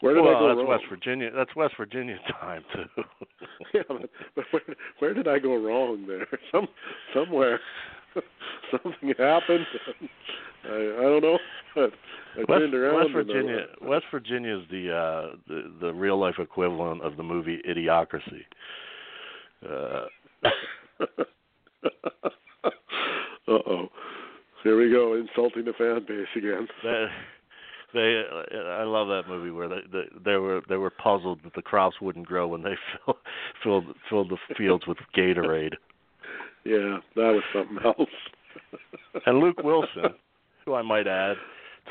Where 0.01 0.13
did 0.13 0.21
well 0.23 0.35
I 0.35 0.39
go 0.39 0.47
that's 0.49 0.57
wrong? 0.57 0.67
west 0.67 0.83
virginia 0.89 1.29
that's 1.35 1.55
west 1.55 1.73
virginia 1.77 2.17
time 2.41 2.63
too 2.73 2.85
yeah, 3.73 3.81
but, 3.87 4.09
but 4.35 4.45
where, 4.51 4.61
where 4.99 5.13
did 5.13 5.27
I 5.27 5.39
go 5.39 5.55
wrong 5.55 6.05
there? 6.07 6.27
Some 6.51 6.67
somewhere 7.13 7.59
something 8.71 9.13
happened. 9.17 9.65
I 10.65 10.69
I 10.69 11.01
don't 11.01 11.21
know. 11.21 11.37
But 11.75 11.91
I 12.35 12.39
west, 12.39 12.49
turned 12.49 12.73
around. 12.73 12.95
west 12.95 13.09
uh, 13.09 13.13
virginia 13.13 13.65
west 13.81 14.05
virginia 14.11 14.57
is 14.57 14.63
the 14.69 14.91
uh 14.93 15.35
the 15.47 15.73
the 15.81 15.93
real 15.93 16.17
life 16.19 16.35
equivalent 16.39 17.01
of 17.01 17.17
the 17.17 17.23
movie 17.23 17.59
idiocracy 17.67 18.43
uh 19.69 20.05
uh 20.43 21.07
oh. 23.47 23.89
Here 24.63 24.77
we 24.77 24.89
go, 24.91 25.13
insulting 25.13 25.65
the 25.65 25.73
fan 25.73 26.03
base 26.07 26.25
again. 26.35 26.67
that 26.83 27.07
they 27.95 28.23
I 28.55 28.83
love 28.83 29.07
that 29.07 29.23
movie 29.27 29.49
where 29.49 29.67
they, 29.67 29.81
they 29.91 30.03
they 30.23 30.35
were 30.35 30.61
they 30.69 30.77
were 30.77 30.91
puzzled 30.91 31.39
that 31.43 31.53
the 31.55 31.61
crops 31.61 31.95
wouldn't 32.01 32.27
grow 32.27 32.47
when 32.47 32.61
they 32.61 32.75
fill, 33.05 33.17
filled 33.63 33.85
filled 34.09 34.29
the 34.29 34.37
fields 34.55 34.85
with 34.87 34.97
Gatorade. 35.17 35.73
Yeah, 36.67 36.97
that 37.15 37.31
was 37.31 37.43
something 37.53 37.77
else. 37.85 38.09
And 39.27 39.37
Luke 39.37 39.61
Wilson, 39.63 40.15
who 40.65 40.73
I 40.73 40.81
might 40.81 41.05
add 41.05 41.37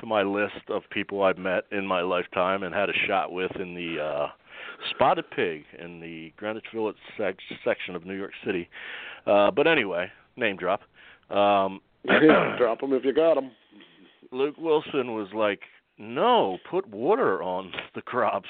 to 0.01 0.07
my 0.07 0.23
list 0.23 0.69
of 0.69 0.83
people 0.91 1.23
I've 1.23 1.39
met 1.39 1.63
in 1.71 1.87
my 1.87 2.01
lifetime 2.01 2.65
and 2.65 2.75
had 2.75 2.89
a 2.91 2.93
shot 3.07 3.31
with 3.31 3.53
in 3.61 3.77
the 3.77 4.03
uh 4.03 4.27
Spotted 4.91 5.31
Pig 5.31 5.63
in 5.79 6.01
the 6.01 6.33
Greenwich 6.37 6.65
Village 6.75 6.97
sec- 7.17 7.37
section 7.65 7.95
of 7.95 8.05
New 8.05 8.15
York 8.15 8.33
City. 8.45 8.69
Uh 9.27 9.53
but 9.53 9.69
anyway, 9.69 10.11
name 10.37 10.57
drop. 10.57 10.81
Um 11.31 11.81
Drop 12.59 12.81
them 12.81 12.93
if 12.95 13.05
you 13.05 13.15
got 13.15 13.35
them. 13.35 13.53
Luke 14.33 14.57
Wilson 14.59 15.15
was 15.15 15.29
like 15.33 15.61
no, 15.99 16.59
put 16.69 16.89
water 16.89 17.43
on 17.43 17.73
the 17.95 18.03
crops, 18.03 18.49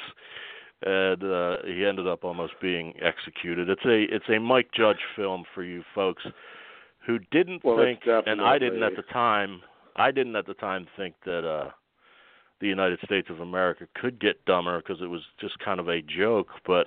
and 0.83 1.23
uh, 1.23 1.57
he 1.65 1.85
ended 1.85 2.07
up 2.07 2.25
almost 2.25 2.55
being 2.61 2.95
executed. 3.01 3.69
It's 3.69 3.85
a 3.85 4.15
it's 4.15 4.29
a 4.29 4.39
Mike 4.39 4.71
Judge 4.75 5.01
film 5.17 5.45
for 5.55 5.63
you 5.63 5.83
folks 5.95 6.23
who 7.07 7.19
didn't 7.31 7.65
well, 7.65 7.77
think, 7.77 8.01
and 8.27 8.41
I 8.41 8.59
didn't 8.59 8.83
at 8.83 8.97
the 8.97 9.03
time. 9.03 9.61
I 9.97 10.11
didn't 10.11 10.37
at 10.37 10.47
the 10.47 10.55
time 10.55 10.87
think 10.97 11.15
that 11.25 11.47
uh, 11.47 11.71
the 12.61 12.67
United 12.67 12.99
States 13.05 13.29
of 13.31 13.41
America 13.41 13.87
could 13.95 14.21
get 14.21 14.45
dumber 14.45 14.79
because 14.81 15.03
it 15.03 15.07
was 15.07 15.23
just 15.41 15.59
kind 15.59 15.81
of 15.81 15.89
a 15.89 16.03
joke, 16.03 16.49
but. 16.67 16.87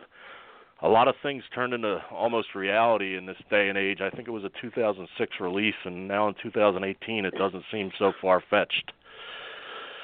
A 0.83 0.87
lot 0.87 1.07
of 1.07 1.15
things 1.23 1.43
turned 1.55 1.73
into 1.73 1.99
almost 2.11 2.53
reality 2.53 3.17
in 3.17 3.25
this 3.25 3.37
day 3.49 3.67
and 3.67 3.79
age. 3.79 3.99
I 3.99 4.11
think 4.11 4.27
it 4.27 4.31
was 4.31 4.43
a 4.43 4.51
2006 4.61 5.31
release, 5.39 5.73
and 5.85 6.07
now 6.07 6.27
in 6.27 6.35
2018, 6.39 7.25
it 7.25 7.33
doesn't 7.33 7.63
seem 7.71 7.89
so 7.97 8.13
far 8.21 8.43
fetched. 8.47 8.91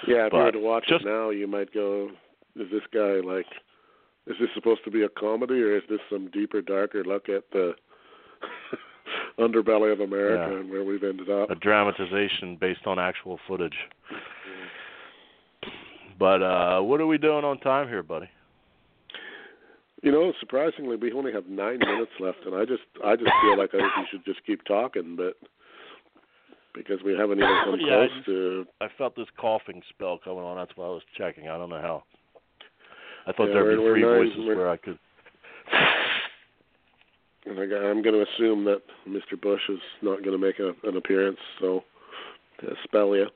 Yeah, 0.08 0.28
if 0.28 0.34
you 0.34 0.40
were 0.40 0.52
to 0.52 0.60
watch 0.60 0.86
just- 0.88 1.06
it 1.06 1.08
now, 1.08 1.30
you 1.30 1.48
might 1.48 1.74
go, 1.74 2.12
"Is 2.56 2.70
this 2.72 2.84
guy 2.94 3.20
like? 3.22 3.48
Is 4.28 4.38
this 4.40 4.50
supposed 4.54 4.84
to 4.86 4.92
be 4.92 5.04
a 5.04 5.10
comedy, 5.10 5.62
or 5.62 5.76
is 5.76 5.84
this 5.90 6.00
some 6.10 6.28
deeper, 6.32 6.62
darker 6.62 7.04
look 7.04 7.28
at 7.30 7.50
the 7.52 7.76
underbelly 9.40 9.92
of 9.92 10.00
America 10.00 10.50
Yeah. 10.52 10.60
and 10.60 10.70
where 10.70 10.84
we've 10.84 11.04
ended 11.04 11.30
up?" 11.30 11.50
a 11.50 11.56
dramatization 11.56 12.56
based 12.56 12.86
on 12.88 13.00
actual 13.00 13.38
footage. 13.48 13.78
But 16.20 16.42
uh 16.42 16.82
what 16.82 17.02
are 17.02 17.08
we 17.08 17.18
doing 17.18 17.44
on 17.44 17.58
time 17.60 17.88
here, 17.88 18.04
buddy? 18.04 18.30
You 20.04 20.12
know, 20.12 20.34
surprisingly, 20.40 20.98
we 20.98 21.14
only 21.14 21.32
have 21.32 21.48
nine 21.48 21.80
minutes 21.80 22.12
left, 22.20 22.40
and 22.46 22.54
I 22.54 22.66
just, 22.66 22.84
I 23.06 23.16
just 23.16 23.32
feel 23.42 23.58
like 23.58 23.74
I 23.74 23.78
think 23.78 23.96
we 23.98 24.06
should 24.12 24.26
just 24.26 24.46
keep 24.46 24.62
talking, 24.66 25.16
but 25.16 25.38
because 26.74 27.00
we 27.04 27.14
haven't 27.14 27.38
even 27.40 27.50
come 27.66 27.80
Yeah, 27.80 27.94
I 27.94 28.08
close 28.08 28.10
just- 28.16 28.26
to. 28.28 28.66
I 28.82 28.88
felt 28.98 29.16
this 29.16 29.28
coughing 29.40 29.82
spell 29.90 30.20
coming 30.24 30.44
on. 30.44 30.58
That's 30.58 30.76
why 30.76 30.86
I 30.86 30.90
was 30.90 31.04
checking. 31.18 31.48
I 31.50 31.58
don't 31.58 31.70
know 31.70 31.82
how. 31.82 32.04
I 33.28 33.32
thought 33.32 33.48
Yeah, 33.48 33.54
there'd 33.54 33.78
be 33.80 33.84
three 33.86 34.02
nine- 34.02 34.12
voices 34.36 34.46
where 34.48 34.70
I 34.70 34.78
could. 34.78 35.00
And 37.46 37.60
I, 37.60 37.66
got- 37.66 37.84
I'm 37.84 38.02
going 38.02 38.16
to 38.16 38.22
assume 38.36 38.64
that 38.64 38.82
Mr. 39.06 39.40
Bush 39.42 39.60
is 39.68 39.80
not 40.02 40.24
going 40.24 40.32
to 40.32 40.38
make 40.38 40.60
a, 40.60 40.70
an 40.88 40.96
appearance, 40.96 41.40
so 41.60 41.84
to 42.62 42.68
spell 42.86 43.14
you. 43.18 43.28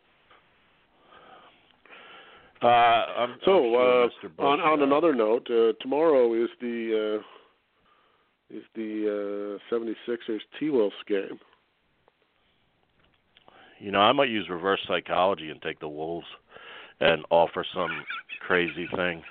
Uh, 2.63 2.67
I'm, 2.67 3.35
So, 3.43 3.51
I'm 3.51 3.71
sure 3.71 4.03
uh, 4.03 4.07
Bush, 4.07 4.31
on 4.39 4.59
on 4.61 4.79
uh, 4.81 4.83
another 4.85 5.13
note, 5.13 5.45
uh, 5.51 5.73
tomorrow 5.81 6.33
is 6.41 6.49
the 6.61 7.19
uh, 7.19 8.55
is 8.57 8.63
the 8.75 9.59
uh, 9.69 9.75
76ers 9.75 10.39
T 10.57 10.69
Wolves 10.69 10.95
game. 11.07 11.37
You 13.79 13.91
know, 13.91 13.99
I 13.99 14.11
might 14.11 14.29
use 14.29 14.47
reverse 14.49 14.79
psychology 14.87 15.49
and 15.49 15.61
take 15.61 15.79
the 15.79 15.87
Wolves 15.87 16.27
and 16.99 17.23
offer 17.29 17.65
some 17.73 17.91
crazy 18.45 18.87
thing 18.95 19.21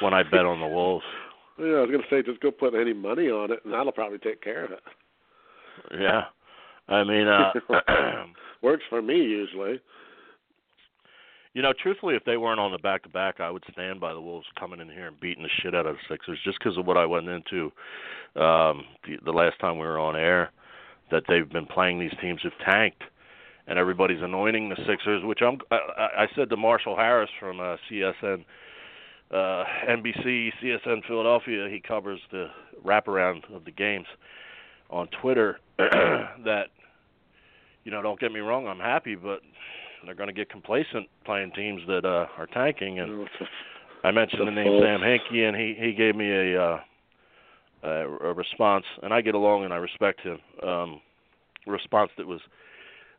when 0.00 0.14
I 0.14 0.22
bet 0.22 0.44
on 0.44 0.60
the 0.60 0.66
Wolves. 0.66 1.04
Yeah, 1.58 1.66
I 1.66 1.80
was 1.80 1.90
going 1.90 2.02
to 2.02 2.08
say 2.10 2.22
just 2.22 2.40
go 2.40 2.50
put 2.50 2.74
any 2.74 2.92
money 2.92 3.28
on 3.28 3.52
it, 3.52 3.60
and 3.64 3.72
that'll 3.72 3.92
probably 3.92 4.18
take 4.18 4.42
care 4.42 4.64
of 4.64 4.72
it. 4.72 4.80
Yeah, 5.92 6.22
I 6.88 7.04
mean, 7.04 7.28
uh, 7.28 7.52
Works 8.62 8.84
for 8.88 9.02
me 9.02 9.16
usually. 9.16 9.78
You 11.52 11.62
know, 11.62 11.74
truthfully, 11.80 12.16
if 12.16 12.24
they 12.24 12.38
weren't 12.38 12.58
on 12.58 12.72
the 12.72 12.78
back 12.78 13.02
to 13.02 13.10
back, 13.10 13.38
I 13.38 13.50
would 13.50 13.62
stand 13.70 14.00
by 14.00 14.14
the 14.14 14.20
Wolves 14.20 14.46
coming 14.58 14.80
in 14.80 14.88
here 14.88 15.08
and 15.08 15.20
beating 15.20 15.42
the 15.42 15.50
shit 15.60 15.74
out 15.74 15.86
of 15.86 15.96
the 15.96 16.00
Sixers 16.08 16.38
just 16.44 16.58
because 16.58 16.78
of 16.78 16.86
what 16.86 16.96
I 16.96 17.04
went 17.04 17.28
into 17.28 17.66
um, 18.36 18.84
the, 19.06 19.18
the 19.24 19.30
last 19.30 19.60
time 19.60 19.74
we 19.78 19.86
were 19.86 19.98
on 19.98 20.16
air. 20.16 20.50
That 21.10 21.24
they've 21.28 21.48
been 21.48 21.66
playing 21.66 22.00
these 22.00 22.14
teams 22.20 22.40
who've 22.42 22.52
tanked, 22.64 23.02
and 23.66 23.78
everybody's 23.78 24.22
anointing 24.22 24.68
the 24.70 24.76
Sixers. 24.86 25.22
Which 25.24 25.40
I'm, 25.42 25.58
I, 25.70 25.76
I 25.76 26.22
I 26.22 26.26
said 26.34 26.50
to 26.50 26.56
Marshall 26.56 26.96
Harris 26.96 27.30
from 27.38 27.60
uh, 27.60 27.76
CSN, 27.90 28.44
uh, 29.30 29.64
NBC, 29.88 30.50
CSN 30.62 31.04
Philadelphia. 31.06 31.68
He 31.70 31.80
covers 31.80 32.20
the 32.32 32.46
wraparound 32.84 33.54
of 33.54 33.64
the 33.64 33.70
games 33.70 34.06
on 34.90 35.08
Twitter. 35.20 35.58
that 35.78 36.64
you 37.84 37.90
know, 37.90 38.00
don't 38.02 38.18
get 38.18 38.32
me 38.32 38.40
wrong, 38.40 38.66
I'm 38.66 38.78
happy, 38.78 39.14
but 39.14 39.40
they're 40.04 40.14
going 40.14 40.28
to 40.28 40.32
get 40.34 40.48
complacent 40.50 41.06
playing 41.24 41.52
teams 41.52 41.82
that 41.86 42.04
uh, 42.04 42.26
are 42.38 42.46
tanking. 42.46 42.98
And 42.98 43.10
You 43.10 43.16
know, 43.18 43.22
it's 43.24 43.40
a- 43.40 44.06
I 44.06 44.10
mentioned 44.10 44.40
the 44.42 44.44
the 44.46 44.50
name 44.50 44.80
Sam 44.82 45.00
Hinkie, 45.00 45.48
and 45.48 45.56
he 45.56 45.74
he 45.78 45.92
gave 45.92 46.14
me 46.14 46.30
a 46.30 46.62
uh, 46.62 46.80
a, 47.84 48.28
a 48.30 48.32
response, 48.32 48.84
and 49.02 49.12
I 49.12 49.20
get 49.20 49.34
along 49.34 49.64
and 49.64 49.72
I 49.72 49.76
respect 49.76 50.20
him. 50.20 50.38
Um, 50.66 51.00
response 51.66 52.10
that 52.18 52.26
was 52.26 52.40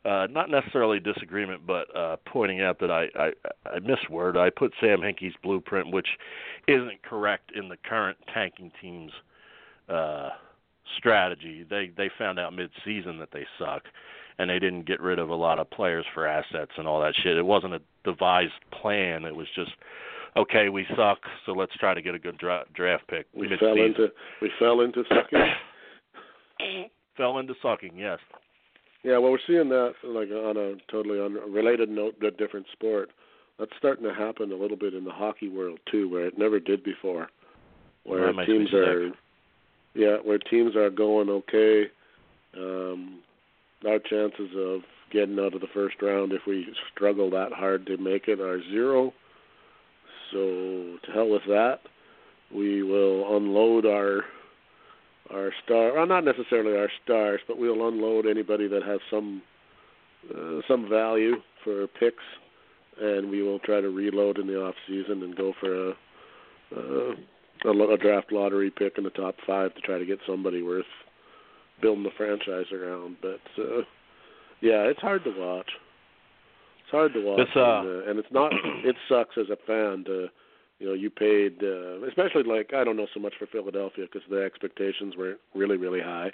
uh, 0.05 0.27
not 0.29 0.49
necessarily 0.49 0.99
disagreement, 0.99 1.65
but 1.65 1.95
uh, 1.95 2.17
pointing 2.27 2.61
out 2.61 2.79
that 2.79 2.91
I 2.91 3.07
I, 3.17 3.31
I 3.65 3.79
misword. 3.79 4.37
I 4.37 4.49
put 4.49 4.73
Sam 4.79 4.99
Hinkie's 4.99 5.35
blueprint, 5.41 5.91
which 5.91 6.07
isn't 6.67 7.01
correct 7.03 7.51
in 7.55 7.69
the 7.69 7.77
current 7.77 8.17
tanking 8.33 8.71
team's 8.81 9.11
uh, 9.89 10.29
strategy. 10.97 11.65
They 11.67 11.91
they 11.97 12.09
found 12.17 12.39
out 12.39 12.53
mid-season 12.53 13.17
that 13.19 13.29
they 13.31 13.45
suck, 13.57 13.83
and 14.37 14.49
they 14.49 14.59
didn't 14.59 14.85
get 14.85 15.01
rid 15.01 15.19
of 15.19 15.29
a 15.29 15.35
lot 15.35 15.59
of 15.59 15.69
players 15.71 16.05
for 16.13 16.27
assets 16.27 16.71
and 16.77 16.87
all 16.87 17.01
that 17.01 17.15
shit. 17.23 17.37
It 17.37 17.45
wasn't 17.45 17.73
a 17.73 17.81
devised 18.03 18.53
plan. 18.71 19.25
It 19.25 19.35
was 19.35 19.47
just 19.55 19.71
okay, 20.37 20.69
we 20.69 20.85
suck, 20.95 21.19
so 21.45 21.51
let's 21.53 21.73
try 21.77 21.93
to 21.93 22.01
get 22.01 22.15
a 22.15 22.19
good 22.19 22.37
dra- 22.37 22.65
draft 22.73 23.07
pick. 23.07 23.25
we 23.33 23.47
mid-season. 23.47 23.75
fell 23.75 23.85
into 23.85 24.07
we 24.41 24.51
fell 24.59 24.81
into 24.81 25.03
sucking. 25.09 26.89
fell 27.17 27.37
into 27.39 27.53
sucking. 27.61 27.95
Yes. 27.95 28.19
Yeah, 29.03 29.19
well, 29.19 29.31
we're 29.31 29.37
seeing 29.45 29.69
that 29.69 29.93
like 30.03 30.29
on 30.29 30.57
a 30.57 30.75
totally 30.91 31.21
unrelated 31.21 31.89
note, 31.89 32.15
but 32.19 32.37
different 32.37 32.65
sport. 32.71 33.09
That's 33.59 33.71
starting 33.77 34.03
to 34.03 34.13
happen 34.13 34.51
a 34.51 34.55
little 34.55 34.77
bit 34.77 34.93
in 34.93 35.05
the 35.05 35.11
hockey 35.11 35.47
world 35.47 35.79
too, 35.89 36.09
where 36.09 36.25
it 36.25 36.37
never 36.37 36.59
did 36.59 36.83
before. 36.83 37.29
Where 38.03 38.27
That 38.27 38.33
makes 38.33 38.49
me 38.49 38.57
teams 38.57 38.73
are, 38.73 39.07
sick. 39.09 39.17
yeah, 39.93 40.17
where 40.23 40.37
teams 40.39 40.75
are 40.75 40.89
going 40.89 41.29
okay. 41.29 41.85
Um, 42.57 43.19
our 43.87 43.99
chances 43.99 44.49
of 44.57 44.81
getting 45.11 45.39
out 45.39 45.53
of 45.53 45.61
the 45.61 45.67
first 45.73 46.01
round, 46.01 46.33
if 46.33 46.41
we 46.47 46.67
struggle 46.93 47.29
that 47.31 47.51
hard 47.53 47.85
to 47.87 47.97
make 47.97 48.27
it, 48.27 48.39
are 48.39 48.61
zero. 48.71 49.13
So 50.31 50.97
to 51.05 51.11
hell 51.13 51.29
with 51.29 51.43
that. 51.47 51.79
We 52.53 52.83
will 52.83 53.37
unload 53.37 53.85
our 53.85 54.23
our 55.31 55.51
star, 55.63 55.93
well, 55.93 56.05
not 56.05 56.23
necessarily 56.23 56.77
our 56.77 56.89
stars, 57.03 57.41
but 57.47 57.57
we'll 57.57 57.87
unload 57.87 58.27
anybody 58.27 58.67
that 58.67 58.83
has 58.83 58.99
some 59.09 59.41
uh, 60.29 60.61
some 60.67 60.87
value 60.87 61.35
for 61.63 61.87
picks, 61.99 62.23
and 63.01 63.29
we 63.29 63.41
will 63.41 63.59
try 63.59 63.81
to 63.81 63.89
reload 63.89 64.37
in 64.37 64.47
the 64.47 64.61
off 64.61 64.75
season 64.87 65.23
and 65.23 65.35
go 65.35 65.53
for 65.59 65.89
a 65.89 65.93
a, 66.75 67.69
a 67.69 67.97
draft 67.97 68.31
lottery 68.31 68.71
pick 68.71 68.97
in 68.97 69.03
the 69.03 69.09
top 69.11 69.35
five 69.47 69.73
to 69.75 69.81
try 69.81 69.97
to 69.97 70.05
get 70.05 70.19
somebody 70.27 70.61
worth 70.61 70.85
building 71.81 72.03
the 72.03 72.11
franchise 72.17 72.71
around. 72.71 73.17
But 73.21 73.41
uh, 73.57 73.81
yeah, 74.61 74.83
it's 74.83 75.01
hard 75.01 75.23
to 75.23 75.33
watch. 75.37 75.69
It's 76.85 76.91
hard 76.91 77.13
to 77.13 77.25
watch, 77.25 77.39
uh, 77.55 77.59
and, 77.59 77.87
uh, 77.87 78.09
and 78.11 78.19
it's 78.19 78.31
not. 78.31 78.51
it 78.85 78.95
sucks 79.09 79.35
as 79.39 79.49
a 79.49 79.57
fan 79.65 80.03
to 80.05 80.27
you 80.77 80.87
know 80.87 80.93
you 80.93 81.09
paid 81.09 81.63
uh, 81.63 82.05
especially 82.05 82.43
like 82.43 82.73
I 82.75 82.83
don't 82.83 82.95
know 82.95 83.07
so 83.11 83.19
much 83.19 83.33
for 83.39 83.47
Philadelphia 83.47 84.05
because 84.05 84.27
the 84.29 84.43
expectations 84.43 85.15
were 85.17 85.37
really 85.55 85.77
really 85.77 85.99
high, 85.99 86.29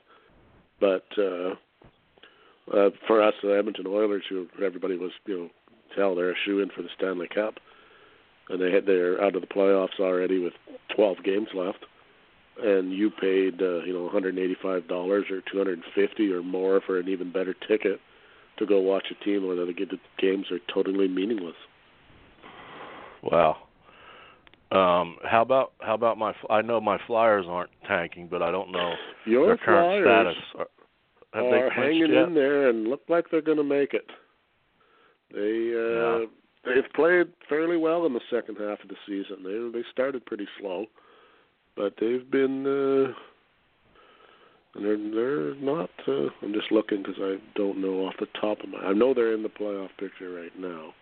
but 0.81 1.05
uh, 1.17 1.51
uh, 2.75 2.89
for 3.07 3.21
us 3.21 3.33
the 3.41 3.57
Edmonton 3.57 3.87
Oilers 3.87 4.23
who 4.27 4.45
everybody 4.61 4.97
was 4.97 5.11
you 5.25 5.37
know 5.37 5.49
tell 5.95 6.15
they're 6.15 6.31
a 6.31 6.35
shoe 6.45 6.59
in 6.59 6.69
for 6.69 6.81
the 6.81 6.89
Stanley 6.97 7.29
Cup, 7.33 7.55
and 8.49 8.61
they 8.61 8.73
had 8.73 8.85
they're 8.85 9.23
out 9.23 9.35
of 9.35 9.41
the 9.41 9.47
playoffs 9.47 10.01
already 10.01 10.39
with 10.39 10.53
12 10.93 11.23
games 11.23 11.47
left, 11.53 11.85
and 12.61 12.91
you 12.91 13.09
paid 13.09 13.61
uh, 13.61 13.85
you 13.85 13.93
know 13.93 14.03
185 14.03 14.85
dollars 14.89 15.27
or 15.31 15.39
250 15.49 16.29
or 16.33 16.43
more 16.43 16.81
for 16.85 16.99
an 16.99 17.07
even 17.07 17.31
better 17.31 17.55
ticket 17.69 18.01
to 18.61 18.67
go 18.67 18.79
watch 18.79 19.07
a 19.11 19.23
team 19.25 19.45
where 19.45 19.55
the 19.55 19.73
games 20.19 20.45
are 20.51 20.59
totally 20.73 21.07
meaningless. 21.07 21.55
Wow. 23.23 23.57
Um, 24.71 25.17
how 25.23 25.41
about 25.41 25.73
how 25.81 25.95
about 25.95 26.17
my? 26.17 26.33
I 26.49 26.61
know 26.61 26.79
my 26.79 26.97
Flyers 27.05 27.45
aren't 27.47 27.71
tanking, 27.87 28.27
but 28.31 28.41
I 28.41 28.51
don't 28.51 28.71
know 28.71 28.93
Your 29.25 29.47
their 29.47 29.57
current 29.57 30.03
Flyers 30.03 30.35
status. 30.37 30.43
Are, 30.57 30.67
have 31.33 31.43
are 31.43 31.69
hanging 31.69 32.13
yet? 32.13 32.27
in 32.27 32.33
there 32.33 32.69
and 32.69 32.87
look 32.87 33.01
like 33.09 33.25
they're 33.29 33.41
going 33.41 33.57
to 33.57 33.63
make 33.63 33.93
it. 33.93 34.09
They 35.33 35.73
uh 35.75 36.27
they've 36.63 36.91
played 36.93 37.27
fairly 37.49 37.77
well 37.77 38.05
in 38.05 38.13
the 38.13 38.21
second 38.29 38.57
half 38.59 38.79
of 38.81 38.89
the 38.89 38.95
season. 39.05 39.43
They 39.43 39.79
they 39.79 39.85
started 39.91 40.25
pretty 40.25 40.47
slow, 40.59 40.85
but 41.75 41.93
they've 41.99 42.29
been 42.29 42.65
uh 42.65 43.13
they're 44.75 44.97
they're 44.97 45.55
not. 45.55 45.89
Uh, 46.07 46.27
I'm 46.41 46.53
just 46.53 46.71
looking 46.71 46.99
because 47.03 47.19
I 47.19 47.37
don't 47.55 47.79
know 47.79 48.05
off 48.05 48.13
the 48.19 48.27
top 48.39 48.59
of 48.63 48.69
my. 48.69 48.79
I 48.79 48.93
know 48.93 49.13
they're 49.13 49.33
in 49.33 49.43
the 49.43 49.49
playoff 49.49 49.89
picture 49.99 50.31
right 50.31 50.57
now. 50.57 50.93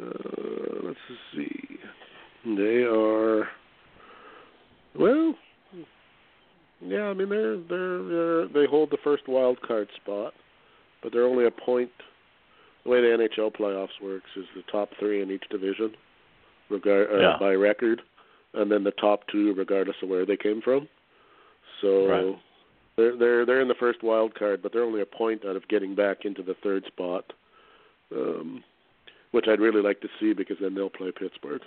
Uh, 0.00 0.80
let's 0.84 0.98
see. 1.34 1.78
They 2.44 2.82
are. 2.82 3.48
Well, 4.98 5.34
yeah. 6.80 7.04
I 7.04 7.14
mean, 7.14 7.28
they're 7.28 7.58
they're, 7.58 8.02
they're 8.02 8.48
they 8.48 8.66
hold 8.68 8.90
the 8.90 8.98
first 9.04 9.28
wild 9.28 9.60
card 9.62 9.88
spot, 10.02 10.32
but 11.02 11.12
they're 11.12 11.26
only 11.26 11.46
a 11.46 11.50
point 11.50 11.90
the 12.84 12.90
way 12.90 13.00
the 13.00 13.28
NHL 13.38 13.54
playoffs 13.54 14.02
works 14.02 14.30
is 14.36 14.44
the 14.56 14.62
top 14.70 14.88
three 14.98 15.22
in 15.22 15.30
each 15.30 15.44
division, 15.50 15.92
regard 16.68 17.08
uh, 17.12 17.20
Yeah. 17.20 17.36
by 17.38 17.52
record, 17.52 18.02
and 18.54 18.70
then 18.70 18.82
the 18.82 18.90
top 18.92 19.20
two 19.30 19.54
regardless 19.54 19.96
of 20.02 20.08
where 20.08 20.26
they 20.26 20.36
came 20.36 20.60
from. 20.60 20.88
So 21.82 22.06
Right. 22.06 22.38
they're 22.96 23.16
they're 23.16 23.44
they're 23.46 23.60
in 23.60 23.68
the 23.68 23.74
first 23.74 24.02
wild 24.02 24.34
card, 24.34 24.62
but 24.62 24.72
they're 24.72 24.84
only 24.84 25.02
a 25.02 25.06
point 25.06 25.44
out 25.44 25.56
of 25.56 25.68
getting 25.68 25.94
back 25.94 26.24
into 26.24 26.42
the 26.42 26.54
third 26.62 26.84
spot, 26.86 27.32
um, 28.14 28.64
which 29.32 29.46
I'd 29.48 29.60
really 29.60 29.82
like 29.82 30.00
to 30.00 30.08
see 30.20 30.32
because 30.32 30.56
then 30.60 30.74
they'll 30.74 30.88
play 30.88 31.10
Pittsburgh, 31.12 31.62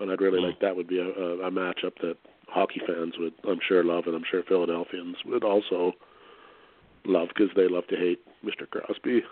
and 0.00 0.10
I'd 0.10 0.20
really 0.20 0.40
Hmm. 0.40 0.46
like 0.46 0.58
that 0.60 0.74
would 0.74 0.88
be 0.88 0.98
a, 0.98 1.06
a, 1.08 1.46
a 1.46 1.50
matchup 1.50 1.94
that 2.02 2.16
hockey 2.48 2.80
fans 2.86 3.14
would 3.18 3.34
I'm 3.48 3.60
sure 3.68 3.84
love, 3.84 4.06
and 4.06 4.16
I'm 4.16 4.24
sure 4.30 4.42
Philadelphians 4.42 5.16
would 5.26 5.44
also 5.44 5.92
love 7.04 7.28
because 7.28 7.50
they 7.54 7.68
love 7.68 7.86
to 7.88 7.96
hate 7.96 8.20
Mr. 8.44 8.68
Crosby. 8.68 9.22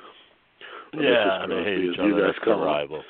Yeah, 0.95 1.01
Mrs. 1.01 1.49
they 1.49 1.55
hate 1.57 1.65
Crosby, 1.65 1.89
each 1.93 1.99
other. 1.99 2.11
guys 2.11 2.35
That's 2.35 2.45
the 2.45 2.55
rival. 2.55 3.03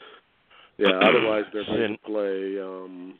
Yeah, 0.78 0.98
otherwise 1.02 1.44
they're 1.52 1.64
going 1.64 1.92
to 1.96 1.98
play. 2.04 2.60
um 2.60 3.14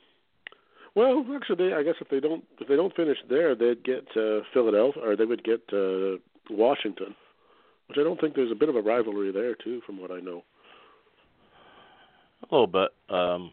Well, 0.96 1.26
actually, 1.36 1.68
they, 1.68 1.74
I 1.74 1.82
guess 1.82 1.94
if 2.00 2.08
they 2.08 2.20
don't 2.20 2.42
if 2.58 2.68
they 2.68 2.74
don't 2.74 2.96
finish 2.96 3.18
there, 3.28 3.54
they'd 3.54 3.84
get 3.84 4.06
uh, 4.16 4.40
Philadelphia 4.54 5.02
or 5.02 5.14
they 5.14 5.26
would 5.26 5.44
get 5.44 5.60
uh, 5.70 6.16
Washington, 6.50 7.14
which 7.88 7.98
I 8.00 8.02
don't 8.02 8.18
think 8.18 8.34
there's 8.34 8.50
a 8.50 8.56
bit 8.56 8.70
of 8.70 8.76
a 8.76 8.80
rivalry 8.80 9.30
there 9.30 9.54
too, 9.54 9.82
from 9.84 10.00
what 10.00 10.10
I 10.10 10.20
know. 10.20 10.42
A 12.50 12.54
little 12.54 12.66
bit. 12.66 12.88
Um, 13.14 13.52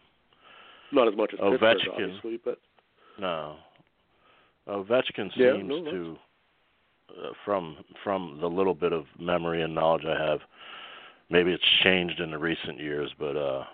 Not 0.94 1.10
as 1.10 1.18
much 1.18 1.32
as 1.34 1.40
Pittsburgh, 1.40 1.60
Ovechkin. 1.60 1.92
obviously, 1.92 2.40
but 2.44 2.60
no, 3.20 3.58
Ovechkin 4.70 5.16
seems 5.16 5.36
Yeah, 5.38 5.54
no, 5.62 5.84
to, 5.84 6.18
uh, 7.10 7.32
from 7.44 7.78
from 8.06 8.38
the 8.40 8.48
little 8.48 8.76
bit 8.76 8.94
of 8.94 9.04
memory 9.20 9.64
and 9.64 9.76
knowledge 9.76 10.06
I 10.06 10.18
have, 10.18 10.40
maybe 11.30 11.52
it's 11.52 11.64
changed 11.84 12.22
in 12.22 12.32
the 12.32 12.38
recent 12.38 12.80
years, 12.80 13.12
but 13.20 13.36
uh, 13.36 13.66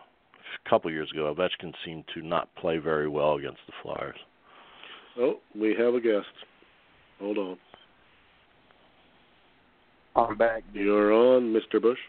couple 0.70 0.92
years 0.92 1.10
ago, 1.12 1.34
Ovechkin 1.34 1.74
seemed 1.86 2.04
to 2.14 2.22
not 2.22 2.54
play 2.56 2.78
very 2.78 3.08
well 3.08 3.36
against 3.36 3.60
the 3.68 3.74
Flyers. 3.84 4.18
oh, 5.20 5.40
we 5.56 5.76
have 5.78 5.94
a 5.96 6.02
guest. 6.02 6.26
Hold 7.20 7.38
on, 7.38 7.58
I'm 10.16 10.38
back. 10.38 10.64
you're 10.74 11.12
on, 11.14 11.54
Mr. 11.54 11.82
Bush. 11.82 12.00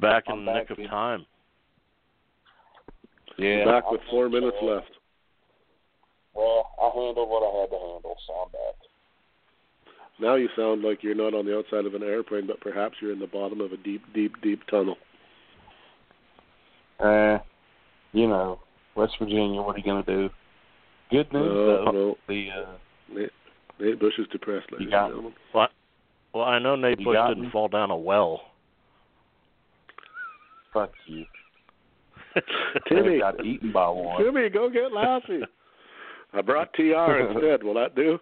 Back 0.00 0.24
I'm 0.28 0.40
in 0.40 0.44
the 0.44 0.52
back, 0.52 0.60
nick 0.62 0.70
of 0.70 0.76
dude. 0.76 0.88
time. 0.90 1.26
Yeah. 3.38 3.64
Back 3.64 3.90
with 3.90 4.00
I'm 4.02 4.10
four 4.10 4.28
minutes 4.28 4.56
uh, 4.62 4.66
left. 4.66 4.90
Well, 6.34 6.66
I 6.80 6.90
handled 6.94 7.28
what 7.28 7.42
I 7.42 7.60
had 7.60 7.70
to 7.70 7.76
handle, 7.78 8.16
so 8.26 8.32
I'm 8.34 8.52
back. 8.52 8.74
Now 10.20 10.34
you 10.36 10.48
sound 10.54 10.82
like 10.82 11.02
you're 11.02 11.14
not 11.14 11.34
on 11.34 11.46
the 11.46 11.56
outside 11.56 11.86
of 11.86 11.94
an 11.94 12.02
airplane, 12.02 12.46
but 12.46 12.60
perhaps 12.60 12.96
you're 13.00 13.12
in 13.12 13.18
the 13.18 13.26
bottom 13.26 13.60
of 13.60 13.72
a 13.72 13.76
deep, 13.78 14.02
deep, 14.14 14.34
deep 14.42 14.60
tunnel. 14.70 14.96
Uh, 17.02 17.38
you 18.12 18.26
know, 18.28 18.58
West 18.96 19.14
Virginia. 19.20 19.62
What 19.62 19.76
are 19.76 19.78
you 19.78 19.84
gonna 19.84 20.02
do? 20.04 20.28
Good 21.10 21.32
news 21.32 21.44
No, 21.46 21.84
though. 21.84 21.90
no. 21.92 22.16
The 22.28 22.48
uh, 22.50 23.14
Nate, 23.14 23.30
Nate 23.80 23.98
Bush 24.00 24.14
is 24.18 24.26
depressed, 24.30 24.70
ladies 24.72 24.90
got- 24.90 25.06
and 25.06 25.14
gentlemen. 25.14 25.34
Well, 26.32 26.44
I 26.44 26.58
know 26.60 26.76
Nate 26.76 27.00
You 27.00 27.06
Bush 27.06 27.16
didn't 27.28 27.42
me? 27.44 27.48
fall 27.50 27.66
down 27.68 27.90
a 27.90 27.96
well. 27.96 28.42
fuck 30.72 30.92
you. 31.06 31.24
Timmy. 32.88 33.18
Got 33.18 33.44
eaten 33.44 33.72
by 33.72 33.88
one. 33.88 34.22
Timmy, 34.22 34.48
go 34.48 34.70
get 34.70 34.92
Lassie. 34.92 35.40
I 36.32 36.40
brought 36.42 36.72
TR 36.74 37.18
instead. 37.28 37.64
Will 37.64 37.74
that 37.74 37.96
do? 37.96 38.20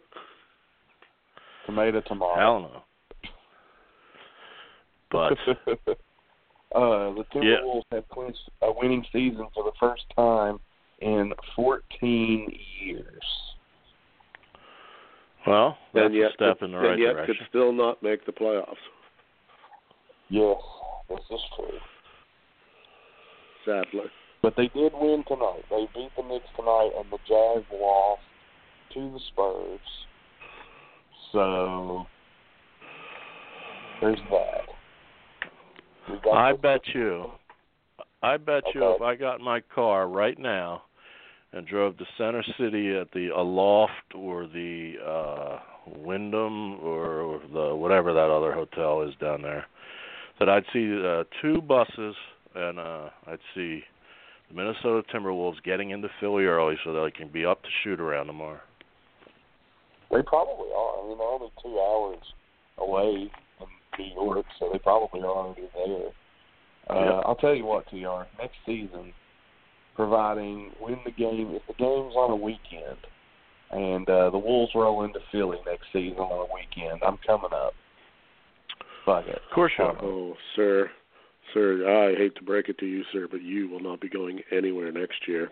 Tomato, 1.67 2.01
tomato. 2.01 2.35
Hell 2.41 2.61
no. 2.61 2.83
But 5.11 5.37
uh, 6.75 7.11
the 7.15 7.25
Yeah. 7.35 7.41
Timberwolves 7.61 7.83
have 7.93 8.09
clinched 8.09 8.51
a 8.63 8.73
winning 8.73 9.05
season 9.13 9.49
for 9.55 9.65
the 9.65 9.73
first 9.81 10.05
time 10.15 10.59
in 11.01 11.33
14 11.57 12.59
years. 12.81 13.25
well, 15.47 15.79
that's 15.95 16.07
and 16.07 16.15
yet, 16.15 16.31
a 16.31 16.35
step 16.35 16.59
could, 16.59 16.67
in 16.67 16.73
the 16.73 16.79
right 16.79 16.93
and 16.93 17.01
yet 17.01 17.13
direction. 17.15 17.37
could 17.39 17.47
still 17.49 17.73
not 17.73 18.03
make 18.03 18.25
the 18.27 18.33
playoffs. 18.33 18.77
Yes, 20.29 20.59
this 21.09 21.21
is 21.31 21.41
true. 21.57 21.79
Sadly. 23.65 24.11
But 24.43 24.55
they 24.57 24.69
did 24.69 24.93
win 24.95 25.25
tonight. 25.27 25.65
They 25.71 25.89
beat 25.95 26.11
the 26.17 26.23
Knicks 26.23 26.47
tonight, 26.57 26.91
and 26.99 27.11
the 27.11 27.19
Jazz 27.27 27.65
lost 27.73 28.21
to 28.95 29.11
the 29.13 29.21
Spurs. 29.33 29.81
So 31.33 32.07
there's 34.01 34.19
that. 34.31 34.65
I 36.33 36.53
bet 36.53 36.81
you. 36.95 37.27
I 38.23 38.37
bet 38.37 38.65
you 38.75 38.95
if 38.95 39.03
I 39.03 39.15
got 39.15 39.39
in 39.39 39.45
my 39.45 39.61
car 39.75 40.09
right 40.09 40.39
now 40.39 40.83
and 41.53 41.67
drove 41.67 41.97
to 41.99 42.05
Center 42.17 42.45
City 42.59 42.97
at 42.97 43.11
the 43.13 43.29
Aloft 43.29 44.15
or 44.15 44.47
the 44.47 44.95
uh 45.05 45.59
Wyndham 45.87 46.81
or 46.81 47.41
the 47.53 47.75
whatever 47.75 48.13
that 48.13 48.31
other 48.31 48.53
hotel 48.53 49.03
is 49.03 49.15
down 49.21 49.43
there, 49.43 49.67
that 50.39 50.49
I'd 50.49 50.65
see 50.73 51.03
uh, 51.03 51.25
two 51.41 51.63
buses 51.63 52.15
and 52.55 52.79
uh 52.79 53.11
I'd 53.27 53.39
see 53.55 53.83
the 54.49 54.55
Minnesota 54.55 55.03
Timberwolves 55.15 55.63
getting 55.63 55.91
into 55.91 56.09
Philly 56.21 56.45
early 56.45 56.77
so 56.85 56.93
that 56.93 57.05
they 57.05 57.11
can 57.11 57.29
be 57.29 57.45
up 57.47 57.63
to 57.63 57.69
shoot 57.85 58.01
around 58.01 58.27
tomorrow. 58.27 58.61
They 60.11 60.23
probably 60.23 60.69
are. 60.75 61.05
I 61.05 61.09
mean, 61.09 61.19
they're 61.19 61.27
only 61.27 61.53
two 61.63 61.79
hours 61.79 62.23
away 62.79 63.31
New 63.99 64.13
York, 64.15 64.47
so 64.59 64.71
they 64.73 64.79
probably 64.79 65.21
are 65.21 65.27
already 65.27 65.69
there. 65.75 66.09
Uh, 66.91 67.05
Yep. 67.05 67.23
I'll 67.27 67.37
tell 67.37 67.55
you 67.55 67.65
what, 67.67 67.87
TR. 67.89 68.27
Next 68.39 68.57
season, 68.65 69.13
providing 69.95 70.71
when 70.81 70.99
the 71.05 71.11
game, 71.11 71.51
if 71.55 71.63
the 71.67 71.75
game's 71.75 72.15
on 72.15 72.31
a 72.31 72.37
weekend, 72.37 72.99
and 73.71 74.09
uh, 74.09 74.31
the 74.31 74.39
Wolves 74.39 74.73
roll 74.75 75.05
into 75.05 75.21
Philly 75.31 75.59
next 75.67 75.87
season 75.93 76.19
on 76.19 76.49
a 76.49 76.55
weekend, 76.55 77.03
I'm 77.03 77.19
coming 77.27 77.53
up. 77.53 77.75
Fuck 79.05 79.27
it. 79.27 79.37
Of 79.37 79.55
course 79.55 79.73
you 79.79 79.85
are. 79.85 79.99
Oh, 80.03 80.35
sir. 80.57 80.91
Sir, 81.53 81.87
I 81.89 82.19
hate 82.19 82.35
to 82.37 82.43
break 82.43 82.69
it 82.69 82.79
to 82.79 82.87
you, 82.87 83.05
sir, 83.13 83.27
but 83.31 83.43
you 83.43 83.69
will 83.69 83.81
not 83.81 84.01
be 84.01 84.09
going 84.09 84.41
anywhere 84.53 84.93
next 84.93 85.27
year 85.27 85.51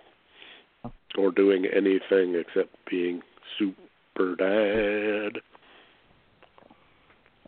or 1.16 1.30
doing 1.30 1.64
anything 1.66 2.34
except 2.34 2.74
being 2.90 3.22
super 3.58 4.36
dad. 4.36 5.40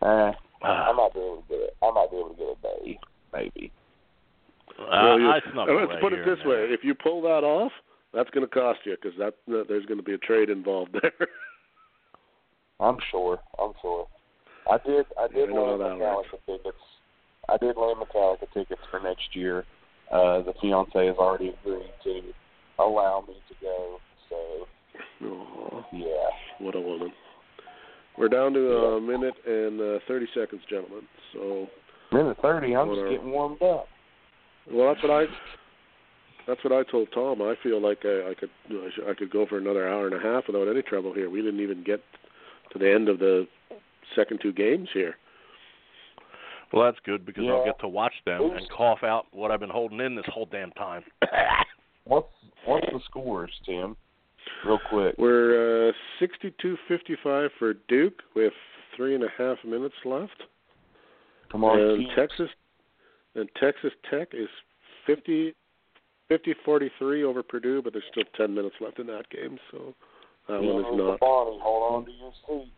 Uh, 0.00 0.32
I 0.62 0.88
Ah, 0.88 0.92
might 0.92 1.14
be 1.14 1.20
able 1.20 1.42
to 1.42 1.48
get 1.48 1.58
it. 1.60 1.76
I 1.82 1.90
might 1.90 2.10
be 2.10 2.16
able 2.16 2.30
to 2.30 2.34
get 2.36 2.48
a 2.48 2.56
day, 2.62 2.98
maybe. 3.32 3.72
I, 4.78 5.04
Well, 5.04 5.20
you- 5.20 5.30
I 5.30 5.40
snuck 5.52 5.68
Uh, 5.68 5.72
Let's 5.74 6.00
put 6.00 6.12
it 6.12 6.24
this 6.24 6.38
and 6.42 6.50
there. 6.50 6.66
way: 6.66 6.72
if 6.72 6.84
you 6.84 6.94
pull 6.94 7.20
that 7.22 7.44
off, 7.44 7.72
that's 8.12 8.30
going 8.30 8.46
to 8.46 8.52
cost 8.52 8.80
you 8.84 8.96
because 9.00 9.16
that 9.18 9.34
uh, 9.52 9.64
there's 9.68 9.86
going 9.86 9.98
to 9.98 10.04
be 10.04 10.14
a 10.14 10.18
trade 10.18 10.50
involved 10.50 10.92
there. 11.02 11.28
I'm 12.80 12.98
sure. 13.10 13.40
I'm 13.58 13.72
sure. 13.82 14.06
I 14.70 14.78
did. 14.86 15.06
I 15.18 15.28
did 15.28 15.50
I 15.50 15.52
know 15.52 15.64
land 15.76 15.82
how 15.82 15.88
that 15.88 15.98
Metallica 15.98 16.46
tickets. 16.58 16.84
I 17.48 17.56
did 17.56 17.76
land 17.76 17.96
Metallica 17.98 18.46
tickets 18.52 18.80
for 18.90 19.00
next 19.00 19.34
year. 19.34 19.64
Uh, 20.12 20.42
the 20.42 20.54
fiance 20.60 21.06
has 21.06 21.16
already 21.16 21.48
agreed 21.48 21.90
to 22.04 22.22
allow 22.78 23.24
me 23.26 23.34
to 23.48 23.54
go. 23.60 23.98
So 24.28 24.66
oh, 25.24 25.84
yeah. 25.92 26.28
what 26.60 26.74
a 26.74 26.80
woman! 26.80 27.12
We're 28.18 28.28
down 28.28 28.52
to 28.54 28.60
a 28.74 29.00
minute 29.00 29.34
and 29.46 29.80
uh, 29.80 29.98
thirty 30.08 30.26
seconds, 30.34 30.62
gentlemen. 30.68 31.02
So, 31.32 31.66
Minute 32.12 32.36
thirty. 32.42 32.74
I'm 32.74 32.88
just 32.88 32.98
Whatever. 32.98 33.10
getting 33.10 33.30
warmed 33.30 33.62
up. 33.62 33.86
well, 34.70 34.92
that's 34.92 35.02
what 35.04 35.12
I. 35.12 35.24
That's 36.46 36.64
what 36.64 36.72
I 36.72 36.90
told 36.90 37.08
Tom. 37.14 37.42
I 37.42 37.54
feel 37.62 37.80
like 37.80 37.98
I, 38.04 38.30
I 38.30 38.34
could 38.34 38.48
I, 38.70 38.88
should, 38.94 39.08
I 39.10 39.14
could 39.14 39.30
go 39.30 39.46
for 39.46 39.58
another 39.58 39.86
hour 39.88 40.06
and 40.06 40.16
a 40.16 40.18
half 40.18 40.44
without 40.46 40.66
any 40.68 40.82
trouble 40.82 41.12
here. 41.12 41.28
We 41.30 41.42
didn't 41.42 41.60
even 41.60 41.84
get 41.84 42.00
to 42.72 42.78
the 42.78 42.90
end 42.90 43.08
of 43.08 43.18
the 43.18 43.46
second 44.16 44.40
two 44.42 44.52
games 44.52 44.88
here. 44.94 45.14
Well, 46.72 46.84
that's 46.84 46.98
good 47.04 47.24
because 47.24 47.44
I'll 47.48 47.64
get 47.64 47.78
to 47.80 47.88
watch 47.88 48.12
them 48.26 48.40
Who's- 48.42 48.56
and 48.58 48.70
cough 48.70 49.02
out 49.02 49.26
what 49.32 49.50
I've 49.50 49.60
been 49.60 49.70
holding 49.70 50.00
in 50.00 50.14
this 50.16 50.26
whole 50.28 50.46
damn 50.50 50.70
time. 50.72 51.02
What's 52.04 52.28
what's 52.64 52.86
the 52.90 53.00
scores, 53.04 53.52
Tim? 53.66 53.96
Real 54.66 54.78
quick. 54.90 55.14
We're 55.18 55.88
uh, 55.88 55.92
62-55 56.20 57.48
for 57.58 57.74
Duke 57.88 58.20
with 58.34 58.52
three 58.96 59.14
and 59.14 59.24
a 59.24 59.28
half 59.36 59.58
minutes 59.64 59.94
left. 60.04 60.42
Come 61.50 61.64
on, 61.64 61.80
and 61.80 62.00
Chiefs. 62.06 62.12
Texas 62.16 62.48
and 63.34 63.48
Texas 63.60 63.92
Tech 64.10 64.28
is 64.32 64.48
50 65.06 65.54
50-43 66.30 67.24
over 67.24 67.42
Purdue, 67.42 67.80
but 67.82 67.92
there's 67.94 68.04
still 68.10 68.24
10 68.36 68.54
minutes 68.54 68.74
left 68.80 68.98
in 68.98 69.06
that 69.06 69.30
game, 69.30 69.58
so 69.70 69.94
that 70.46 70.62
one 70.62 70.80
is 70.80 70.86
not. 70.92 71.20
Bonnie, 71.20 71.58
hold 71.62 71.94
on 71.94 72.04
to 72.04 72.10
your 72.10 72.32
seats. 72.46 72.70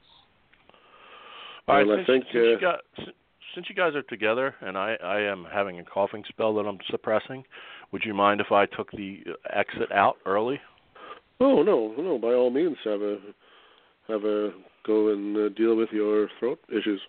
All 1.67 1.77
right, 1.77 1.87
Well, 1.87 1.97
I 1.97 1.99
since, 1.99 2.07
think, 2.07 2.25
since, 2.27 2.35
you 2.35 2.57
uh, 2.57 2.61
got, 2.61 2.81
since- 2.97 3.17
since 3.55 3.67
you 3.69 3.75
guys 3.75 3.97
are 3.97 4.03
together 4.03 4.55
and 4.61 4.79
I, 4.79 4.95
I 5.03 5.21
am 5.23 5.45
having 5.53 5.81
a 5.81 5.85
coughing 5.85 6.23
spell 6.29 6.55
that 6.55 6.67
I'm 6.69 6.79
suppressing, 6.89 7.43
would 7.91 8.03
you 8.05 8.15
mind 8.15 8.41
if 8.41 8.53
I 8.53 8.67
took 8.67 8.91
the 8.93 9.25
uh, 9.29 9.33
exit 9.59 9.91
out 9.91 10.19
early? 10.25 10.61
Oh 11.41 11.63
no, 11.63 11.95
no! 11.97 12.19
By 12.19 12.35
all 12.35 12.51
means, 12.51 12.77
have 12.85 13.01
a 13.01 13.19
have 14.09 14.25
a 14.25 14.51
go 14.87 15.09
and 15.09 15.37
uh, 15.37 15.49
deal 15.57 15.77
with 15.77 15.89
your 15.93 16.29
throat 16.39 16.59
issues. 16.69 17.01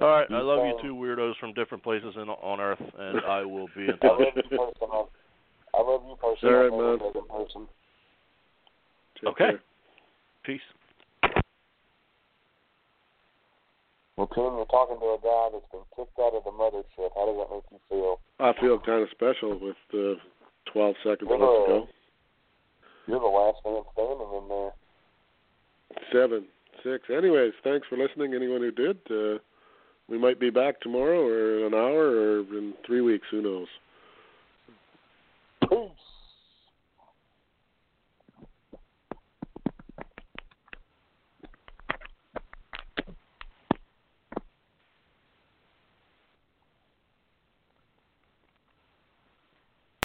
All 0.00 0.08
right, 0.08 0.26
I 0.30 0.40
love 0.40 0.64
you 0.66 0.74
can. 0.80 0.86
two 0.88 0.94
weirdos 0.94 1.36
from 1.38 1.52
different 1.52 1.82
places 1.82 2.14
in, 2.16 2.28
on 2.30 2.60
Earth, 2.60 2.80
and 2.98 3.20
I 3.28 3.44
will 3.44 3.68
be 3.76 3.84
in 3.84 3.90
I 3.90 4.06
touch. 4.06 4.20
love 4.20 4.20
you 4.36 4.42
person. 4.42 4.88
I 5.74 5.80
love 5.82 6.02
you 6.08 6.16
person. 6.16 6.48
All 6.48 6.54
right, 6.54 6.98
man. 6.98 7.12
in 7.14 7.28
person. 7.28 7.68
Okay. 9.26 9.36
care. 9.38 9.60
Peace. 10.44 10.60
Well, 14.16 14.28
Tim, 14.34 14.44
you're 14.44 14.66
talking 14.66 14.96
to 15.00 15.06
a 15.06 15.18
guy 15.22 15.48
that's 15.52 15.68
been 15.72 15.84
kicked 15.96 16.18
out 16.18 16.32
of 16.34 16.44
the 16.44 16.50
mothership. 16.50 17.10
How 17.14 17.26
does 17.26 17.36
that 17.40 17.54
make 17.54 17.64
you 17.70 17.78
feel? 17.88 18.20
I 18.38 18.52
feel 18.60 18.78
kind 18.78 19.02
of 19.02 19.08
special 19.10 19.58
with 19.60 19.76
uh, 19.92 20.20
12 20.72 20.94
seconds 21.04 21.30
left 21.30 21.40
to 21.40 21.64
go. 21.68 21.88
You're 23.10 23.18
the 23.18 23.26
last 23.26 23.58
man 23.64 23.82
standing 23.92 24.28
in 24.38 24.48
there. 24.48 24.72
Seven, 26.12 26.44
six. 26.84 27.10
Anyways, 27.10 27.54
thanks 27.64 27.88
for 27.88 27.98
listening. 27.98 28.34
Anyone 28.34 28.60
who 28.60 28.70
did, 28.70 28.98
uh, 29.10 29.38
we 30.08 30.16
might 30.16 30.38
be 30.38 30.50
back 30.50 30.80
tomorrow 30.80 31.26
or 31.26 31.66
an 31.66 31.74
hour 31.74 32.06
or 32.06 32.38
in 32.56 32.72
three 32.86 33.00
weeks. 33.00 33.26
Who 33.32 33.42
knows? 33.42 33.66